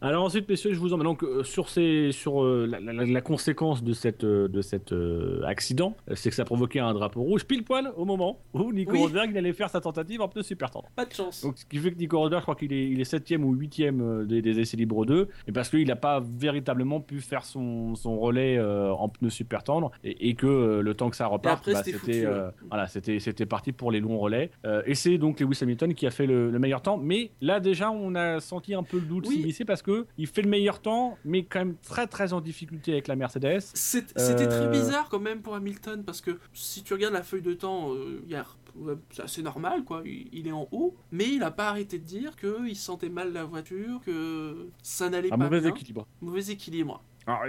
Alors 0.00 0.24
ensuite, 0.24 0.48
messieurs, 0.48 0.72
je 0.74 0.78
vous 0.78 0.92
emmène 0.92 1.04
donc 1.06 1.24
euh, 1.24 1.42
sur, 1.42 1.68
ces, 1.68 2.12
sur 2.12 2.44
euh, 2.44 2.66
la, 2.70 2.78
la- 2.80 3.04
la 3.04 3.20
conséquence 3.20 3.82
de 3.82 3.92
cet 3.92 4.22
euh, 4.22 4.46
de 4.48 4.60
cet 4.62 4.92
euh, 4.92 5.42
accident, 5.44 5.96
euh, 6.08 6.14
c'est 6.14 6.30
que 6.30 6.36
ça 6.36 6.42
a 6.42 6.44
provoqué 6.44 6.78
un 6.78 6.94
drapeau 6.94 7.22
rouge 7.22 7.44
pile 7.44 7.64
poil 7.64 7.90
au 7.96 8.04
moment 8.04 8.38
où 8.54 8.72
Nico 8.72 8.92
Oui. 8.92 8.98
Rosberg 9.00 9.30
il 9.32 9.38
allait 9.38 9.52
faire 9.52 9.70
sa 9.70 9.80
tentative 9.80 10.20
en 10.20 10.28
pneu 10.28 10.42
super 10.42 10.70
tendre. 10.70 10.88
Pas 10.94 11.04
de 11.04 11.12
chance. 11.12 11.42
Donc 11.42 11.58
ce 11.58 11.64
qui 11.66 11.78
fait 11.78 11.90
que 11.90 11.98
Nico 11.98 12.16
Rosberg, 12.18 12.40
je 12.40 12.44
crois 12.44 12.54
qu'il 12.54 12.72
est, 12.72 12.88
il 12.90 13.00
est 13.00 13.04
7 13.04 13.28
ou 13.40 13.52
8 13.54 13.82
des, 14.26 14.40
des 14.42 14.60
essais 14.60 14.76
libres 14.76 15.04
2, 15.04 15.28
et 15.48 15.52
parce 15.52 15.68
qu'il 15.68 15.86
n'a 15.88 15.96
pas 15.96 16.22
véritablement 16.38 17.00
pu 17.00 17.20
faire 17.20 17.44
son, 17.44 17.94
son 17.96 18.18
relais 18.18 18.60
en 18.60 19.08
pneu 19.08 19.30
super 19.30 19.64
tendre, 19.64 19.90
et, 20.04 20.28
et 20.28 20.34
que 20.34 20.80
le 20.80 20.94
temps 20.94 21.10
que 21.10 21.16
ça 21.16 21.26
reparte, 21.26 21.68
bah, 21.70 21.82
c'était 21.82 22.24
ouais. 22.26 22.32
voilà, 22.68 22.86
c'était 22.86 23.18
c'était 23.18 23.46
parti 23.46 23.72
pour 23.72 23.90
les 23.90 23.98
longs 24.00 24.18
relais. 24.18 24.50
Et 24.86 24.94
c'est 24.94 25.18
donc 25.18 25.40
Lewis 25.40 25.58
Hamilton 25.60 25.92
qui 25.94 26.06
a 26.06 26.10
fait 26.12 26.26
le, 26.26 26.50
le 26.50 26.58
meilleur 26.60 26.82
temps, 26.82 26.98
mais 26.98 27.30
là 27.40 27.58
déjà 27.58 27.90
on 27.90 28.14
a 28.14 28.38
senti 28.40 28.74
un 28.74 28.82
peu 28.84 28.98
le 28.98 29.04
doute 29.06 29.26
Oui. 29.26 29.36
s'immiscer 29.38 29.64
parce 29.64 29.82
que 29.82 29.87
que 29.88 30.06
il 30.18 30.26
fait 30.26 30.42
le 30.42 30.48
meilleur 30.50 30.80
temps, 30.80 31.16
mais 31.24 31.44
quand 31.44 31.60
même 31.60 31.76
très 31.82 32.06
très 32.06 32.32
en 32.32 32.40
difficulté 32.40 32.92
avec 32.92 33.08
la 33.08 33.16
Mercedes. 33.16 33.60
C'était 33.74 34.46
très 34.46 34.66
Euh, 34.66 34.70
bizarre 34.70 35.08
quand 35.08 35.20
même 35.20 35.40
pour 35.40 35.54
Hamilton 35.54 36.04
parce 36.04 36.20
que 36.20 36.38
si 36.52 36.82
tu 36.82 36.92
regardes 36.92 37.14
la 37.14 37.22
feuille 37.22 37.42
de 37.42 37.54
temps, 37.54 37.94
euh, 37.94 38.22
il 38.28 38.36
ouais, 38.76 38.94
c'est 39.10 39.22
assez 39.22 39.42
normal 39.42 39.84
quoi, 39.84 40.02
il, 40.04 40.28
il 40.32 40.46
est 40.46 40.52
en 40.52 40.68
haut, 40.72 40.94
mais 41.10 41.28
il 41.28 41.42
a 41.42 41.50
pas 41.50 41.68
arrêté 41.70 41.98
de 41.98 42.04
dire 42.04 42.36
qu'il 42.36 42.76
sentait 42.76 43.08
mal 43.08 43.32
la 43.32 43.44
voiture, 43.44 44.00
que 44.04 44.68
ça 44.82 45.08
n'allait 45.08 45.32
Un 45.32 45.38
pas 45.38 45.44
mauvais 45.44 45.60
bien. 45.60 45.70
équilibre. 45.70 46.06
Mauvais 46.20 46.46
équilibre. 46.50 47.02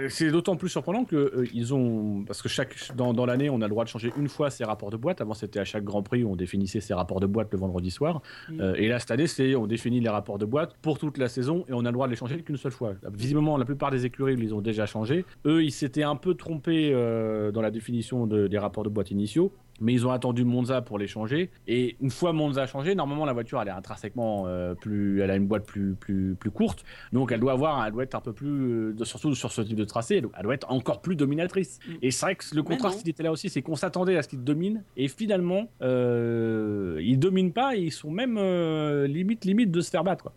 C'est 0.08 0.30
d'autant 0.30 0.56
plus 0.56 0.68
surprenant 0.68 1.04
que 1.04 1.16
euh, 1.16 1.46
ils 1.54 1.72
ont 1.74 2.24
parce 2.26 2.42
que 2.42 2.48
chaque 2.48 2.76
dans, 2.96 3.12
dans 3.14 3.26
l'année 3.26 3.48
on 3.50 3.60
a 3.60 3.64
le 3.64 3.70
droit 3.70 3.84
de 3.84 3.88
changer 3.88 4.12
une 4.16 4.28
fois 4.28 4.50
ses 4.50 4.64
rapports 4.64 4.90
de 4.90 4.96
boîte. 4.96 5.20
Avant 5.20 5.34
c'était 5.34 5.58
à 5.58 5.64
chaque 5.64 5.84
Grand 5.84 6.02
Prix 6.02 6.22
où 6.24 6.30
on 6.32 6.36
définissait 6.36 6.80
ses 6.80 6.94
rapports 6.94 7.20
de 7.20 7.26
boîte 7.26 7.48
le 7.52 7.58
vendredi 7.58 7.90
soir. 7.90 8.20
Mm. 8.50 8.60
Euh, 8.60 8.74
et 8.74 8.88
là 8.88 8.98
cette 8.98 9.10
année 9.10 9.26
c'est 9.26 9.54
on 9.54 9.66
définit 9.66 10.00
les 10.00 10.08
rapports 10.08 10.38
de 10.38 10.44
boîte 10.44 10.74
pour 10.82 10.98
toute 10.98 11.18
la 11.18 11.28
saison 11.28 11.64
et 11.68 11.72
on 11.72 11.80
a 11.80 11.88
le 11.88 11.92
droit 11.92 12.06
de 12.06 12.10
les 12.12 12.16
changer 12.16 12.40
qu'une 12.42 12.56
seule 12.56 12.72
fois. 12.72 12.92
Visiblement 13.12 13.56
la 13.56 13.64
plupart 13.64 13.90
des 13.90 14.04
écuries 14.06 14.34
ils 14.34 14.40
les 14.40 14.52
ont 14.52 14.60
déjà 14.60 14.86
changés. 14.86 15.24
Eux 15.46 15.64
ils 15.64 15.72
s'étaient 15.72 16.02
un 16.02 16.16
peu 16.16 16.34
trompés 16.34 16.90
euh, 16.92 17.50
dans 17.52 17.62
la 17.62 17.70
définition 17.70 18.26
de- 18.26 18.46
des 18.48 18.58
rapports 18.58 18.84
de 18.84 18.90
boîte 18.90 19.10
initiaux. 19.10 19.52
Mais 19.80 19.92
ils 19.92 20.06
ont 20.06 20.10
attendu 20.10 20.44
Monza 20.44 20.82
pour 20.82 20.98
les 20.98 21.06
changer. 21.06 21.50
Et 21.66 21.96
une 22.00 22.10
fois 22.10 22.32
Monza 22.32 22.66
changé, 22.66 22.94
normalement 22.94 23.24
la 23.24 23.32
voiture 23.32 23.60
elle 23.62 23.68
est 23.68 23.72
intrinsèquement 23.72 24.44
euh, 24.46 24.74
plus, 24.74 25.20
elle 25.22 25.30
a 25.30 25.36
une 25.36 25.46
boîte 25.46 25.64
plus 25.66 25.94
plus 25.94 26.34
plus 26.38 26.50
courte. 26.50 26.84
Donc 27.12 27.32
elle 27.32 27.40
doit 27.40 27.52
avoir, 27.52 27.84
elle 27.84 27.92
doit 27.92 28.02
être 28.02 28.14
un 28.14 28.20
peu 28.20 28.32
plus, 28.32 28.48
euh, 28.48 29.04
surtout 29.04 29.34
sur 29.34 29.52
ce 29.52 29.62
type 29.62 29.76
de 29.76 29.84
tracé, 29.84 30.16
elle 30.16 30.22
doit- 30.22 30.32
elle 30.36 30.42
doit 30.44 30.54
être 30.54 30.70
encore 30.70 31.00
plus 31.00 31.16
dominatrice. 31.16 31.78
Mm. 31.88 31.92
Et 32.02 32.10
c'est 32.10 32.26
vrai 32.26 32.34
que 32.36 32.44
le 32.54 32.62
contraste 32.62 33.02
il 33.04 33.10
était 33.10 33.22
là 33.22 33.32
aussi, 33.32 33.48
c'est 33.48 33.62
qu'on 33.62 33.76
s'attendait 33.76 34.16
à 34.16 34.22
ce 34.22 34.28
qu'ils 34.28 34.44
dominent, 34.44 34.82
et 34.96 35.08
finalement 35.08 35.68
euh, 35.82 36.98
ils 37.02 37.18
dominent 37.18 37.52
pas, 37.52 37.76
et 37.76 37.80
ils 37.80 37.92
sont 37.92 38.10
même 38.10 38.36
euh, 38.38 39.06
limite 39.06 39.44
limite 39.44 39.70
de 39.70 39.80
se 39.80 39.90
faire 39.90 40.04
battre. 40.04 40.24
Quoi. 40.24 40.32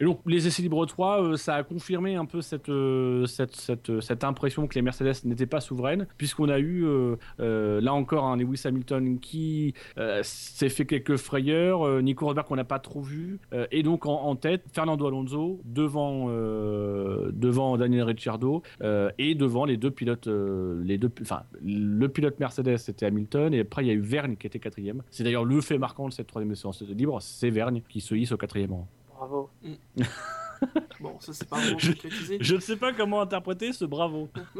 Et 0.00 0.04
donc 0.06 0.20
les 0.26 0.46
essais 0.46 0.62
libres 0.62 0.86
3, 0.86 1.22
euh, 1.22 1.36
ça 1.36 1.56
a 1.56 1.62
confirmé 1.62 2.16
un 2.16 2.24
peu 2.24 2.40
cette, 2.40 2.70
euh, 2.70 3.26
cette, 3.26 4.24
impression 4.24 4.66
que 4.66 4.74
les 4.74 4.80
Mercedes 4.80 5.12
n'étaient 5.24 5.44
pas 5.44 5.60
souveraines, 5.60 6.06
puisqu'on 6.16 6.48
a 6.48 6.58
eu 6.58 6.86
euh, 6.86 7.16
euh, 7.40 7.82
là 7.82 7.92
encore 7.92 8.24
un 8.24 8.38
Lewis 8.38 8.62
Hamilton 8.64 9.18
qui 9.20 9.74
euh, 9.98 10.20
s'est 10.22 10.70
fait 10.70 10.86
quelques 10.86 11.16
frayeurs, 11.16 11.86
euh, 11.86 12.00
Nico 12.00 12.24
Rosberg 12.24 12.46
qu'on 12.46 12.56
n'a 12.56 12.64
pas 12.64 12.78
trop 12.78 13.02
vu, 13.02 13.40
euh, 13.52 13.66
et 13.70 13.82
donc 13.82 14.06
en, 14.06 14.34
tête 14.36 14.64
Fernando 14.72 15.06
Alonso 15.06 15.60
devant, 15.66 16.28
euh, 16.30 17.30
devant 17.34 17.76
Daniel 17.76 18.04
Ricciardo 18.04 18.62
euh, 18.82 19.10
et 19.18 19.34
devant 19.34 19.66
les 19.66 19.76
deux 19.76 19.90
pilotes, 19.90 20.28
euh, 20.28 20.82
les 20.82 20.96
deux, 20.96 21.10
enfin 21.20 21.42
le 21.62 22.06
pilote 22.08 22.40
Mercedes 22.40 22.78
c'était 22.78 23.04
Hamilton 23.04 23.52
et 23.52 23.60
après 23.60 23.84
il 23.84 23.88
y 23.88 23.90
a 23.90 23.94
eu 23.94 24.00
Vergne 24.00 24.36
qui 24.36 24.46
était 24.46 24.60
quatrième. 24.60 25.02
C'est 25.10 25.24
d'ailleurs 25.24 25.44
le 25.44 25.60
fait 25.60 25.76
marquant 25.76 26.08
de 26.08 26.12
cette 26.14 26.28
troisième 26.28 26.54
séance 26.54 26.80
libre, 26.82 27.20
c'est 27.20 27.50
Vergne 27.50 27.82
qui 27.86 28.00
se 28.00 28.14
hisse 28.14 28.32
au 28.32 28.38
quatrième 28.38 28.72
rang. 28.72 28.88
Bravo. 29.20 29.50
Bon, 31.00 31.18
ça 31.20 31.32
c'est 31.32 31.48
pas 31.48 31.56
vraiment 31.56 31.78
Je- 31.78 31.92
concrétisé. 31.92 32.36
Je 32.40 32.54
ne 32.54 32.60
sais 32.60 32.76
pas 32.76 32.92
comment 32.92 33.22
interpréter 33.22 33.72
ce 33.72 33.86
bravo. 33.86 34.28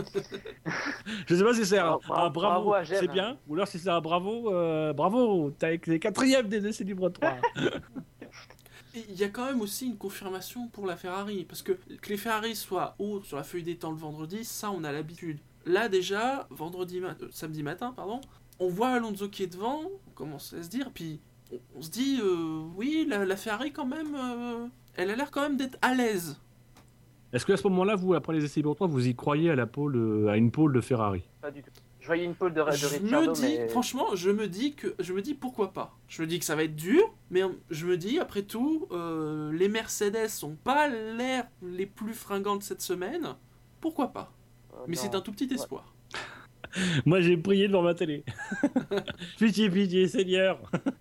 je 1.27 1.35
ne 1.35 1.39
sais 1.39 1.45
pas 1.45 1.53
si 1.55 1.67
c'est 1.67 1.79
un, 1.79 1.99
Bravo, 2.31 2.75
c'est 2.85 3.07
bien, 3.09 3.37
ou 3.47 3.55
alors 3.55 3.69
si 3.69 3.79
c'est 3.79 3.91
un 3.91 4.01
bravo, 4.01 4.51
euh, 4.51 4.95
bravo, 4.95 5.51
t'as 5.59 5.73
été 5.73 5.99
quatrième 5.99 6.49
des 6.49 6.67
essais 6.67 6.85
libres 6.85 7.11
3. 7.11 7.37
Et 8.95 9.05
Il 9.11 9.17
y 9.21 9.25
a 9.25 9.29
quand 9.29 9.45
même 9.45 9.61
aussi 9.61 9.87
une 9.89 9.99
confirmation 9.99 10.69
pour 10.69 10.87
la 10.87 10.97
Ferrari, 10.97 11.45
parce 11.45 11.61
que 11.61 11.73
que 11.73 12.09
les 12.09 12.17
Ferrari 12.17 12.57
soient 12.57 12.95
hauts 12.99 13.23
sur 13.23 13.37
la 13.37 13.45
feuille 13.45 13.63
des 13.63 13.77
temps 13.77 13.91
le 13.93 13.99
vendredi, 13.99 14.43
ça 14.45 14.71
on 14.71 14.85
a 14.85 14.93
l'habitude. 14.93 15.39
Là 15.67 15.91
déjà, 15.91 16.47
vendredi 16.51 17.01
ma- 17.01 17.09
euh, 17.21 17.29
samedi 17.31 17.63
matin, 17.63 17.93
pardon, 17.95 18.23
on 18.59 18.69
voit 18.71 18.89
Alonso 18.89 19.29
qui 19.29 19.43
est 19.43 19.53
devant, 19.53 19.83
on 20.09 20.11
commence 20.15 20.55
à 20.55 20.63
se 20.63 20.69
dire, 20.71 20.91
puis 20.95 21.21
on, 21.76 21.82
se 21.82 21.90
dit, 21.90 22.20
euh, 22.22 22.62
oui, 22.76 23.07
la, 23.09 23.24
la 23.24 23.36
Ferrari 23.36 23.72
quand 23.72 23.86
même, 23.86 24.14
euh, 24.14 24.66
elle 24.96 25.11
a 25.11 25.16
l'air 25.16 25.30
quand 25.30 25.42
même 25.42 25.57
d'être 25.57 25.78
à 25.82 25.94
l'aise. 25.94 26.40
Est-ce 27.32 27.46
que 27.46 27.53
à 27.53 27.57
ce 27.57 27.62
moment-là, 27.68 27.94
vous, 27.94 28.14
après 28.14 28.32
les 28.32 28.44
essais 28.44 28.61
libres 28.61 28.74
3, 28.74 28.88
vous 28.88 29.07
y 29.07 29.14
croyez 29.14 29.51
à, 29.51 29.55
la 29.55 29.66
pole, 29.66 29.96
euh, 29.96 30.28
à 30.28 30.36
une 30.36 30.51
pole 30.51 30.72
de 30.72 30.80
Ferrari? 30.80 31.22
Pas 31.40 31.51
du 31.51 31.62
tout. 31.62 31.70
Je 32.01 32.07
voyais 32.07 32.24
une 32.24 32.34
pole 32.34 32.55
de, 32.55 32.62
de 32.62 32.70
Je 32.72 32.86
Ricciardo, 32.86 33.30
me 33.30 33.34
dis, 33.34 33.42
mais 33.42 33.68
franchement, 33.68 34.14
je 34.14 34.30
me 34.30 34.48
dis 34.48 34.74
que, 34.74 34.94
je 34.98 35.12
me 35.12 35.20
dis 35.20 35.34
pourquoi 35.34 35.72
pas. 35.72 35.96
Je 36.09 36.22
me 36.22 36.26
dis 36.26 36.38
que 36.38 36.44
ça 36.44 36.57
va 36.57 36.64
être 36.64 36.74
dur, 36.74 37.03
mais 37.30 37.42
je 37.70 37.86
me 37.86 37.96
dis 37.98 38.18
après 38.18 38.42
tout, 38.42 38.88
euh, 38.90 39.53
les 39.53 39.68
Mercedes 39.68 40.28
sont 40.28 40.57
pas 40.57 40.88
l'air 40.88 41.46
les 41.62 41.86
plus 41.86 42.14
fringantes 42.14 42.62
cette 42.62 42.80
semaine. 42.80 43.36
Pourquoi 43.80 44.09
pas? 44.09 44.32
Euh, 44.72 44.76
Mais 44.88 44.96
c'est 44.96 45.14
un 45.14 45.20
tout 45.20 45.30
petit 45.30 45.53
espoir. 45.53 45.94
Moi, 47.07 47.21
j'ai 47.21 47.37
prié 47.37 47.66
devant 47.68 47.83
ma 47.83 47.95
télé. 47.95 48.25
pitié, 49.39 49.68
pitié, 49.71 50.07
Seigneur. 50.09 50.61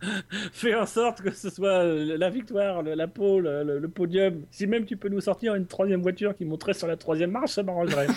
Fais 0.52 0.74
en 0.76 0.86
sorte 0.86 1.22
que 1.22 1.32
ce 1.32 1.50
soit 1.50 1.84
euh, 1.84 2.18
la 2.18 2.30
victoire, 2.30 2.82
le- 2.82 2.96
la 2.96 3.08
pole, 3.08 3.44
le, 3.44 3.80
le 3.80 3.88
podium. 3.88 4.42
Si 4.52 4.66
même 4.68 4.86
tu 4.86 4.98
peux 4.98 5.10
nous 5.10 5.22
sortir 5.22 5.56
une 5.56 5.66
troisième 5.68 6.02
voiture 6.02 6.36
qui 6.36 6.46
monterait 6.46 6.74
sur 6.74 6.88
la 6.88 6.98
troisième 6.98 7.32
marche, 7.32 7.52
ça 7.52 7.64
m'arrangerait. 7.64 8.08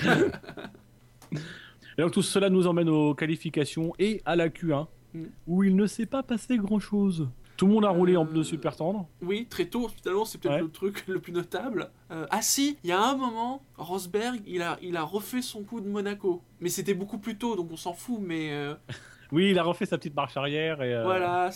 Et 1.99 2.03
donc 2.03 2.13
tout 2.13 2.23
cela 2.23 2.49
nous 2.49 2.67
emmène 2.67 2.89
aux 2.89 3.15
qualifications 3.15 3.93
et 3.99 4.23
à 4.25 4.37
la 4.37 4.49
Q1, 4.49 4.87
Mm. 5.15 5.25
où 5.47 5.63
il 5.63 5.77
ne 5.77 5.85
s'est 5.87 6.07
pas 6.07 6.23
passé 6.23 6.57
grand-chose. 6.57 7.29
Tout 7.63 7.69
le 7.69 7.75
monde 7.75 7.85
a 7.85 7.91
roulé 7.91 8.17
en 8.17 8.27
pneus 8.27 8.43
super 8.43 8.75
tendres. 8.75 9.07
Oui, 9.21 9.47
très 9.49 9.67
tôt, 9.67 9.87
finalement, 9.87 10.25
c'est 10.25 10.39
peut-être 10.39 10.57
Ouais. 10.57 10.63
le 10.63 10.69
truc 10.69 11.05
le 11.07 11.21
plus 11.21 11.33
notable. 11.33 11.93
Euh, 12.11 12.27
ah 12.29 12.43
si, 12.43 12.77
il 12.83 12.91
y 12.91 12.93
a 12.93 13.01
un 13.01 13.15
moment, 13.15 13.63
Rosberg, 13.79 14.41
il 14.49 14.63
a, 14.63 14.79
il 14.83 14.97
a 14.97 15.05
refait 15.05 15.43
son 15.43 15.63
coup 15.63 15.81
de 15.81 15.87
Monaco. 15.87 16.43
Mais 16.59 16.71
c'était 16.71 16.93
beaucoup 16.93 17.19
plus 17.19 17.39
tôt, 17.39 17.55
donc 17.55 17.69
on 17.71 17.77
s'en 17.77 17.93
fout, 17.93 18.19
mais 18.21 18.51
euh, 18.51 18.75
Oui, 19.31 19.51
il 19.51 19.59
a 19.61 19.63
refait 19.63 19.87
sa 19.87 19.97
petite 19.97 20.17
marche 20.17 20.37
arrière. 20.37 20.83
Et, 20.83 20.93
euh, 20.93 21.05
voilà, 21.05 21.51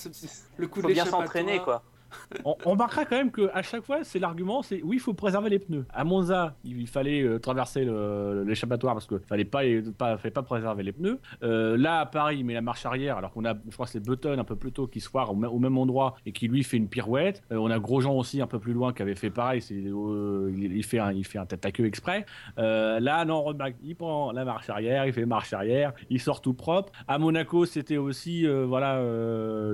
le 0.59 0.69
coup 0.69 0.81
faut 0.81 0.87
de 0.87 0.93
bien 0.93 1.07
s'entraîner 1.07 1.59
quoi. 1.59 1.83
On, 2.45 2.57
on 2.65 2.71
remarquera 2.73 3.05
quand 3.05 3.17
même 3.17 3.33
qu'à 3.33 3.63
chaque 3.63 3.85
fois, 3.85 4.05
c'est 4.05 4.19
l'argument, 4.19 4.63
c'est 4.63 4.83
oui, 4.83 4.97
il 4.97 5.01
faut 5.01 5.15
préserver 5.15 5.51
les 5.51 5.59
pneus. 5.59 5.85
À 5.93 6.05
Monza, 6.05 6.55
il 6.65 6.87
fallait 6.87 7.23
euh, 7.23 7.39
traverser 7.39 7.87
l'échappatoire 8.47 8.95
parce 8.95 9.07
qu'il 9.07 9.19
fallait 9.21 9.45
pas, 9.45 9.63
fallait 9.99 10.31
pas 10.31 10.43
préserver 10.43 10.83
les 10.83 10.93
pneus. 10.93 11.19
Euh, 11.43 11.77
là, 11.77 12.01
à 12.01 12.07
Paris, 12.07 12.39
il 12.39 12.45
met 12.45 12.55
la 12.55 12.63
marche 12.63 12.87
arrière, 12.87 13.17
alors 13.19 13.33
qu'on 13.33 13.45
a, 13.45 13.55
je 13.55 13.75
crois 13.75 13.87
c'est 13.87 14.01
Button 14.01 14.39
un 14.39 14.45
peu 14.45 14.57
plus 14.57 14.73
tôt 14.73 14.87
qui 14.87 15.01
se 15.01 15.09
foire 15.09 15.33
au, 15.33 15.35
même- 15.35 15.77
endroit 15.77 16.17
et 16.25 16.33
qui 16.33 16.49
lui 16.49 16.63
fait 16.63 16.77
une 16.77 16.89
pirouette. 16.89 17.43
Euh, 17.53 17.57
on 17.57 17.71
a 17.71 17.79
Grosjean 17.79 18.17
aussi 18.17 18.41
un 18.41 18.47
peu 18.47 18.59
plus 18.59 18.73
loin 18.73 18.93
qui 18.93 19.03
avait 19.03 19.15
fait 19.15 19.31
pareil, 19.31 19.63
il, 19.71 20.85
fait 20.85 20.99
un, 20.99 21.47
tête 21.47 21.67
à 21.67 21.73
queue 21.73 21.87
exprès. 21.87 22.25
Là, 22.57 23.25
non, 23.25 23.55
il 23.83 23.97
prend 23.97 24.33
la 24.33 24.45
marche 24.45 24.71
arrière, 24.71 25.07
il 25.07 25.13
fait 25.13 25.27
marche 25.27 25.53
arrière, 25.53 25.93
il 26.11 26.21
sort 26.21 26.41
tout 26.41 26.55
propre. 26.55 26.93
À 27.09 27.19
Monaco, 27.19 27.67
c'était 27.67 27.97
aussi, 27.97 28.47
voilà, 28.47 29.01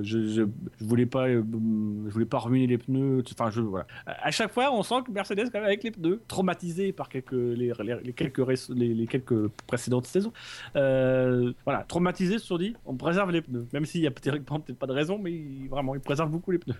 je, 0.03 0.47
voulais 0.81 1.07
pas, 1.07 1.29
je 1.29 1.41
voulais 1.41 2.27
pas 2.27 2.32
ruiner 2.39 2.67
les 2.67 2.79
pneus. 2.79 3.23
Enfin, 3.33 3.51
je, 3.51 3.61
voilà. 3.61 3.87
À 4.07 4.31
chaque 4.31 4.53
fois, 4.53 4.73
on 4.73 4.83
sent 4.83 5.03
que 5.07 5.11
Mercedes, 5.13 5.45
quand 5.51 5.59
même, 5.59 5.65
avec 5.65 5.83
les 5.85 5.91
pneus, 5.91 6.21
traumatisé 6.29 6.93
par 6.93 7.09
quelques, 7.09 7.33
les, 7.33 7.73
les- 7.83 7.97
les 8.05 8.13
quelques, 8.13 8.43
les, 8.71 8.95
les 8.95 9.07
quelques 9.07 9.49
précédentes 9.67 10.07
saisons, 10.07 10.33
euh, 10.77 11.53
voilà, 11.65 11.85
traumatisé, 11.85 12.39
se 12.39 12.47
sont 12.47 12.59
dit, 12.59 12.75
on 12.87 12.97
préserve 12.97 13.31
les 13.31 13.43
pneus. 13.43 13.67
Même 13.73 13.85
s'il 13.85 14.01
y 14.03 14.07
a 14.07 14.11
théoriquement 14.11 14.61
peut-être 14.61 14.79
pas 14.79 14.87
de 14.87 14.93
raison, 14.93 15.19
mais 15.19 15.33
il- 15.33 15.69
vraiment, 15.69 15.95
ils 15.95 16.01
préservent 16.01 16.31
beaucoup 16.31 16.51
les 16.51 16.59
pneus. 16.59 16.77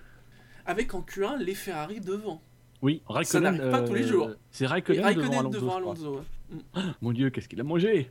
Avec 0.65 0.93
en 0.93 1.01
Q1 1.01 1.37
les 1.39 1.55
Ferrari 1.55 1.99
devant. 1.99 2.41
Oui, 2.81 3.01
Raikkonen. 3.07 3.55
n'arrive 3.57 3.71
pas 3.71 3.81
tous 3.81 3.93
les 3.93 4.03
jours. 4.03 4.29
C'est 4.51 4.65
Raikkonen, 4.65 5.03
Raikkonen 5.03 5.29
devant 5.29 5.39
Alonso. 5.39 5.59
devant. 5.59 5.77
Alonso. 5.77 6.15
ouais. 6.75 6.81
Mon 7.01 7.11
Dieu, 7.11 7.29
qu'est-ce 7.29 7.47
qu'il 7.49 7.59
a 7.59 7.63
mangé? 7.63 8.09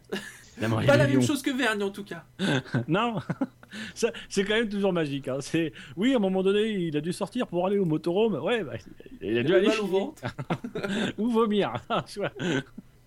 Il 0.58 0.64
a 0.64 0.68
mangé 0.68 0.86
Pas 0.86 0.96
la 0.96 1.06
même 1.06 1.22
chose 1.22 1.42
que 1.42 1.50
Vergne 1.50 1.82
en 1.82 1.90
tout 1.90 2.04
cas. 2.04 2.24
Non, 2.88 3.16
c'est 3.94 4.44
quand 4.44 4.54
même 4.54 4.68
toujours 4.68 4.92
magique. 4.92 5.28
hein. 5.28 5.38
C'est 5.40 5.72
oui, 5.96 6.12
à 6.12 6.16
un 6.16 6.20
moment 6.20 6.42
donné, 6.42 6.68
il 6.70 6.96
a 6.96 7.00
dû 7.00 7.12
sortir 7.12 7.46
pour 7.46 7.66
aller 7.66 7.78
au 7.78 7.84
motorhome. 7.84 8.34
Ouais, 8.34 8.62
bah, 8.62 8.74
il 9.20 9.38
a 9.38 9.42
dû 9.42 9.52
Le 9.52 9.58
aller 9.58 9.76
au 9.78 9.86
ventre. 9.86 10.22
ou 11.18 11.30
vomir. 11.30 11.72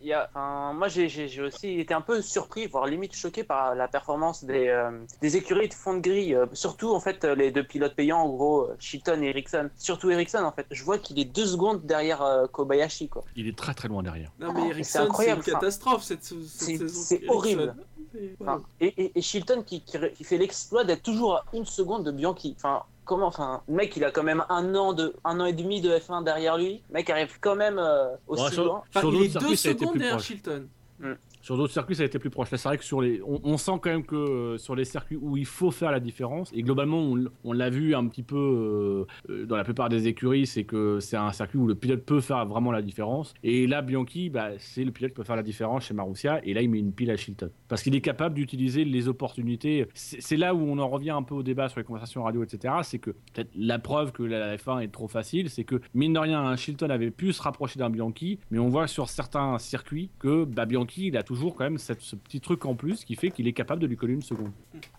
Y 0.06 0.14
a, 0.14 0.28
enfin, 0.30 0.74
moi, 0.74 0.88
j'ai- 0.88 1.42
aussi 1.42 1.80
été 1.80 1.92
un 1.96 2.02
peu 2.02 2.22
surpris, 2.22 2.68
voire 2.68 2.86
limite 2.86 3.16
choqué 3.16 3.44
par 3.44 3.74
la 3.74 3.88
performance 3.88 4.44
des, 4.44 4.68
euh, 4.68 4.92
des 5.20 5.36
écuries 5.36 5.68
de 5.68 5.74
fond 5.74 5.96
de 5.96 6.00
grille. 6.00 6.36
euh, 6.36 6.46
surtout, 6.54 6.94
en 6.94 7.00
fait, 7.00 7.24
les 7.24 7.50
deux 7.52 7.64
pilotes 7.64 7.96
payants, 7.96 8.20
en 8.20 8.30
gros, 8.30 8.62
euh, 8.70 8.76
Chilton 8.80 9.24
et 9.24 9.30
Ericsson. 9.30 9.70
Surtout 9.78 10.12
Ericsson, 10.12 10.44
en 10.44 10.52
fait. 10.52 10.68
Je 10.70 10.84
vois 10.84 11.00
qu'il 11.00 11.18
est 11.20 11.26
deux 11.26 11.48
secondes 11.48 11.84
derrière 11.86 12.22
euh, 12.22 12.46
Kobayashi, 12.46 13.10
quoi. 13.10 13.24
Il 13.36 13.48
est 13.48 13.58
très 13.58 13.74
très 13.74 13.88
loin 13.88 14.04
derrière. 14.04 14.32
Non 14.40 14.50
Ah, 14.50 14.54
mais 14.54 14.62
c'est 14.62 14.70
Ericsson, 15.00 15.08
c'est 15.18 15.32
une 15.32 15.42
catastrophe 15.42 16.04
cette, 16.04 16.24
cette 16.24 16.38
C'est- 16.46 16.78
saison. 16.78 16.88
c'est 16.88 17.28
horrible. 17.28 17.76
Et, 18.18 18.36
Enfin, 18.42 18.62
et, 18.80 18.88
et, 19.04 19.12
et 19.16 19.22
Chilton 19.22 19.64
qui, 19.66 19.82
qui, 19.82 19.98
qui 20.16 20.24
fait 20.24 20.38
l'exploit 20.38 20.84
d'être 20.84 21.04
toujours 21.04 21.36
à 21.36 21.46
une 21.54 21.66
seconde 21.66 22.04
de 22.06 22.12
Bianchi. 22.12 22.54
Enfin, 22.58 22.84
comment 23.04 23.28
Enfin, 23.28 23.62
le 23.68 23.76
mec, 23.76 23.96
il 23.96 24.04
a 24.04 24.12
quand 24.12 24.24
même 24.24 24.44
un 24.50 24.74
an, 24.76 24.94
de, 24.94 25.14
un 25.24 25.40
an 25.40 25.46
et 25.46 25.54
demi 25.54 25.82
de 25.82 25.92
F1 25.92 26.24
derrière 26.24 26.58
lui. 26.58 26.82
Le 26.90 26.94
mec 26.94 27.10
arrive 27.10 27.38
quand 27.42 27.56
même 27.56 27.78
euh, 27.80 28.16
aussi 28.28 28.44
Ouais, 28.44 28.52
sur- 28.52 28.66
loin. 28.66 28.84
Enfin, 28.90 29.00
Sur 29.02 29.14
il 29.14 29.24
est 29.24 29.40
deux 29.40 29.56
secondes 29.56 29.94
derrière 29.98 30.16
proche. 30.16 30.28
Chilton. 30.28 30.68
Mm. 31.00 31.14
Sur 31.42 31.58
d'autres 31.58 31.74
circuits, 31.74 31.96
ça 31.96 32.04
a 32.04 32.06
été 32.06 32.20
plus 32.20 32.30
proche. 32.30 32.52
Là, 32.52 32.58
c'est 32.58 32.68
vrai 32.68 32.78
que 32.78 32.84
sur 32.84 33.02
les, 33.02 33.22
on, 33.24 33.58
sent 33.58 33.74
quand 33.82 33.92
même 33.92 34.06
que 34.06 34.16
euh, 34.16 34.58
sur 34.58 34.76
les 34.76 34.86
circuits 34.86 35.18
où 35.20 35.38
il 35.38 35.46
faut 35.46 35.72
faire 35.72 35.92
la 35.92 36.00
différence, 36.00 36.52
et 36.54 36.64
globalement, 36.64 37.14
on, 37.44 37.54
l'a 37.54 37.70
vu 37.70 37.96
un 37.96 38.08
petit 38.08 38.24
peu 38.24 38.36
euh, 38.36 39.32
euh, 39.32 39.46
dans 39.46 39.56
la 39.56 39.64
plupart 39.64 39.90
des 39.90 40.08
écuries, 40.08 40.48
c'est 40.48 40.64
que 40.64 41.00
c'est 41.00 41.18
un 41.18 41.32
circuit 41.32 41.60
où 41.60 41.68
le 41.68 41.76
pilote 41.76 42.04
peut 42.04 42.22
faire 42.22 42.46
vraiment 42.46 42.72
la 42.72 42.82
différence. 42.82 43.34
Et 43.44 43.68
là, 43.68 43.82
Bianchi, 43.82 44.30
bah, 44.30 44.50
c'est 44.58 44.84
le 44.84 44.92
pilote 44.92 45.12
qui 45.12 45.18
peut 45.18 45.24
faire 45.24 45.36
la 45.36 45.44
différence 45.44 45.86
chez 45.86 45.94
Marussia, 45.94 46.44
et 46.44 46.54
là, 46.54 46.62
il 46.62 46.70
met 46.70 46.80
une 46.80 46.94
pile 46.94 47.12
à 47.12 47.18
Chilton. 47.18 47.52
Parce 47.68 47.84
qu'il 47.84 47.96
est 47.96 48.02
capable 48.02 48.36
d'utiliser 48.36 48.84
les 48.84 49.08
opportunités. 49.08 49.88
C'est 49.94 50.36
c'est 50.36 50.38
là 50.38 50.54
où 50.54 50.60
on 50.60 50.80
en 50.80 50.90
revient 50.90 51.12
un 51.12 51.24
peu 51.24 51.36
au 51.36 51.44
débat 51.44 51.70
sur 51.70 51.80
les 51.80 51.86
conversations 51.86 52.24
radio, 52.24 52.44
etc. 52.44 52.74
C'est 52.84 53.00
que 53.00 53.12
peut-être 53.12 53.52
la 53.56 53.80
preuve 53.80 54.12
que 54.12 54.24
la 54.24 54.58
F1 54.58 54.82
est 54.82 54.92
trop 54.92 55.08
facile, 55.08 55.50
c'est 55.50 55.64
que 55.64 55.80
mine 55.94 56.14
de 56.14 56.20
rien, 56.20 56.42
un 56.42 56.56
Chilton 56.58 56.90
avait 56.90 57.12
pu 57.12 57.32
se 57.32 57.42
rapprocher 57.42 57.80
d'un 57.80 57.90
Bianchi, 57.90 58.40
mais 58.52 58.60
on 58.60 58.68
voit 58.68 58.88
sur 58.88 59.08
certains 59.08 59.58
circuits 59.60 60.10
que 60.20 60.44
bah, 60.44 60.66
Bianchi, 60.66 60.85
il 60.98 61.18
a 61.18 61.24
toujours 61.24 61.56
quand 61.56 61.64
même 61.66 61.78
cette- 61.78 62.02
ce 62.02 62.16
petit 62.16 62.40
truc 62.42 62.66
en 62.66 62.76
plus 62.76 63.04
qui 63.06 63.16
fait 63.16 63.32
qu'il 63.32 63.48
est 63.48 63.54
capable 63.54 63.82
de 63.82 63.88
lui 63.88 63.98
coller 63.98 64.14
une 64.14 64.22
seconde. 64.22 64.52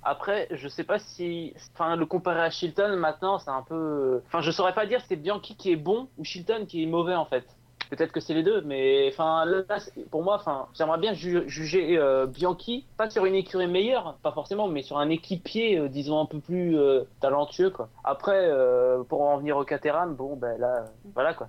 Après, 0.02 0.48
je 0.50 0.68
sais 0.68 0.84
pas 0.84 0.98
si. 0.98 1.54
Enfin, 1.74 1.96
le 1.96 2.06
comparer 2.06 2.40
à 2.42 2.50
Shilton 2.50 2.96
maintenant, 2.96 3.38
c'est 3.38 3.50
un 3.50 3.62
peu. 3.62 4.20
Enfin, 4.26 4.40
je 4.40 4.50
saurais 4.50 4.74
pas 4.74 4.86
dire 4.86 5.00
si 5.00 5.06
c'est 5.08 5.16
Bianchi 5.16 5.56
qui 5.56 5.72
est 5.72 5.76
bon 5.76 6.08
ou 6.18 6.24
Shilton 6.24 6.66
qui 6.66 6.82
est 6.82 6.86
mauvais 6.86 7.14
en 7.14 7.24
fait. 7.26 7.44
Peut-être 7.88 8.10
que 8.10 8.18
c'est 8.18 8.34
les 8.34 8.42
deux, 8.42 8.62
mais 8.62 9.08
enfin 9.12 9.44
là, 9.44 9.62
pour 10.10 10.24
moi, 10.24 10.34
enfin, 10.34 10.66
j'aimerais 10.74 10.98
bien 10.98 11.14
ju- 11.14 11.44
juger 11.48 11.96
euh, 11.96 12.26
Bianchi, 12.26 12.84
pas 12.96 13.08
sur 13.08 13.26
une 13.26 13.36
écurie 13.36 13.68
meilleure, 13.68 14.16
pas 14.24 14.32
forcément, 14.32 14.66
mais 14.66 14.82
sur 14.82 14.98
un 14.98 15.08
équipier, 15.08 15.78
euh, 15.78 15.88
disons 15.88 16.18
un 16.20 16.26
peu 16.26 16.40
plus 16.40 16.76
euh, 16.76 17.04
talentueux 17.20 17.70
quoi. 17.70 17.88
Après, 18.02 18.40
euh, 18.50 19.04
pour 19.04 19.20
en 19.22 19.38
venir 19.38 19.56
au 19.56 19.64
Caterham, 19.64 20.16
bon 20.16 20.34
ben 20.34 20.58
là, 20.58 20.78
euh, 20.78 20.86
voilà 21.14 21.34
quoi. 21.34 21.48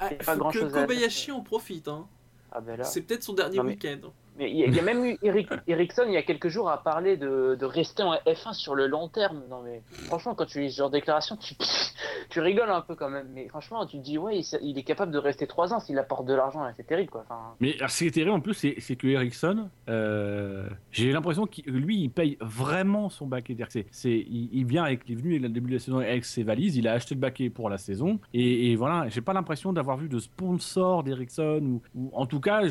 Ah, 0.00 0.08
pas 0.26 0.32
faut 0.32 0.38
grand-chose 0.40 0.72
que 0.72 0.78
à 0.78 0.82
Kobayashi 0.82 1.30
en 1.30 1.42
profite. 1.42 1.86
Hein. 1.86 2.06
Ah 2.52 2.60
ben 2.60 2.76
là. 2.76 2.84
C'est 2.84 3.02
peut-être 3.02 3.22
son 3.22 3.32
dernier 3.32 3.56
mais- 3.62 3.70
week-end. 3.70 4.12
Mais 4.38 4.50
il 4.50 4.74
y, 4.74 4.78
a- 4.78 4.82
même 4.82 5.04
eu 5.04 5.18
Eric, 5.22 5.48
Ericsson 5.66 6.04
il 6.06 6.14
y 6.14 6.16
a 6.16 6.22
quelques 6.22 6.48
jours 6.48 6.70
à 6.70 6.82
parler 6.82 7.16
de, 7.16 7.56
rester 7.64 8.02
en 8.02 8.14
F1 8.14 8.52
sur 8.54 8.74
le 8.74 8.86
long 8.86 9.08
terme. 9.08 9.42
Non 9.50 9.62
mais 9.62 9.82
franchement 10.06 10.34
quand 10.34 10.46
tu 10.46 10.60
lis 10.60 10.72
ce 10.72 10.78
genre 10.78 10.90
de 10.90 10.96
déclaration 10.98 11.36
tu, 11.36 12.40
rigoles 12.40 12.70
un 12.70 12.80
peu 12.80 12.94
quand 12.94 13.10
même. 13.10 13.28
Mais 13.34 13.48
franchement 13.48 13.86
tu 13.86 13.98
te 13.98 14.02
dis 14.02 14.18
ouais 14.18 14.40
il, 14.62 14.78
est 14.78 14.82
capable 14.82 15.12
de 15.12 15.18
rester 15.18 15.46
3 15.46 15.74
ans 15.74 15.80
s'il 15.80 15.98
apporte 15.98 16.26
de 16.26 16.34
l'argent 16.34 16.62
là, 16.62 16.72
c'est 16.76 16.86
terrible 16.86 17.10
quoi. 17.10 17.24
Mais 17.60 17.76
ce 17.86 17.98
qui 17.98 18.06
est 18.06 18.10
terrible 18.10 18.32
en 18.32 18.40
plus, 18.40 18.54
c'est 18.54 18.96
que 18.96 19.06
Ericsson, 19.06 19.68
euh, 19.88 20.68
j'ai 20.90 21.12
l'impression 21.12 21.46
que 21.46 21.70
lui, 21.70 21.98
il 21.98 22.10
paye 22.10 22.36
vraiment 22.40 23.08
son 23.08 23.26
baquet. 23.26 23.56
C'est- 23.68 23.86
il, 24.06 24.48
il 24.52 24.64
vient 24.64 24.84
avec, 24.84 25.02
il 25.06 25.12
est 25.12 25.20
venu 25.20 25.44
au 25.44 25.48
début 25.48 25.70
de 25.70 25.74
la 25.74 25.80
saison 25.80 25.98
avec 25.98 26.24
ses 26.24 26.42
valises, 26.42 26.76
il 26.76 26.88
a 26.88 26.92
acheté 26.92 27.14
le 27.14 27.20
baquet 27.20 27.50
pour 27.50 27.68
la 27.68 27.78
saison, 27.78 28.18
et, 28.34 28.74
voilà, 28.76 29.08
j'ai 29.08 29.20
pas 29.20 29.32
l'impression 29.32 29.72
d'avoir 29.72 29.96
vu 29.96 30.08
de 30.08 30.18
sponsor 30.18 31.02
d'Ericsson, 31.04 31.80
ou, 31.94 32.10
en 32.12 32.26
tout 32.26 32.40
cas, 32.40 32.62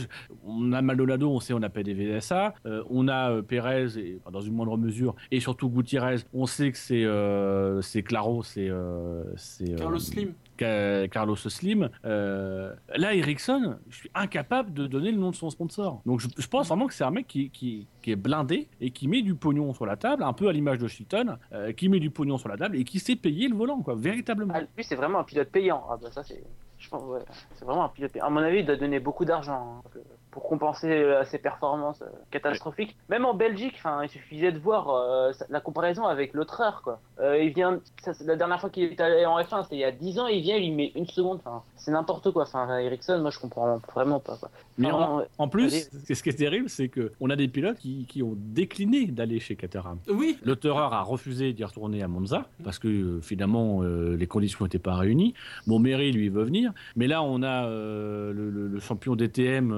on 0.46 0.74
a 0.74 0.82
Maldonado, 0.82 1.30
on 1.30 1.40
sait, 1.40 1.51
on 1.54 1.62
a 1.62 1.70
pas 1.70 1.84
des 1.84 1.94
VSA, 1.94 2.54
euh, 2.66 2.84
on 2.90 3.08
a 3.08 3.32
euh, 3.32 3.42
Pérez, 3.42 3.98
et, 3.98 4.18
enfin, 4.22 4.32
dans 4.32 4.42
une 4.42 4.54
moindre 4.54 4.78
mesure, 4.78 5.16
et 5.32 5.40
surtout 5.40 5.70
Gutiérrez, 5.70 6.18
on 6.34 6.46
sait 6.46 6.72
que 6.72 6.78
c'est 6.78 7.04
euh, 7.06 7.82
c'est 7.82 8.04
Claro, 8.04 8.44
c'est 8.44 8.70
euh, 8.70 9.24
euh, 9.62 9.78
Carlos 9.78 10.00
Slim. 10.00 10.34
Ca- 10.60 11.08
Carlos 11.08 11.36
Slim. 11.36 11.90
Euh, 12.06 12.74
là, 12.96 13.14
Ericsson, 13.16 13.76
je 13.90 13.96
suis 13.98 14.12
incapable 14.14 14.74
de 14.74 14.86
donner 14.88 15.12
le 15.12 15.18
nom 15.18 15.32
de 15.32 15.36
son 15.36 15.50
sponsor. 15.50 16.02
Donc, 16.06 16.20
je, 16.20 16.28
je 16.38 16.48
pense 16.48 16.68
vraiment 16.68 16.88
que 16.88 16.94
c'est 16.94 17.04
un 17.04 17.12
mec 17.12 17.28
qui, 17.28 17.50
qui, 17.50 17.88
qui 18.02 18.12
est 18.12 18.16
blindé 18.16 18.68
et 18.80 18.92
qui 18.92 19.08
met 19.08 19.22
du 19.24 19.34
pognon 19.36 19.74
sur 19.74 19.86
la 19.86 19.96
table, 19.98 20.24
un 20.24 20.34
peu 20.34 20.48
à 20.50 20.52
l'image 20.54 20.78
de 20.78 20.88
Chilton, 20.88 21.38
euh, 21.54 21.72
qui 21.72 21.90
met 21.90 22.00
du 22.00 22.10
pognon 22.12 22.38
sur 22.38 22.50
la 22.50 22.58
table 22.58 22.76
et 22.78 22.84
qui 22.84 23.00
sait 23.00 23.16
payer 23.16 23.48
le 23.48 23.56
volant, 23.56 23.82
quoi, 23.82 23.96
véritablement. 23.96 24.54
ah, 24.56 24.62
lui 24.62 24.84
c'est 24.84 24.96
vraiment 24.96 25.20
un 25.20 25.24
pilote 25.24 25.50
payant. 25.50 25.84
Ah 25.90 25.98
bah 26.02 26.10
ça 26.12 26.24
c'est. 26.24 26.44
Je 26.78 26.90
pense 26.90 27.04
ouais, 27.04 27.20
c'est 27.56 27.66
vraiment 27.66 27.86
un 27.86 27.90
pilote 27.90 28.12
payant. 28.12 28.26
À 28.26 28.30
mon 28.30 28.40
avis 28.42 28.60
il 28.60 28.66
doit 28.66 28.76
donner 28.76 29.00
beaucoup 29.00 29.26
d'argent 29.26 29.78
hein, 29.78 29.80
parce 29.84 29.96
que- 29.96 30.00
pour 30.32 30.44
compenser 30.44 30.88
euh, 30.90 31.24
ses 31.26 31.38
performances 31.38 32.02
euh, 32.02 32.06
catastrophiques. 32.32 32.96
Même 33.10 33.26
en 33.26 33.34
Belgique, 33.34 33.74
enfin 33.78 34.02
il 34.04 34.10
suffisait 34.10 34.52
de 34.52 34.60
voir 34.60 34.90
euh, 34.90 35.32
la 35.50 35.60
comparaison 35.60 36.06
avec 36.06 36.34
l'autre 36.34 36.62
heure 36.62 36.82
quoi. 36.84 37.00
Euh, 37.20 37.38
il 37.44 37.54
vient, 37.54 37.80
ça, 38.02 38.12
la 38.26 38.36
dernière 38.38 38.60
fois 38.62 38.70
qu'il 38.70 38.84
est 38.84 39.00
allé 39.02 39.26
en 39.26 39.38
F1 39.40 39.64
c'était 39.64 39.76
il 39.76 39.80
y 39.80 39.84
a 39.84 39.92
10 39.92 40.20
ans, 40.20 40.28
il 40.28 40.42
vient 40.42 40.56
il 40.56 40.70
lui 40.70 40.76
met 40.76 40.92
une 40.96 41.06
seconde. 41.08 41.40
Enfin 41.44 41.62
c'est 41.76 41.92
n'importe 41.92 42.32
quoi. 42.32 42.44
Enfin 42.44 42.78
Ericsson 42.80 43.20
moi 43.20 43.30
je 43.32 43.40
comprends 43.40 43.80
vraiment 43.94 44.20
pas 44.20 44.38
quoi. 44.38 44.50
Mais 44.78 44.90
en, 45.38 45.48
plus, 45.48 45.90
ce 46.10 46.24
qui 46.24 46.30
est 46.30 46.34
terrible, 46.34 46.68
c'est 46.70 46.90
qu'on 46.90 47.30
a 47.30 47.36
des 47.36 47.48
pilotes 47.48 47.78
qui, 47.78 48.06
qui 48.10 48.24
ont 48.24 48.34
décliné 48.36 49.06
d'aller 49.08 49.40
chez 49.40 49.56
Caterham. 49.56 50.00
Oui, 50.10 50.40
Le 50.44 50.56
Terreur 50.56 50.94
a 50.94 51.02
refusé 51.04 51.54
d'y 51.54 51.64
retourner 51.64 52.02
à 52.02 52.08
Monza 52.08 52.46
parce 52.64 52.80
que 52.80 52.88
euh, 52.88 53.22
finalement 53.22 53.84
euh, 53.84 54.16
les 54.16 54.26
conditions 54.28 54.66
n'étaient 54.66 54.80
pas 54.80 54.96
réunies. 54.96 55.34
Bon, 55.68 55.78
Mary 55.78 56.12
lui 56.12 56.30
veut 56.30 56.44
venir, 56.44 56.72
mais 56.96 57.08
là 57.08 57.22
on 57.22 57.44
a 57.44 57.66
euh, 57.66 58.32
le, 58.34 58.50
le- 58.50 58.68
le 58.70 58.80
champion 58.80 59.16
DTM. 59.16 59.72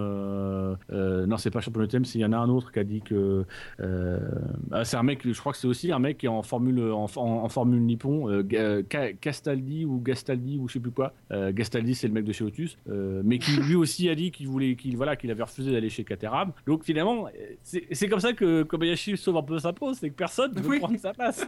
Euh, 0.43 0.75
euh, 0.91 1.25
non, 1.25 1.37
c'est 1.37 1.51
pas 1.51 1.61
champion 1.61 1.81
DTM, 1.83 2.05
c'est- 2.05 2.19
il 2.19 2.21
y 2.21 2.25
en 2.25 2.33
a 2.33 2.37
un 2.37 2.49
autre 2.49 2.71
qui 2.71 2.79
a 2.79 2.83
dit 2.83 3.01
que 3.01 3.45
euh, 3.79 4.19
ah, 4.71 4.83
c'est 4.85 4.97
un 4.97 5.03
mec. 5.03 5.21
Je 5.23 5.39
crois 5.39 5.51
que 5.53 5.57
c'est 5.57 5.67
aussi 5.67 5.91
un 5.91 5.99
mec 5.99 6.17
qui 6.17 6.25
est 6.25 6.29
en 6.29 6.43
formule 6.43 6.81
en, 6.91 7.05
en- 7.15 7.19
en 7.43 7.49
formule 7.49 7.81
Nippon, 7.81 8.27
Castaldi 9.21 9.85
ou 9.85 9.99
Gastaldi 9.99 10.57
ou 10.59 10.67
je 10.67 10.73
sais 10.73 10.79
plus 10.79 10.91
quoi. 10.91 11.13
Gastaldi 11.31 11.95
c'est 11.95 12.07
le 12.07 12.13
mec 12.13 12.25
de 12.25 12.31
chez 12.33 12.43
Otus, 12.43 12.77
mais 12.87 13.39
qui 13.39 13.51
lui 13.61 13.75
aussi 13.75 14.09
a 14.09 14.15
dit 14.15 14.31
qu'il 14.31 14.47
voulait, 14.47 14.75
qu'il 14.75 14.95
voilà, 14.97 15.15
qu'il 15.15 15.31
avait 15.31 15.43
refusé 15.43 15.71
d'aller 15.71 15.89
chez 15.89 16.03
Caterham. 16.03 16.51
Donc 16.67 16.83
finalement, 16.83 17.27
c'est 17.61 17.85
c'est 17.91 18.07
comme 18.07 18.19
ça 18.19 18.33
que 18.33 18.63
Kobayashi 18.63 19.17
sauve 19.17 19.37
un 19.37 19.43
peu 19.43 19.59
sa 19.59 19.73
peau, 19.73 19.93
c'est 19.93 20.09
que 20.09 20.15
personne 20.15 20.53
ne 20.55 20.61
veut 20.61 20.69
Oui. 20.69 20.79
prendre 20.79 20.97
sa 20.99 21.13
place. 21.13 21.45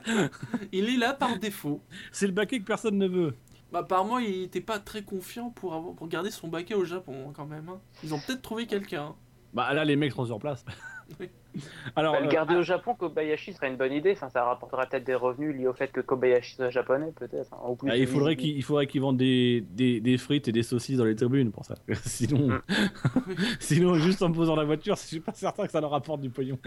il 0.71 0.89
est 0.89 0.97
là 0.97 1.13
par 1.13 1.37
défaut. 1.39 1.81
C'est 2.11 2.27
le 2.27 2.33
baquet 2.33 2.59
que 2.59 2.65
personne 2.65 2.97
ne 2.97 3.07
veut. 3.07 3.33
Bah, 3.75 3.81
apparemment, 3.81 4.19
il 4.19 4.43
était 4.43 4.61
pas 4.61 4.79
très 4.79 5.01
confiant 5.03 5.49
pour, 5.49 5.73
avoir, 5.73 5.93
pour 5.95 6.07
garder 6.07 6.31
son 6.31 6.47
baquet 6.47 6.75
au 6.75 6.85
Japon, 6.85 7.25
hein, 7.27 7.33
quand 7.35 7.45
même. 7.45 7.67
hein. 7.67 7.81
Ils 8.05 8.13
ont 8.13 8.19
peut-être 8.25 8.41
trouvé 8.41 8.67
quelqu'un. 8.67 9.07
hein. 9.07 9.15
Bah 9.53 9.73
là, 9.73 9.83
les 9.83 9.97
mecs 9.97 10.11
seront 10.13 10.25
sur 10.25 10.39
place. 10.39 10.63
Oui. 11.19 11.29
Alors, 11.95 12.13
Bah, 12.13 12.19
le 12.21 12.27
euh, 12.27 12.31
garder 12.31 12.55
au 12.55 12.63
Japon, 12.63 12.95
Kobayashi 12.95 13.53
serait 13.53 13.67
une 13.69 13.77
bonne 13.77 13.93
idée. 13.93 14.11
Enfin, 14.13 14.29
ça 14.29 14.43
rapporterait 14.43 14.87
peut-être 14.89 15.03
des 15.05 15.15
revenus 15.15 15.55
liés 15.55 15.67
au 15.67 15.73
fait 15.73 15.91
que 15.91 16.01
Kobayashi 16.01 16.55
soit 16.55 16.69
japonais, 16.69 17.11
peut-être. 17.15 17.53
hein. 17.53 17.75
Ah, 17.87 17.97
il 17.97 18.07
faudrait 18.07 18.35
qu'ils 18.35 18.55
il 18.57 18.63
faudrait 18.63 18.87
qu'ils 18.87 19.01
vendent 19.01 19.17
des, 19.17 19.61
des, 19.71 19.99
des 19.99 20.17
frites 20.17 20.47
et 20.47 20.51
des 20.51 20.63
saucisses 20.63 20.97
dans 20.97 21.05
les 21.05 21.15
tribunes 21.15 21.51
pour 21.51 21.65
ça. 21.65 21.75
sinon, 22.05 22.47
Mm. 22.47 22.61
sinon, 23.59 23.95
juste 23.95 24.21
en 24.21 24.31
posant 24.31 24.55
la 24.55 24.63
voiture, 24.63 24.95
je 24.95 25.01
suis 25.01 25.19
pas 25.19 25.33
certain 25.33 25.65
que 25.65 25.71
ça 25.71 25.81
leur 25.81 25.91
rapporte 25.91 26.21
du 26.21 26.29
pognon. 26.29 26.57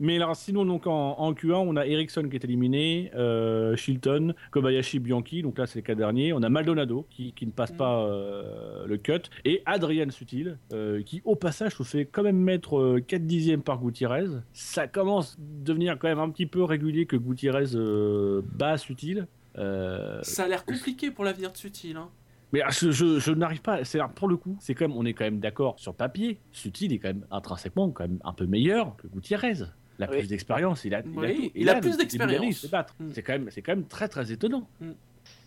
Mais 0.00 0.16
alors, 0.16 0.36
sinon, 0.36 0.64
donc 0.64 0.86
en, 0.86 1.12
en 1.18 1.32
Q1, 1.32 1.52
on 1.54 1.76
a 1.76 1.86
Ericsson 1.86 2.28
qui 2.28 2.36
est 2.36 2.44
éliminé, 2.44 3.10
euh, 3.14 3.76
Shilton, 3.76 4.34
Kobayashi, 4.50 4.98
Bianchi. 4.98 5.42
Donc 5.42 5.58
là, 5.58 5.66
c'est 5.66 5.76
les 5.76 5.82
quatre 5.82 5.98
derniers. 5.98 6.32
On 6.32 6.42
a 6.42 6.48
Maldonado 6.48 7.06
qui, 7.10 7.32
qui 7.32 7.46
ne 7.46 7.50
passe 7.52 7.72
Mm. 7.72 7.76
pas 7.76 8.00
euh, 8.04 8.86
le 8.86 8.96
cut 8.96 9.20
et 9.44 9.62
Adrian 9.66 10.08
Sutil 10.10 10.56
euh, 10.72 11.02
qui, 11.02 11.20
au 11.24 11.36
passage, 11.36 11.72
se 11.74 11.82
fait 11.82 12.06
quand 12.06 12.22
même 12.22 12.38
mettre 12.38 12.78
euh, 12.78 13.00
4 13.06 13.26
dixièmes 13.26 13.47
par 13.56 13.78
Gutiérrez. 13.78 14.26
Ça 14.52 14.86
commence 14.86 15.34
à 15.34 15.36
devenir 15.64 15.98
quand 15.98 16.08
même 16.08 16.18
un 16.18 16.30
petit 16.30 16.46
peu 16.46 16.62
régulier 16.62 17.06
que 17.06 17.16
Gutiérrez 17.16 17.74
euh, 17.74 18.42
bat 18.44 18.76
Sutil. 18.76 19.26
Euh, 19.56 20.20
Ça 20.22 20.44
a 20.44 20.48
l'air 20.48 20.64
compliqué 20.64 21.10
pour 21.10 21.24
l'avenir 21.24 21.50
de 21.50 21.56
Sutil. 21.56 21.96
Hein. 21.96 22.10
mais 22.52 22.60
ah, 22.62 22.68
je, 22.70 22.90
je, 22.90 23.18
je 23.18 23.32
n'arrive 23.32 23.62
pas. 23.62 23.84
C'est 23.84 24.00
pour 24.14 24.28
le 24.28 24.36
coup, 24.36 24.56
c'est 24.60 24.74
quand 24.74 24.86
même, 24.88 24.96
on 24.96 25.04
est 25.04 25.14
quand 25.14 25.24
même 25.24 25.40
d'accord 25.40 25.78
sur 25.78 25.94
papier. 25.94 26.38
Sutil 26.52 26.92
est 26.92 26.98
quand 26.98 27.08
même 27.08 27.26
intrinsèquement 27.30 27.90
quand 27.90 28.04
même 28.04 28.18
un 28.24 28.32
peu 28.32 28.46
meilleur 28.46 28.96
que 28.96 29.06
Gutiérrez. 29.08 29.54
La 29.98 30.08
Oui. 30.08 30.18
plus 30.18 30.28
d'expérience, 30.28 30.84
il 30.84 30.94
a, 30.94 31.00
il 31.00 31.18
a 31.18 31.20
Oui, 31.20 31.34
tout. 31.46 31.52
il 31.56 31.68
a 31.68 31.74
là, 31.74 31.80
plus 31.80 31.96
d'expérience. 31.96 32.64
Mm. 33.00 33.10
C'est 33.12 33.22
quand 33.22 33.32
même, 33.32 33.50
c'est 33.50 33.62
quand 33.62 33.72
même 33.74 33.86
très 33.86 34.06
très 34.08 34.30
étonnant. 34.30 34.68
Mm. 34.80 34.90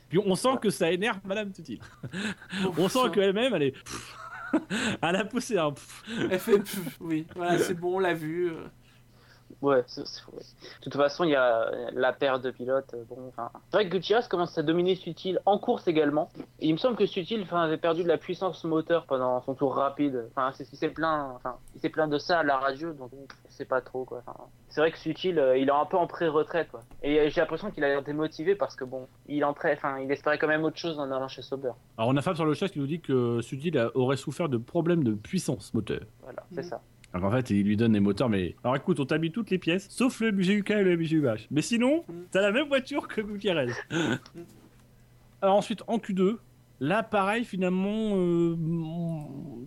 Puis 0.09 0.19
on 0.19 0.35
sent 0.35 0.57
que 0.61 0.69
ça 0.69 0.91
énerve 0.91 1.19
Madame 1.23 1.53
Sutil. 1.53 1.79
On 2.77 2.89
sent 2.89 3.11
qu'elle-même, 3.13 3.53
elle 3.53 3.63
est. 3.63 3.73
elle 5.01 5.15
a 5.15 5.25
poussé 5.25 5.57
un. 5.57 5.73
Elle 6.29 6.39
fait. 6.39 6.61
oui, 6.99 7.25
voilà, 7.35 7.57
c'est 7.57 7.73
bon, 7.73 7.95
on 7.95 7.99
l'a 7.99 8.13
vu. 8.13 8.51
Ouais, 9.61 9.83
c'est- 9.85 10.05
c'est- 10.07 10.21
ouais. 10.33 10.39
De 10.39 10.83
toute 10.85 10.95
façon, 10.95 11.23
il 11.23 11.29
y 11.31 11.35
a 11.35 11.69
la 11.93 12.13
paire 12.13 12.39
de 12.39 12.49
pilotes. 12.49 12.93
euh, 12.95 13.03
Bon, 13.07 13.17
enfin, 13.27 13.51
c'est 13.69 13.77
vrai 13.77 13.85
que 13.87 13.91
Gutierrez 13.95 14.23
commence 14.29 14.57
à 14.57 14.63
dominer 14.63 14.95
Sutil 14.95 15.37
en 15.45 15.57
course 15.59 15.87
également. 15.87 16.29
Et 16.59 16.67
il 16.67 16.73
me 16.73 16.77
semble 16.77 16.95
que 16.95 17.05
Sutil 17.05 17.45
avait 17.51 17.77
perdu 17.77 18.03
de 18.03 18.07
la 18.07 18.17
puissance 18.17 18.63
moteur 18.63 19.05
pendant 19.05 19.41
son 19.41 19.53
tour 19.53 19.75
rapide. 19.75 20.25
Enfin, 20.31 20.51
c'est 20.53 20.63
ce 20.63 20.69
qu'il 20.71 20.79
s'est 20.79 20.89
plaint. 20.89 21.33
Enfin, 21.35 21.57
il 21.75 21.81
s'est 21.81 21.89
plaint 21.89 22.09
de 22.11 22.17
ça 22.17 22.39
à 22.39 22.43
la 22.43 22.57
radio, 22.57 22.93
donc 22.93 23.11
je 23.49 23.53
sais 23.53 23.65
pas 23.65 23.81
trop 23.81 24.03
quoi. 24.05 24.23
Enfin, 24.25 24.37
c'est 24.69 24.81
vrai 24.81 24.91
que 24.91 24.97
Sutil, 24.97 25.37
euh, 25.37 25.57
il 25.57 25.67
est 25.67 25.71
un 25.71 25.85
peu 25.85 25.97
en 25.97 26.07
pré-retraite 26.07 26.69
quoi. 26.71 26.81
Et 27.03 27.19
euh, 27.19 27.29
j'ai 27.29 27.41
l'impression 27.41 27.69
qu'il 27.69 27.83
a 27.83 27.87
l'air 27.87 28.01
démotivé 28.03 28.55
parce 28.55 28.75
que 28.75 28.83
bon, 28.83 29.07
il 29.27 29.45
entrait, 29.45 29.73
enfin, 29.73 29.99
il 29.99 30.11
espérait 30.11 30.39
quand 30.39 30.47
même 30.47 30.63
autre 30.63 30.77
chose 30.77 30.97
en 30.99 31.11
allant 31.11 31.27
chez 31.27 31.41
Sauber. 31.43 31.71
Alors 31.97 32.09
on 32.09 32.17
a 32.17 32.21
Fab 32.21 32.35
sur 32.35 32.45
le 32.45 32.53
chat 32.55 32.69
qui 32.69 32.79
nous 32.79 32.87
dit 32.87 32.99
que 33.01 33.41
Sutil 33.41 33.77
aurait 33.93 34.17
souffert 34.17 34.49
de 34.49 34.57
problèmes 34.57 35.03
de 35.03 35.13
puissance 35.13 35.73
moteur. 35.73 36.01
Voilà, 36.23 36.43
c'est 36.53 36.63
Mhm. 36.63 36.69
ça. 36.69 36.81
Donc 37.13 37.23
en 37.23 37.31
fait, 37.31 37.49
il 37.49 37.63
lui 37.63 37.75
donne 37.75 37.93
les 37.93 37.99
moteurs, 37.99 38.29
mais. 38.29 38.55
Alors 38.63 38.75
écoute, 38.75 38.99
on 38.99 39.05
t'a 39.05 39.17
mis 39.17 39.31
toutes 39.31 39.49
les 39.49 39.57
pièces, 39.57 39.87
sauf 39.89 40.21
le 40.21 40.31
BGUK 40.31 40.69
et 40.71 40.83
le 40.83 40.95
BGUH. 40.95 41.47
Mais 41.51 41.61
sinon, 41.61 42.05
t'as 42.31 42.41
la 42.41 42.51
même 42.51 42.67
voiture 42.67 43.07
que 43.07 43.21
Gutiérrez. 43.21 43.67
Alors 45.41 45.55
ensuite, 45.55 45.83
en 45.87 45.97
Q2, 45.97 46.37
là 46.79 47.03
pareil, 47.03 47.43
finalement. 47.45 48.15
euh, 48.15 48.55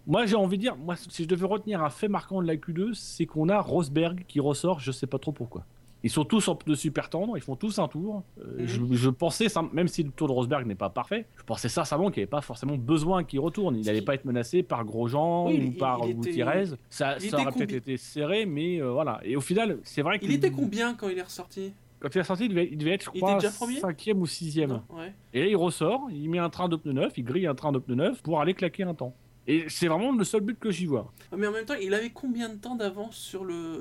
moi 0.07 0.25
j'ai 0.27 0.37
envie 0.37 0.57
de 0.57 0.63
dire, 0.63 0.77
moi, 0.77 0.95
si 0.97 1.25
je 1.25 1.29
devais 1.29 1.47
retenir 1.47 1.83
un 1.83 1.91
fait 1.91 2.09
marquant 2.09 2.41
de 2.41 2.47
la 2.47 2.57
Q2, 2.57 2.95
c'est 2.95 3.27
qu'on 3.27 3.49
a 3.49 3.61
Rosberg 3.61 4.25
qui 4.27 4.41
ressort, 4.41 4.81
je 4.81 4.93
sais 4.93 5.07
pas 5.07 5.19
trop 5.19 5.33
pourquoi. 5.33 5.67
Ils 6.05 6.11
sont 6.11 6.25
tous 6.25 6.47
en 6.49 6.55
pneus 6.55 6.77
super 6.77 7.09
tendres, 7.11 7.37
ils 7.37 7.41
font 7.43 7.57
tous 7.57 7.79
un 7.81 7.89
tour. 7.89 8.23
Euh, 8.39 8.61
Mhm. 8.61 8.67
je, 8.67 8.95
je 8.97 9.11
pensais, 9.11 9.47
même 9.73 9.89
si 9.89 10.03
le 10.05 10.11
tour 10.11 10.29
de 10.29 10.33
Rosberg 10.33 10.67
n'est 10.67 10.75
pas 10.75 10.91
parfait, 10.91 11.27
je 11.37 11.43
pensais 11.43 11.69
sincèrement 11.71 12.11
qu'il 12.11 12.21
n'y 12.21 12.25
avait 12.25 12.31
pas 12.31 12.43
forcément 12.43 12.77
besoin 12.77 13.25
qu'il 13.25 13.41
retourne. 13.41 13.75
Il 13.77 13.87
n'allait 13.87 14.03
pas 14.03 14.15
être 14.15 14.27
menacé 14.27 14.63
par 14.63 14.85
Grosjean 14.85 15.47
Oui, 15.49 15.59
ou 15.59 15.63
il- 15.73 15.77
par 15.79 16.01
il 16.07 16.15
Gutiérrez. 16.21 16.67
Ça, 16.91 17.17
il 17.21 17.31
ça 17.31 17.41
aurait 17.41 17.51
peut-être 17.51 17.73
été 17.73 17.97
serré, 17.97 18.45
mais 18.47 18.81
euh, 18.83 18.91
voilà. 18.93 19.19
Et 19.25 19.35
au 19.35 19.41
final, 19.41 19.79
c'est 19.83 20.03
vrai 20.03 20.17
Il 20.17 20.29
qu'il 20.29 20.33
était 20.33 20.51
combien 20.51 20.95
quand 20.95 21.09
il 21.09 21.19
est 21.19 21.23
ressorti? 21.23 21.73
Quand 22.01 22.15
il 22.15 22.19
est 22.19 22.25
sorti, 22.25 22.45
il 22.45 22.49
devait, 22.51 22.69
il 22.71 22.77
devait 22.77 22.91
être, 22.93 23.07
je 23.07 23.11
Il 23.15 23.21
crois, 23.23 23.41
cinquième 23.81 24.21
ou 24.21 24.27
sixième. 24.27 24.69
Non 24.71 24.83
Ouais. 24.91 25.15
Et 25.33 25.41
là, 25.41 25.47
il 25.47 25.57
ressort, 25.57 26.09
il 26.11 26.29
met 26.29 26.39
un 26.39 26.51
train 26.51 26.69
de 26.69 26.77
pneus 26.77 26.93
neuf, 26.93 27.15
il 27.17 27.25
grille 27.25 27.47
un 27.47 27.55
train 27.55 27.73
de 27.73 27.79
pneus 27.79 27.95
neuf 27.97 28.23
pour 28.23 28.43
aller 28.43 28.53
claquer 28.53 28.83
un 28.83 28.93
temps. 28.93 29.15
Et 29.47 29.65
c'est 29.69 29.89
vraiment 29.89 30.13
le 30.13 30.25
seul 30.25 30.43
but 30.43 30.59
que 30.59 30.71
j'y 30.71 30.85
vois. 30.85 31.11
Mais 31.35 31.47
en 31.47 31.53
même 31.53 31.65
temps, 31.65 31.75
il 31.81 31.95
avait 31.95 32.11
combien 32.11 32.51
de 32.51 32.57
temps 32.57 32.75
d'avance 32.75 33.17
sur 33.17 33.43
le 33.45 33.81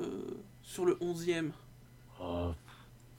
sur 0.62 0.86
le 0.86 0.96
11e 1.02 1.52
Oh, 1.52 1.63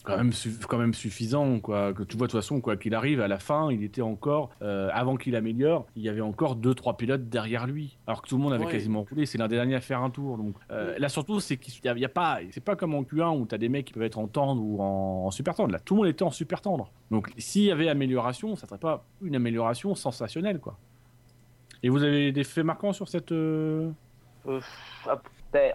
quand, 0.03 0.17
même 0.17 0.31
su- 0.33 0.57
quand 0.67 0.77
même 0.77 0.93
suffisant, 0.93 1.59
quoi. 1.59 1.91
Que 1.93 2.03
tu 2.03 2.15
vois, 2.15 2.27
de 2.27 2.31
toute 2.31 2.39
façon, 2.39 2.61
quoi 2.61 2.77
qu'il 2.77 2.93
arrive, 2.93 3.21
à 3.21 3.27
la 3.27 3.39
fin, 3.39 3.71
il 3.71 3.83
était 3.83 4.01
encore, 4.03 4.51
euh, 4.61 4.89
avant 4.93 5.15
qu'il 5.17 5.35
améliore, 5.35 5.87
il 5.95 6.03
y 6.03 6.09
avait 6.09 6.21
encore 6.21 6.55
2-3 6.55 6.95
pilotes 6.95 7.27
derrière 7.27 7.65
lui. 7.65 7.97
Alors 8.05 8.21
que 8.21 8.27
tout 8.29 8.37
le 8.37 8.43
monde 8.43 8.53
avait 8.53 8.65
Ouais. 8.65 8.71
quasiment 8.71 9.01
roulé, 9.03 9.25
c'est 9.25 9.37
l'un 9.39 9.47
des 9.47 9.55
derniers 9.55 9.73
à 9.75 9.81
faire 9.81 10.01
un 10.01 10.11
tour. 10.11 10.37
Donc 10.37 10.55
euh, 10.69 10.93
Ouais. 10.93 10.99
là, 10.99 11.09
surtout, 11.09 11.39
c'est 11.39 11.57
qu'il 11.57 11.73
y 11.83 11.99
y 11.99 12.05
a 12.05 12.09
pas, 12.09 12.39
c'est 12.51 12.63
pas 12.63 12.75
comme 12.75 12.93
en 12.93 13.01
Q1 13.03 13.35
où 13.39 13.47
tu 13.47 13.55
as 13.55 13.57
des 13.57 13.67
mecs 13.69 13.85
qui 13.85 13.93
peuvent 13.93 14.03
être 14.03 14.19
en 14.19 14.27
tendre 14.27 14.61
ou 14.61 14.79
en, 14.81 15.25
en 15.25 15.31
super 15.31 15.55
tendre. 15.55 15.71
Là, 15.71 15.79
tout 15.79 15.95
le 15.95 16.01
monde 16.01 16.07
était 16.09 16.23
en 16.23 16.29
super 16.31 16.61
tendre. 16.61 16.91
Donc 17.09 17.31
s'il 17.37 17.63
y 17.63 17.71
avait 17.71 17.89
amélioration, 17.89 18.55
ça 18.55 18.67
serait 18.67 18.77
pas 18.79 19.03
une 19.23 19.35
amélioration 19.35 19.95
sensationnelle, 19.95 20.59
quoi. 20.59 20.77
Et 21.81 21.89
vous 21.89 22.03
avez 22.03 22.31
des 22.31 22.43
faits 22.43 22.63
marquants 22.65 22.93
sur 22.93 23.07
cette. 23.09 23.31
euh, 23.31 23.89
Euh, 24.47 24.59
après, 25.09 25.31
ben, 25.51 25.73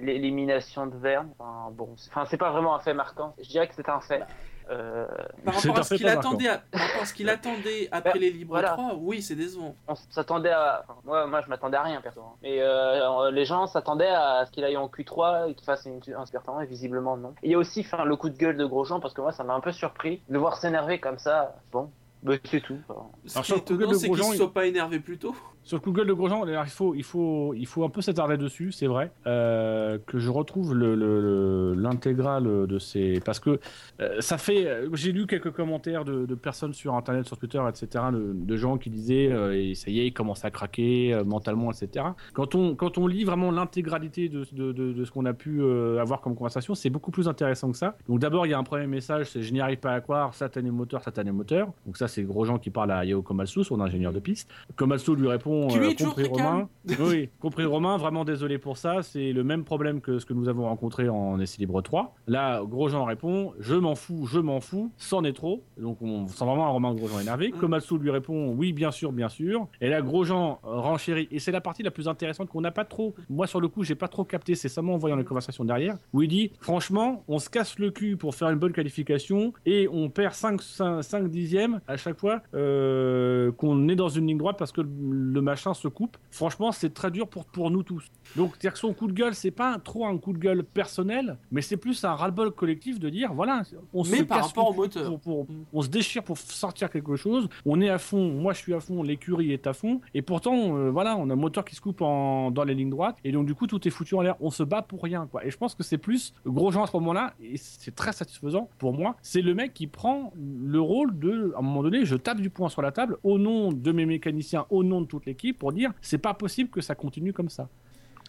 l'élimination 0.00 0.86
de 0.86 0.96
Verne, 0.96 1.28
enfin, 1.38 1.70
bon, 1.72 1.90
c'est- 1.96 2.10
enfin, 2.10 2.24
c'est 2.30 2.36
pas 2.36 2.50
vraiment 2.50 2.74
un 2.74 2.78
fait 2.80 2.94
marquant. 2.94 3.34
Je 3.42 3.48
dirais 3.48 3.68
que 3.68 3.74
c'est 3.74 3.88
un 3.88 4.00
fait. 4.00 4.22
Euh, 4.70 5.06
Par 5.46 5.54
rapport 5.54 5.78
à 5.78 5.82
ce 5.82 5.94
qu'il 5.94 6.06
attendait, 6.08 6.48
à- 6.48 6.58
par 6.70 6.80
rapport 6.82 7.02
à 7.02 7.04
ce 7.06 7.14
qu'il 7.14 7.30
attendait 7.30 7.88
après 7.90 8.12
Bah, 8.12 8.18
les 8.18 8.30
libres 8.30 8.50
voilà. 8.52 8.72
3, 8.72 8.96
oui, 8.98 9.22
c'est 9.22 9.34
décevant. 9.34 9.74
on 9.88 9.94
s'attendait 10.10 10.50
à. 10.50 10.84
enfin, 10.84 10.98
moi, 11.06 11.26
moi, 11.26 11.40
je 11.40 11.48
m'attendais 11.48 11.78
à 11.78 11.82
rien, 11.84 12.02
perso. 12.02 12.20
hein. 12.20 12.34
Mais 12.42 12.58
euh, 12.60 13.30
les 13.30 13.46
gens 13.46 13.66
s'attendaient 13.66 14.10
à 14.10 14.44
ce 14.44 14.50
qu'il 14.50 14.64
aille 14.64 14.76
en 14.76 14.88
Q3 14.88 15.48
et 15.50 15.54
qu'il 15.54 15.64
fasse 15.64 15.86
une, 15.86 16.00
un 16.14 16.26
super 16.26 16.42
temps, 16.42 16.60
et 16.60 16.66
visiblement 16.66 17.16
non. 17.16 17.30
Et 17.42 17.46
il 17.48 17.50
y 17.52 17.54
a 17.54 17.58
aussi 17.58 17.80
enfin, 17.80 18.04
le 18.04 18.14
coup 18.16 18.28
de 18.28 18.36
gueule 18.36 18.58
de 18.58 18.66
Grosjean, 18.66 19.00
parce 19.00 19.14
que 19.14 19.22
moi, 19.22 19.32
ça 19.32 19.42
m'a 19.42 19.54
un 19.54 19.60
peu 19.60 19.72
surpris 19.72 20.20
de 20.28 20.34
le 20.34 20.38
voir 20.38 20.58
s'énerver 20.58 21.00
comme 21.00 21.18
ça. 21.18 21.54
Bon, 21.72 21.90
bah, 22.22 22.34
c'est 22.44 22.60
tout. 22.60 22.76
enfin. 22.90 23.06
Ce 23.24 23.40
qui 23.40 23.52
est 23.52 23.56
étonnant, 23.56 23.94
c'est 23.94 24.10
qu'il 24.10 24.18
ne 24.18 24.34
soit 24.36 24.52
pas 24.52 24.66
énervé 24.66 25.00
plus 25.00 25.16
tôt. 25.16 25.34
Sur 25.68 25.76
le 25.76 25.82
coup 25.82 25.92
de 25.92 26.12
Grosjean, 26.14 26.46
il 26.46 26.70
faut, 26.70 26.94
il 26.94 27.02
faut, 27.02 27.52
il 27.52 27.66
faut 27.66 27.84
un 27.84 27.90
peu 27.90 28.00
s'attarder 28.00 28.38
dessus, 28.38 28.72
c'est 28.72 28.86
vrai, 28.86 29.12
euh, 29.26 29.98
que 30.06 30.18
je 30.18 30.30
retrouve 30.30 30.74
le- 30.74 30.94
le- 30.94 31.20
le- 31.20 31.74
l'intégrale 31.74 32.66
de 32.66 32.78
ces, 32.78 33.20
parce 33.22 33.38
que 33.38 33.60
euh, 34.00 34.18
ça 34.20 34.38
fait, 34.38 34.66
euh, 34.66 34.88
j'ai 34.94 35.12
lu 35.12 35.26
quelques 35.26 35.50
commentaires 35.50 36.06
de, 36.06 36.34
personnes 36.34 36.72
sur 36.72 36.94
internet, 36.94 37.26
sur 37.26 37.36
Twitter, 37.36 37.60
etc., 37.68 38.02
de, 38.14 38.56
gens 38.56 38.78
qui 38.78 38.88
disaient, 38.88 39.26
et 39.60 39.74
ça 39.74 39.90
y 39.90 40.00
est, 40.00 40.06
il 40.06 40.12
commence 40.14 40.42
à 40.42 40.50
craquer 40.50 41.20
mentalement, 41.26 41.70
etc. 41.70 42.06
Quand 42.32 42.54
on, 42.54 42.74
quand 42.74 42.96
on 42.96 43.06
lit 43.06 43.24
vraiment 43.24 43.50
l'intégralité 43.50 44.30
de, 44.30 44.44
ce 44.44 45.10
qu'on 45.10 45.26
a 45.26 45.34
pu 45.34 45.62
avoir 46.00 46.22
comme 46.22 46.34
conversation, 46.34 46.74
c'est 46.74 46.88
beaucoup 46.88 47.10
plus 47.10 47.28
intéressant 47.28 47.70
que 47.70 47.76
ça. 47.76 47.94
Donc 48.08 48.20
d'abord, 48.20 48.46
il 48.46 48.50
y 48.50 48.54
a 48.54 48.58
un 48.58 48.64
premier 48.64 48.86
message, 48.86 49.26
c'est 49.26 49.42
je 49.42 49.52
n'y 49.52 49.60
arrive 49.60 49.80
pas 49.80 49.92
à 49.92 50.00
croire, 50.00 50.32
satané 50.32 50.70
moteur, 50.70 51.02
satané 51.02 51.30
moteur. 51.30 51.68
Donc 51.84 51.98
ça, 51.98 52.08
c'est 52.08 52.22
Grosjean 52.22 52.58
qui 52.58 52.70
parle 52.70 52.90
à 52.90 53.04
Yao 53.04 53.20
Komatsu, 53.20 53.64
son 53.64 53.82
ingénieur 53.82 54.14
de 54.14 54.20
piste. 54.20 54.48
Komatsu 54.74 55.14
lui 55.14 55.28
répond, 55.28 55.57
Compris 55.66 56.28
Romain. 56.28 56.68
oui, 57.00 57.28
compris 57.40 57.64
Romain, 57.64 57.96
vraiment 57.96 58.24
désolé 58.24 58.58
pour 58.58 58.76
ça. 58.76 59.02
C'est 59.02 59.32
le 59.32 59.44
même 59.44 59.64
problème 59.64 60.00
que 60.00 60.18
ce 60.18 60.26
que 60.26 60.32
nous 60.32 60.48
avons 60.48 60.64
rencontré 60.64 61.08
en 61.08 61.40
Essai 61.40 61.58
Libre 61.58 61.82
3. 61.82 62.14
Là, 62.26 62.62
Grosjean 62.64 63.04
répond 63.04 63.52
Je 63.58 63.74
m'en 63.74 63.94
fous, 63.94 64.26
je 64.26 64.38
m'en 64.38 64.60
fous, 64.60 64.92
c'en 64.96 65.24
est 65.24 65.32
trop. 65.32 65.64
Donc 65.76 66.00
on 66.02 66.28
sent 66.28 66.44
vraiment 66.44 66.66
un 66.66 66.70
Romain 66.70 66.94
Grosjean 66.94 67.20
énervé. 67.20 67.48
Mm. 67.48 67.58
Komatsu 67.58 67.98
lui 67.98 68.10
répond 68.10 68.54
Oui, 68.56 68.72
bien 68.72 68.90
sûr, 68.90 69.12
bien 69.12 69.28
sûr. 69.28 69.66
Et 69.80 69.88
là, 69.88 70.02
Grosjean 70.02 70.58
renchérit. 70.62 71.28
Et 71.30 71.38
c'est 71.38 71.52
la 71.52 71.60
partie 71.60 71.82
la 71.82 71.90
plus 71.90 72.08
intéressante 72.08 72.48
qu'on 72.48 72.60
n'a 72.60 72.70
pas 72.70 72.84
trop. 72.84 73.14
Moi, 73.28 73.46
sur 73.46 73.60
le 73.60 73.68
coup, 73.68 73.84
j'ai 73.84 73.94
pas 73.94 74.08
trop 74.08 74.24
capté. 74.24 74.54
C'est 74.54 74.68
seulement 74.68 74.94
en 74.94 74.98
voyant 74.98 75.16
les 75.16 75.24
conversations 75.24 75.64
derrière. 75.64 75.96
Où 76.12 76.22
il 76.22 76.28
dit 76.28 76.52
Franchement, 76.60 77.24
on 77.28 77.38
se 77.38 77.50
casse 77.50 77.78
le 77.78 77.90
cul 77.90 78.16
pour 78.16 78.34
faire 78.34 78.50
une 78.50 78.58
bonne 78.58 78.72
qualification 78.72 79.52
et 79.66 79.88
on 79.90 80.08
perd 80.10 80.34
5, 80.34 80.60
5, 80.62 81.28
dixièmes 81.28 81.80
à 81.86 81.96
chaque 81.96 82.18
fois 82.18 82.42
euh, 82.54 83.52
qu'on 83.52 83.88
est 83.88 83.96
dans 83.96 84.08
une 84.08 84.26
ligne 84.26 84.38
droite 84.38 84.56
parce 84.58 84.72
que 84.72 84.80
le 84.80 85.37
machin 85.40 85.74
se 85.74 85.88
coupe. 85.88 86.16
Franchement, 86.30 86.72
c'est 86.72 86.92
très 86.94 87.10
dur 87.10 87.28
pour, 87.28 87.44
pour 87.46 87.70
nous 87.70 87.82
tous. 87.82 88.04
Donc, 88.36 88.50
c'est-à-dire 88.52 88.72
que 88.74 88.78
son 88.78 88.92
coup 88.92 89.06
de 89.06 89.12
gueule, 89.12 89.34
c'est 89.34 89.50
pas 89.50 89.78
trop 89.78 90.06
un 90.06 90.16
coup 90.18 90.32
de 90.32 90.38
gueule 90.38 90.62
personnel, 90.64 91.38
mais 91.50 91.62
c'est 91.62 91.76
plus 91.76 92.04
un 92.04 92.14
ras-le-bol 92.14 92.50
collectif 92.52 92.98
de 93.00 93.08
dire 93.08 93.32
voilà, 93.32 93.62
on 93.94 94.02
Mais 94.04 94.18
se 94.18 94.22
par 94.24 94.38
casse 94.38 94.46
rapport 94.48 94.64
le 94.64 94.70
au 94.70 94.72
cul 94.74 94.78
moteur. 94.98 95.04
pour- 95.04 95.20
pour- 95.20 95.44
Mm. 95.44 95.64
on 95.72 95.82
se 95.82 95.88
déchire 95.88 96.22
pour 96.22 96.36
sortir 96.38 96.90
quelque 96.90 97.16
chose. 97.16 97.48
On 97.64 97.80
est 97.80 97.88
à 97.88 97.98
fond, 97.98 98.32
moi 98.32 98.52
je 98.52 98.58
suis 98.58 98.74
à 98.74 98.80
fond, 98.80 99.02
l'écurie 99.02 99.52
est 99.52 99.66
à 99.66 99.72
fond, 99.72 100.00
et 100.14 100.22
pourtant, 100.22 100.76
euh, 100.76 100.90
voilà, 100.90 101.16
on 101.16 101.30
a 101.30 101.32
un 101.32 101.36
moteur 101.36 101.64
qui 101.64 101.74
se 101.74 101.80
coupe 101.80 102.02
en- 102.02 102.50
dans 102.50 102.64
les 102.64 102.74
lignes 102.74 102.90
droites, 102.90 103.16
et 103.24 103.32
donc 103.32 103.46
du 103.46 103.54
coup, 103.54 103.66
tout 103.66 103.86
est 103.86 103.90
foutu 103.90 104.14
en 104.14 104.20
l'air. 104.22 104.36
On 104.40 104.50
se 104.50 104.62
bat 104.62 104.82
pour 104.82 105.02
rien, 105.02 105.26
quoi. 105.30 105.44
Et 105.46 105.50
je 105.50 105.56
pense 105.56 105.74
que 105.74 105.82
c'est 105.82 105.98
plus 105.98 106.32
Grosjean 106.46 106.84
à 106.84 106.86
ce 106.86 106.96
moment-là, 106.96 107.34
et 107.42 107.56
c'est 107.56 107.94
très 107.94 108.12
satisfaisant 108.12 108.68
pour 108.78 108.92
moi. 108.92 109.16
C'est 109.22 109.42
le 109.42 109.54
mec 109.54 109.72
qui 109.74 109.86
prend 109.86 110.32
le 110.36 110.80
rôle 110.80 111.18
de, 111.18 111.52
à 111.54 111.58
un 111.58 111.62
moment 111.62 111.82
donné, 111.82 112.04
je 112.04 112.16
tape 112.16 112.40
du 112.40 112.50
poing 112.50 112.68
sur 112.68 112.82
la 112.82 112.92
table 112.92 113.16
au 113.22 113.38
nom 113.38 113.72
de 113.72 113.92
mes 113.92 114.06
mécaniciens, 114.06 114.66
au 114.70 114.82
nom 114.84 115.00
de 115.00 115.06
toute 115.06 115.26
l'équipe, 115.28 115.58
pour 115.58 115.72
dire 115.72 115.92
c'est 116.00 116.18
pas 116.18 116.34
possible 116.34 116.70
que 116.70 116.80
ça 116.80 116.94
continue 116.94 117.32
comme 117.32 117.48
ça. 117.48 117.68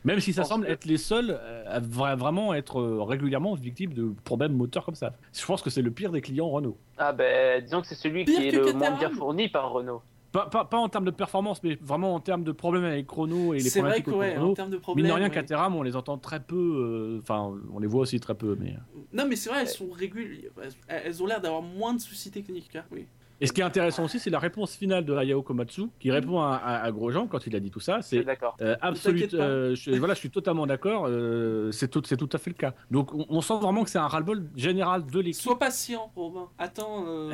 Même 0.05 0.21
si 0.21 0.31
ça 0.31 0.45
semble 0.45 0.65
que- 0.65 0.71
être 0.71 0.85
les 0.85 0.95
seuls 0.97 1.37
à 1.67 1.81
vra- 1.81 2.15
vraiment 2.17 2.53
être 2.53 2.79
euh, 2.79 3.03
régulièrement 3.03 3.53
victimes 3.55 3.93
de 3.93 4.13
problèmes 4.23 4.53
moteurs 4.53 4.85
comme 4.85 4.95
ça. 4.95 5.11
Je 5.33 5.45
pense 5.45 5.61
que 5.61 5.69
c'est 5.69 5.81
le 5.81 5.91
pire 5.91 6.11
des 6.11 6.21
clients 6.21 6.47
Renault. 6.49 6.77
Ah 6.97 7.11
ben, 7.11 7.61
disons 7.61 7.81
que 7.81 7.87
c'est 7.87 7.95
celui 7.95 8.23
Pire 8.23 8.39
qui 8.39 8.47
est 8.47 8.51
le 8.51 8.71
moins 8.71 8.91
bien 8.91 9.09
fourni 9.09 9.49
par 9.49 9.69
Renault. 9.71 10.01
Pas, 10.31 10.45
pas, 10.45 10.63
pas 10.63 10.77
en 10.77 10.87
termes 10.87 11.05
de 11.05 11.11
performance, 11.11 11.61
mais 11.63 11.75
vraiment 11.81 12.13
en 12.13 12.19
termes 12.19 12.43
de 12.43 12.51
problèmes 12.53 12.83
avec 12.85 13.09
Renault 13.09 13.53
et 13.55 13.57
les 13.57 13.63
C'est 13.63 13.81
vrai 13.81 13.99
problématiques 14.01 14.05
que, 14.37 14.41
ouais, 14.45 14.51
en 14.51 14.53
termes 14.53 14.69
de 14.69 14.79
Mine 14.95 15.07
de 15.07 15.11
rien, 15.11 15.23
ouais. 15.27 15.29
Caterham, 15.31 15.75
on 15.75 15.81
les 15.81 15.95
entend 15.95 16.17
très 16.19 16.39
peu. 16.39 16.55
euh, 16.55 17.19
Enfin, 17.19 17.51
on 17.73 17.79
les 17.79 17.87
voit 17.87 18.01
aussi 18.01 18.19
très 18.19 18.35
peu. 18.35 18.55
Mais... 18.57 18.69
euh. 18.69 18.99
Non, 19.11 19.25
mais 19.27 19.35
c'est 19.35 19.49
vrai, 19.49 19.61
elles 19.61 19.67
sont 19.67 19.89
régulières. 19.89 20.51
Elles 20.87 21.21
ont 21.23 21.25
l'air 21.25 21.41
d'avoir 21.41 21.63
moins 21.63 21.95
de 21.95 21.99
soucis 21.99 22.29
techniques. 22.31 22.73
hein, 22.75 22.83
Oui. 22.91 23.05
Et 23.41 23.47
ce 23.47 23.53
qui 23.53 23.61
est 23.61 23.63
intéressant 23.63 24.03
aussi, 24.03 24.19
c'est 24.19 24.29
la 24.29 24.39
réponse 24.39 24.75
finale 24.75 25.05
de 25.05 25.13
Hayao 25.15 25.41
Komatsu, 25.41 25.83
qui 25.99 26.11
répond 26.11 26.41
à, 26.41 26.55
à, 26.55 26.83
à 26.83 26.91
Grosjean 26.91 27.27
quand 27.27 27.47
il 27.47 27.55
a 27.55 27.59
dit 27.59 27.71
tout 27.71 27.79
ça. 27.79 28.01
Je 28.01 28.07
suis 28.07 28.23
C'est 28.25 28.61
euh, 28.61 28.75
absolu. 28.81 29.21
t'inquiète 29.21 29.37
pas. 29.39 29.43
euh, 29.47 29.75
voilà, 29.97 30.13
je 30.13 30.19
suis 30.19 30.29
totalement 30.29 30.67
d'accord. 30.67 31.05
euh, 31.07 31.71
c'est 31.71 31.87
tout, 31.87 32.01
c'est 32.05 32.17
tout 32.17 32.29
à 32.33 32.37
fait 32.37 32.49
le 32.49 32.55
cas. 32.55 32.73
Donc, 32.91 33.13
on, 33.13 33.25
on 33.29 33.41
sent 33.41 33.57
vraiment 33.61 33.83
que 33.83 33.89
c'est 33.89 33.97
un 33.97 34.07
ras-le-bol 34.07 34.43
général 34.55 35.05
de 35.05 35.19
l'équipe. 35.19 35.41
Sois 35.41 35.57
patient, 35.57 36.11
Robin. 36.15 36.49
Attends 36.57 37.05
euh, 37.07 37.33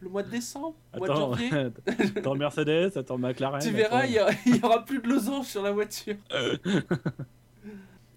le 0.00 0.08
mois 0.08 0.22
de 0.22 0.30
décembre, 0.30 0.74
mois 0.96 1.08
de 1.08 1.14
janvier. 1.14 1.50
attends 2.16 2.34
Mercedes, 2.34 2.92
attends 2.96 3.18
McLaren. 3.18 3.60
Tu 3.60 3.70
verras, 3.70 4.06
y, 4.06 4.18
il 4.46 4.56
y 4.56 4.60
aura 4.64 4.84
plus 4.84 5.00
de 5.00 5.08
losange 5.08 5.46
sur 5.46 5.62
la 5.62 5.72
voiture. 5.72 6.16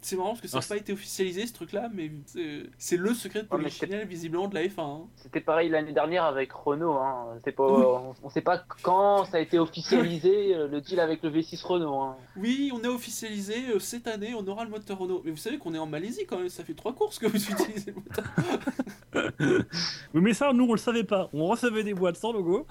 C'est 0.01 0.15
marrant 0.15 0.29
parce 0.29 0.41
que 0.41 0.47
ça 0.47 0.59
n'a 0.59 0.65
pas 0.65 0.77
été 0.77 0.93
officialisé 0.93 1.45
ce 1.45 1.53
truc-là, 1.53 1.89
mais 1.93 2.09
c'est- 2.25 2.63
c'est 2.77 2.95
le 2.95 3.13
secret 3.13 3.41
de 3.43 3.47
Polichinelle 3.47 4.07
visiblement 4.07 4.47
de 4.47 4.55
la 4.55 4.63
F1. 4.63 4.81
hein. 4.81 5.01
C'était 5.17 5.41
pareil 5.41 5.67
l'année 5.69 5.91
dernière 5.91 6.23
avec 6.23 6.53
Renault. 6.53 6.93
Hein. 6.93 7.25
C'est 7.43 7.51
pas, 7.51 7.65
Oui. 7.67 7.83
on, 7.85 8.15
on 8.23 8.29
sait 8.29 8.39
pas 8.41 8.63
quand 8.81 9.25
ça 9.25 9.37
a 9.37 9.39
été 9.41 9.59
officialisé 9.59 10.55
euh, 10.55 10.67
le 10.69 10.79
deal 10.79 11.01
avec 11.01 11.21
le 11.21 11.29
V6 11.29 11.61
Renault. 11.65 11.99
Hein. 11.99 12.15
Oui, 12.37 12.71
on 12.73 12.81
a 12.85 12.87
officialisé 12.87 13.55
euh, 13.75 13.79
cette 13.79 14.07
année, 14.07 14.33
on 14.37 14.47
aura 14.47 14.63
le 14.63 14.69
moteur 14.69 14.97
Renault. 14.99 15.21
Mais 15.25 15.31
vous 15.31 15.37
savez 15.37 15.57
qu'on 15.57 15.73
est 15.73 15.79
en 15.79 15.85
Malaisie 15.87 16.25
quand 16.25 16.37
même, 16.37 16.47
ça 16.49 16.63
fait 16.63 16.73
trois 16.75 16.93
courses 16.93 17.19
que 17.19 17.27
vous 17.27 17.35
utilisez 17.51 17.91
le 17.91 17.95
moteur. 17.95 18.25
Oui, 20.13 20.21
mais 20.21 20.33
ça, 20.33 20.53
nous, 20.53 20.65
on 20.65 20.71
le 20.73 20.77
savait 20.79 21.03
pas. 21.03 21.29
On 21.33 21.47
recevait 21.47 21.83
des 21.83 21.93
boîtes 21.93 22.15
sans 22.17 22.31
logo. 22.31 22.65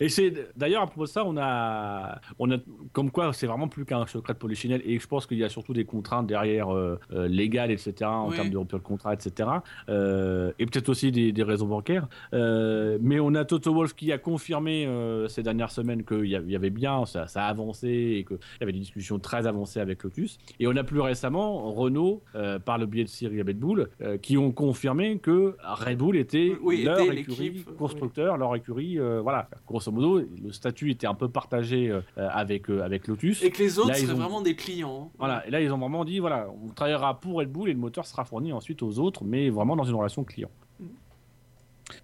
Et 0.00 0.08
c'est 0.08 0.32
d'ailleurs 0.56 0.82
à 0.82 0.86
propos 0.86 1.04
de 1.04 1.08
ça, 1.08 1.24
on 1.24 1.36
a, 1.36 2.20
on 2.38 2.50
a 2.50 2.56
comme 2.92 3.10
quoi 3.10 3.32
c'est 3.32 3.46
vraiment 3.46 3.68
plus 3.68 3.84
qu'un 3.84 4.06
secret 4.06 4.34
de 4.34 4.38
polichinelle 4.38 4.82
et 4.84 4.98
je 4.98 5.06
pense 5.06 5.26
qu'il 5.26 5.38
y 5.38 5.44
a 5.44 5.48
surtout 5.48 5.72
des 5.72 5.84
contraintes 5.84 6.26
derrière 6.26 6.72
euh, 6.74 6.98
euh, 7.12 7.26
légales, 7.28 7.70
etc. 7.70 7.94
en 8.04 8.28
Oui. 8.28 8.36
termes 8.36 8.50
de 8.50 8.56
rupture 8.58 8.78
de 8.78 8.84
contrat, 8.84 9.14
etc. 9.14 9.48
Euh, 9.88 10.52
et 10.58 10.66
peut-être 10.66 10.88
aussi 10.88 11.10
des, 11.12 11.32
des 11.32 11.42
raisons 11.42 11.66
bancaires. 11.66 12.06
Euh, 12.32 12.98
mais 13.00 13.20
on 13.20 13.34
a 13.34 13.44
Toto 13.44 13.74
Wolf 13.74 13.94
qui 13.94 14.12
a 14.12 14.18
confirmé 14.18 14.88
ces 15.28 15.42
dernières 15.42 15.70
semaines 15.70 16.04
qu'il 16.04 16.26
y, 16.26 16.56
avait 16.56 16.70
bien, 16.70 17.04
ça, 17.06 17.26
ça 17.26 17.44
a 17.44 17.48
avancé 17.48 17.88
et 17.88 18.24
qu'il 18.24 18.38
y 18.60 18.62
avait 18.62 18.72
des 18.72 18.78
discussions 18.78 19.18
très 19.18 19.46
avancées 19.46 19.80
avec 19.80 20.02
Lotus. 20.02 20.38
Et 20.60 20.66
on 20.66 20.76
a 20.76 20.84
plus 20.84 21.00
récemment 21.00 21.72
Renault, 21.72 22.22
par 22.64 22.78
le 22.78 22.86
biais 22.86 23.04
de 23.04 23.08
Cyril 23.08 23.42
Red 23.42 23.58
Bull, 23.58 23.88
qui 24.22 24.36
ont 24.38 24.52
confirmé 24.52 25.18
que 25.18 25.56
Red 25.64 25.98
Bull 25.98 26.16
était 26.16 26.56
Oui, 26.62 26.84
leur 26.84 27.00
était 27.00 27.20
écurie 27.20 27.64
constructeur, 27.78 28.36
leur 28.36 28.54
écurie, 28.54 28.98
voilà. 29.22 29.48
Grosso 29.90 30.08
modo, 30.18 30.26
le 30.42 30.52
statut 30.52 30.90
était 30.90 31.06
un 31.06 31.14
peu 31.14 31.28
partagé 31.28 31.90
euh, 31.90 32.00
avec, 32.16 32.68
euh, 32.70 32.82
avec 32.82 33.06
Lotus. 33.08 33.42
Et 33.42 33.50
que 33.50 33.58
les 33.62 33.78
autres 33.78 33.88
Là, 33.88 33.94
seraient 33.94 34.12
ont- 34.12 34.16
vraiment 34.16 34.40
des 34.42 34.54
clients. 34.54 35.08
hein. 35.08 35.14
Voilà, 35.18 35.46
et 35.46 35.50
là 35.50 35.60
ils 35.60 35.72
ont 35.72 35.78
vraiment 35.78 36.04
dit 36.04 36.18
voilà, 36.18 36.48
on 36.64 36.68
travaillera 36.68 37.18
pour 37.20 37.38
Red 37.38 37.50
Bull 37.50 37.68
et 37.68 37.72
le 37.72 37.78
moteur 37.78 38.06
sera 38.06 38.24
fourni 38.24 38.52
ensuite 38.52 38.82
aux 38.82 38.98
autres, 38.98 39.24
mais 39.24 39.50
vraiment 39.50 39.76
dans 39.76 39.84
une 39.84 39.94
relation 39.94 40.24
client. 40.24 40.50
Mhm. 40.80 40.88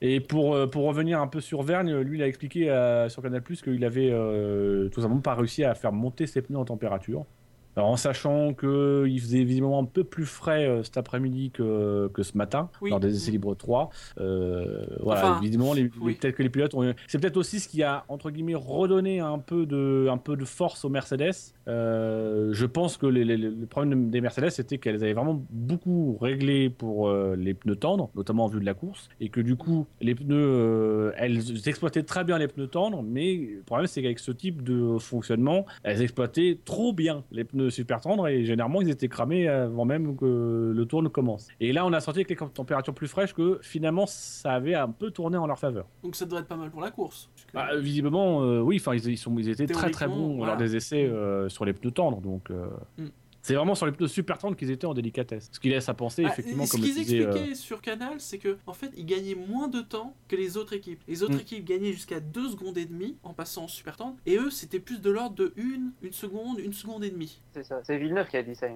Et 0.01 0.21
pour, 0.21 0.55
euh, 0.55 0.67
pour 0.67 0.85
revenir 0.87 1.21
un 1.21 1.27
peu 1.27 1.41
sur 1.41 1.63
Vergne, 1.63 1.95
lui 2.01 2.19
il 2.19 2.23
a 2.23 2.27
expliqué 2.27 2.71
euh, 2.71 3.09
sur 3.09 3.23
Canal 3.23 3.43
Plus 3.43 3.61
qu'il 3.63 3.85
avait 3.85 4.11
euh, 4.11 4.89
tout 4.89 5.01
simplement 5.03 5.21
pas 5.21 5.35
réussi 5.35 5.63
à 5.65 5.75
faire 5.75 5.93
monter 5.93 6.27
ses 6.27 6.41
pneus 6.43 6.59
en 6.59 6.65
température. 6.65 7.25
Alors 7.77 7.89
en 7.91 7.97
sachant 7.97 8.55
qu'il 8.55 9.21
faisait 9.21 9.43
visiblement 9.45 9.81
un 9.81 9.85
peu 9.85 10.05
plus 10.05 10.27
frais 10.27 10.67
euh, 10.67 10.83
cet 10.85 10.97
après-midi 10.97 11.51
que, 11.51 12.09
que 12.15 12.23
ce 12.23 12.37
matin, 12.39 12.69
Oui. 12.81 12.91
lors 12.91 13.01
des 13.01 13.15
essais 13.17 13.31
libres 13.33 13.55
3. 13.57 13.91
Euh, 14.21 14.85
voilà, 15.01 15.31
Enfin, 15.33 15.41
évidemment, 15.43 15.73
les, 15.75 15.91
oui. 16.01 16.13
les- 16.13 16.15
peut-être 16.15 16.37
que 16.37 16.43
les 16.43 16.51
pilotes 16.51 16.75
ont. 16.75 16.95
C'est 17.09 17.19
peut-être 17.19 17.37
aussi 17.37 17.59
ce 17.61 17.69
qui 17.69 17.83
a, 17.83 18.05
entre 18.09 18.31
guillemets, 18.31 18.55
redonné 18.55 19.21
un 19.21 19.39
peu 19.39 19.67
de, 19.67 20.07
un 20.11 20.19
peu 20.19 20.37
de 20.37 20.45
force 20.45 20.85
aux 20.85 20.89
Mercedes. 20.89 21.33
Euh, 21.69 22.51
je 22.53 22.67
pense 22.67 22.97
que 22.97 23.07
le 23.07 23.67
problème 23.67 24.11
des 24.11 24.21
Mercedes, 24.21 24.51
c'était 24.51 24.79
qu'elles 24.79 25.03
avaient 25.03 25.13
vraiment 25.13 25.45
beaucoup 25.51 26.17
réglé 26.21 26.71
pour 26.71 27.09
euh, 27.09 27.37
les 27.37 27.55
pneus 27.55 27.77
tendres, 27.77 28.11
notamment 28.15 28.45
en 28.45 28.49
vue 28.49 28.61
de 28.61 28.67
la 28.67 28.75
course, 28.75 29.09
et 29.21 29.29
que 29.29 29.41
du 29.41 29.57
coup, 29.57 29.87
les 30.01 30.15
pneus, 30.15 30.37
euh, 30.37 31.13
elles 31.17 31.69
exploitaient 31.69 32.03
très 32.03 32.25
bien 32.25 32.39
les 32.39 32.49
pneus 32.49 32.67
tendres, 32.67 33.03
mais 33.03 33.35
le 33.37 33.63
problème, 33.63 33.87
c'est 33.87 34.03
qu'avec 34.03 34.19
ce 34.19 34.33
type 34.33 34.63
de 34.63 34.99
fonctionnement, 34.99 35.67
elles 35.83 36.03
exploitaient 36.03 36.59
trop 36.65 36.93
bien 36.93 37.25
les 37.33 37.45
pneus 37.45 37.71
super 37.71 38.01
tendres, 38.01 38.29
et 38.29 38.45
généralement, 38.45 38.83
ils 38.83 38.91
étaient 38.91 39.09
cramés 39.09 39.49
avant 39.49 39.85
même 39.85 40.17
que 40.17 40.73
le 40.75 40.85
tour 40.87 41.03
ne 41.03 41.09
commence. 41.09 41.49
Et 41.61 41.73
là, 41.73 41.87
on 41.87 41.93
a 41.93 42.01
senti 42.01 42.19
avec 42.19 42.31
les 42.31 42.37
températures 42.37 42.95
plus 42.95 43.09
fraîches 43.09 43.33
que 43.33 43.59
finalement, 43.63 44.07
ça 44.07 44.53
avait 44.53 44.75
un 44.75 44.89
peu 44.89 45.11
tourné 45.11 45.37
en 45.37 45.47
leur 45.47 45.59
faveur. 45.59 45.87
Donc 46.03 46.17
ça 46.17 46.25
devrait 46.25 46.41
être 46.41 46.49
pas 46.49 46.57
mal 46.57 46.71
pour 46.71 46.81
la 46.81 46.91
course. 46.91 47.31
Bah, 47.53 47.77
visiblement, 47.77 48.41
oui, 48.61 48.77
enfin, 48.81 48.95
ils, 48.95 49.09
ils 49.09 49.17
sont, 49.17 49.37
ils 49.39 49.49
étaient 49.49 49.67
très 49.67 49.91
très 49.91 50.07
bons 50.09 50.37
voilà. 50.37 50.53
lors 50.53 50.57
des 50.57 50.77
essais 50.77 51.11
sur 51.55 51.65
les 51.65 51.73
pneus 51.73 51.93
tendres, 51.93 52.21
donc. 52.21 52.51
euh, 52.51 52.67
Mm. 52.99 53.07
C'est 53.47 53.55
vraiment 53.57 53.75
sur 53.75 53.85
les 53.85 53.93
pneus 53.93 54.09
super 54.09 54.39
tendres 54.39 54.57
qu'ils 54.57 54.71
étaient 54.71 54.87
en 54.87 54.95
délicatesse. 54.95 55.51
Ce 55.53 55.61
qui 55.61 55.69
laisse 55.69 55.87
à 55.91 55.93
penser, 55.95 56.23
Ah, 56.25 56.31
effectivement, 56.33 56.63
et 56.63 56.67
ce 56.67 56.73
comme 56.73 56.81
qu'ils 56.81 57.21
euh, 57.21 57.29
expliquaient 57.31 57.55
sur 57.55 57.83
Canal, 57.83 58.15
c'est 58.19 58.39
que 58.39 58.57
en 58.67 58.73
fait, 58.73 58.91
ils 58.97 59.05
gagnaient 59.05 59.35
moins 59.35 59.69
de 59.69 59.83
temps 59.83 60.17
que 60.29 60.35
les 60.37 60.57
autres 60.57 60.73
équipes. 60.73 61.03
Les 61.09 61.23
autres 61.23 61.35
Mm. 61.37 61.41
équipes 61.41 61.65
gagnaient 61.67 61.93
jusqu'à 61.93 62.21
2 62.21 62.49
secondes 62.49 62.79
et 62.79 62.87
demie 62.87 63.19
en 63.23 63.35
passant 63.35 63.65
en 63.65 63.69
super 63.69 63.97
tendre, 63.99 64.17
et 64.25 64.37
eux, 64.39 64.49
c'était 64.49 64.81
plus 64.81 64.99
de 65.03 65.11
l'ordre 65.11 65.37
de 65.37 65.53
1, 65.59 66.07
1 66.09 66.13
seconde, 66.13 66.59
1 66.59 66.73
seconde 66.73 67.05
et 67.05 67.11
demie. 67.11 67.43
C'est 67.53 67.65
ça. 67.65 67.81
C'est 67.85 67.99
Villeneuve 67.99 68.29
qui 68.29 68.39
a 68.39 68.43
dit 68.43 68.55
ça. 68.55 68.67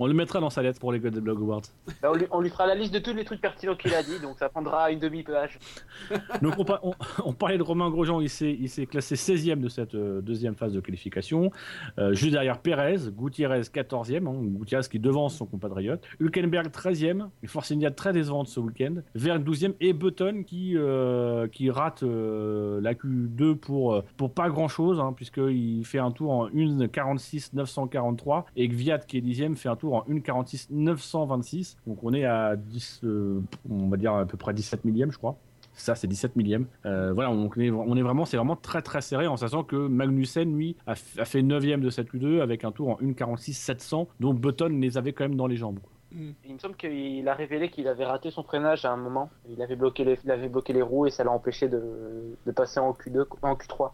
On 0.00 0.06
le 0.08 0.14
mettra 0.14 0.40
dans 0.40 0.50
sa 0.50 0.62
lettre 0.62 0.80
pour 0.80 0.90
les 0.92 0.98
God 0.98 1.16
Blog 1.20 1.38
Awards. 1.40 1.62
Bah, 2.02 2.10
on, 2.12 2.16
lui, 2.16 2.26
on 2.32 2.40
lui 2.40 2.50
fera 2.50 2.66
la 2.66 2.74
liste 2.74 2.92
de 2.92 2.98
tous 2.98 3.12
les 3.14 3.24
trucs 3.24 3.40
pertinents 3.40 3.76
qu'il 3.76 3.94
a 3.94 4.02
dit, 4.02 4.18
donc 4.20 4.38
ça 4.38 4.48
prendra 4.48 4.90
une 4.90 4.98
demi-page. 4.98 5.58
Donc 6.42 6.54
on, 6.58 6.64
par- 6.64 6.84
on- 6.84 6.94
on 7.24 7.32
parlait 7.32 7.58
de 7.58 7.62
Romain 7.62 7.90
Grosjean, 7.90 8.20
il 8.20 8.28
s'est, 8.30 8.86
classé 8.86 9.14
16e 9.14 9.60
de 9.60 9.68
cette 9.68 9.94
euh, 9.94 10.20
deuxième 10.20 10.54
phase 10.56 10.72
de 10.72 10.80
qualification, 10.80 11.50
euh, 11.98 12.14
juste 12.14 12.32
derrière 12.32 12.58
Pérez, 12.58 12.96
Gutiérrez 13.16 13.60
14e, 13.60 14.26
hein, 14.26 14.34
Gutiérrez 14.58 14.88
qui 14.90 14.98
devance 14.98 15.36
son 15.36 15.46
compatriote, 15.46 16.02
Hülkenberg 16.18 16.68
13e, 16.68 17.28
une 17.42 17.48
Force 17.48 17.70
India 17.70 17.90
très 17.90 18.12
décevante 18.12 18.48
ce 18.48 18.58
week-end, 18.58 18.94
Verne 19.14 19.42
12e 19.44 19.74
et 19.80 19.92
Button 19.92 20.42
qui, 20.46 20.72
euh, 20.76 21.46
qui 21.48 21.70
rate 21.70 22.02
la 22.02 22.94
Q2 22.94 23.54
pour, 23.56 24.02
pour 24.16 24.32
pas 24.32 24.48
grand-chose, 24.48 24.98
hein, 24.98 25.12
puisqu'il 25.14 25.84
fait 25.84 25.98
un 25.98 26.10
tour 26.10 26.30
en 26.32 26.48
1.46 26.48 27.50
943 27.54 28.46
et 28.56 28.68
Gviat 28.68 28.98
qui 28.98 29.18
est 29.18 29.20
10e 29.20 29.54
fait 29.56 29.68
un 29.68 29.76
tour 29.76 29.89
en 29.94 30.02
1.46 30.02 30.68
926, 30.70 31.78
donc 31.86 31.98
on 32.02 32.12
est 32.12 32.24
à 32.24 32.56
10, 32.56 33.00
euh, 33.04 33.40
on 33.68 33.88
va 33.88 33.96
dire 33.96 34.14
à 34.14 34.26
peu 34.26 34.36
près 34.36 34.52
17 34.52 34.84
millième 34.84 35.10
je 35.12 35.18
crois. 35.18 35.36
Ça, 35.72 35.94
c'est 35.94 36.08
17 36.08 36.36
millième. 36.36 36.66
Euh, 36.84 37.12
voilà, 37.12 37.30
on 37.30 37.48
est, 37.56 37.70
on 37.70 37.96
est 37.96 38.02
vraiment, 38.02 38.24
c'est 38.24 38.36
vraiment 38.36 38.56
très 38.56 38.82
très 38.82 39.00
serré 39.00 39.26
en 39.26 39.36
sachant 39.36 39.64
que 39.64 39.76
Magnussen, 39.76 40.54
lui, 40.54 40.76
a, 40.86 40.94
fait 40.94 41.42
9ème 41.42 41.80
de 41.80 41.90
cette 41.90 42.12
Q2 42.12 42.40
avec 42.40 42.64
un 42.64 42.72
tour 42.72 42.90
en 42.90 42.96
1,46 42.96 43.52
700, 43.52 44.08
dont 44.18 44.34
Button 44.34 44.78
les 44.80 44.98
avait 44.98 45.12
quand 45.12 45.24
même 45.24 45.36
dans 45.36 45.46
les 45.46 45.56
jambes. 45.56 45.78
quoi. 45.78 45.90
Mm. 46.12 46.32
Il 46.44 46.54
me 46.54 46.58
semble 46.58 46.76
qu'il 46.76 47.26
a 47.28 47.34
révélé 47.34 47.70
qu'il 47.70 47.88
avait 47.88 48.04
raté 48.04 48.30
son 48.30 48.42
freinage 48.42 48.84
à 48.84 48.92
un 48.92 48.96
moment. 48.96 49.30
Il 49.48 49.62
avait 49.62 49.76
bloqué 49.76 50.04
les, 50.04 50.18
il 50.24 50.30
avait 50.30 50.48
bloqué 50.48 50.72
les 50.72 50.82
roues 50.82 51.06
et 51.06 51.10
ça 51.10 51.24
l'a 51.24 51.30
empêché 51.30 51.68
de, 51.68 52.36
de 52.44 52.52
passer 52.52 52.80
en 52.80 52.92
Q2, 52.92 53.26
en 53.42 53.54
Q3. 53.54 53.92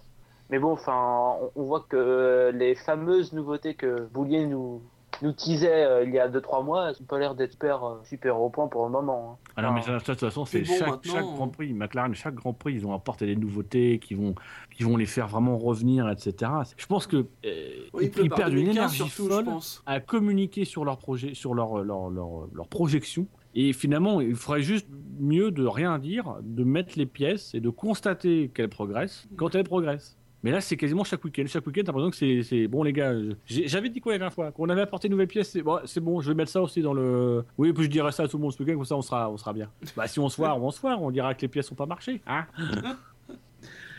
Mais 0.50 0.58
bon, 0.58 0.72
enfin, 0.72 1.36
on, 1.40 1.60
on 1.60 1.64
voit 1.64 1.84
que 1.88 2.52
les 2.54 2.74
fameuses 2.74 3.32
nouveautés 3.32 3.74
que 3.74 4.08
Boulier 4.12 4.46
nous, 4.46 4.80
nous 5.22 5.32
teasait 5.32 5.84
euh, 5.84 6.04
il 6.04 6.12
y 6.12 6.18
a 6.18 6.28
2-3 6.28 6.64
mois, 6.64 6.90
elles 6.90 6.96
n'ont 7.00 7.06
pas 7.06 7.18
l'air 7.18 7.34
d'être 7.34 7.52
super, 7.52 7.84
euh, 7.84 8.00
super 8.04 8.40
au 8.40 8.50
point 8.50 8.68
pour 8.68 8.84
le 8.84 8.90
moment. 8.90 9.32
hein. 9.32 9.50
Ah 9.56 9.62
non, 9.62 9.72
mais 9.72 9.82
ça, 9.82 9.86
ça, 9.86 9.92
de 9.98 10.04
toute 10.04 10.20
façon, 10.20 10.44
c'est 10.44 10.62
bon, 10.62 10.74
chaque, 10.78 10.88
maintenant, 10.88 11.12
chaque 11.12 11.24
Grand 11.24 11.48
Prix, 11.48 11.72
McLaren, 11.72 12.14
chaque 12.14 12.34
Grand 12.34 12.52
Prix, 12.52 12.74
ils 12.74 12.86
ont 12.86 12.94
apporté 12.94 13.26
des 13.26 13.36
nouveautés 13.36 13.98
qui 13.98 14.14
vont, 14.14 14.34
qui 14.74 14.82
vont 14.82 14.96
les 14.96 15.06
faire 15.06 15.28
vraiment 15.28 15.58
revenir, 15.58 16.08
etc. 16.08 16.50
Je 16.76 16.86
pense 16.86 17.06
que 17.06 17.26
euh, 17.44 17.70
Oui, 17.94 18.10
ils, 18.22 18.30
perdent 18.30 18.52
une 18.52 18.66
2015 18.66 18.94
énergie 18.94 19.08
folle 19.08 19.46
à 19.86 20.00
communiquer 20.00 20.64
sur 20.64 20.84
leur 20.84 20.98
projet, 20.98 21.34
sur 21.34 21.54
leur, 21.54 21.82
leur, 21.82 22.10
leur, 22.10 22.48
leur 22.52 22.68
projection. 22.68 23.26
Et 23.54 23.72
finalement, 23.72 24.20
il 24.20 24.36
faudrait 24.36 24.60
juste 24.60 24.86
mieux 25.18 25.50
de 25.50 25.64
rien 25.64 25.98
dire, 25.98 26.36
de 26.42 26.62
mettre 26.62 26.98
les 26.98 27.06
pièces 27.06 27.54
et 27.54 27.60
de 27.60 27.70
constater 27.70 28.50
qu'elles 28.54 28.68
progressent 28.68 29.26
quand 29.36 29.54
elles 29.54 29.64
progressent. 29.64 30.18
Mais 30.46 30.52
là, 30.52 30.60
c'est 30.60 30.76
quasiment 30.76 31.02
chaque 31.02 31.24
week-end. 31.24 31.42
Chaque 31.48 31.66
week-end, 31.66 31.82
t'as 31.84 31.90
l'impression 31.92 32.10
que 32.36 32.42
c'est- 32.44 32.68
bon, 32.68 32.84
les 32.84 32.92
gars. 32.92 33.12
j'ai- 33.46 33.66
J'avais 33.66 33.88
dit 33.88 34.00
quoi 34.00 34.12
la 34.12 34.18
dernière 34.18 34.32
fois? 34.32 34.52
Qu'on 34.52 34.68
avait 34.68 34.82
apporté 34.82 35.08
une 35.08 35.12
nouvelle 35.12 35.26
pièce. 35.26 35.50
C'est 35.50 35.60
bon, 35.62 35.80
bon, 36.02 36.20
je 36.20 36.28
vais 36.28 36.36
mettre 36.36 36.52
ça 36.52 36.62
aussi 36.62 36.82
dans 36.82 36.94
le. 36.94 37.44
Oui, 37.58 37.72
puis 37.72 37.82
je 37.82 37.88
dirai 37.90 38.12
ça 38.12 38.22
à 38.22 38.28
tout 38.28 38.36
le 38.36 38.42
monde 38.44 38.52
ce 38.52 38.62
week-end, 38.62 38.76
comme 38.76 38.84
ça 38.84 38.94
on 38.96 39.02
sera, 39.02 39.28
on 39.28 39.36
sera 39.36 39.52
bien. 39.52 39.68
Bah, 39.96 40.06
si 40.06 40.20
on 40.20 40.28
se 40.28 40.36
foire, 40.36 40.62
on 40.62 40.70
se 40.70 40.78
foire. 40.78 41.02
On 41.02 41.10
dira 41.10 41.34
que 41.34 41.40
les 41.42 41.48
pièces 41.48 41.68
n'ont 41.72 41.76
pas 41.76 41.86
marché. 41.86 42.20
Hein? 42.28 42.44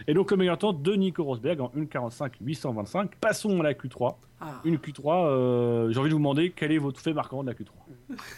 Et 0.10 0.14
donc, 0.14 0.32
le 0.32 0.38
meilleur 0.38 0.58
temps 0.58 0.72
de 0.74 0.94
Nico 0.94 1.24
Rosberg 1.24 1.60
en 1.60 1.70
1,45 1.76 2.32
825. 2.42 3.16
Passons 3.18 3.60
à 3.60 3.64
la 3.64 3.74
Q3. 3.74 4.16
Ah, 4.40 4.62
Une 4.64 4.78
Q3, 4.78 5.26
euh, 5.28 5.92
j'ai 5.92 6.00
envie 6.00 6.10
de 6.10 6.14
vous 6.14 6.20
demander 6.20 6.54
quel 6.56 6.72
est 6.72 6.78
votre 6.78 7.00
fait 7.02 7.12
marquant 7.14 7.42
de 7.44 7.48
la 7.50 7.54
Q3 7.56 7.72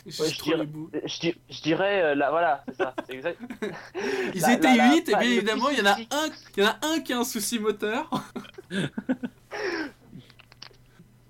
j'ai 0.08 0.24
Ouais, 0.24 0.30
je 0.30 0.41
dirais-. 0.41 0.68
Je, 1.06 1.20
dis- 1.20 1.36
je 1.50 1.62
dirais, 1.62 2.02
euh, 2.02 2.16
là, 2.16 2.32
voilà, 2.32 2.64
c'est 2.70 2.76
ça. 2.78 2.94
c'est 3.06 3.14
exact. 3.16 3.40
Ils 4.34 4.41
La- 4.41 4.54
étaient 4.54 4.76
la- 4.76 4.88
la- 4.88 4.94
8, 4.96 5.10
et 5.10 5.12
bien 5.12 5.22
évidemment, 5.22 5.70
il 5.70 5.78
y 5.78 5.82
en 5.82 5.86
a 5.86 5.96
petit- 5.96 6.08
un, 6.12 6.30
il 6.58 6.64
y 6.64 6.66
en 6.66 6.70
a 6.70 6.78
un 6.96 7.00
qui 7.02 7.14
a 7.14 7.20
un 7.20 7.24
souci 7.26 7.60
moteur. 7.60 8.10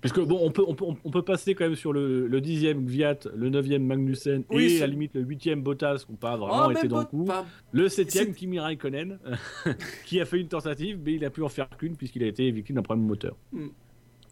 Puisque 0.00 0.20
bon, 0.20 0.38
on 0.40 0.50
peut, 0.50 0.64
on 0.66 0.74
peut, 0.74 0.84
on 1.04 1.10
peut 1.10 1.22
passer 1.22 1.54
quand 1.54 1.64
même 1.64 1.74
sur 1.76 1.92
le, 1.92 2.26
le 2.26 2.40
10e 2.40 2.84
Gviat, 2.86 3.18
le 3.34 3.50
9e 3.50 3.80
Magnussen 3.80 4.44
Oui, 4.48 4.76
et 4.76 4.78
à 4.78 4.86
la 4.86 4.92
limite 4.92 5.14
le 5.14 5.22
8e 5.24 5.60
Bottas 5.62 6.04
qui 6.06 6.12
n'ont 6.12 6.16
pas 6.16 6.36
vraiment 6.38 6.68
Oh, 6.68 6.70
été 6.70 6.88
dans 6.88 7.00
le 7.00 7.04
coup. 7.04 7.24
pas- 7.24 7.44
Le 7.72 7.86
7e 7.88 8.08
C'est- 8.10 8.32
Kimi 8.32 8.58
Raikkonen 8.58 9.18
qui 10.06 10.18
a 10.20 10.24
fait 10.24 10.40
une 10.40 10.48
tentative 10.48 10.98
mais 11.04 11.14
il 11.14 11.24
a 11.24 11.28
pu 11.30 11.42
en 11.42 11.50
faire 11.50 11.68
qu'une 11.76 11.96
puisqu'il 11.96 12.22
a 12.22 12.26
été 12.28 12.50
victime 12.50 12.76
d'un 12.76 12.82
problème 12.82 13.06
moteur. 13.06 13.36
Hmm. 13.52 13.68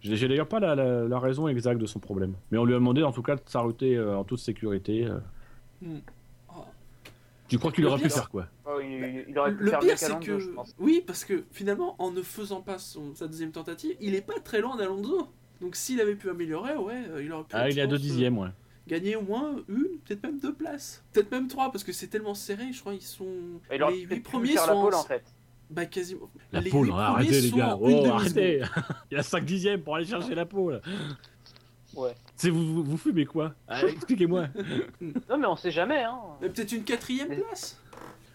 J'ai 0.01 0.29
d'ailleurs 0.29 0.49
pas 0.49 0.61
la, 0.61 0.75
la- 0.75 1.07
la 1.07 1.19
raison 1.19 1.49
exacte 1.49 1.81
de 1.81 1.87
son 1.87 1.99
problème. 1.99 2.35
Mais 2.51 2.57
on 2.59 2.65
lui 2.65 2.73
a 2.73 2.79
demandé 2.79 3.03
en 3.03 3.13
tout 3.13 3.23
cas 3.23 3.35
de 3.37 3.43
s'arrêter 3.45 3.97
euh, 3.97 4.17
en 4.17 4.25
toute 4.25 4.39
sécurité. 4.39 5.05
euh. 5.05 5.19
Hmm. 5.83 5.99
Oh. 6.51 6.61
Tu 7.49 7.59
crois 7.59 7.73
qu'il 7.73 7.85
aurait 7.85 8.01
pu 8.01 8.09
faire 8.09 8.31
quoi? 8.31 8.47
Oh, 8.65 8.79
il, 8.81 9.25
il 9.29 9.39
aurait 9.39 9.55
pu 9.55 9.65
Le 9.65 9.71
faire 9.71 9.81
pire, 9.81 9.99
c'est 9.99 10.19
que. 10.21 10.39
je 10.39 10.49
pense. 10.51 10.75
Oui, 10.79 11.03
parce 11.07 11.25
que 11.25 11.45
finalement, 11.51 11.95
en 11.99 12.11
ne 12.13 12.23
faisant 12.23 12.61
pas 12.63 12.79
son, 12.79 13.15
sa 13.15 13.27
deuxième 13.27 13.51
tentative, 13.53 13.97
il 14.01 14.15
est 14.15 14.27
pas 14.27 14.39
très 14.43 14.61
loin 14.61 14.77
d'Alonso. 14.77 15.27
Donc 15.61 15.77
s'il 15.77 16.01
avait 16.01 16.15
pu 16.15 16.31
améliorer, 16.31 16.77
ouais, 16.77 17.03
euh, 17.11 17.23
il 17.23 17.33
aurait 17.33 17.45
pu. 17.45 17.51
Ah, 17.53 17.69
il 17.69 17.79
est 17.79 17.83
à 17.83 17.87
deux 17.87 17.97
pense, 17.97 18.05
euh, 18.05 18.09
dixièmes, 18.09 18.39
ouais. 18.39 18.49
Gagner 18.87 19.17
au 19.17 19.23
moins 19.23 19.57
une, 19.69 19.99
peut-être 20.05 20.23
même 20.23 20.39
deux 20.39 20.55
places. 20.55 21.03
Peut-être 21.13 21.31
même 21.31 21.49
trois, 21.49 21.71
parce 21.71 21.85
que 21.85 21.93
c'est 21.93 22.07
tellement 22.07 22.35
serré, 22.35 22.73
je 22.73 22.81
crois 22.81 22.95
ils 22.95 23.03
sont. 23.03 23.27
Les 23.71 23.79
peut-être 23.79 23.91
huit 23.93 24.07
pu 24.07 24.21
premiers 24.23 24.53
faire 24.53 24.67
la 24.67 24.73
sont. 24.73 24.83
pole 24.83 24.95
en 24.95 25.03
fait. 25.05 25.25
Bah 25.71 25.85
quasiment. 25.85 26.31
La 26.53 26.61
les 26.61 26.69
hein, 26.69 26.71
premiers 26.71 26.93
arrêtez 26.93 27.41
les 27.43 27.49
sont 27.51 27.57
gars. 27.57 27.77
Oh, 27.79 28.07
arrêtez 28.07 28.63
Il 29.11 29.15
y 29.15 29.19
a 29.19 29.23
5 29.23 29.45
dixièmes 29.45 29.83
pour 29.83 29.97
aller 29.97 30.07
chercher 30.07 30.35
la 30.35 30.47
pole. 30.47 30.81
Ouais. 31.95 32.15
C'est 32.37 32.51
vous, 32.51 32.75
vous, 32.75 32.85
vous 32.85 32.97
fumez 32.99 33.25
quoi? 33.25 33.55
Ah, 33.67 33.83
Expliquez-moi. 33.87 34.49
Non, 35.01 35.39
mais 35.39 35.47
on 35.47 35.57
sait 35.57 35.71
jamais. 35.71 36.05
Hein. 36.05 36.19
Mais 36.41 36.51
peut-être 36.51 36.73
une 36.73 36.85
quatrième 36.85 37.29
Mais- 37.31 37.37
place 37.39 37.81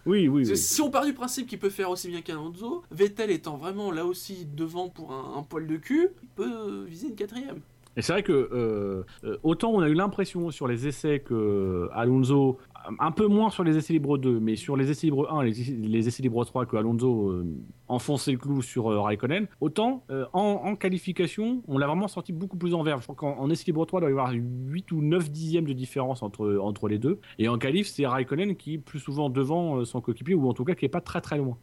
Oui, 0.06 0.28
oui, 0.28 0.46
oui. 0.46 0.58
Si 0.58 0.82
on 0.82 0.92
part 0.92 1.06
du 1.06 1.14
principe 1.14 1.48
qu'il 1.48 1.60
peut 1.60 1.70
faire 1.70 1.90
aussi 1.90 2.10
bien 2.10 2.22
qu'Alonso, 2.22 2.84
Vettel 2.92 3.32
étant 3.32 3.58
vraiment 3.58 3.92
là 3.92 4.06
aussi 4.06 4.46
devant 4.46 4.90
pour 4.90 5.14
un, 5.14 5.38
un 5.38 5.44
poil 5.44 5.66
de 5.66 5.78
cul, 5.78 6.10
il 6.22 6.30
peut 6.30 6.84
viser 6.86 7.08
une 7.08 7.16
quatrième. 7.16 7.62
Et 7.95 8.02
c'est 8.02 8.14
vrai 8.14 8.24
que 8.24 8.32
euh, 8.32 9.03
euh, 9.24 9.38
autant 9.44 9.72
on 9.72 9.82
a 9.82 9.90
eu 9.90 9.94
l'impression 9.94 10.49
sur 10.52 10.68
les 10.68 10.88
essais 10.88 11.20
que 11.20 11.34
euh, 11.34 11.90
Alonso, 11.94 12.57
un 12.99 13.11
peu 13.11 13.28
moins 13.28 13.49
sur 13.49 13.64
les 13.64 13.78
essais 13.78 13.94
libres 13.94 14.18
2, 14.18 14.40
mais 14.40 14.56
sur 14.56 14.76
les 14.76 14.90
essais 14.90 15.07
libres 15.07 15.32
1 15.32 15.44
et 15.44 15.52
les, 15.52 15.88
les 15.88 16.07
essais 16.07 16.24
libres 16.24 16.44
3 16.44 16.65
que 16.65 16.76
Alonso 16.76 17.30
euh, 17.30 17.45
enfonçait 17.88 18.32
le 18.32 18.40
clou 18.40 18.61
sur 18.61 18.86
Raikkonen, 18.86 19.48
autant 19.61 20.03
en, 20.34 20.76
qualification, 20.76 21.61
on 21.68 21.78
l'a 21.78 21.86
vraiment 21.86 22.07
sorti 22.07 22.34
beaucoup 22.34 22.57
plus 22.57 22.74
en 22.74 22.82
vert. 22.82 22.99
Je 22.99 23.03
crois 23.03 23.15
qu'en 23.15 23.40
en 23.40 23.49
essai 23.49 23.65
libre 23.68 23.86
3, 23.86 23.99
il 23.99 24.02
doit 24.02 24.10
y 24.10 24.14
avoir 24.14 24.32
8 24.34 24.91
ou 24.91 25.02
9 25.02 25.30
dixièmes 25.30 25.65
de 25.65 25.74
différence 25.74 26.24
entre, 26.24 26.57
entre 26.57 26.88
les 26.88 26.98
deux. 26.98 27.20
Et 27.38 27.48
en 27.48 27.57
qualif, 27.57 27.88
c'est 27.88 28.07
Raikkonen 28.07 28.56
qui 28.56 28.76
est 28.76 28.78
plus 28.80 28.99
souvent 28.99 29.30
devant 29.30 29.86
son 29.86 30.02
coéquipier, 30.02 30.34
ou 30.34 30.49
en 30.49 30.53
tout 30.53 30.64
cas 30.64 30.74
qui 30.74 30.86
est 30.86 30.90
pas 30.90 31.02
très 31.02 31.22
très 31.22 31.38
loin. 31.38 31.57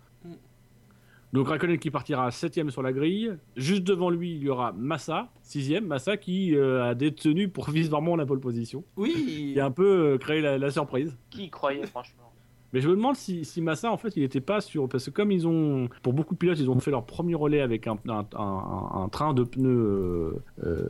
Donc 1.32 1.46
Raikkonen 1.48 1.78
qui 1.78 1.90
partira 1.90 2.28
7ème 2.30 2.70
sur 2.70 2.82
la 2.82 2.92
grille. 2.92 3.32
Juste 3.56 3.84
devant 3.84 4.10
lui, 4.10 4.32
il 4.34 4.42
y 4.42 4.48
aura 4.48 4.72
Massa, 4.72 5.28
6ème. 5.44 5.82
Massa 5.86 6.16
qui 6.16 6.56
euh, 6.56 6.82
a 6.90 6.94
détenu 6.96 7.48
pour 7.48 7.70
visiblement 7.70 8.16
la 8.16 8.26
pole 8.26 8.40
position. 8.40 8.82
Oui, 8.96 9.12
Qui 9.54 9.60
a 9.60 9.66
un 9.66 9.70
peu 9.70 9.86
euh, 10.14 10.18
créé 10.18 10.40
la, 10.40 10.58
la 10.58 10.70
surprise. 10.70 11.16
Qui 11.30 11.44
y 11.44 11.50
croyait, 11.50 11.86
franchement 11.86 12.32
Mais 12.72 12.80
je 12.80 12.88
me 12.88 12.96
demande 12.96 13.14
si, 13.14 13.44
si 13.44 13.60
Massa, 13.62 13.92
en 13.92 13.96
fait, 13.96 14.16
il 14.16 14.22
n'était 14.22 14.40
pas 14.40 14.60
sur. 14.60 14.88
Parce 14.88 15.04
que 15.06 15.10
comme 15.12 15.30
ils 15.30 15.46
ont. 15.46 15.88
Pour 16.02 16.14
beaucoup 16.14 16.34
de 16.34 16.38
pilotes, 16.38 16.58
ils 16.58 16.68
ont 16.68 16.78
fait 16.80 16.90
leur 16.90 17.06
premier 17.06 17.36
relais 17.36 17.60
avec 17.60 17.86
un, 17.86 17.96
un, 18.08 18.26
un- 18.36 19.02
un 19.04 19.08
train 19.08 19.32
de 19.32 19.44
pneus. 19.44 20.34
euh, 20.64 20.88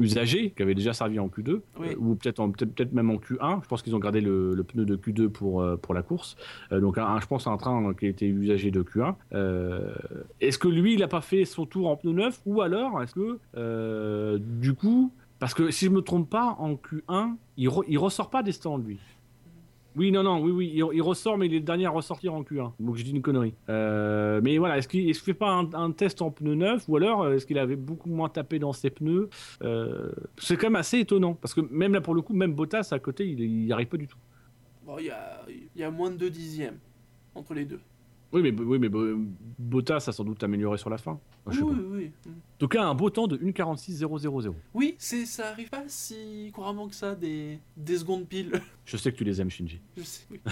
usagé, 0.00 0.50
qui 0.50 0.62
avait 0.62 0.74
déjà 0.74 0.92
servi 0.92 1.18
en 1.18 1.28
Q2, 1.28 1.60
Oui. 1.78 1.88
euh, 1.90 1.94
ou 1.98 2.14
peut-être 2.14 2.46
peut-être 2.52 2.92
même 2.92 3.10
en 3.10 3.16
Q1. 3.16 3.62
Je 3.62 3.68
pense 3.68 3.82
qu'ils 3.82 3.94
ont 3.94 3.98
gardé 3.98 4.20
le, 4.20 4.54
le 4.54 4.62
pneu 4.64 4.84
de 4.84 4.96
Q2 4.96 5.28
pour, 5.28 5.62
euh, 5.62 5.76
pour 5.76 5.94
la 5.94 6.02
course. 6.02 6.36
Euh, 6.72 6.80
donc, 6.80 6.98
un- 6.98 7.20
je 7.20 7.26
pense 7.26 7.46
un 7.46 7.56
train 7.56 7.92
qui 7.94 8.06
a 8.06 8.08
été 8.08 8.26
usagé 8.26 8.70
de 8.70 8.82
Q1. 8.82 9.14
Euh, 9.34 9.92
est-ce 10.40 10.58
que 10.58 10.68
lui, 10.68 10.94
il 10.94 11.00
n'a 11.00 11.08
pas 11.08 11.20
fait 11.20 11.44
son 11.44 11.66
tour 11.66 11.88
en 11.88 11.96
pneu 11.96 12.12
neuf 12.12 12.40
Ou 12.46 12.60
alors, 12.62 13.02
est-ce 13.02 13.14
que, 13.14 14.38
du 14.38 14.74
coup, 14.74 15.12
parce 15.38 15.54
que 15.54 15.70
si 15.70 15.86
je 15.86 15.90
me 15.90 16.00
trompe 16.02 16.28
pas, 16.28 16.56
en 16.58 16.74
Q1, 16.74 17.36
il, 17.56 17.68
re- 17.68 17.84
il 17.88 17.98
ressort 17.98 18.30
pas 18.30 18.42
des 18.42 18.52
stands, 18.52 18.78
lui. 18.78 18.98
Oui, 19.96 20.12
non, 20.12 20.22
non, 20.22 20.40
oui, 20.40 20.52
oui, 20.52 20.72
il, 20.74 21.02
ressort, 21.02 21.36
mais 21.36 21.46
il 21.46 21.54
est 21.54 21.58
le 21.58 21.64
dernier 21.64 21.86
à 21.86 21.90
ressortir 21.90 22.32
en 22.34 22.42
Q1. 22.42 22.72
Donc 22.78 22.96
je 22.96 23.02
dis 23.02 23.10
une 23.10 23.22
connerie. 23.22 23.54
Euh, 23.68 24.40
mais 24.42 24.58
voilà, 24.58 24.78
est-ce 24.78 24.86
qu'il 24.86 25.06
ne 25.06 25.12
fait 25.12 25.34
pas 25.34 25.50
un, 25.50 25.90
test 25.90 26.22
en 26.22 26.30
pneu 26.30 26.54
neuf 26.54 26.88
ou 26.88 26.96
alors 26.96 27.22
euh, 27.22 27.34
est-ce 27.34 27.46
qu'il 27.46 27.58
avait 27.58 27.76
beaucoup 27.76 28.08
moins 28.08 28.28
tapé 28.28 28.58
dans 28.58 28.72
ses 28.72 28.90
pneus 28.90 29.28
Euh, 29.62 30.10
C'est 30.38 30.56
quand 30.56 30.68
même 30.68 30.76
assez 30.76 31.00
étonnant 31.00 31.34
parce 31.34 31.54
que 31.54 31.60
même 31.60 31.92
là 31.92 32.00
pour 32.00 32.14
le 32.14 32.22
coup, 32.22 32.34
même 32.34 32.52
Bottas 32.52 32.88
à 32.92 32.98
côté, 32.98 33.26
il 33.28 33.64
n'y 33.64 33.72
arrive 33.72 33.88
pas 33.88 33.96
du 33.96 34.06
tout. 34.06 34.18
Il 34.98 35.06
y 35.06 35.10
a, 35.10 35.42
y 35.76 35.82
a 35.82 35.90
moins 35.90 36.10
de 36.10 36.16
2 36.16 36.30
dixièmes 36.30 36.78
entre 37.34 37.54
les 37.54 37.64
deux. 37.64 37.80
Oui, 38.32 38.42
mais, 38.42 38.52
oui, 38.52 38.78
mais 38.78 38.88
Bo- 38.88 39.16
Bottas 39.58 40.04
a 40.06 40.12
sans 40.12 40.22
doute 40.24 40.42
amélioré 40.44 40.78
sur 40.78 40.88
la 40.88 40.98
fin. 40.98 41.18
Enfin, 41.44 41.50
je 41.52 41.56
sais 41.58 41.62
oui, 41.64 41.74
oui, 41.78 41.86
oui. 41.96 42.10
En 42.28 42.58
tout 42.58 42.68
cas, 42.68 42.84
un 42.84 42.94
beau 42.94 43.10
temps 43.10 43.26
de 43.26 43.36
1,46,000. 43.36 44.52
Oui, 44.74 44.94
c'est, 44.98 45.26
ça 45.26 45.48
arrive 45.48 45.68
pas 45.68 45.82
si 45.88 46.50
couramment 46.54 46.86
que 46.88 46.94
ça, 46.94 47.14
des, 47.16 47.58
des 47.76 47.96
secondes 47.98 48.26
piles. 48.26 48.52
Je 48.84 48.96
sais 48.96 49.10
que 49.10 49.16
tu 49.16 49.24
les 49.24 49.40
aimes, 49.40 49.50
Shinji. 49.50 49.80
Je 49.96 50.02
sais, 50.02 50.26
oui. 50.30 50.40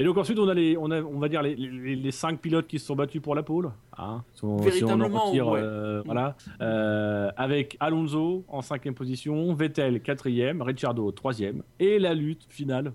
Et 0.00 0.02
donc 0.04 0.16
ensuite, 0.18 0.40
on 0.40 0.48
a, 0.48 0.54
les, 0.54 0.76
on 0.76 0.90
a 0.90 1.00
on 1.02 1.20
va 1.20 1.28
dire, 1.28 1.40
les, 1.40 1.54
les, 1.54 1.94
les 1.94 2.10
cinq 2.10 2.40
pilotes 2.40 2.66
qui 2.66 2.80
se 2.80 2.86
sont 2.86 2.96
battus 2.96 3.22
pour 3.22 3.36
la 3.36 3.44
pole. 3.44 3.70
Hein, 3.96 4.24
si 4.34 4.44
on- 4.44 4.48
si 4.48 4.52
on 4.52 4.56
en 4.56 4.64
Véritablement, 4.64 5.24
retire, 5.26 5.46
ouais. 5.46 5.60
euh, 5.62 6.02
voilà. 6.04 6.36
Euh, 6.60 7.30
avec 7.36 7.76
Alonso 7.78 8.44
en 8.48 8.60
cinquième 8.60 8.94
position, 8.94 9.54
Vettel 9.54 10.02
quatrième, 10.02 10.62
Ricciardo 10.62 11.12
troisième. 11.12 11.62
Et 11.78 12.00
la 12.00 12.12
lutte 12.14 12.44
finale. 12.48 12.92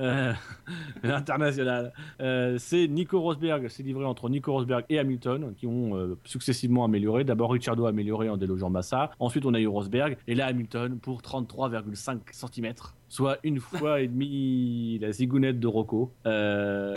Euh, 0.00 0.32
internationale. 1.02 1.92
Euh, 2.20 2.56
c'est 2.58 2.88
Nico 2.88 3.20
Rosberg, 3.20 3.68
c'est 3.68 3.82
livré 3.82 4.04
entre 4.04 4.28
Nico 4.28 4.52
Rosberg 4.52 4.84
et 4.88 4.98
Hamilton 4.98 5.54
qui 5.56 5.66
ont 5.66 5.96
euh, 5.96 6.18
successivement 6.24 6.84
amélioré. 6.84 7.24
D'abord 7.24 7.52
Ricciardo 7.52 7.86
a 7.86 7.90
amélioré 7.90 8.28
en 8.28 8.36
délogeant 8.36 8.70
Massa. 8.70 9.10
Ensuite 9.18 9.44
on 9.46 9.54
a 9.54 9.60
eu 9.60 9.66
Rosberg 9.66 10.16
et 10.26 10.34
là 10.34 10.46
Hamilton 10.46 10.98
pour 10.98 11.20
33,5 11.20 12.18
cm, 12.30 12.74
soit 13.08 13.38
une 13.42 13.58
fois 13.60 14.00
et 14.00 14.08
demie 14.08 14.98
la 15.00 15.12
zigounette 15.12 15.58
de 15.60 15.66
Rocco. 15.66 16.12
Euh, 16.26 16.94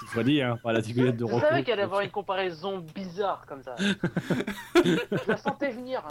c'est 0.00 0.06
fois 0.06 0.22
dit, 0.24 0.40
hein, 0.42 0.58
pas 0.62 0.72
la 0.72 0.80
zigounette 0.80 1.16
de 1.16 1.26
Je 1.26 1.32
Rocco. 1.32 1.46
savais 1.46 1.62
qu'il 1.62 1.72
allait 1.72 1.82
avoir 1.82 2.00
une 2.02 2.10
comparaison 2.10 2.84
bizarre 2.94 3.44
comme 3.46 3.62
ça. 3.62 3.74
Je 4.84 5.28
la 5.28 5.36
sentais 5.36 5.70
venir. 5.70 6.02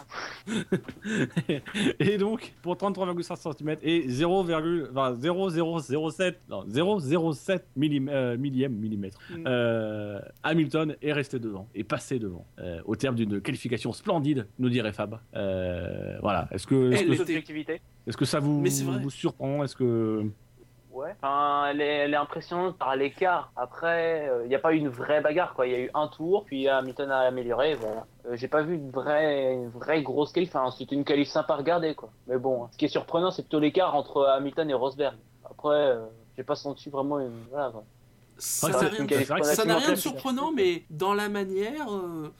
et 1.99 2.17
donc, 2.17 2.53
pour 2.61 2.75
33,5 2.75 3.55
cm 3.57 3.77
et 3.81 4.07
0, 4.09 4.45
enfin, 4.91 5.13
0,007 5.13 6.39
non, 6.49 6.63
0,07 6.65 7.61
millim- 7.77 8.09
euh, 8.09 8.37
millième 8.37 8.73
millimètre, 8.73 9.19
Mm. 9.29 9.43
euh, 9.47 10.19
Hamilton 10.43 10.95
est 11.01 11.13
resté 11.13 11.39
devant 11.39 11.67
et 11.75 11.83
passé 11.83 12.19
devant 12.19 12.45
euh, 12.59 12.81
au 12.85 12.95
terme 12.95 13.15
d'une 13.15 13.41
qualification 13.41 13.93
splendide, 13.93 14.47
nous 14.59 14.69
dirait 14.69 14.93
Fab. 14.93 15.19
Euh, 15.35 16.17
voilà. 16.21 16.47
Est-ce 16.51 16.67
que, 16.67 16.91
est-ce 16.91 18.17
que, 18.17 18.25
ça 18.25 18.39
vous, 18.39 18.61
vous 18.61 19.09
surprend 19.09 19.42
Est-ce 19.63 19.75
que 19.75 20.25
Ouais. 20.91 21.15
Enfin, 21.23 21.69
elle 21.71 21.81
est, 21.81 21.95
elle 22.05 22.13
est 22.13 22.17
impressionnante 22.17 22.77
par 22.77 22.95
l'écart. 22.95 23.51
Après, 23.55 24.29
il 24.43 24.47
n'y 24.47 24.53
a 24.53 24.59
pas 24.59 24.73
eu 24.73 24.77
une 24.77 24.89
vraie 24.89 25.21
bagarre, 25.21 25.55
quoi. 25.55 25.65
Il 25.65 25.71
y 25.71 25.75
a 25.75 25.79
eu 25.79 25.89
un 25.95 26.07
tour, 26.07 26.45
puis 26.45 26.67
Hamilton 26.69 27.09
a 27.09 27.21
amélioré, 27.21 27.73
voilà. 27.73 28.05
Euh, 28.27 28.35
J'ai 28.35 28.47
pas 28.47 28.61
vu 28.61 28.75
une 28.75 28.91
vraie, 28.91 29.53
une 29.55 29.69
vraie 29.69 30.03
grosse 30.03 30.31
qualif. 30.31 30.55
Enfin, 30.55 30.69
c'était 30.69 30.93
une 30.93 31.03
qualif 31.03 31.29
sympa 31.29 31.53
à 31.53 31.57
regarder, 31.57 31.95
quoi. 31.95 32.09
Mais 32.27 32.37
bon, 32.37 32.67
ce 32.71 32.77
qui 32.77 32.85
est 32.85 32.89
surprenant, 32.89 33.31
c'est 33.31 33.41
plutôt 33.41 33.59
l'écart 33.59 33.95
entre 33.95 34.23
Hamilton 34.23 34.69
et 34.69 34.73
Rosberg. 34.75 35.15
Après, 35.43 35.69
euh, 35.73 36.05
j'ai 36.37 36.43
pas 36.43 36.55
senti 36.55 36.91
vraiment 36.91 37.19
une. 37.19 37.31
Voilà, 37.49 37.71
quoi. 37.71 37.83
Ça 38.37 38.69
n'a 38.69 38.77
rien, 38.77 39.05
de- 39.05 39.85
rien 39.87 39.95
surprenant, 39.95 40.51
mais 40.51 40.83
dans 40.91 41.15
la 41.15 41.27
manière, 41.27 41.91
euh, 41.91 42.31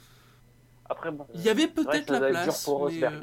Après, 0.88 1.10
bon. 1.10 1.26
il 1.34 1.40
y 1.42 1.48
avait 1.48 1.66
peut-être 1.66 2.12
la 2.12 2.20
dur 2.20 2.42
place. 2.44 2.64
pour 2.64 2.78
mais, 2.78 2.84
Rosberg. 2.84 3.14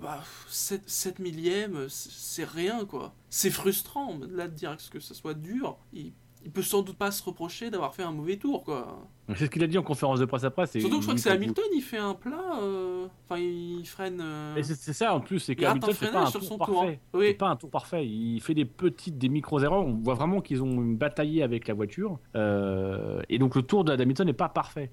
Bah, 0.00 0.22
7, 0.48 0.88
7 0.88 1.18
millièmes, 1.18 1.88
c'est 1.88 2.10
c'est 2.10 2.44
rien, 2.44 2.84
quoi. 2.86 3.14
C'est 3.28 3.50
frustrant, 3.50 4.18
là, 4.30 4.48
de 4.48 4.54
dire 4.54 4.76
que 4.90 5.00
ce 5.00 5.14
soit 5.14 5.34
dur. 5.34 5.78
Il, 5.92 6.12
il 6.44 6.50
peut 6.50 6.62
sans 6.62 6.82
doute 6.82 6.96
pas 6.96 7.10
se 7.10 7.22
reprocher 7.22 7.70
d'avoir 7.70 7.94
fait 7.94 8.02
un 8.02 8.12
mauvais 8.12 8.38
tour, 8.38 8.64
quoi. 8.64 9.06
C'est 9.36 9.46
ce 9.46 9.50
qu'il 9.50 9.62
a 9.62 9.66
dit 9.66 9.78
en 9.78 9.82
conférence 9.82 10.20
de 10.20 10.24
presse 10.24 10.44
après 10.44 10.66
Surtout 10.66 10.88
que 10.88 10.94
je 10.96 11.00
crois 11.02 11.14
que 11.14 11.20
c'est 11.20 11.30
Hamilton, 11.30 11.64
il 11.74 11.80
fait 11.82 11.98
un 11.98 12.14
plat, 12.14 12.58
euh, 12.62 13.06
enfin, 13.28 13.40
il 13.40 13.84
freine. 13.86 14.20
euh, 14.22 14.56
Et 14.56 14.62
c'est 14.62 14.92
ça 14.92 15.14
en 15.14 15.20
plus, 15.20 15.38
c'est 15.38 15.54
qu'Hamilton 15.56 15.92
fait 15.94 16.10
pas 16.10 16.22
un 16.22 16.26
sur 16.26 16.40
tour 16.40 16.48
son 16.48 16.58
parfait. 16.58 16.72
tour. 16.72 16.84
hein. 16.84 16.94
Oui, 17.14 17.34
pas 17.34 17.48
un 17.48 17.56
tour 17.56 17.70
parfait. 17.70 18.06
Il 18.06 18.40
fait 18.40 18.54
des 18.54 18.64
petites, 18.64 19.18
des 19.18 19.28
micros 19.28 19.60
erreurs. 19.60 19.84
On 19.86 19.94
voit 20.02 20.14
vraiment 20.14 20.40
qu'ils 20.40 20.62
ont 20.62 20.76
bataillé 20.76 21.42
avec 21.42 21.68
la 21.68 21.74
voiture. 21.74 22.18
Euh, 22.36 23.20
et 23.28 23.38
donc 23.38 23.54
le 23.56 23.62
tour 23.62 23.84
d'Hamilton 23.84 24.26
n'est 24.26 24.32
pas 24.32 24.48
parfait. 24.48 24.90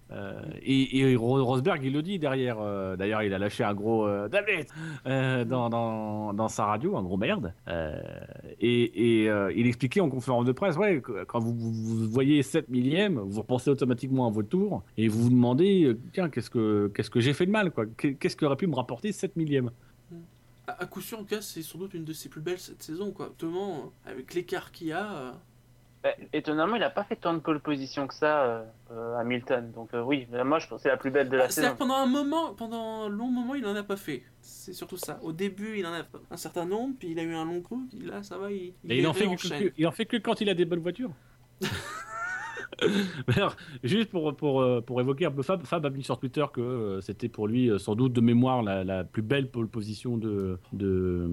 Et, 0.61 0.99
et 0.99 1.15
Ro- 1.15 1.43
Rosberg, 1.43 1.83
il 1.83 1.93
le 1.93 2.01
dit 2.01 2.19
derrière. 2.19 2.57
D'ailleurs, 2.97 3.23
il 3.23 3.33
a 3.33 3.39
lâché 3.39 3.63
un 3.63 3.73
gros 3.73 4.07
David 4.29 4.67
dans, 5.05 5.69
dans, 5.69 6.33
dans 6.33 6.47
sa 6.47 6.65
radio, 6.65 6.95
un 6.97 7.03
gros 7.03 7.17
merde. 7.17 7.53
Euh, 8.63 8.87
et 8.93 9.29
euh, 9.29 9.51
il 9.55 9.67
expliquait 9.67 9.99
en 9.99 10.09
conférence 10.09 10.45
de 10.45 10.51
presse, 10.51 10.77
ouais, 10.77 11.01
quand 11.27 11.39
vous, 11.39 11.53
voyez 12.09 12.41
7 12.43 12.69
millièmes, 12.69 13.19
vous 13.19 13.41
repensez 13.41 13.69
automatiquement 13.69 14.27
à 14.27 14.31
votre 14.31 14.49
tour 14.49 14.83
et 14.97 15.07
vous 15.07 15.23
vous 15.23 15.29
demandez, 15.29 15.83
euh, 15.85 15.99
tiens, 16.13 16.29
qu'est-ce 16.29 16.49
que 16.49 17.19
j'ai 17.19 17.33
fait 17.33 17.45
de 17.45 17.51
mal, 17.51 17.71
quoi? 17.71 17.85
Qu'est-ce 17.85 18.35
qui 18.35 18.45
aurait 18.45 18.57
pu 18.57 18.67
me 18.67 18.75
rapporter 18.75 19.11
7 19.11 19.35
millièmes? 19.35 19.71
À, 20.67 20.85
coup 20.85 20.99
sûr, 20.99 21.19
en 21.19 21.21
tout 21.21 21.29
cas, 21.29 21.41
c'est 21.41 21.61
sans 21.61 21.77
doute 21.77 21.93
une 21.93 22.03
de 22.03 22.11
ses 22.11 22.27
plus 22.27 22.41
belles 22.41 22.59
cette 22.59 22.83
saison, 22.83 23.11
quoi. 23.11 23.33
Euh, 23.41 23.79
avec 24.05 24.33
l'écart 24.33 24.71
qu'il 24.71 24.87
y 24.87 24.91
a. 24.91 25.39
Eh, 26.05 26.09
Étonnamment, 26.37 26.75
il 26.75 26.83
a 26.83 26.89
pas 26.89 27.03
fait 27.03 27.15
tant 27.15 27.33
de 27.33 27.39
pole 27.39 27.59
position 27.59 28.07
que 28.07 28.13
ça, 28.13 28.43
euh, 28.43 28.63
euh, 28.91 29.17
Hamilton. 29.17 29.71
Donc, 29.73 29.93
euh, 29.93 30.01
oui, 30.01 30.27
moi, 30.45 30.59
je 30.59 30.67
pense 30.67 30.77
que 30.77 30.83
c'est 30.83 30.89
la 30.89 30.97
plus 30.97 31.09
belle 31.11 31.27
de 31.29 31.35
la 31.37 31.45
Ah, 31.45 31.49
C'est-à-dire 31.49 31.71
saison. 31.71 31.75
que 31.75 31.79
pendant 31.79 31.95
un 31.95 32.05
moment, 32.05 32.53
pendant 32.53 33.03
un 33.05 33.09
long 33.09 33.27
moment, 33.29 33.55
il 33.55 33.65
en 33.65 33.75
a 33.75 33.83
pas 33.83 33.97
fait. 33.97 34.23
C'est 34.41 34.73
surtout 34.73 34.97
ça. 34.97 35.19
Au 35.23 35.31
début, 35.33 35.77
il 35.79 35.85
en 35.85 35.93
a 35.93 36.03
un 36.31 36.37
certain 36.37 36.65
nombre, 36.65 36.95
puis 36.99 37.09
il 37.11 37.19
a 37.19 37.23
eu 37.23 37.33
un 37.33 37.45
long 37.45 37.61
coup, 37.61 37.87
puis 37.89 37.99
là, 38.07 38.21
ça 38.23 38.37
va, 38.37 38.51
il, 38.51 38.73
Et 38.87 38.99
il 38.99 39.07
en, 39.07 39.13
fait 39.13 39.25
que- 39.35 39.73
il 39.77 39.87
en 39.87 39.91
fait 39.91 40.05
que 40.05 40.17
quand 40.17 40.39
il 40.39 40.49
a 40.49 40.53
des 40.53 40.65
bonnes 40.65 40.81
voitures. 40.81 41.11
Mais 43.27 43.35
alors, 43.37 43.55
juste 43.83 44.09
pour, 44.09 44.35
pour, 44.35 44.61
euh, 44.61 44.81
pour 44.81 44.99
évoquer 45.01 45.25
un 45.25 45.31
peu 45.31 45.41
Fab, 45.41 45.63
Fab 45.65 45.85
a 45.85 45.89
mis 45.89 46.03
sur 46.03 46.19
Twitter 46.19 46.45
que 46.53 46.61
euh, 46.61 47.01
c'était 47.01 47.29
pour 47.29 47.47
lui 47.47 47.69
euh, 47.69 47.77
sans 47.77 47.95
doute 47.95 48.13
de 48.13 48.21
mémoire 48.21 48.61
la, 48.63 48.83
la 48.83 49.03
plus 49.03 49.21
belle 49.21 49.49
pole 49.49 49.67
position 49.67 50.17
de, 50.17 50.59
de, 50.73 51.27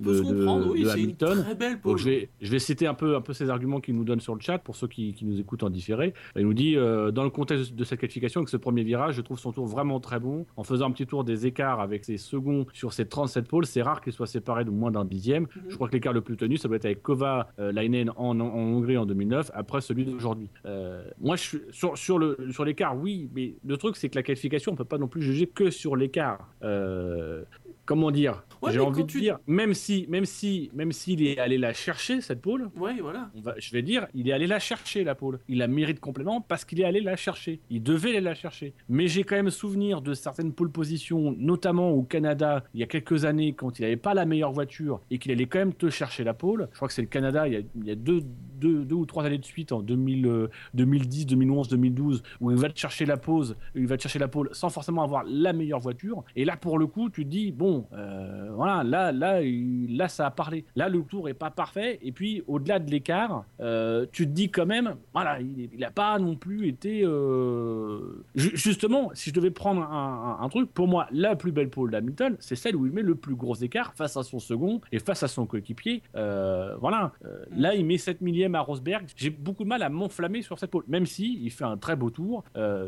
de, 0.00 0.70
oui, 0.70 0.82
une 0.82 0.88
Hamilton. 0.88 1.42
très 1.42 1.54
belle 1.54 1.72
Donc 1.74 1.82
pole. 1.82 1.98
je 1.98 2.04
vais, 2.04 2.28
je 2.40 2.50
vais 2.50 2.58
citer 2.58 2.86
un 2.86 2.94
peu, 2.94 3.16
un 3.16 3.20
peu 3.20 3.32
ces 3.32 3.50
arguments 3.50 3.80
qu'il 3.80 3.94
nous 3.96 4.04
donne 4.04 4.20
sur 4.20 4.34
le 4.34 4.40
chat 4.40 4.58
pour 4.58 4.76
ceux 4.76 4.88
qui, 4.88 5.12
qui 5.14 5.24
nous 5.24 5.40
écoutent 5.40 5.62
en 5.62 5.70
différé. 5.70 6.14
Il 6.36 6.42
nous 6.44 6.54
dit 6.54 6.76
euh, 6.76 7.10
dans 7.10 7.24
le 7.24 7.30
contexte 7.30 7.74
de 7.74 7.84
cette 7.84 8.00
qualification, 8.00 8.40
avec 8.40 8.48
ce 8.48 8.56
premier 8.56 8.82
virage, 8.82 9.14
je 9.14 9.20
trouve 9.22 9.38
son 9.38 9.52
tour 9.52 9.66
vraiment 9.66 10.00
très 10.00 10.20
bon. 10.20 10.46
En 10.56 10.64
faisant 10.64 10.86
un 10.86 10.90
petit 10.90 11.06
tour 11.06 11.24
des 11.24 11.46
écarts 11.46 11.80
avec 11.80 12.04
ses 12.04 12.16
seconds 12.18 12.66
sur 12.72 12.92
ses 12.92 13.06
37 13.06 13.46
pôles, 13.48 13.66
c'est 13.66 13.82
rare 13.82 14.00
qu'il 14.00 14.12
soit 14.12 14.26
séparé 14.26 14.64
de 14.64 14.70
moins 14.70 14.90
d'un 14.90 15.04
dixième. 15.04 15.44
Mhm. 15.44 15.48
Je 15.68 15.74
crois 15.74 15.88
que 15.88 15.94
l'écart 15.94 16.12
le 16.12 16.20
plus 16.20 16.36
tenu, 16.36 16.56
ça 16.56 16.68
doit 16.68 16.76
être 16.76 16.84
avec 16.84 17.02
Kova 17.02 17.48
euh, 17.58 17.72
Leinen 17.72 18.10
en, 18.16 18.38
en 18.40 18.46
Hongrie 18.46 18.96
en 18.96 19.06
2009, 19.06 19.50
après 19.54 19.80
celui 19.80 20.04
d'aujourd'hui. 20.04 20.48
Euh, 20.64 20.75
moi, 21.20 21.36
je 21.36 21.42
suis 21.42 21.60
sur, 21.72 22.18
l'écart, 22.64 22.96
oui, 22.96 23.30
mais 23.34 23.54
le 23.64 23.76
truc, 23.76 23.96
c'est 23.96 24.08
que 24.08 24.16
la 24.16 24.22
qualification, 24.22 24.72
on 24.72 24.76
peut 24.76 24.84
pas 24.84 24.98
non 24.98 25.08
plus 25.08 25.22
juger 25.22 25.46
que 25.46 25.70
sur 25.70 25.96
l'écart. 25.96 26.52
Euh, 26.62 27.44
comment 27.86 28.10
dire 28.10 28.42
Ouais, 28.62 28.72
J'ai 28.72 28.80
envie 28.80 29.02
de 29.02 29.06
tu- 29.08 29.20
dire, 29.20 29.38
même 29.46 29.74
si, 29.74 30.06
même 30.08 30.24
si, 30.24 30.70
même 30.74 30.90
s'il 30.90 31.22
est 31.26 31.38
allé 31.38 31.58
la 31.58 31.72
chercher 31.74 32.20
cette 32.22 32.40
pole, 32.40 32.70
Ouais, 32.76 32.94
voilà. 33.00 33.30
on 33.36 33.40
va, 33.40 33.54
je 33.58 33.70
vais 33.70 33.82
dire, 33.82 34.06
il 34.14 34.28
est 34.28 34.32
allé 34.32 34.46
la 34.46 34.58
chercher 34.58 35.04
la 35.04 35.14
pole. 35.14 35.38
Il 35.48 35.60
a 35.62 35.68
mérite 35.68 36.00
complément 36.00 36.40
parce 36.40 36.64
qu'il 36.64 36.80
est 36.80 36.84
allé 36.84 37.00
la 37.00 37.16
chercher. 37.16 37.60
Il 37.70 37.82
devait 37.82 38.10
aller 38.10 38.20
la 38.22 38.34
chercher. 38.34 38.72
Mais 38.88 39.08
j'ai 39.08 39.24
quand 39.24 39.36
même 39.36 39.50
souvenir 39.50 40.00
de 40.00 40.14
certaines 40.14 40.52
pole 40.52 40.70
positions, 40.72 41.34
notamment 41.38 41.90
au 41.90 42.02
Canada, 42.02 42.64
il 42.74 42.80
y 42.80 42.82
a 42.82 42.86
quelques 42.86 43.24
années, 43.26 43.52
quand 43.52 43.78
il 43.78 43.82
n'avait 43.82 43.96
pas 43.96 44.14
la 44.14 44.24
meilleure 44.24 44.52
voiture 44.52 45.00
et 45.10 45.18
qu'il 45.18 45.30
allait 45.32 45.46
quand 45.46 45.58
même 45.58 45.74
te 45.74 45.90
chercher 45.90 46.24
la 46.24 46.34
pole. 46.34 46.68
Je 46.72 46.76
crois 46.76 46.88
que 46.88 46.94
c'est 46.94 47.02
le 47.02 47.08
Canada, 47.08 47.46
il 47.46 47.52
y 47.52 47.56
a, 47.56 47.60
il 47.76 47.84
y 47.84 47.90
a 47.90 47.94
deux, 47.94 48.22
deux, 48.58 48.84
deux 48.84 48.94
ou 48.96 49.04
trois 49.06 49.24
années 49.26 49.38
de 49.38 49.44
suite, 49.44 49.70
en 49.72 49.80
2000, 49.82 50.26
euh, 50.26 50.48
2010, 50.74 51.26
2011, 51.26 51.68
2012, 51.68 52.22
où 52.40 52.50
il 52.50 52.56
va 52.56 52.70
te 52.70 52.78
chercher 52.78 53.04
la 53.04 53.18
pause, 53.18 53.54
il 53.74 53.86
va 53.86 53.96
te 53.98 54.02
chercher 54.02 54.18
la 54.18 54.28
pole 54.28 54.48
sans 54.52 54.70
forcément 54.70 55.02
avoir 55.02 55.24
la 55.28 55.52
meilleure 55.52 55.80
voiture. 55.80 56.24
Et 56.36 56.44
là, 56.46 56.56
pour 56.56 56.78
le 56.78 56.86
coup, 56.86 57.10
tu 57.10 57.24
te 57.24 57.28
dis, 57.30 57.52
bon, 57.52 57.75
euh, 57.92 58.50
voilà, 58.54 58.82
là, 58.84 59.12
là, 59.12 59.40
là, 59.42 60.08
ça 60.08 60.26
a 60.26 60.30
parlé. 60.30 60.64
Là, 60.76 60.88
le 60.88 61.02
tour 61.02 61.28
est 61.28 61.34
pas 61.34 61.50
parfait. 61.50 61.98
Et 62.02 62.12
puis, 62.12 62.42
au-delà 62.46 62.78
de 62.78 62.90
l'écart, 62.90 63.44
euh, 63.60 64.06
tu 64.12 64.24
te 64.26 64.32
dis 64.32 64.50
quand 64.50 64.66
même, 64.66 64.94
voilà, 65.12 65.40
il 65.40 65.70
n'a 65.78 65.90
pas 65.90 66.18
non 66.18 66.34
plus 66.36 66.68
été. 66.68 67.02
euh, 67.04 68.24
ju- 68.34 68.56
justement, 68.56 69.10
si 69.14 69.30
je 69.30 69.34
devais 69.34 69.50
prendre 69.50 69.82
un, 69.82 70.38
un- 70.40 70.44
un 70.44 70.48
truc, 70.48 70.72
pour 70.72 70.88
moi, 70.88 71.06
la 71.10 71.36
plus 71.36 71.52
belle 71.52 71.70
pole 71.70 71.90
d'Hamilton, 71.90 72.36
c'est 72.38 72.56
celle 72.56 72.76
où 72.76 72.86
il 72.86 72.92
met 72.92 73.02
le 73.02 73.14
plus 73.14 73.34
gros 73.34 73.54
écart 73.54 73.94
face 73.94 74.16
à 74.16 74.22
son 74.22 74.38
second 74.38 74.80
et 74.92 74.98
face 74.98 75.22
à 75.22 75.28
son 75.28 75.46
coéquipier. 75.46 76.02
Voilà. 76.14 77.12
Euh, 77.24 77.44
là, 77.56 77.74
il 77.74 77.84
met 77.84 77.98
7 77.98 78.20
millième 78.20 78.54
à 78.54 78.60
Rosberg. 78.60 79.06
J'ai 79.16 79.30
beaucoup 79.30 79.64
de 79.64 79.68
mal 79.68 79.82
à 79.82 79.88
m'enflammer 79.88 80.42
sur 80.42 80.58
cette 80.58 80.70
pole, 80.70 80.84
même 80.88 81.06
si 81.06 81.38
il 81.42 81.50
fait 81.50 81.64
un 81.64 81.76
très 81.76 81.96
beau 81.96 82.10
tour. 82.10 82.44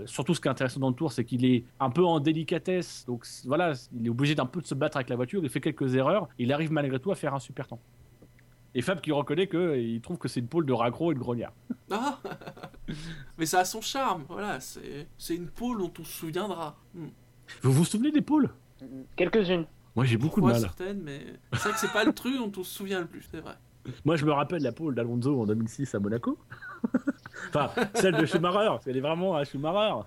Surtout, 0.07 0.35
ce 0.35 0.41
qui 0.41 0.49
est 0.49 0.51
intéressant 0.51 0.81
dans 0.81 0.89
le 0.91 0.95
tour, 0.95 1.13
c'est 1.13 1.25
qu'il 1.25 1.45
est 1.45 1.65
un 1.81 1.91
peu 1.91 2.05
en 2.05 2.21
délicatesse. 2.21 3.05
Donc 3.07 3.25
voilà, 3.47 3.73
il 3.99 4.07
est 4.07 4.11
obligé 4.11 4.35
d'un 4.35 4.47
peu 4.47 4.61
de 4.61 4.67
se 4.67 4.75
battre 4.79 4.97
avec 4.97 5.09
la 5.09 5.17
voiture, 5.17 5.41
il 5.43 5.51
fait 5.51 5.61
quelques 5.61 5.95
erreurs, 5.95 6.29
il 6.39 6.53
arrive 6.53 6.73
malgré 6.73 6.99
tout 6.99 7.11
à 7.11 7.15
faire 7.15 7.35
un 7.35 7.39
super 7.41 7.67
temps. 7.67 7.81
Et 8.75 8.83
Fab 8.83 9.01
qui 9.01 9.13
reconnaît 9.13 9.49
qu'il 9.49 10.01
trouve 10.03 10.19
que 10.19 10.29
c'est 10.29 10.41
une 10.41 10.49
pole 10.49 10.67
de 10.67 10.73
raccro 10.73 11.11
et 11.13 11.15
de 11.15 11.19
grognard. 11.19 11.53
Ah 11.91 12.19
Mais 13.39 13.47
ça 13.47 13.61
a 13.61 13.65
son 13.65 13.81
charme, 13.81 14.25
voilà, 14.29 14.61
c'est 14.61 15.09
c'est 15.17 15.35
une 15.35 15.49
pole 15.49 15.79
dont 15.79 15.93
on 15.99 16.05
se 16.05 16.13
souviendra. 16.13 16.77
Hmm. 16.95 17.09
Vous 17.63 17.73
vous 17.73 17.85
souvenez 17.87 18.11
des 18.11 18.21
pôles 18.21 18.51
Quelques-unes. 19.17 19.65
Moi 19.97 20.05
j'ai 20.05 20.19
beaucoup 20.19 20.41
Moi, 20.41 20.51
de 20.51 20.55
mal. 20.57 20.63
certaines, 20.63 21.01
mais 21.03 21.21
c'est 21.55 21.61
vrai 21.61 21.73
que 21.73 21.79
c'est 21.79 21.93
pas 21.93 22.05
le 22.05 22.13
truc 22.13 22.37
dont 22.37 22.53
on 22.59 22.63
se 22.63 22.75
souvient 22.75 23.01
le 23.01 23.07
plus, 23.07 23.27
c'est 23.31 23.41
vrai. 23.41 23.55
Moi 24.05 24.17
je 24.17 24.27
me 24.27 24.33
rappelle 24.33 24.63
la 24.63 24.73
pole 24.73 24.95
d'Alonso 24.95 25.41
en 25.41 25.47
2006 25.47 25.95
à 25.95 25.99
Monaco. 25.99 26.39
enfin, 27.49 27.71
celle 27.95 28.17
de 28.17 28.27
Schumacher, 28.27 28.69
parce 28.69 28.85
qu'elle 28.85 28.97
est 28.99 29.01
vraiment 29.01 29.35
à 29.35 29.45
Schumacher. 29.45 30.03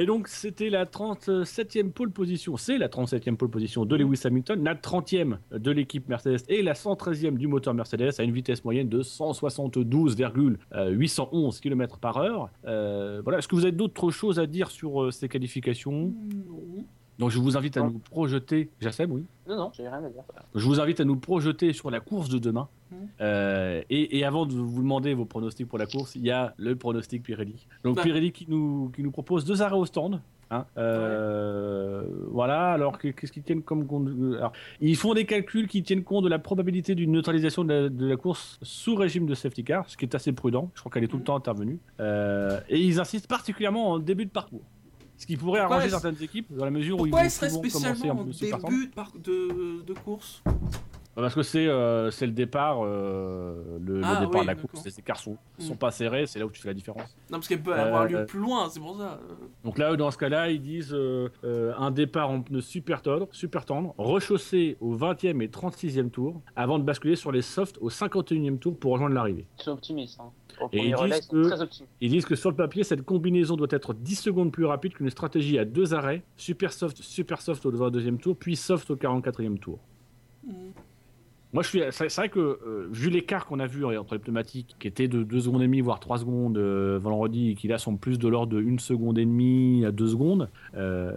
Et 0.00 0.06
donc 0.06 0.28
c'était 0.28 0.70
la 0.70 0.84
37e 0.84 1.90
pole 1.90 2.12
position, 2.12 2.56
c'est 2.56 2.78
la 2.78 2.86
37e 2.86 3.34
pole 3.34 3.50
position 3.50 3.84
de 3.84 3.96
Lewis 3.96 4.20
Hamilton, 4.22 4.62
la 4.62 4.76
30e 4.76 5.38
de 5.50 5.70
l'équipe 5.72 6.08
Mercedes 6.08 6.44
et 6.48 6.62
la 6.62 6.74
113e 6.74 7.36
du 7.36 7.48
moteur 7.48 7.74
Mercedes 7.74 8.12
à 8.16 8.22
une 8.22 8.30
vitesse 8.30 8.64
moyenne 8.64 8.88
de 8.88 9.02
172,811 9.02 11.58
km 11.58 11.98
par 11.98 12.18
heure. 12.18 12.48
Euh, 12.64 13.20
voilà, 13.24 13.38
est-ce 13.38 13.48
que 13.48 13.56
vous 13.56 13.64
avez 13.64 13.72
d'autres 13.72 14.12
choses 14.12 14.38
à 14.38 14.46
dire 14.46 14.70
sur 14.70 15.02
euh, 15.02 15.10
ces 15.10 15.28
qualifications? 15.28 16.14
Non. 16.46 16.57
Donc 17.18 17.30
je 17.30 17.38
vous 17.38 17.56
invite 17.56 17.76
à 17.76 17.80
Non. 17.80 17.90
nous 17.90 17.98
projeter, 17.98 18.70
Jassem, 18.80 19.10
oui 19.10 19.24
Non, 19.48 19.56
non, 19.56 19.70
j'ai 19.74 19.88
rien 19.88 20.04
à 20.04 20.08
dire. 20.08 20.22
je 20.54 20.64
vous 20.64 20.80
invite 20.80 21.00
à 21.00 21.04
nous 21.04 21.16
projeter 21.16 21.72
sur 21.72 21.90
la 21.90 21.98
course 22.00 22.28
de 22.28 22.38
demain. 22.38 22.68
Mhm. 22.92 22.96
Euh, 23.20 23.82
et, 23.90 24.18
et 24.18 24.24
avant 24.24 24.46
de 24.46 24.54
vous 24.54 24.82
demander 24.82 25.14
vos 25.14 25.24
pronostics 25.24 25.68
pour 25.68 25.78
la 25.78 25.86
course, 25.86 26.14
il 26.14 26.22
y 26.22 26.30
a 26.30 26.54
le 26.58 26.76
pronostic 26.76 27.22
Pirelli. 27.24 27.66
Donc. 27.84 28.00
Pirelli 28.02 28.30
qui 28.32 28.46
nous, 28.48 28.90
qui 28.94 29.02
nous 29.02 29.10
propose 29.10 29.44
deux 29.44 29.62
arrêts 29.62 29.76
au 29.76 29.84
stand. 29.84 30.20
hein. 30.50 30.64
Euh, 30.78 32.02
Voilà, 32.30 32.72
alors 32.72 32.98
que- 32.98 33.08
qu'est-ce 33.08 33.32
qu'ils 33.32 33.42
tiennent 33.42 33.62
comme 33.62 33.86
compte 33.86 34.08
alors, 34.36 34.52
Ils 34.80 34.96
font 34.96 35.12
des 35.14 35.24
calculs 35.24 35.66
qui 35.66 35.82
tiennent 35.82 36.04
compte 36.04 36.24
de 36.24 36.28
la 36.28 36.38
probabilité 36.38 36.94
d'une 36.94 37.12
neutralisation 37.12 37.64
de 37.64 37.72
la, 37.72 37.88
de 37.88 38.06
la 38.06 38.16
course 38.16 38.58
sous 38.62 38.94
régime 38.94 39.26
de 39.26 39.34
safety 39.34 39.64
car, 39.64 39.88
ce 39.90 39.96
qui 39.96 40.04
est 40.04 40.14
assez 40.14 40.32
prudent. 40.32 40.70
Je 40.74 40.80
crois 40.80 40.92
qu'elle 40.92 41.04
est 41.04 41.08
tout 41.08 41.16
le 41.16 41.20
Mhm. 41.22 41.26
temps 41.26 41.36
intervenue. 41.36 41.78
Euh, 42.00 42.60
et 42.68 42.80
ils 42.80 43.00
insistent 43.00 43.26
particulièrement 43.28 43.90
en 43.90 43.98
début 43.98 44.24
de 44.26 44.30
parcours. 44.30 44.62
Ce 45.18 45.26
qui 45.26 45.36
pourrait 45.36 45.60
Pourquoi 45.60 45.76
arranger 45.76 45.90
certaines 45.90 46.22
équipes 46.22 46.46
dans 46.56 46.64
la 46.64 46.70
mesure 46.70 47.00
où 47.00 47.04
ils 47.06 47.08
il 47.08 47.12
vont 47.12 47.18
commencer 47.18 47.48
spécialement 47.50 48.20
en 48.20 48.24
plus 48.24 48.40
début 48.40 48.86
de, 48.86 48.94
par- 48.94 49.12
de, 49.18 49.82
de 49.84 49.92
course 49.94 50.42
Parce 51.16 51.34
que 51.34 51.42
c'est 51.42 51.66
euh, 51.66 52.12
c'est 52.12 52.26
le 52.26 52.32
départ, 52.32 52.78
euh, 52.84 53.78
le, 53.84 53.96
le 53.98 54.00
Ah, 54.04 54.20
départ 54.20 54.34
oui, 54.36 54.40
de 54.42 54.46
la 54.46 54.54
course. 54.54 54.84
Les 54.84 54.96
écarts 55.00 55.18
sont, 55.18 55.36
sont 55.58 55.74
Mm. 55.74 55.78
pas 55.78 55.90
serrés, 55.90 56.26
c'est 56.28 56.38
là 56.38 56.46
où 56.46 56.50
tu 56.50 56.60
fais 56.62 56.68
la 56.68 56.74
différence. 56.74 57.02
Non, 57.30 57.38
parce 57.38 57.48
qu'elle 57.48 57.60
peut 57.62 57.74
avoir 57.74 58.02
Euh, 58.02 58.06
lieu 58.06 58.26
plus 58.26 58.38
loin, 58.38 58.68
c'est 58.70 58.78
pour 58.78 58.96
ça. 58.96 59.18
Euh, 59.20 59.34
Donc 59.64 59.78
là, 59.78 59.96
dans 59.96 60.12
ce 60.12 60.18
cas-là, 60.18 60.50
ils 60.50 60.62
disent 60.62 60.94
euh, 60.94 61.28
euh, 61.42 61.72
un 61.76 61.90
départ 61.90 62.30
en 62.30 62.40
pneus 62.40 62.60
super 62.60 63.02
tendre, 63.02 63.26
super 63.32 63.64
tendre, 63.64 63.94
rechaussé 63.98 64.76
au 64.80 64.94
20e 64.96 65.40
et 65.42 65.48
36e 65.48 66.10
tour, 66.10 66.40
avant 66.54 66.78
de 66.78 66.84
basculer 66.84 67.16
sur 67.16 67.32
les 67.32 67.42
softs 67.42 67.76
au 67.80 67.90
51e 67.90 68.58
tour 68.60 68.78
pour 68.78 68.92
rejoindre 68.92 69.16
l'arrivée. 69.16 69.46
Ils 69.58 69.62
sont 69.64 69.72
optimistes. 69.72 70.20
Hein. 70.20 70.30
Au 70.60 70.68
Et 70.72 70.88
ils 70.88 70.94
relais, 70.94 71.20
disent 71.20 71.28
que- 71.28 71.48
très 71.48 71.60
optimistes. 71.60 71.92
Ils 72.00 72.10
disent 72.10 72.24
que 72.26 72.34
sur 72.36 72.50
le 72.50 72.56
papier, 72.56 72.84
cette 72.84 73.02
combinaison 73.02 73.56
doit 73.56 73.68
être 73.70 73.94
10 73.94 74.16
secondes 74.16 74.52
plus 74.52 74.64
rapide 74.64 74.94
qu'une 74.94 75.10
stratégie 75.10 75.58
à 75.58 75.64
deux 75.64 75.94
arrêts, 75.94 76.22
super 76.36 76.72
soft, 76.72 76.96
super 77.02 77.40
soft 77.40 77.64
au 77.66 77.70
22e 77.70 78.18
tour, 78.18 78.36
puis 78.36 78.56
soft 78.56 78.90
au 78.90 78.96
44e 78.96 79.58
tour. 79.58 79.78
hmm. 80.46 80.52
Moi, 81.54 81.62
je 81.62 81.68
suis. 81.68 81.80
C'est 81.90 82.14
vrai 82.14 82.28
que 82.28 82.38
euh, 82.38 82.88
vu 82.90 83.08
l'écart 83.08 83.46
qu'on 83.46 83.58
a 83.58 83.66
vu 83.66 83.84
entre 83.96 84.14
les 84.14 84.18
pneumatiques, 84.20 84.76
qui 84.78 84.86
était 84.86 85.08
de 85.08 85.22
2 85.22 85.40
secondes 85.40 85.62
et 85.62 85.66
demie 85.66 85.80
voire 85.80 85.98
3 85.98 86.18
secondes 86.18 86.58
euh, 86.58 86.98
vendredi, 87.02 87.50
et 87.50 87.54
qui 87.54 87.68
là 87.68 87.78
sont 87.78 87.96
plus 87.96 88.18
de 88.18 88.28
l'ordre 88.28 88.52
de 88.52 88.62
1 88.62 88.78
seconde 88.78 89.18
et 89.18 89.24
demie 89.24 89.82
à 89.86 89.90
2 89.90 90.08
secondes, 90.08 90.50
euh, 90.76 91.12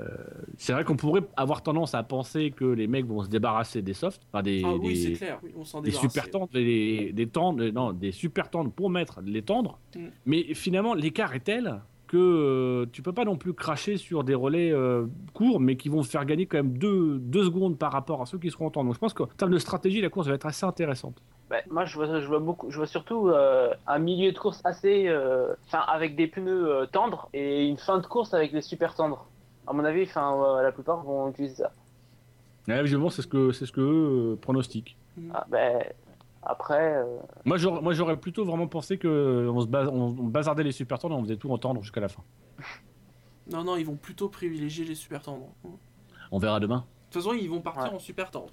c'est 0.58 0.72
vrai 0.72 0.86
qu'on 0.86 0.95
pourrait 0.95 1.24
avoir 1.36 1.64
tendance 1.64 1.94
à 1.95 2.03
penser 2.03 2.52
que 2.52 2.64
les 2.64 2.88
mecs 2.88 3.06
vont 3.06 3.24
se 3.24 3.30
débarrasser 3.30 3.82
des 3.82 3.94
softs, 3.94 4.22
enfin 4.32 4.41
des, 4.41 4.62
Ah 4.66 4.74
oui, 4.76 4.94
des- 4.94 4.95
c'est 4.95 5.12
clair, 5.14 5.40
oui, 5.44 5.52
on 5.58 5.66
s'en 5.66 5.82
des 5.82 5.90
débarrasse. 5.90 6.10
super 6.12 6.30
tendres, 6.32 6.49
des, 6.53 7.12
des 7.12 7.28
tendres, 7.28 7.64
non, 7.66 7.91
des 7.91 8.12
super 8.14 8.49
tendres 8.49 8.72
pour 8.72 8.90
mettre 8.90 9.20
les 9.26 9.41
tendres. 9.41 9.80
Mm. 9.95 9.99
Mais 10.26 10.53
finalement, 10.53 10.94
l'écart 10.94 11.36
est 11.36 11.41
tel 11.41 11.82
que 12.11 12.17
euh, 12.17 12.85
tu 12.91 13.01
peux 13.01 13.13
pas 13.13 13.23
non 13.23 13.38
plus 13.38 13.53
cracher 13.53 13.95
sur 13.95 14.25
des 14.25 14.35
relais 14.35 14.71
euh, 14.71 15.05
courts, 15.33 15.61
mais 15.61 15.77
qui 15.77 15.88
vont 15.88 16.03
faire 16.03 16.25
gagner 16.25 16.45
quand 16.45 16.57
même 16.57 16.77
2 16.77 17.19
deux, 17.19 17.45
secondes 17.45 17.77
par 17.77 17.93
rapport 17.93 18.21
à 18.21 18.25
ceux 18.25 18.38
qui 18.38 18.51
seront 18.51 18.65
en 18.65 18.69
tendre. 18.69 18.88
Donc 18.88 18.95
je 18.95 18.99
pense 18.99 19.13
qu'en 19.13 19.27
termes 19.27 19.51
de 19.51 19.57
stratégie, 19.59 20.01
la 20.01 20.09
course 20.09 20.27
va 20.27 20.33
être 20.33 20.45
assez 20.45 20.65
intéressante. 20.65 21.21
Ouais, 21.49 21.63
moi, 21.69 21.85
je 21.85 21.95
vois, 21.95 22.19
je 22.19 22.27
vois 22.27 22.39
beaucoup, 22.39 22.69
je 22.69 22.75
vois 22.75 22.85
surtout 22.85 23.29
euh, 23.29 23.73
un 23.88 23.99
milieu 23.99 24.33
de 24.33 24.38
course 24.38 24.59
assez, 24.65 25.07
euh, 25.07 25.53
enfin, 25.67 25.85
avec 25.88 26.17
des 26.17 26.27
pneus 26.27 26.69
euh, 26.69 26.85
tendres 26.85 27.29
et 27.33 27.65
une 27.65 27.77
fin 27.77 27.97
de 27.97 28.05
course 28.05 28.33
avec 28.33 28.51
des 28.51 28.61
super 28.61 28.93
tendres. 28.93 29.25
À 29.65 29.71
mon 29.71 29.85
avis, 29.85 30.03
enfin, 30.03 30.61
la 30.61 30.73
plupart 30.73 31.03
vont 31.03 31.29
utiliser 31.29 31.55
ça. 31.55 31.71
Ouais, 32.67 32.83
visiblement, 32.83 33.09
c'est 33.09 33.21
ce 33.21 33.27
que 33.27 33.53
c'est 33.53 33.65
ce 33.65 33.71
que 33.71 33.81
eux, 33.81 34.33
euh, 34.33 34.35
pronostiquent. 34.35 34.97
Ah, 35.33 35.45
ben, 35.49 35.81
après, 36.43 36.95
euh, 36.97 37.05
Moi, 37.45 37.57
j'aurais, 37.57 37.81
moi, 37.81 37.93
j'aurais 37.93 38.18
plutôt 38.18 38.45
vraiment 38.45 38.68
pensé 38.68 38.97
que 38.97 39.47
on 39.53 39.61
se 39.61 39.68
bas- 39.68 39.89
on, 39.91 40.07
on 40.07 40.23
bazardait 40.23 40.63
les 40.63 40.72
super 40.72 40.97
tendres, 40.99 41.15
et 41.15 41.18
on 41.19 41.23
faisait 41.23 41.38
tout 41.38 41.51
entendre 41.51 41.81
jusqu'à 41.81 42.01
la 42.01 42.07
fin. 42.09 42.23
Non, 43.51 43.63
non, 43.63 43.76
ils 43.76 43.85
vont 43.85 43.95
plutôt 43.95 44.30
privilégier 44.30 44.85
les 44.85 44.95
super 44.95 45.22
tendres. 45.22 45.47
De 45.65 45.69
On 46.31 46.38
verra 46.38 46.59
demain. 46.59 46.85
toute 47.09 47.22
façon, 47.22 47.35
ils 47.35 47.49
vont 47.49 47.59
partir 47.59 47.89
Ouais. 47.89 47.95
en 47.95 47.99
super 47.99 48.31
tendre. 48.31 48.49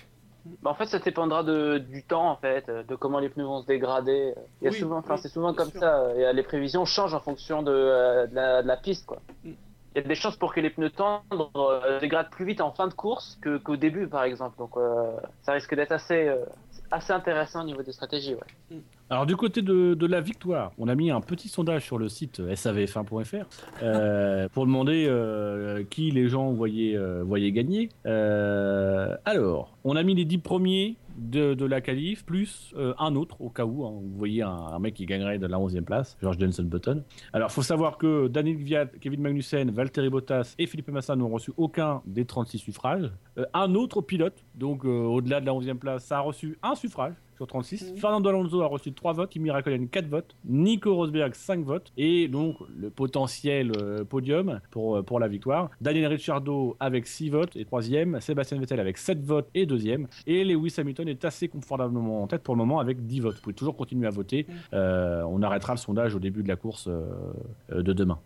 bah, 0.63 0.71
en 0.71 0.75
fait, 0.75 0.87
ça 0.87 0.99
dépendra 0.99 1.45
de, 1.45 1.79
du 1.79 2.03
temps, 2.03 2.29
en 2.31 2.37
fait, 2.37 2.69
euh, 2.69 2.83
de 2.83 2.97
comment 2.97 3.19
les 3.21 3.29
pneus 3.29 3.45
vont 3.45 3.61
se 3.61 3.67
dégrader. 3.67 4.35
Il 4.61 4.65
y 4.65 4.69
a 4.69 4.71
Oui, 4.71 4.79
souvent, 4.79 4.97
enfin, 4.99 5.15
oui, 5.15 5.21
c'est 5.23 5.29
souvent 5.29 5.53
comme 5.55 5.71
sûr. 5.71 5.79
ça. 5.81 6.01
euh, 6.01 6.17
et, 6.17 6.27
euh, 6.27 6.33
les 6.33 6.43
prévisions 6.43 6.85
changent 6.85 7.15
en 7.15 7.21
fonction 7.21 7.63
de, 7.63 7.71
euh, 7.71 8.27
de 8.27 8.35
la, 8.35 8.63
de 8.63 8.67
la 8.67 8.77
piste, 8.77 9.07
quoi. 9.07 9.19
Mm. 9.45 9.51
Il 9.95 10.03
y 10.03 10.05
a 10.05 10.09
des 10.09 10.15
chances 10.15 10.37
pour 10.37 10.53
que 10.55 10.61
les 10.61 10.71
pneus 10.71 10.91
tendres 10.91 11.51
euh, 11.57 12.01
dégradent 12.01 12.31
plus 12.31 12.45
vite 12.45 12.61
en 12.61 12.73
fin 12.73 12.89
de 12.89 12.95
course 12.95 13.39
que- 13.41 13.59
qu'au 13.59 13.77
début, 13.77 14.07
par 14.09 14.25
exemple. 14.25 14.57
Donc, 14.59 14.77
euh, 14.77 15.13
ça 15.43 15.53
risque 15.53 15.75
d'être 15.75 15.93
assez, 15.93 16.29
euh, 16.29 16.45
assez 16.91 17.13
intéressant 17.13 17.63
au 17.63 17.67
niveau 17.67 17.83
des 17.83 17.93
stratégies, 17.93 18.35
ouais. 18.35 18.81
Alors 19.11 19.25
du 19.25 19.37
côté 19.37 19.63
de, 19.63 19.95
de 19.95 20.07
la 20.07 20.21
victoire, 20.21 20.73
on 20.79 20.87
a 20.87 20.95
mis 20.95 21.11
un 21.11 21.23
petit 21.23 21.49
sondage 21.49 21.85
sur 21.85 21.99
le 21.99 22.09
site 22.09 22.41
savf1.fr 22.41 23.47
euh, 23.83 24.49
pour 24.51 24.67
demander 24.67 25.07
euh, 25.09 25.83
qui 25.89 26.11
les 26.11 26.29
gens 26.29 26.53
voyaient, 26.53 26.97
euh, 26.97 27.23
voyaient 27.25 27.53
gagner. 27.53 27.89
Alors, 28.05 29.77
on 29.85 29.97
a 29.97 30.03
mis 30.03 30.15
les 30.15 30.25
10 30.27 30.39
premiers 30.39 30.97
de, 31.19 31.65
la 31.65 31.81
qualif, 31.81 32.25
plus 32.25 32.73
euh, 32.77 32.95
un 32.99 33.15
autre 33.17 33.41
au 33.41 33.51
cas 33.51 33.65
où. 33.65 33.85
hein. 33.85 33.91
vous 33.93 34.17
voyez 34.17 34.43
un, 34.43 34.79
mec 34.79 34.95
qui 34.95 35.07
gagnerait 35.07 35.39
de 35.39 35.47
la 35.47 35.59
11e 35.59 35.83
place, 35.83 36.17
George 36.21 36.39
Jenson 36.39 36.65
Button. 36.65 37.03
Alors, 37.33 37.51
faut 37.51 37.63
savoir 37.63 37.99
que 37.99 38.29
Daniel 38.29 38.57
Gviat, 38.57 38.87
Kevin 39.01 39.21
Magnussen, 39.21 39.71
Valtteri 39.71 40.09
Bottas 40.09 40.55
et 40.59 40.67
Philippe 40.67 40.89
Massa 40.89 41.17
n'ont 41.17 41.29
reçu 41.29 41.53
aucun 41.57 42.03
des 42.07 42.25
36 42.25 42.59
suffrages. 42.59 43.11
Euh, 43.37 43.45
un 43.55 43.75
autre 43.75 44.01
pilote, 44.01 44.45
donc 44.55 44.85
euh, 44.85 44.89
au-delà 44.89 45.41
de 45.41 45.47
la 45.47 45.53
11e 45.53 45.79
place, 45.79 46.05
ça 46.05 46.19
a 46.19 46.21
reçu 46.21 46.59
un 46.63 46.75
suffrage 46.75 47.15
sur 47.39 47.47
36. 47.47 47.93
Mhm. 47.93 47.97
Fernando 47.99 48.29
Alonso 48.29 48.61
a 48.63 48.67
reçu 48.67 48.93
3 48.93 49.13
votes, 49.13 49.31
Kimi 49.31 49.51
Raikkonen 49.51 49.89
4 49.89 50.07
votes, 50.09 50.37
Nico 50.45 50.95
Rosberg 50.95 51.35
5 51.35 51.65
votes, 51.65 51.93
et 51.97 52.27
donc 52.29 52.57
le 52.77 52.91
potentiel 52.91 53.73
euh, 53.81 54.05
podium 54.05 54.61
pour, 54.71 54.97
euh, 54.97 55.03
pour 55.03 55.21
la 55.21 55.29
victoire. 55.29 55.71
Daniel 55.81 56.07
Ricciardo 56.09 56.77
avec 56.81 57.07
6 57.07 57.31
votes 57.31 57.57
et 57.57 57.65
3e, 57.65 58.21
Sébastien 58.21 58.59
Vettel 58.59 58.81
avec 58.81 58.99
7 58.99 59.25
votes 59.25 59.49
et 59.55 59.67
2e, 59.67 60.07
et 60.27 60.45
Lewis 60.45 60.75
Hamilton 60.79 61.09
est 61.09 61.25
assez 61.25 61.49
confortablement 61.49 62.25
en 62.25 62.27
tête 62.27 62.43
pour 62.43 62.55
le 62.55 62.59
moment 62.59 62.81
avec 62.81 63.07
10 63.07 63.21
votes. 63.21 63.37
Vous 63.37 63.43
pouvez 63.43 63.55
toujours 63.55 63.77
continuer 63.77 64.07
à 64.09 64.11
voter. 64.11 64.47
Mhm. 64.49 64.55
Euh, 64.75 65.23
on 65.29 65.41
arrêtera 65.43 65.75
le 65.75 65.79
sondage 65.79 66.15
au 66.17 66.19
début 66.19 66.43
de 66.43 66.49
la 66.49 66.57
course 66.57 66.89
euh, 66.89 67.83
de 67.83 67.93
demain. 67.93 68.19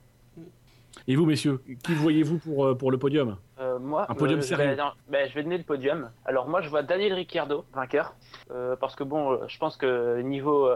Et 1.08 1.16
vous, 1.16 1.24
messieurs, 1.26 1.60
qui 1.82 1.94
voyez-vous 1.94 2.38
pour, 2.38 2.66
euh, 2.66 2.74
pour 2.74 2.90
le 2.90 2.98
podium 2.98 3.36
Euh, 3.58 3.78
moi, 3.78 4.06
Un 4.10 4.14
podium 4.14 4.38
euh, 4.40 4.42
je 4.42 4.54
vais, 4.54 4.76
non, 4.76 4.90
ben, 5.08 5.28
je 5.28 5.34
vais 5.34 5.42
donner 5.42 5.58
le 5.58 5.64
podium. 5.64 6.10
Alors 6.24 6.48
moi, 6.48 6.60
je 6.60 6.68
vois 6.68 6.82
Daniel 6.82 7.12
Ricciardo 7.14 7.64
vainqueur, 7.74 8.14
Euh, 8.50 8.76
parce 8.76 8.94
que 8.94 9.02
bon, 9.04 9.38
je 9.48 9.58
pense 9.58 9.76
que 9.78 10.20
niveau 10.20 10.68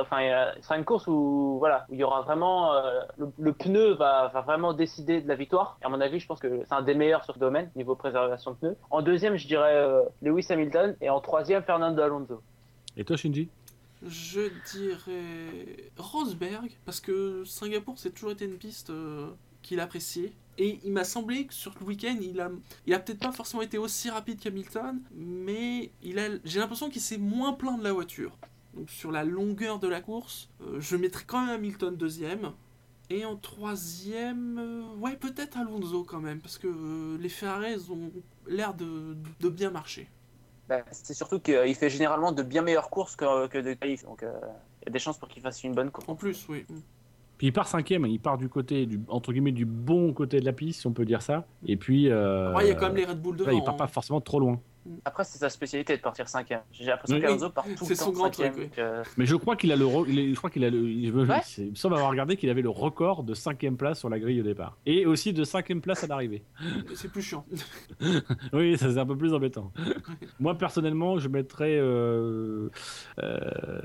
enfin, 0.00 0.20
il 0.22 0.26
y 0.26 0.30
a- 0.30 0.54
ce 0.56 0.62
sera 0.62 0.76
une 0.76 0.84
course 0.84 1.06
où 1.06 1.56
voilà, 1.60 1.86
où 1.88 1.94
il 1.94 2.00
y 2.00 2.04
aura 2.04 2.22
vraiment 2.22 2.74
euh, 2.74 3.00
le, 3.18 3.28
le 3.38 3.52
pneu 3.52 3.92
va, 3.94 4.28
va 4.34 4.40
vraiment 4.40 4.72
décider 4.72 5.20
de 5.20 5.28
la 5.28 5.36
victoire. 5.36 5.78
Et 5.82 5.86
à 5.86 5.88
mon 5.88 6.00
avis, 6.00 6.18
je 6.18 6.26
pense 6.26 6.40
que 6.40 6.48
c'est 6.66 6.74
un 6.74 6.82
des 6.82 6.94
meilleurs 6.94 7.24
sur 7.24 7.34
ce 7.34 7.38
domaine 7.38 7.70
niveau 7.76 7.94
préservation 7.94 8.50
de 8.52 8.56
pneus. 8.56 8.76
En 8.90 9.02
deuxième, 9.02 9.36
je 9.36 9.46
dirais 9.46 9.76
euh, 9.76 10.02
Lewis 10.22 10.46
Hamilton, 10.50 10.96
et 11.00 11.08
en 11.10 11.20
troisième, 11.20 11.62
Fernando 11.62 12.02
Alonso. 12.02 12.40
Et 12.96 13.04
toi, 13.04 13.16
Shinji? 13.16 13.48
Je 14.04 14.50
dirais 14.74 15.90
Rosberg, 15.96 16.70
parce 16.84 17.00
que 17.00 17.44
Singapour, 17.44 17.94
c'est 17.98 18.10
toujours 18.10 18.32
été 18.32 18.44
une 18.46 18.56
piste 18.58 18.90
euh, 18.90 19.28
qu'il 19.62 19.80
appréciait. 19.80 20.32
Et 20.58 20.80
il 20.84 20.92
m'a 20.92 21.04
semblé 21.04 21.46
que 21.46 21.54
sur 21.54 21.74
le 21.80 21.86
week-end, 21.86 22.16
il 22.20 22.38
a, 22.40 22.50
il 22.86 22.92
a 22.92 22.98
peut-être 22.98 23.20
pas 23.20 23.32
forcément 23.32 23.62
été 23.62 23.78
aussi 23.78 24.10
rapide 24.10 24.38
qu'Hamilton, 24.38 25.00
mais 25.14 25.90
il 26.02 26.18
a, 26.18 26.28
j'ai 26.44 26.60
l'impression 26.60 26.90
qu'il 26.90 27.00
s'est 27.00 27.16
moins 27.16 27.54
plein 27.54 27.78
de 27.78 27.84
la 27.84 27.92
voiture. 27.92 28.36
Donc 28.74 28.90
sur 28.90 29.10
la 29.12 29.24
longueur 29.24 29.78
de 29.78 29.88
la 29.88 30.02
course, 30.02 30.50
euh, 30.60 30.78
je 30.78 30.96
mettrais 30.96 31.24
quand 31.26 31.46
même 31.46 31.54
Hamilton 31.54 31.96
deuxième. 31.96 32.52
Et 33.08 33.24
en 33.24 33.36
troisième, 33.36 34.58
euh, 34.58 34.94
ouais, 34.96 35.16
peut-être 35.16 35.56
Alonso 35.56 36.04
quand 36.04 36.20
même, 36.20 36.40
parce 36.40 36.58
que 36.58 36.68
euh, 36.68 37.18
les 37.18 37.28
Ferrari 37.28 37.74
ont 37.90 38.10
l'air 38.46 38.74
de, 38.74 39.16
de 39.40 39.48
bien 39.48 39.70
marcher. 39.70 40.08
Ben, 40.68 40.84
c'est 40.92 41.14
surtout 41.14 41.40
qu'il 41.40 41.74
fait 41.74 41.90
généralement 41.90 42.32
de 42.32 42.42
bien 42.42 42.62
meilleures 42.62 42.90
courses 42.90 43.16
que, 43.16 43.46
que 43.48 43.58
de 43.58 43.72
donc 44.06 44.22
il 44.22 44.84
y 44.86 44.88
a 44.88 44.90
des 44.90 44.98
chances 44.98 45.18
pour 45.18 45.28
qu'il 45.28 45.42
fasse 45.42 45.64
une 45.64 45.74
bonne 45.74 45.90
course. 45.90 46.08
En 46.08 46.14
plus, 46.14 46.46
oui. 46.48 46.64
Puis 47.42 47.48
il 47.48 47.52
part 47.52 47.66
cinquième, 47.66 48.06
il 48.06 48.20
part 48.20 48.38
du 48.38 48.48
côté, 48.48 48.86
du, 48.86 49.00
entre 49.08 49.32
guillemets, 49.32 49.50
du 49.50 49.64
bon 49.64 50.12
côté 50.12 50.38
de 50.38 50.44
la 50.44 50.52
piste, 50.52 50.82
si 50.82 50.86
on 50.86 50.92
peut 50.92 51.04
dire 51.04 51.22
ça. 51.22 51.44
Et 51.66 51.76
puis. 51.76 52.08
euh, 52.08 52.54
Ouais, 52.54 52.66
il 52.66 52.68
y 52.68 52.70
a 52.70 52.76
quand 52.76 52.86
même 52.86 52.94
les 52.94 53.04
Red 53.04 53.20
Bull 53.20 53.36
devant. 53.36 53.50
là, 53.50 53.56
il 53.56 53.64
part 53.64 53.76
pas 53.76 53.82
hein. 53.82 53.88
forcément 53.88 54.20
trop 54.20 54.38
loin. 54.38 54.60
Après, 55.04 55.24
c'est 55.24 55.38
sa 55.38 55.48
spécialité 55.48 55.96
de 55.96 56.02
partir 56.02 56.28
cinquième. 56.28 56.60
J'ai 56.70 56.84
l'impression 56.84 57.16
Oui. 57.16 57.22
qu'Alonso 57.22 57.50
part 57.50 57.64
tout 57.64 57.70
le 57.88 57.96
temps 57.96 58.04
son 58.04 58.10
grand 58.12 58.24
cinquième, 58.32 58.52
truc, 58.52 58.62
oui. 58.62 58.68
donc, 58.68 58.78
euh, 58.78 59.02
Mais 59.16 59.26
je 59.26 59.34
crois 59.34 59.56
qu'il 59.56 59.72
a 59.72 59.76
le, 59.76 59.84
re- 59.84 60.06
je 60.30 60.36
crois 60.36 60.50
qu'il 60.50 60.64
a 60.64 60.70
le, 60.70 60.78
me, 60.80 61.24
Ouais. 61.26 61.36
il 61.58 61.70
me 61.70 61.74
semble 61.74 61.94
avoir 61.96 62.10
regardé 62.10 62.36
qu'il 62.36 62.48
avait 62.50 62.62
le 62.62 62.68
record 62.68 63.24
de 63.24 63.34
cinquième 63.34 63.76
place 63.76 63.98
sur 63.98 64.08
la 64.08 64.20
grille 64.20 64.40
au 64.40 64.44
départ, 64.44 64.76
et 64.86 65.04
aussi 65.06 65.32
de 65.32 65.42
cinquième 65.44 65.80
place 65.80 66.02
à 66.04 66.06
l'arrivée. 66.08 66.44
C'est 66.94 67.10
plus 67.10 67.22
chiant. 67.22 67.44
Oui, 68.52 68.76
ça 68.78 68.90
c'est 68.92 68.98
un 68.98 69.06
peu 69.06 69.16
plus 69.16 69.34
embêtant. 69.34 69.72
Moi 70.40 70.56
personnellement, 70.56 71.18
je 71.18 71.28
mettrais, 71.28 71.76
euh, 71.78 72.68
euh, 73.20 73.80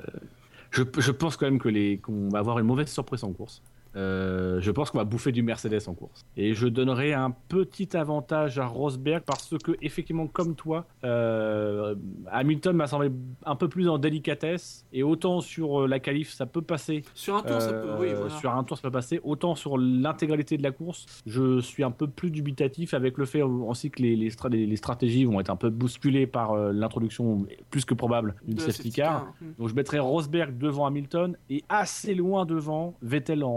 je, 0.78 1.12
pense 1.12 1.38
quand 1.38 1.46
même 1.46 1.60
que 1.60 1.70
les, 1.70 1.98
qu'on 1.98 2.30
va 2.30 2.40
avoir 2.40 2.60
une 2.60 2.66
mauvaise 2.66 2.90
surprise 2.90 3.24
en 3.24 3.32
course. 3.34 3.62
Euh, 3.98 4.62
je 4.62 4.70
pense 4.72 4.92
qu'on 4.92 5.00
va 5.00 5.04
bouffer 5.06 5.32
du 5.32 5.42
Mercedes 5.42 5.80
en 5.88 5.94
course. 5.96 6.24
Et 6.38 6.54
je 6.54 6.68
donnerai 6.68 7.14
un 7.14 7.32
petit 7.32 7.98
avantage 7.98 8.60
à 8.60 8.66
Rosberg 8.68 9.24
parce 9.26 9.56
que, 9.64 9.72
effectivement, 9.82 10.28
comme 10.28 10.54
toi, 10.56 10.86
euh, 11.04 11.96
Hamilton 12.32 12.76
m'a 12.76 12.88
semblé 12.88 13.10
un 13.46 13.56
peu 13.56 13.68
plus 13.68 13.90
en 13.90 13.98
délicatesse. 13.98 14.86
Et 14.94 15.02
autant 15.04 15.42
sur 15.42 15.82
euh, 15.82 15.88
la 15.88 16.00
qualif, 16.00 16.32
ça 16.32 16.46
peut 16.46 16.62
passer. 16.62 17.04
Sur 17.16 17.36
un 17.38 17.42
tour, 17.42 17.60
ça 17.62 17.74
peut. 17.74 17.90
Oui, 18.00 18.08
voilà. 18.16 18.30
Sur 18.38 18.52
un 18.52 18.64
tour, 18.64 18.78
ça 18.78 18.84
peut 18.84 18.92
passer. 18.92 19.20
Autant 19.24 19.56
sur 19.56 19.78
l'intégralité 19.78 20.58
de 20.58 20.64
la 20.64 20.72
course, 20.72 21.06
je 21.26 21.60
suis 21.60 21.84
un 21.84 21.92
peu 21.92 22.08
plus 22.08 22.30
dubitatif 22.30 22.94
avec 22.94 23.18
le 23.18 23.26
fait 23.26 23.42
aussi 23.42 23.90
que 23.90 24.02
les, 24.02 24.16
les, 24.16 24.30
stra- 24.30 24.50
les- 24.52 24.68
les 24.68 24.76
stratégies 24.76 25.26
vont 25.26 25.40
être 25.40 25.50
un 25.50 25.56
peu 25.56 25.70
bousculées 25.70 26.28
par 26.28 26.56
l'introduction 26.72 27.46
plus 27.72 27.86
que 27.86 27.94
probable 27.94 28.36
d'une 28.48 28.60
safety 28.60 28.92
car. 28.92 29.34
Hmm. 29.42 29.46
Donc 29.58 29.70
je 29.70 29.74
mettrai 29.76 30.00
Rosberg 30.00 30.58
devant 30.58 30.86
Hamilton 30.86 31.36
et 31.50 31.64
assez 31.70 32.14
loin 32.14 32.46
devant 32.46 32.94
Vettel 33.02 33.44
en, 33.44 33.50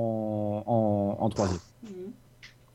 en, 0.67 1.17
en 1.21 1.29
troisième. 1.29 1.61
Mhm. 1.83 2.13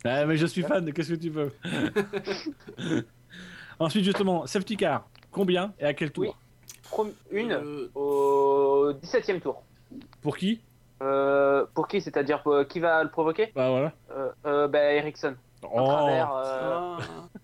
Ah, 0.03 0.25
mais 0.25 0.37
je 0.37 0.45
suis 0.45 0.61
fan, 0.61 0.91
qu'est-ce 0.93 1.09
que 1.13 1.19
tu 1.19 1.29
veux? 1.29 1.51
Ensuite, 3.79 4.03
justement, 4.05 4.45
safety 4.45 4.77
car, 4.77 5.07
combien 5.31 5.73
et 5.79 5.85
à 5.85 5.93
quel 5.93 6.11
tour? 6.11 6.37
Oui. 6.97 7.07
une 7.31 7.51
Euh, 7.51 7.89
au 7.95 8.93
17ème 8.93 9.41
tour. 9.41 9.63
Pour 10.21 10.37
qui? 10.37 10.61
Euh, 11.01 11.65
pour 11.73 11.87
qui 11.87 11.99
C'est-à-dire 12.01 12.41
pour- 12.43 12.65
qui 12.67 12.79
va 12.79 13.03
le 13.03 13.09
provoquer? 13.09 13.51
Bah 13.55 13.69
voilà. 13.69 13.91
euh, 14.11 14.29
euh, 14.45 14.67
bah, 14.67 14.93
Ericsson. 14.93 15.35
Oh. 15.63 15.83
travers, 15.83 16.31
euh, 16.31 16.97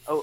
ah. 0.08 0.14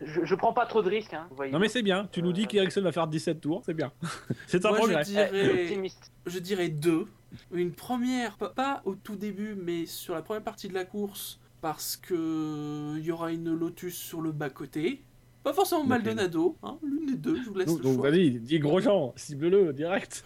je, 0.00 0.24
je 0.24 0.34
prends 0.36 0.52
pas 0.52 0.66
trop 0.66 0.82
de 0.82 0.88
risques. 0.88 1.14
Hein. 1.14 1.26
Non 1.50 1.58
mais 1.58 1.68
c'est 1.68 1.82
bien, 1.82 2.06
tu 2.12 2.22
nous 2.22 2.32
dis 2.32 2.44
Euh, 2.44 2.46
qu'Ericsson 2.46 2.80
va 2.82 2.92
faire 2.92 3.08
17 3.08 3.40
tours, 3.40 3.62
c'est 3.66 3.74
bien. 3.74 3.90
c'est 4.46 4.64
un 4.64 4.68
Moi, 4.68 4.78
je 4.78 4.82
progrès. 4.84 5.02
dirais, 5.04 5.30
Eh, 5.32 5.90
je 6.26 6.38
dirais 6.38 6.68
deux. 6.68 7.06
Une 7.52 7.72
première, 7.72 8.36
pas- 8.36 8.82
au 8.84 8.94
tout 8.94 9.16
début, 9.16 9.54
mais 9.54 9.86
sur 9.86 10.14
la 10.14 10.22
première 10.22 10.42
partie 10.42 10.68
de 10.68 10.74
la 10.74 10.84
course, 10.84 11.38
parce 11.60 11.96
que 11.96 12.94
il 12.98 13.04
y 13.04 13.10
aura 13.10 13.32
une 13.32 13.52
Lotus 13.54 13.94
sur 13.96 14.20
le 14.20 14.32
bas 14.32 14.50
côté. 14.50 15.02
Pas 15.44 15.52
forcément. 15.52 15.84
Maldonado, 15.84 16.56
hein, 16.62 16.78
l'une 16.82 17.06
des 17.06 17.16
deux, 17.16 17.36
je 17.36 17.50
vous 17.50 17.54
laisse 17.54 17.68
Donc, 17.68 17.78
le 17.78 17.84
donc 17.84 17.94
choix. 17.96 18.10
vas-y, 18.10 18.30
dis 18.40 18.58
Grosjean, 18.58 19.12
cible-le 19.14 19.74
direct. 19.74 20.24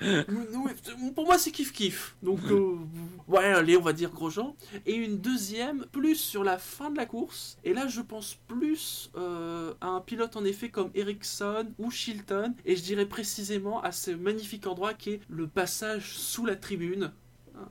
Pour 1.15 1.27
moi, 1.27 1.39
c'est 1.39 1.51
kiff-kiff. 1.51 2.15
Donc, 2.23 2.39
euh, 2.51 2.77
ouais, 3.27 3.45
allez, 3.45 3.77
on 3.77 3.83
va 3.83 3.93
dire 3.93 4.11
Grosjean. 4.13 4.55
Et 4.87 4.95
une 4.95 5.19
deuxième, 5.19 5.87
plus 5.91 6.15
sur 6.15 6.45
la 6.45 6.57
fin 6.57 6.91
de 6.91 6.97
la 6.97 7.05
course. 7.05 7.59
Et 7.65 7.75
là, 7.75 7.89
je 7.89 8.01
pense 8.01 8.39
plus 8.47 9.11
euh, 9.17 9.75
à 9.81 9.89
un 9.89 10.01
pilote, 10.01 10.37
en 10.37 10.45
effet, 10.45 10.69
comme 10.69 10.91
Ericsson 10.95 11.67
ou 11.79 11.91
Chilton. 11.91 12.55
Et 12.65 12.77
je 12.77 12.83
dirais 12.83 13.07
précisément 13.07 13.83
à 13.83 13.91
ce 13.91 14.13
magnifique 14.13 14.67
endroit 14.69 14.95
qui 14.95 15.11
est 15.11 15.21
le 15.29 15.49
passage 15.49 16.17
sous 16.17 16.47
la 16.47 16.55
tribune. 16.55 17.11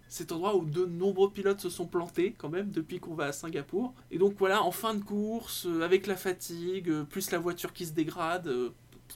Cet 0.07 0.31
endroit 0.31 0.55
où 0.55 0.65
de 0.65 0.85
nombreux 0.85 1.31
pilotes 1.31 1.59
se 1.59 1.69
sont 1.69 1.87
plantés 1.87 2.35
quand 2.37 2.49
même 2.49 2.71
depuis 2.71 2.99
qu'on 2.99 3.13
va 3.13 3.25
à 3.25 3.31
Singapour. 3.31 3.93
Et 4.11 4.17
donc 4.17 4.35
voilà, 4.37 4.63
en 4.63 4.71
fin 4.71 4.93
de 4.93 5.03
course, 5.03 5.65
euh, 5.65 5.81
avec 5.81 6.07
la 6.07 6.15
fatigue, 6.15 6.89
euh, 6.89 7.03
plus 7.03 7.31
la 7.31 7.39
voiture 7.39 7.73
qui 7.73 7.85
se 7.85 7.93
dégrade, 7.93 8.47
euh, 8.47 8.69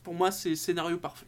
pour 0.03 0.13
moi 0.13 0.31
c'est 0.31 0.55
scénario 0.55 0.97
parfait. 0.97 1.27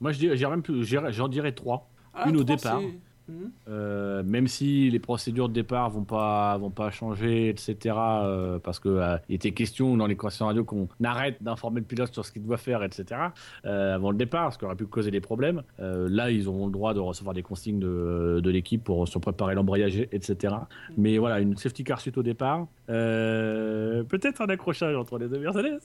Moi 0.00 0.12
dirais, 0.12 0.36
même 0.50 0.62
plus, 0.62 0.84
j'en 0.84 1.28
dirais 1.28 1.52
3. 1.52 1.88
Ah, 2.14 2.28
Une 2.28 2.36
au 2.36 2.44
trois, 2.44 2.56
départ. 2.56 2.82
Mhm. 3.28 3.52
Euh, 3.68 4.22
même 4.24 4.48
si 4.48 4.90
les 4.90 4.98
procédures 4.98 5.48
de 5.48 5.54
départ 5.54 5.90
vont 5.90 6.02
pas 6.04 6.56
vont 6.58 6.70
pas 6.70 6.90
changer, 6.90 7.48
etc. 7.48 7.94
euh, 7.96 8.58
parce 8.58 8.80
que 8.80 8.88
euh, 8.88 9.16
il 9.28 9.36
était 9.36 9.52
question 9.52 9.96
dans 9.96 10.06
les 10.06 10.16
conversations 10.16 10.46
radio 10.46 10.64
qu'on 10.64 10.88
arrête 11.04 11.40
d'informer 11.42 11.80
le 11.80 11.86
pilote 11.86 12.12
sur 12.12 12.24
ce 12.26 12.32
qu'il 12.32 12.42
doit 12.42 12.56
faire, 12.56 12.82
etc. 12.82 13.20
euh, 13.64 13.94
avant 13.94 14.10
le 14.10 14.16
départ, 14.16 14.52
ce 14.52 14.58
qui 14.58 14.64
aurait 14.64 14.74
pu 14.74 14.86
causer 14.86 15.10
des 15.10 15.20
problèmes. 15.20 15.62
Là, 15.78 16.30
ils 16.30 16.48
auront 16.48 16.66
le 16.66 16.72
droit 16.72 16.94
de 16.94 17.00
recevoir 17.00 17.34
des 17.34 17.42
consignes 17.42 17.78
de, 17.78 18.40
de 18.42 18.50
l'équipe 18.50 18.82
pour 18.82 19.06
se 19.06 19.18
préparer 19.18 19.54
l'embrayage, 19.54 19.96
etc. 20.12 20.54
Mais 20.96 21.18
voilà, 21.18 21.40
une 21.40 21.56
safety 21.56 21.84
car 21.84 22.00
suite 22.00 22.18
au 22.18 22.22
départ. 22.22 22.66
Peut-être 22.86 24.40
un 24.42 24.46
accrochage 24.46 24.96
entre 24.96 25.18
les 25.18 25.28
deux 25.28 25.38
Mercedes 25.38 25.80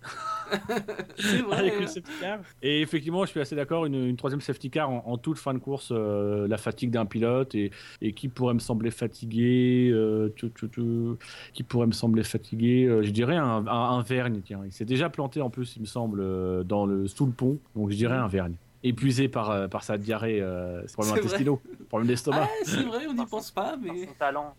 vrai. 1.47 1.57
avec 1.57 1.79
une 1.79 1.87
safety 1.87 2.11
car. 2.21 2.39
Et 2.61 2.81
effectivement, 2.81 3.25
je 3.25 3.31
suis 3.31 3.39
assez 3.39 3.55
d'accord, 3.55 3.85
une, 3.85 3.95
une 3.95 4.17
troisième 4.17 4.41
safety 4.41 4.69
car 4.69 4.89
en, 4.89 5.03
en 5.05 5.17
toute 5.17 5.37
fin 5.37 5.53
de 5.53 5.59
course, 5.59 5.91
la 5.91 6.57
fatigue 6.57 6.91
d'un 6.91 7.05
pilote 7.05 7.26
et, 7.53 7.71
et 8.01 8.13
qui 8.13 8.27
pourrait 8.27 8.53
me 8.53 8.59
sembler 8.59 8.91
fatigué, 8.91 9.89
euh, 9.91 10.29
tu- 10.35 10.51
tu- 10.51 10.69
tu- 10.69 11.15
qui 11.53 11.63
pourrait 11.63 11.87
me 11.87 11.91
sembler 11.91 12.23
fatigué, 12.23 12.85
euh, 12.85 13.03
je 13.03 13.11
dirais 13.11 13.35
un, 13.35 13.65
un, 13.67 13.97
un 13.97 14.01
Vergne, 14.01 14.41
tiens. 14.43 14.61
Il 14.65 14.71
s'est 14.71 14.85
déjà 14.85 15.09
planté 15.09 15.41
en 15.41 15.49
plus, 15.49 15.75
il 15.75 15.81
me 15.81 15.85
semble, 15.87 16.19
euh, 16.21 16.63
dans 16.63 16.85
le, 16.85 17.07
sous 17.07 17.25
le 17.25 17.31
pont, 17.31 17.57
donc 17.75 17.89
je 17.91 17.95
dirais 17.95 18.15
un 18.17 18.27
Vergne. 18.27 18.53
Épuisé 18.83 19.27
par, 19.27 19.49
euh, 19.51 19.67
par 19.67 19.83
sa 19.83 19.97
diarrhée, 19.97 20.39
euh, 20.39 20.81
C'est 20.87 21.01
vrai. 21.01 21.19
intestinaux, 21.19 21.59
problème 21.89 22.07
d'estomac. 22.07 22.43
Ah, 22.43 22.49
c'est 22.63 22.83
vrai, 22.83 23.05
on 23.07 23.11
n'y 23.13 23.17
Par 23.17 23.27
pense 23.27 23.51
pas, 23.51 23.71
Par 23.71 23.79
mais. 23.81 24.05
son 24.05 24.13
talent. 24.17 24.53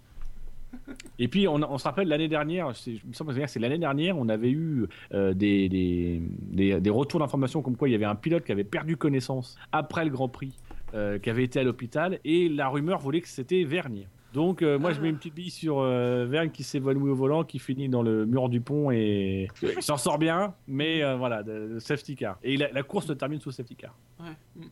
Et 1.18 1.28
puis, 1.28 1.48
on, 1.48 1.54
on 1.54 1.78
se 1.78 1.84
rappelle 1.84 2.08
l'année 2.08 2.28
dernière, 2.28 2.76
c'est- 2.76 2.90
il 2.92 3.00
me 3.08 3.14
semble 3.14 3.34
que 3.34 3.46
c'est 3.46 3.58
l'année 3.58 3.78
dernière, 3.78 4.18
on 4.18 4.28
avait 4.28 4.50
eu 4.50 4.84
euh, 5.14 5.32
des, 5.32 5.68
des, 5.70 6.20
des, 6.42 6.78
des 6.80 6.90
retours 6.90 7.20
d'informations 7.20 7.62
comme 7.62 7.76
quoi 7.76 7.88
il 7.88 7.92
y 7.92 7.94
avait 7.94 8.04
un 8.04 8.14
pilote 8.14 8.44
qui 8.44 8.52
avait 8.52 8.64
perdu 8.64 8.96
connaissance 8.98 9.56
après 9.72 10.04
le 10.04 10.10
Grand 10.10 10.28
Prix, 10.28 10.52
qui 10.92 11.30
avait 11.30 11.44
été 11.44 11.60
à 11.60 11.62
l'hôpital, 11.64 12.18
et 12.24 12.48
la 12.48 12.68
rumeur 12.68 12.98
voulait 12.98 13.20
que 13.20 13.28
c'était 13.28 13.64
Vergne. 13.64 14.08
Donc, 14.34 14.60
euh, 14.60 14.78
moi, 14.78 14.92
je 14.92 15.00
mets 15.00 15.08
une 15.08 15.16
petite 15.16 15.34
bille 15.34 15.50
sur 15.50 15.78
euh, 15.78 16.26
Vergne 16.28 16.50
qui 16.50 16.62
s'évanouit 16.62 17.10
au 17.10 17.14
volant, 17.14 17.44
qui 17.44 17.58
finit 17.58 17.88
dans 17.88 18.02
le 18.02 18.26
mur 18.26 18.50
du 18.50 18.60
pont 18.60 18.90
et 18.90 19.48
il 19.62 19.82
s'en 19.82 19.96
sort 19.96 20.18
bien, 20.18 20.54
mais 20.66 21.02
euh, 21.02 21.16
voilà, 21.16 21.42
de, 21.42 21.68
de 21.74 21.78
safety 21.78 22.14
car. 22.14 22.38
Et 22.42 22.58
la, 22.58 22.70
la 22.70 22.82
course 22.82 23.06
se 23.06 23.14
termine 23.14 23.40
sous 23.40 23.50
safety 23.52 23.74
car. 23.74 23.94
Ouais. 24.20 24.66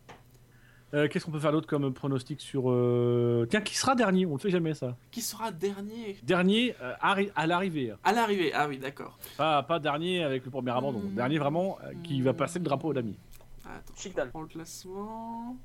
Euh, 0.93 1.07
Qu'est-ce 1.09 1.25
qu'on 1.25 1.31
peut 1.31 1.39
faire 1.39 1.51
d'autre 1.51 1.67
comme 1.67 1.91
pronostic 1.91 2.39
sur. 2.39 2.69
euh, 2.69 3.45
Tiens, 3.49 3.61
qui 3.61 3.75
sera 3.75 3.95
dernier? 3.95 4.25
On 4.27 4.35
ne 4.35 4.37
fait 4.37 4.51
jamais 4.51 4.73
ça. 4.75 4.95
Qui 5.11 5.21
sera 5.21 5.51
dernier? 5.51 6.17
Dernier 6.23 6.75
euh, 6.81 6.93
à 7.35 7.47
l'arrivée. 7.47 7.93
À 8.03 8.13
l'arrivée, 8.13 8.51
ah 8.53 8.67
oui, 8.69 8.77
d'accord. 8.77 9.17
Pas, 9.37 9.63
pas 9.63 9.79
dernier 9.79 10.23
avec 10.23 10.45
le 10.45 10.51
premier 10.51 10.71
abandon. 10.71 10.99
Hmm. 10.99 11.15
Dernier 11.15 11.39
vraiment 11.39 11.77
euh, 11.83 11.91
qui 12.03 12.21
va 12.21 12.33
passer 12.33 12.59
le 12.59 12.65
drapeau 12.65 12.93
d'ami. 12.93 13.17
Attends, 13.65 13.93
je 13.97 14.09
le 14.39 14.45
classement. 14.45 15.57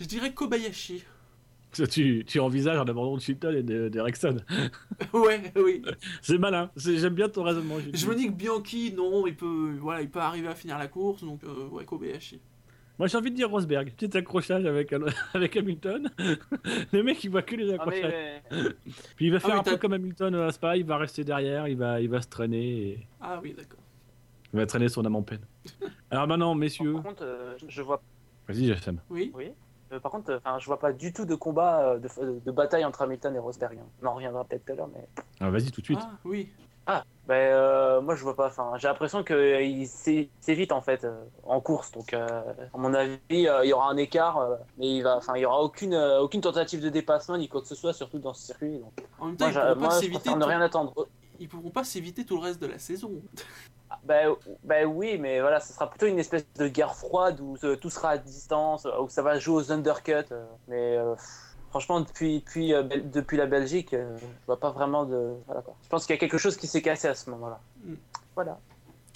Je 0.00 0.04
dirais 0.06 0.32
Kobayashi. 0.32 1.04
Tu, 1.90 2.24
tu 2.26 2.40
envisages 2.40 2.78
un 2.78 2.86
abandon 2.88 3.16
de 3.16 3.20
Chilton 3.20 3.52
et 3.54 3.62
de- 3.62 3.88
d'Ericsson. 3.88 4.38
ouais, 5.12 5.52
oui. 5.54 5.82
C'est 6.22 6.38
malin. 6.38 6.70
J'aime 6.76 7.14
bien 7.14 7.28
ton 7.28 7.42
raisonnement. 7.42 7.76
Je 7.92 8.06
me 8.06 8.14
dis 8.14 8.26
que 8.28 8.32
Bianchi, 8.32 8.94
non, 8.96 9.26
il 9.26 9.36
peut, 9.36 9.76
voilà, 9.78 10.00
il 10.00 10.08
peut 10.08 10.18
arriver 10.20 10.48
à 10.48 10.54
finir 10.54 10.78
la 10.78 10.88
course, 10.88 11.22
donc 11.22 11.44
euh, 11.44 11.68
ouais, 11.68 11.84
Kobayashi. 11.84 12.40
Moi 12.98 13.06
j'ai 13.06 13.16
envie 13.18 13.30
de 13.30 13.36
dire 13.36 13.48
Rosberg. 13.50 13.92
Petit 13.92 14.16
accrochage 14.16 14.64
avec, 14.64 14.92
avec 15.34 15.56
Hamilton. 15.56 16.10
le 16.92 17.02
mec 17.02 17.22
il 17.22 17.30
voit 17.30 17.42
que 17.42 17.54
les 17.54 17.74
Ah, 17.74 17.84
mais, 17.86 18.02
accrochages. 18.02 18.12
mais- 18.50 18.58
Puis 19.16 19.26
il 19.26 19.32
va 19.32 19.38
faire 19.38 19.54
oui, 19.54 19.60
un 19.60 19.62
peu 19.62 19.76
comme 19.76 19.92
Hamilton 19.92 20.34
à 20.36 20.50
Spa. 20.50 20.76
Il 20.76 20.84
va 20.86 20.96
rester 20.96 21.22
derrière. 21.22 21.68
Il 21.68 21.76
va, 21.76 22.00
il 22.00 22.08
va 22.08 22.20
se 22.22 22.28
traîner. 22.28 22.88
Et... 22.88 23.06
Ah 23.20 23.38
oui, 23.42 23.54
d'accord. 23.56 23.78
Il 24.52 24.58
va 24.58 24.66
traîner 24.66 24.88
son 24.88 25.04
âme 25.04 25.14
en 25.16 25.22
peine. 25.22 25.42
Alors 26.10 26.26
maintenant, 26.26 26.54
messieurs. 26.56 26.94
par 26.94 27.02
contre, 27.02 27.22
euh, 27.24 27.54
je 27.68 27.82
vois, 27.82 28.02
Vas-y, 28.48 28.66
Jassem. 28.66 28.98
Oui. 29.10 29.30
oui. 29.34 29.50
Euh, 29.92 30.00
par 30.00 30.12
contre, 30.12 30.30
euh, 30.30 30.38
enfin, 30.44 30.58
je 30.58 30.66
vois 30.66 30.78
pas 30.78 30.92
du 30.92 31.12
tout 31.12 31.24
de 31.24 31.34
combat, 31.34 31.80
euh, 31.94 31.98
de, 31.98 32.40
de 32.44 32.50
bataille 32.50 32.84
entre 32.84 33.02
Hamilton 33.02 33.34
et 33.34 33.38
Rosberg. 33.38 33.78
hein. 33.78 33.86
On 34.02 34.06
en 34.06 34.14
reviendra 34.14 34.44
peut-être 34.44 34.64
tout 34.66 34.72
à 34.72 34.76
l'heure, 34.76 34.88
mais. 34.94 35.06
Alors 35.40 35.52
vas-y 35.52 35.70
tout 35.70 35.80
de 35.80 35.86
suite. 35.86 36.00
Ah 36.02 36.10
oui. 36.24 36.50
Ah, 36.90 37.04
ben 37.26 37.34
euh, 37.34 38.00
moi 38.00 38.14
je 38.16 38.22
vois 38.22 38.34
pas. 38.34 38.46
Enfin, 38.46 38.72
j'ai 38.78 38.88
l'impression 38.88 39.22
qu'il 39.22 39.86
s'évite 39.86 40.72
en 40.72 40.80
fait 40.80 41.04
euh, 41.04 41.22
en 41.44 41.60
course. 41.60 41.92
Donc, 41.92 42.14
euh, 42.14 42.26
à 42.72 42.78
mon 42.78 42.94
avis, 42.94 43.18
euh, 43.30 43.62
il 43.64 43.68
y 43.68 43.72
aura 43.74 43.90
un 43.90 43.96
écart, 43.98 44.38
euh, 44.38 44.56
mais 44.78 44.96
il 44.96 45.02
va, 45.02 45.16
enfin, 45.18 45.34
il 45.36 45.42
y 45.42 45.44
aura 45.44 45.60
aucune, 45.62 45.92
euh, 45.92 46.20
aucune 46.20 46.40
tentative 46.40 46.80
de 46.82 46.88
dépassement 46.88 47.36
ni 47.36 47.46
quoi 47.48 47.60
que 47.60 47.66
ce 47.68 47.74
soit, 47.74 47.92
surtout 47.92 48.18
dans 48.18 48.32
ce 48.32 48.46
circuit. 48.46 48.78
Donc, 48.78 48.92
En 49.20 49.26
même 49.26 49.36
temps, 49.36 49.50
moi, 49.50 49.52
ils 49.52 49.60
pourront 49.64 49.80
moi, 49.80 49.88
pas 49.88 49.94
je 49.96 50.00
s'éviter. 50.00 50.18
préfère 50.20 50.36
ne 50.36 50.42
tout- 50.42 50.48
rien 50.48 50.60
attendre. 50.62 51.06
Ils 51.40 51.48
pourront 51.48 51.70
pas 51.70 51.84
s'éviter 51.84 52.24
tout 52.24 52.36
le 52.36 52.42
reste 52.42 52.60
de 52.62 52.66
la 52.66 52.78
saison. 52.78 53.12
Ben, 54.04 54.34
ben 54.64 54.86
oui, 54.86 55.18
mais 55.18 55.40
voilà, 55.40 55.60
ce 55.60 55.72
sera 55.72 55.88
plutôt 55.88 56.06
une 56.06 56.18
espèce 56.18 56.46
de 56.56 56.68
guerre 56.68 56.94
froide 56.94 57.40
où 57.40 57.56
euh, 57.64 57.76
tout 57.76 57.90
sera 57.90 58.10
à 58.10 58.18
distance, 58.18 58.86
euh, 58.86 59.00
où 59.00 59.08
ça 59.08 59.22
va 59.22 59.38
jouer 59.38 59.56
aux 59.56 59.72
undercuts. 59.72 60.12
euh, 60.32 60.44
mais 60.68 60.96
euh, 60.96 61.14
franchement, 61.70 62.00
depuis, 62.00 62.40
depuis, 62.40 62.74
euh, 62.74 62.82
Bel- 62.82 63.10
depuis 63.10 63.36
la 63.36 63.46
Belgique, 63.46 63.94
euh, 63.94 64.16
je 64.18 64.26
vois 64.46 64.60
pas 64.60 64.70
vraiment 64.70 65.04
de. 65.04 65.34
Voilà, 65.46 65.62
quoi. 65.62 65.74
Je 65.82 65.88
pense 65.88 66.06
qu'il 66.06 66.14
y 66.14 66.18
a 66.18 66.20
quelque 66.20 66.38
chose 66.38 66.56
qui 66.56 66.66
s'est 66.66 66.82
cassé 66.82 67.08
à 67.08 67.14
ce 67.14 67.30
moment-là. 67.30 67.60
Mm. 67.84 67.94
Voilà. 68.34 68.58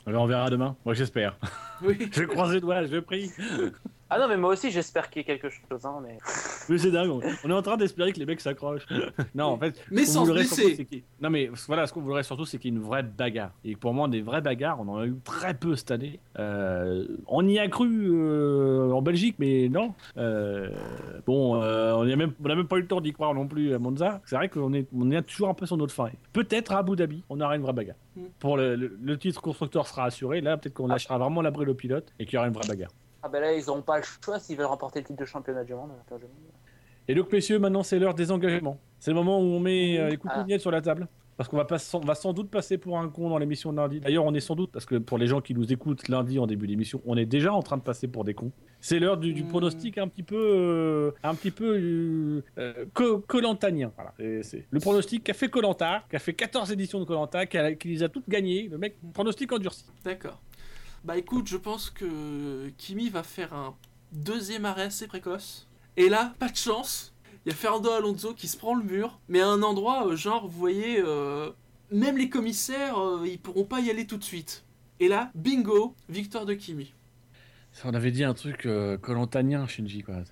Alors 0.07 0.25
on 0.25 0.27
verra 0.27 0.51
demain. 0.51 0.75
Moi 0.85 0.95
j'espère. 0.95 1.37
Oui. 1.83 2.11
je 2.13 2.25
croise 2.25 2.53
les 2.53 2.61
doigts. 2.61 2.85
Je 2.85 2.99
prie. 2.99 3.31
Ah 4.15 4.19
non, 4.19 4.29
mais 4.29 4.37
moi 4.37 4.51
aussi, 4.53 4.71
j'espère 4.71 5.09
qu'il 5.09 5.21
y 5.21 5.23
ait 5.23 5.25
quelque 5.25 5.49
chose. 5.49 5.85
Hein, 5.87 6.01
mais... 6.03 6.19
Mais 6.69 6.79
c'est 6.79 6.91
dingue. 6.91 7.11
on- 7.11 7.21
est 7.23 7.53
en 7.53 7.63
train 7.63 7.77
d'espérer 7.79 8.13
que 8.13 8.19
les 8.19 8.27
mecs 8.27 8.41
s'accrochent. 8.41 8.87
non, 9.35 9.47
en 9.47 9.59
fait. 9.59 9.83
Mais 9.91 10.05
ce 10.05 10.13
qu'on 10.19 10.21
sans 10.21 10.27
se 10.27 10.33
blesser. 10.33 10.55
surtout, 10.55 10.77
c'est 10.77 10.85
qu'il 10.85 10.99
y 10.99 11.01
ait- 11.01 11.05
Non, 11.21 11.31
mais 11.31 11.51
voilà, 11.67 11.87
ce 11.87 11.93
qu'on 11.93 12.03
voudrait 12.03 12.23
surtout, 12.23 12.45
c'est 12.45 12.59
qu'il 12.59 12.73
y 12.73 12.75
ait 12.75 12.79
une 12.79 12.83
vraie 12.85 13.03
bagarre. 13.03 13.53
Et 13.65 13.75
pour 13.75 13.95
moi, 13.95 14.09
des 14.09 14.21
vraies 14.21 14.43
bagarres, 14.43 14.79
on 14.81 14.89
en 14.89 14.99
a 14.99 15.07
eu 15.07 15.17
très 15.25 15.55
peu 15.55 15.75
cette 15.77 15.91
année. 15.91 16.21
Euh, 16.39 17.07
on 17.27 17.47
y 17.49 17.59
a 17.59 17.67
cru 17.69 17.89
euh, 18.13 18.91
en 18.93 19.01
Belgique, 19.03 19.37
mais 19.39 19.69
non. 19.71 19.95
Euh, 20.19 20.69
bon, 21.27 21.63
euh, 21.63 21.93
on 21.95 22.05
n'a 22.05 22.17
même, 22.17 22.33
on 22.45 22.51
a 22.51 22.55
même 22.55 22.69
pas 22.69 22.77
eu 22.77 22.83
le 22.83 22.87
temps 22.87 23.01
d'y 23.01 23.13
croire 23.13 23.35
non 23.35 23.47
plus 23.49 23.73
à 23.75 23.79
Monza. 23.79 24.21
C'est 24.27 24.37
vrai 24.37 24.49
qu'on 24.49 24.73
est, 24.75 24.87
on 24.95 25.11
est 25.11 25.23
toujours 25.23 25.49
un 25.49 25.55
peu 25.55 25.65
sur 25.67 25.77
notre 25.77 25.95
fin. 25.95 26.11
Peut-être 26.33 26.73
à 26.73 26.79
Abu 26.79 26.97
Dhabi, 26.97 27.23
on 27.31 27.41
aura 27.41 27.57
une 27.57 27.63
vraie 27.63 27.73
bagarre. 27.73 27.97
Mm. 28.17 28.21
Pour 28.39 28.57
le, 28.57 28.77
le- 28.77 28.99
le 29.03 29.19
titre 29.19 29.41
constructeur 29.41 29.87
sera 29.87 30.05
assuré. 30.05 30.41
Là, 30.41 30.57
peut-être 30.59 30.75
qu'on 30.75 30.87
lâchera 30.87 31.19
vraiment 31.19 31.41
la 31.43 31.51
brille 31.51 31.69
au 31.71 31.75
pilote 31.75 32.13
et 32.19 32.25
qu'il 32.27 32.35
y 32.35 32.39
aura 32.39 32.47
une 32.49 32.53
vraie 32.55 32.69
bagarre. 32.69 32.91
Ah 33.23 33.29
ben 33.29 33.41
là, 33.41 33.53
ils 33.55 33.65
n'auront 33.67 33.83
pas 33.83 33.99
le 33.99 34.05
choix 34.25 34.39
s'ils 34.39 34.57
veulent 34.57 34.67
remporter 34.67 35.01
le 35.01 35.05
titre 35.07 35.19
de 35.21 35.25
championnat 35.25 35.65
du 35.65 35.75
monde. 35.75 35.91
Et 37.09 37.15
donc, 37.15 37.33
messieurs, 37.33 37.59
maintenant, 37.59 37.83
c'est 37.83 37.99
l'heure 37.99 38.15
des 38.15 38.31
engagements. 38.31 38.79
C'est 38.99 39.11
le 39.11 39.17
moment 39.17 39.39
où 39.41 39.45
on 39.45 39.61
met 39.61 39.99
euh, 39.99 40.09
les 40.09 40.15
Ah. 40.15 40.17
coucounettes 40.17 40.61
sur 40.61 40.71
la 40.71 40.81
table. 40.81 41.09
Parce 41.37 41.49
qu'on 41.49 41.57
va, 41.57 41.65
pas, 41.65 41.79
on 41.95 42.01
va 42.01 42.15
sans 42.15 42.35
doute 42.35 42.51
passer 42.51 42.77
pour 42.79 42.99
un 42.99 43.09
con 43.09 43.31
dans 43.31 43.39
l'émission 43.39 43.73
de 43.73 43.79
lundi. 43.79 44.01
D'ailleurs, 44.01 44.25
on 44.27 44.35
est 44.35 44.41
sans 44.41 44.55
doute, 44.55 44.71
parce 44.71 44.85
que 44.85 44.97
pour 44.97 45.17
les 45.19 45.27
gens 45.27 45.41
qui 45.41 45.55
nous 45.55 45.73
écoutent 45.73 46.07
lundi 46.09 46.39
en 46.39 46.47
début 46.47 46.67
d'émission, 46.67 47.01
on 47.07 47.17
est 47.17 47.25
déjà 47.25 47.53
en 47.55 47.63
train 47.63 47.79
de 47.79 47.83
passer 47.83 48.07
pour 48.07 48.23
des 48.23 48.35
cons. 48.35 48.53
C'est 48.81 48.99
l'heure 49.01 49.17
du, 49.17 49.33
du 49.33 49.43
Mm. 49.43 49.49
pronostic 49.49 49.99
un 49.99 50.09
petit 50.09 50.23
peu, 50.23 50.37
euh, 50.39 51.11
un 51.25 51.35
petit 51.35 51.51
peu 51.51 51.75
euh, 51.77 52.43
euh, 52.59 52.85
co- 52.93 53.19
colantanien. 53.21 53.93
Voilà. 53.97 54.13
C'est 54.43 54.67
le 54.71 54.79
pronostic 54.79 55.25
qu'a 55.25 55.33
fait 55.33 55.49
Colanta, 55.49 56.05
qui 56.11 56.17
a 56.17 56.19
fait 56.19 56.35
14 56.35 56.71
éditions 56.71 57.01
de 57.01 57.05
Colanta, 57.07 57.47
qui 57.47 57.89
les 57.89 58.03
a 58.03 58.09
toutes 58.11 58.29
gagnées. 58.29 58.69
Le 58.69 58.77
mec, 58.79 58.97
pronostic 59.15 59.51
endurci. 59.53 59.87
D'accord. 60.05 60.39
Bah 61.05 61.17
écoute, 61.17 61.49
je 61.49 61.57
pense 61.57 61.91
que 61.91 62.69
Kimi 62.79 63.09
va 63.09 63.23
faire 63.23 63.53
un 63.55 63.75
deuxième 64.13 64.65
arrêt 64.65 64.85
assez 64.85 65.07
précoce. 65.07 65.67
Et 65.97 66.09
là, 66.09 66.35
pas 66.39 66.49
de 66.49 66.57
chance. 66.57 67.13
Il 67.45 67.51
y 67.51 67.53
a 67.53 67.57
Fernando 67.57 67.91
Alonso 67.91 68.35
qui 68.35 68.47
se 68.47 68.57
prend 68.57 68.75
le 68.75 68.85
mur, 68.85 69.19
mais 69.29 69.41
à 69.41 69.49
un 69.49 69.63
endroit, 69.63 70.07
euh, 70.07 70.17
genre, 70.17 70.47
vous 70.47 70.59
voyez, 70.59 71.01
euh, 71.01 71.51
même 71.91 72.17
les 72.17 72.29
commissaires, 72.29 72.99
euh, 72.99 73.27
ils 73.27 73.39
pourront 73.39 73.65
pas 73.65 73.81
y 73.81 73.91
aller 73.91 74.07
tout 74.07 74.17
de 74.17 74.23
suite. 74.25 74.65
Et 75.01 75.09
là, 75.09 75.33
bingo, 75.35 75.97
victoire 76.09 76.47
de 76.47 76.55
Kimi. 76.55 76.95
On 77.85 77.95
avait 77.95 78.11
dit 78.13 78.23
un 78.23 78.35
truc 78.35 78.67
euh, 78.67 78.97
colantanien, 78.97 79.67
Shinji. 79.67 80.03
Quoi. 80.03 80.23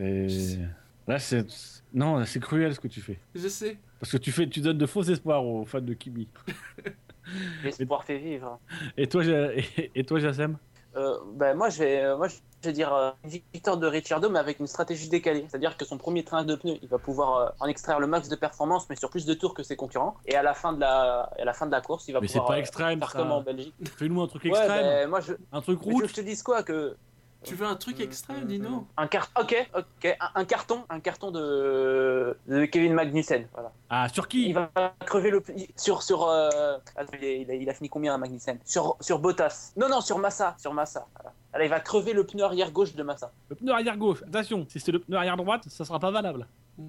Là, 1.09 1.19
c'est. 1.19 1.47
Non, 1.93 2.25
c'est 2.25 2.39
cruel 2.39 2.75
ce 2.75 2.81
que 2.81 2.87
tu 2.87 3.01
fais. 3.01 3.19
Je 3.35 3.49
sais. 3.49 3.79
Parce 3.99 4.13
que 4.13 4.19
tu, 4.19 4.31
fais, 4.31 4.49
tu 4.49 4.61
donnes 4.61 4.79
de 4.79 4.87
faux 4.87 5.03
espoirs 5.03 5.45
aux 5.45 5.65
fans 5.65 5.81
de 5.81 5.95
Kimi. 5.95 6.29
L'espoir 7.65 8.05
fait 8.05 8.19
vivre. 8.19 8.59
Et 8.97 9.09
toi, 9.09 9.25
et, 9.25 9.91
et 9.95 10.05
toi 10.05 10.19
Jassem? 10.19 10.57
Euh, 10.97 11.19
ben 11.35 11.57
moi, 11.57 11.69
je 11.69 11.79
vais, 11.79 12.01
euh, 12.03 12.17
moi, 12.17 12.27
je 12.27 12.35
vais 12.65 12.73
dire 12.73 12.93
euh, 12.93 13.11
une 13.23 13.31
victoire 13.55 13.77
de 13.77 13.87
Ricciardo, 13.87 14.29
mais 14.29 14.41
avec 14.41 14.59
une 14.59 14.67
stratégie 14.67 15.09
décalée. 15.09 15.47
C'est-à-dire 15.49 15.77
que 15.77 15.85
son 15.85 15.99
premier 15.99 16.25
train 16.25 16.43
de 16.43 16.57
pneus, 16.57 16.79
il 16.83 16.89
va 16.89 16.99
pouvoir 16.99 17.37
euh, 17.37 17.49
en 17.61 17.67
extraire 17.67 18.01
le 18.01 18.09
max 18.09 18.29
de 18.29 18.35
performance, 18.35 18.89
mais 18.91 18.97
sur 18.97 19.09
plus 19.09 19.25
de 19.25 19.35
tours 19.35 19.55
que 19.55 19.63
ses 19.63 19.77
concurrents. 19.77 20.17
Et 20.27 20.35
à 20.35 20.43
la 20.43 20.53
fin 20.53 20.73
de 20.73 20.81
la, 20.81 21.31
à 21.39 21.45
la, 21.45 21.53
fin 21.53 21.67
de 21.67 21.71
la 21.71 21.81
course, 21.81 22.09
il 22.09 22.13
va 22.13 22.21
Mais 22.21 22.27
c'est 22.27 22.41
pouvoir 22.41 22.49
pas 22.49 22.55
euh, 22.55 22.59
extrême, 22.61 22.99
faire 22.99 23.11
ça. 23.13 23.19
comme 23.19 23.31
en 23.31 23.41
Belgique. 23.41 23.73
Fais-nous 23.97 24.21
un 24.21 24.27
truc 24.27 24.43
Ouais, 24.43 24.51
extrême, 24.51 24.83
ben, 24.83 25.09
moi, 25.09 25.21
je, 25.21 25.35
un 25.53 25.61
truc 25.61 25.79
mais 25.87 25.93
route. 25.93 26.09
je 26.09 26.15
te 26.15 26.21
dise 26.23 26.43
quoi 26.43 26.65
que 26.65 26.97
Tu 27.43 27.55
veux 27.55 27.67
un 27.67 27.77
truc 27.77 28.01
extrême, 28.01 28.45
Dino 28.45 28.87
un 28.99 29.07
car... 29.07 29.31
Ok, 29.41 29.55
ok, 29.75 30.17
un, 30.21 30.31
un 30.41 30.45
carton, 30.45 30.85
un 30.91 31.01
carton 31.01 31.31
de, 31.31 32.37
de 32.47 32.65
Kevin 32.67 32.93
Magnussen. 32.93 33.47
Voilà. 33.55 33.73
Ah, 33.89 34.09
sur 34.11 34.25
Il 34.25 34.29
qui 34.29 34.53
va 34.53 34.71
crever 35.07 35.31
le 35.31 35.43
il- 35.57 35.69
sur 35.75 36.03
sur. 36.03 36.29
euh, 36.29 36.77
attends, 36.97 37.17
il, 37.23 37.51
a, 37.51 37.55
il 37.55 37.63
il 37.63 37.73
fini 37.75 37.89
combien 37.89 38.17
Magnussen? 38.19 38.59
Sur 38.65 38.97
sur 39.01 39.21
Bottas. 39.21 39.73
Non 39.77 39.89
non 39.89 40.03
sur 40.03 40.19
Massa, 40.19 40.55
sur 40.59 40.75
Massa. 40.75 41.07
Voilà. 41.17 41.33
Là, 41.55 41.65
il 41.65 41.71
va 41.71 41.81
crever 41.81 42.13
le 42.13 42.25
pneu 42.25 42.45
arrière 42.45 42.71
gauche 42.73 42.95
de 42.95 43.03
Massa 43.03 43.33
Le 43.49 43.57
pneu 43.57 43.73
arrière 43.73 43.97
gauche. 43.97 44.23
Attention, 44.23 44.67
si 44.69 44.79
c'est 44.79 44.93
le 44.93 44.99
pneu 45.01 45.17
arrière 45.17 45.37
droite, 45.37 45.65
ça 45.69 45.85
sera 45.87 45.99
pas 45.99 46.11
valable. 46.11 46.47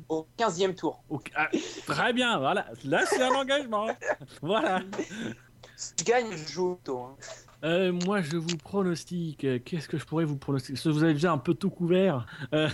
au 0.10 0.28
15e 0.38 0.76
tour. 0.76 1.02
Ok, 1.10 1.32
ah, 1.36 1.48
très 1.88 2.11
bien, 2.14 2.38
voilà. 2.40 2.65
Là, 2.84 3.03
c'est 3.06 3.23
un 3.23 3.32
engagement. 3.41 3.88
Voilà. 4.41 4.82
Si 5.78 5.94
je 5.99 6.03
gagne, 6.03 6.32
je 6.32 6.48
joue 6.52 6.72
au 6.73 6.80
taux. 6.84 6.99
hein. 6.99 7.15
Euh, 7.63 7.91
moi, 7.91 8.21
je 8.21 8.38
vous 8.38 8.57
pronostique. 8.57 9.43
euh, 9.43 9.59
Qu'est-ce 9.63 9.88
que 9.88 9.97
je 9.97 10.05
pourrais 10.05 10.25
vous 10.25 10.38
pronostiquer? 10.38 10.79
Vous 10.89 11.03
avez 11.03 11.13
déjà 11.13 11.31
un 11.31 11.38
peu 11.38 11.53
tout 11.53 11.69
couvert. 11.69 12.25
Euh... 12.53 12.67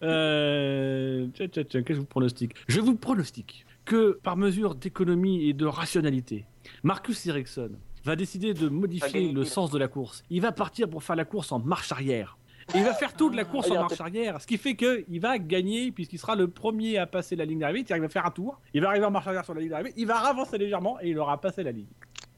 qu'est-ce 1.34 1.78
que 1.78 1.94
je 1.94 1.98
vous 1.98 2.06
pronostique? 2.06 2.54
Je 2.68 2.80
vous 2.80 2.96
pronostique 2.96 3.64
que, 3.84 4.18
par 4.22 4.36
mesure 4.36 4.74
d'économie 4.74 5.48
et 5.48 5.54
de 5.54 5.66
rationalité, 5.66 6.44
Marcus 6.82 7.26
Ericsson 7.26 7.70
va 8.04 8.16
décider 8.16 8.54
de 8.54 8.68
modifier 8.68 9.32
le 9.32 9.44
sens 9.44 9.70
de 9.70 9.78
la 9.78 9.88
course. 9.88 10.24
Il 10.30 10.40
va 10.40 10.52
partir 10.52 10.88
pour 10.88 11.02
faire 11.02 11.16
la 11.16 11.24
course 11.24 11.52
en 11.52 11.58
marche 11.60 11.92
arrière. 11.92 12.36
Il 12.74 12.84
va 12.84 12.94
faire 12.94 13.14
toute 13.14 13.34
la 13.34 13.44
course 13.44 13.66
il 13.68 13.76
en 13.76 13.82
marche 13.82 14.00
arrière, 14.00 14.40
ce 14.40 14.46
qui 14.46 14.56
fait 14.56 14.76
qu'il 14.76 15.20
va 15.20 15.38
gagner 15.38 15.90
puisqu'il 15.90 16.18
sera 16.18 16.36
le 16.36 16.48
premier 16.48 16.96
à 16.96 17.06
passer 17.06 17.34
la 17.34 17.44
ligne 17.44 17.58
d'arrivée. 17.58 17.84
Qu'il 17.84 18.00
va 18.00 18.08
faire 18.08 18.24
un 18.26 18.30
tour, 18.30 18.60
il 18.72 18.80
va 18.80 18.88
arriver 18.90 19.04
en 19.04 19.10
marche 19.10 19.26
arrière 19.26 19.44
sur 19.44 19.54
la 19.54 19.60
ligne 19.60 19.70
d'arrivée, 19.70 19.92
il 19.96 20.06
va 20.06 20.18
avancer 20.18 20.58
légèrement 20.58 20.98
et 21.00 21.10
il 21.10 21.18
aura 21.18 21.40
passé 21.40 21.62
la 21.62 21.72
ligne. 21.72 21.88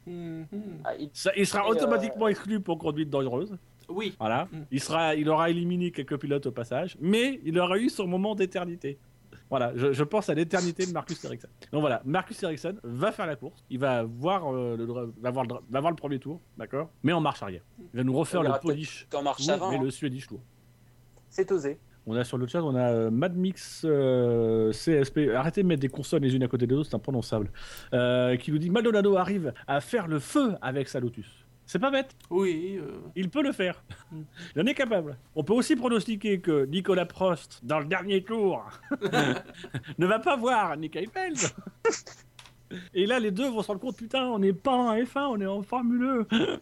Mhm. 0.06 0.46
Ah, 0.84 0.94
il- 0.98 1.10
Ça- 1.12 1.32
il 1.36 1.46
sera 1.46 1.64
Et, 1.66 1.70
automatiquement 1.70 2.28
exclu 2.28 2.60
pour 2.60 2.78
conduite 2.78 3.10
dangereuse. 3.10 3.56
Oui. 3.88 4.14
Voilà. 4.18 4.46
Mm. 4.50 4.58
Il, 4.70 4.80
sera, 4.80 5.14
il 5.14 5.28
aura 5.28 5.50
éliminé 5.50 5.90
quelques 5.90 6.18
pilotes 6.18 6.46
au 6.46 6.52
passage, 6.52 6.96
mais 7.00 7.40
il 7.44 7.58
aura 7.58 7.78
eu 7.78 7.88
son 7.90 8.06
moment 8.06 8.34
d'éternité. 8.34 8.98
Voilà, 9.50 9.72
je, 9.76 9.92
je 9.92 10.02
pense 10.04 10.28
à 10.30 10.34
l'éternité 10.34 10.86
de 10.86 10.92
Marcus 10.92 11.22
Ericsson. 11.24 11.48
Donc 11.70 11.82
voilà, 11.82 12.00
Marcus 12.04 12.42
Ericsson 12.42 12.76
va 12.82 13.12
faire 13.12 13.26
la 13.26 13.36
course, 13.36 13.62
il 13.68 13.78
va 13.78 14.02
voir, 14.02 14.52
euh, 14.52 14.76
le, 14.76 14.84
va 15.20 15.30
voir, 15.30 15.44
le, 15.44 15.54
va 15.68 15.80
voir 15.80 15.90
le 15.92 15.96
premier 15.96 16.18
tour, 16.18 16.40
d'accord? 16.56 16.90
Mais 17.02 17.12
en 17.12 17.20
marche 17.20 17.42
arrière. 17.42 17.62
Il 17.92 17.98
va 17.98 18.04
nous 18.04 18.14
refaire 18.16 18.42
le 18.42 18.50
Polish 18.60 19.06
tour, 19.10 19.20
avant. 19.20 19.70
mais 19.70 19.76
hein. 19.76 19.82
le 19.82 19.90
Swedish 19.90 20.26
tour. 20.26 20.40
C'est 21.28 21.50
osé. 21.52 21.78
On 22.06 22.14
a 22.16 22.24
sur 22.24 22.36
le 22.36 22.46
chat, 22.46 22.62
on 22.62 22.74
a 22.74 22.90
euh, 22.92 23.10
Madmix 23.10 23.82
euh, 23.84 24.72
CSP. 24.72 25.30
Arrêtez 25.34 25.62
de 25.62 25.66
mettre 25.66 25.80
des 25.80 25.88
consonnes 25.88 26.22
les 26.22 26.34
unes 26.36 26.42
à 26.42 26.48
côté 26.48 26.66
des 26.66 26.74
autres, 26.74 26.90
c'est 26.90 26.96
imprononçable. 26.96 27.50
Euh, 27.94 28.36
qui 28.36 28.52
nous 28.52 28.58
dit 28.58 28.68
Maldonado 28.70 29.16
arrive 29.16 29.54
à 29.66 29.80
faire 29.80 30.06
le 30.06 30.18
feu 30.18 30.54
avec 30.60 30.88
sa 30.88 31.00
Lotus. 31.00 31.26
C'est 31.66 31.78
pas 31.78 31.90
bête. 31.90 32.14
Oui. 32.28 32.78
euh, 32.78 32.90
Il 33.16 33.30
peut 33.30 33.42
le 33.42 33.52
faire. 33.52 33.82
Il 34.54 34.60
en 34.60 34.66
est 34.66 34.74
capable. 34.74 35.16
On 35.34 35.42
peut 35.44 35.54
aussi 35.54 35.76
pronostiquer 35.76 36.40
que 36.40 36.66
Nicolas 36.66 37.06
Prost, 37.06 37.60
dans 37.62 37.78
le 37.78 37.86
dernier 37.86 38.22
tour, 38.22 38.68
ne 39.98 40.06
va 40.06 40.18
pas 40.18 40.36
voir 40.36 40.76
Nick 40.76 40.96
Heidfeld. 40.96 41.38
Et 42.94 43.06
là, 43.06 43.18
les 43.20 43.30
deux 43.30 43.48
vont 43.48 43.62
se 43.62 43.68
rendre 43.68 43.80
compte, 43.80 43.96
putain, 43.96 44.24
on 44.26 44.38
n'est 44.40 44.52
pas 44.52 44.72
en 44.74 44.94
F1, 44.96 45.26
on 45.30 45.40
est 45.40 45.46
en 45.46 45.62
Formule 45.62 46.26
1. 46.30 46.58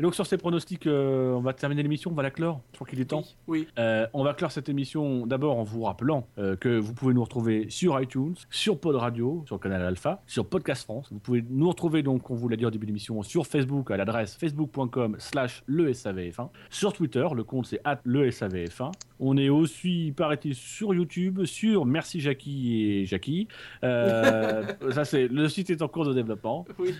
Et 0.00 0.02
donc 0.02 0.14
sur 0.14 0.26
ces 0.26 0.38
pronostics, 0.38 0.86
euh, 0.86 1.32
on 1.32 1.40
va 1.40 1.52
terminer 1.52 1.82
l'émission, 1.82 2.10
on 2.10 2.14
va 2.14 2.22
la 2.22 2.30
clore. 2.30 2.60
Je 2.72 2.78
crois 2.78 2.86
qu'il 2.86 3.00
est 3.00 3.04
temps. 3.04 3.24
Oui. 3.46 3.68
Euh, 3.78 4.06
on 4.14 4.24
va 4.24 4.32
clore 4.32 4.50
cette 4.50 4.68
émission 4.68 5.26
d'abord 5.26 5.58
en 5.58 5.64
vous 5.64 5.82
rappelant 5.82 6.26
euh, 6.38 6.56
que 6.56 6.78
vous 6.78 6.94
pouvez 6.94 7.12
nous 7.12 7.22
retrouver 7.22 7.66
sur 7.68 8.00
iTunes, 8.00 8.34
sur 8.50 8.78
Pod 8.80 8.96
Radio, 8.96 9.44
sur 9.46 9.56
le 9.56 9.60
canal 9.60 9.82
Alpha, 9.82 10.22
sur 10.26 10.46
Podcast 10.46 10.84
France. 10.84 11.08
Vous 11.12 11.18
pouvez 11.18 11.44
nous 11.48 11.68
retrouver 11.68 12.02
donc, 12.02 12.30
on 12.30 12.34
vous 12.34 12.48
l'a 12.48 12.56
dit 12.56 12.64
au 12.64 12.70
début 12.70 12.86
de 12.86 12.90
l'émission, 12.90 13.22
sur 13.22 13.46
Facebook 13.46 13.90
à 13.90 13.96
l'adresse 13.96 14.34
facebook.com 14.36 15.16
slash 15.18 15.62
le 15.66 15.92
SAVF1. 15.92 16.48
Sur 16.70 16.94
Twitter, 16.94 17.26
le 17.34 17.44
compte 17.44 17.66
c'est 17.66 17.80
at 17.84 18.00
le 18.04 18.30
SAVF1. 18.30 18.92
On 19.20 19.36
est 19.36 19.50
aussi, 19.50 20.12
paraît-il, 20.16 20.54
sur 20.54 20.94
YouTube, 20.94 21.44
sur 21.44 21.84
Merci 21.84 22.18
Jackie 22.20 22.82
et 22.82 23.06
Jackie. 23.06 23.46
Ça 23.82 25.04
c'est, 25.04 25.28
le 25.28 25.48
site 25.48 25.70
est 25.70 25.82
en 25.82 25.88
cours 25.88 26.06
de 26.06 26.14
développement. 26.14 26.64
Oui. 26.78 26.94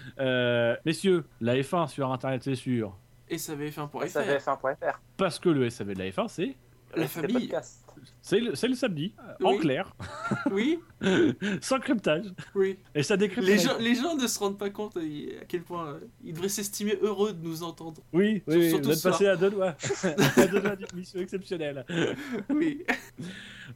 Messieurs, 0.84 1.24
la 1.40 1.56
F1 1.56 1.88
sur 1.88 2.12
Internet 2.12 2.42
c'est 2.44 2.54
sûr. 2.54 2.91
Et 3.32 3.38
ça 3.38 3.52
avait 3.52 3.70
fait 3.70 3.80
un 3.80 3.86
pour 3.86 4.02
Ça 4.04 4.22
FR. 4.22 4.50
f1.fr. 4.50 5.00
Parce 5.16 5.38
que 5.38 5.48
le 5.48 5.70
SAV 5.70 5.94
de 5.94 5.98
la 6.00 6.10
F1 6.10 6.28
c'est 6.28 6.54
La 6.94 7.08
famille. 7.08 7.50
C'est 8.20 8.40
le, 8.40 8.74
samedi, 8.74 9.14
en 9.42 9.52
Oui. 9.52 9.58
clair, 9.58 9.94
Oui. 10.52 10.78
sans 11.60 11.78
cryptage. 11.80 12.26
Oui. 12.54 12.78
Et 12.94 13.02
ça 13.02 13.16
décrypte. 13.16 13.46
Les 13.46 13.58
gens, 13.58 13.76
les 13.80 13.94
gens 13.94 14.16
ne 14.16 14.26
se 14.26 14.38
rendent 14.38 14.58
pas 14.58 14.70
compte 14.70 14.96
euh, 14.96 15.40
à 15.40 15.44
quel 15.46 15.62
point 15.62 15.88
euh, 15.94 15.98
ils 16.24 16.32
devraient 16.32 16.48
s'estimer 16.48 16.96
heureux 17.02 17.32
de 17.32 17.42
nous 17.42 17.62
entendre. 17.62 18.00
Oui, 18.12 18.42
oui, 18.46 18.52
Sur- 18.52 18.60
oui, 18.60 18.70
surtout 18.70 18.92
soir. 18.92 19.12
passé 19.12 19.26
à 19.26 19.36
deux 19.36 19.50
doigts. 19.50 19.74
à 20.36 20.46
deux 20.46 20.60
doigts 20.60 20.76
d'une 20.76 20.86
mission 20.94 21.20
exceptionnelle. 21.20 21.84
Oui. 22.50 22.84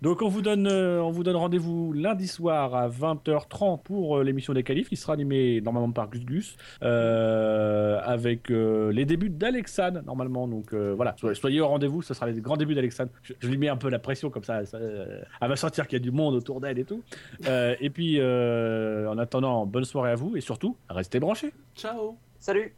Donc 0.03 0.21
on 0.23 0.29
vous 0.29 0.43
donne, 0.43 0.67
euh, 0.67 1.01
on 1.03 1.11
vous 1.11 1.25
donne 1.25 1.37
rendez-vous 1.37 1.93
lundi 1.93 2.29
soir 2.29 2.75
à 2.75 2.89
20h30 2.89 3.83
pour 3.83 4.19
euh, 4.19 4.25
l'émission 4.25 4.53
des 4.53 4.63
qualifs 4.63 4.89
qui 4.89 4.97
sera 4.97 5.15
animée 5.15 5.61
normalement 5.63 5.91
par 5.91 6.09
Gus 6.11 6.25
Gus 6.25 6.57
euh, 6.83 7.99
avec 8.05 8.49
les 8.51 9.05
débuts 9.05 9.31
d'Alexandre 9.31 10.03
normalement. 10.05 10.47
Donc 10.49 10.73
voilà, 10.75 11.15
soyez, 11.19 11.35
soyez 11.35 11.61
au 11.61 11.69
rendez-vous, 11.69 12.03
ce 12.03 12.15
sera 12.15 12.27
les 12.31 12.41
grands 12.41 12.57
débuts 12.57 12.75
d'Alexandre. 12.75 13.11
Je, 13.23 13.33
je 13.39 13.49
lui 13.49 13.57
mets 13.59 13.69
un 13.69 13.77
peu 13.77 13.89
la 13.89 13.99
pression 14.07 14.31
comme 14.31 14.45
ça, 14.45 14.65
ça, 14.65 14.77
euh, 14.77 15.21
elle 15.41 15.49
va 15.49 15.57
sentir 15.57 15.89
qu'il 15.89 15.99
y 15.99 16.01
a 16.01 16.05
du 16.05 16.13
monde 16.13 16.35
autour 16.35 16.61
d'elle 16.61 16.79
et 16.79 16.85
tout. 16.85 17.03
Euh, 17.47 17.75
et 17.81 17.91
puis 17.91 18.21
euh, 18.21 19.11
en 19.11 19.19
attendant, 19.19 19.67
bonne 19.67 19.85
soirée 19.85 20.13
à 20.13 20.15
vous 20.15 20.37
et 20.37 20.41
surtout, 20.41 20.77
restez 20.89 21.19
branchés. 21.19 21.53
Ciao. 21.75 22.17
Salut. 22.39 22.73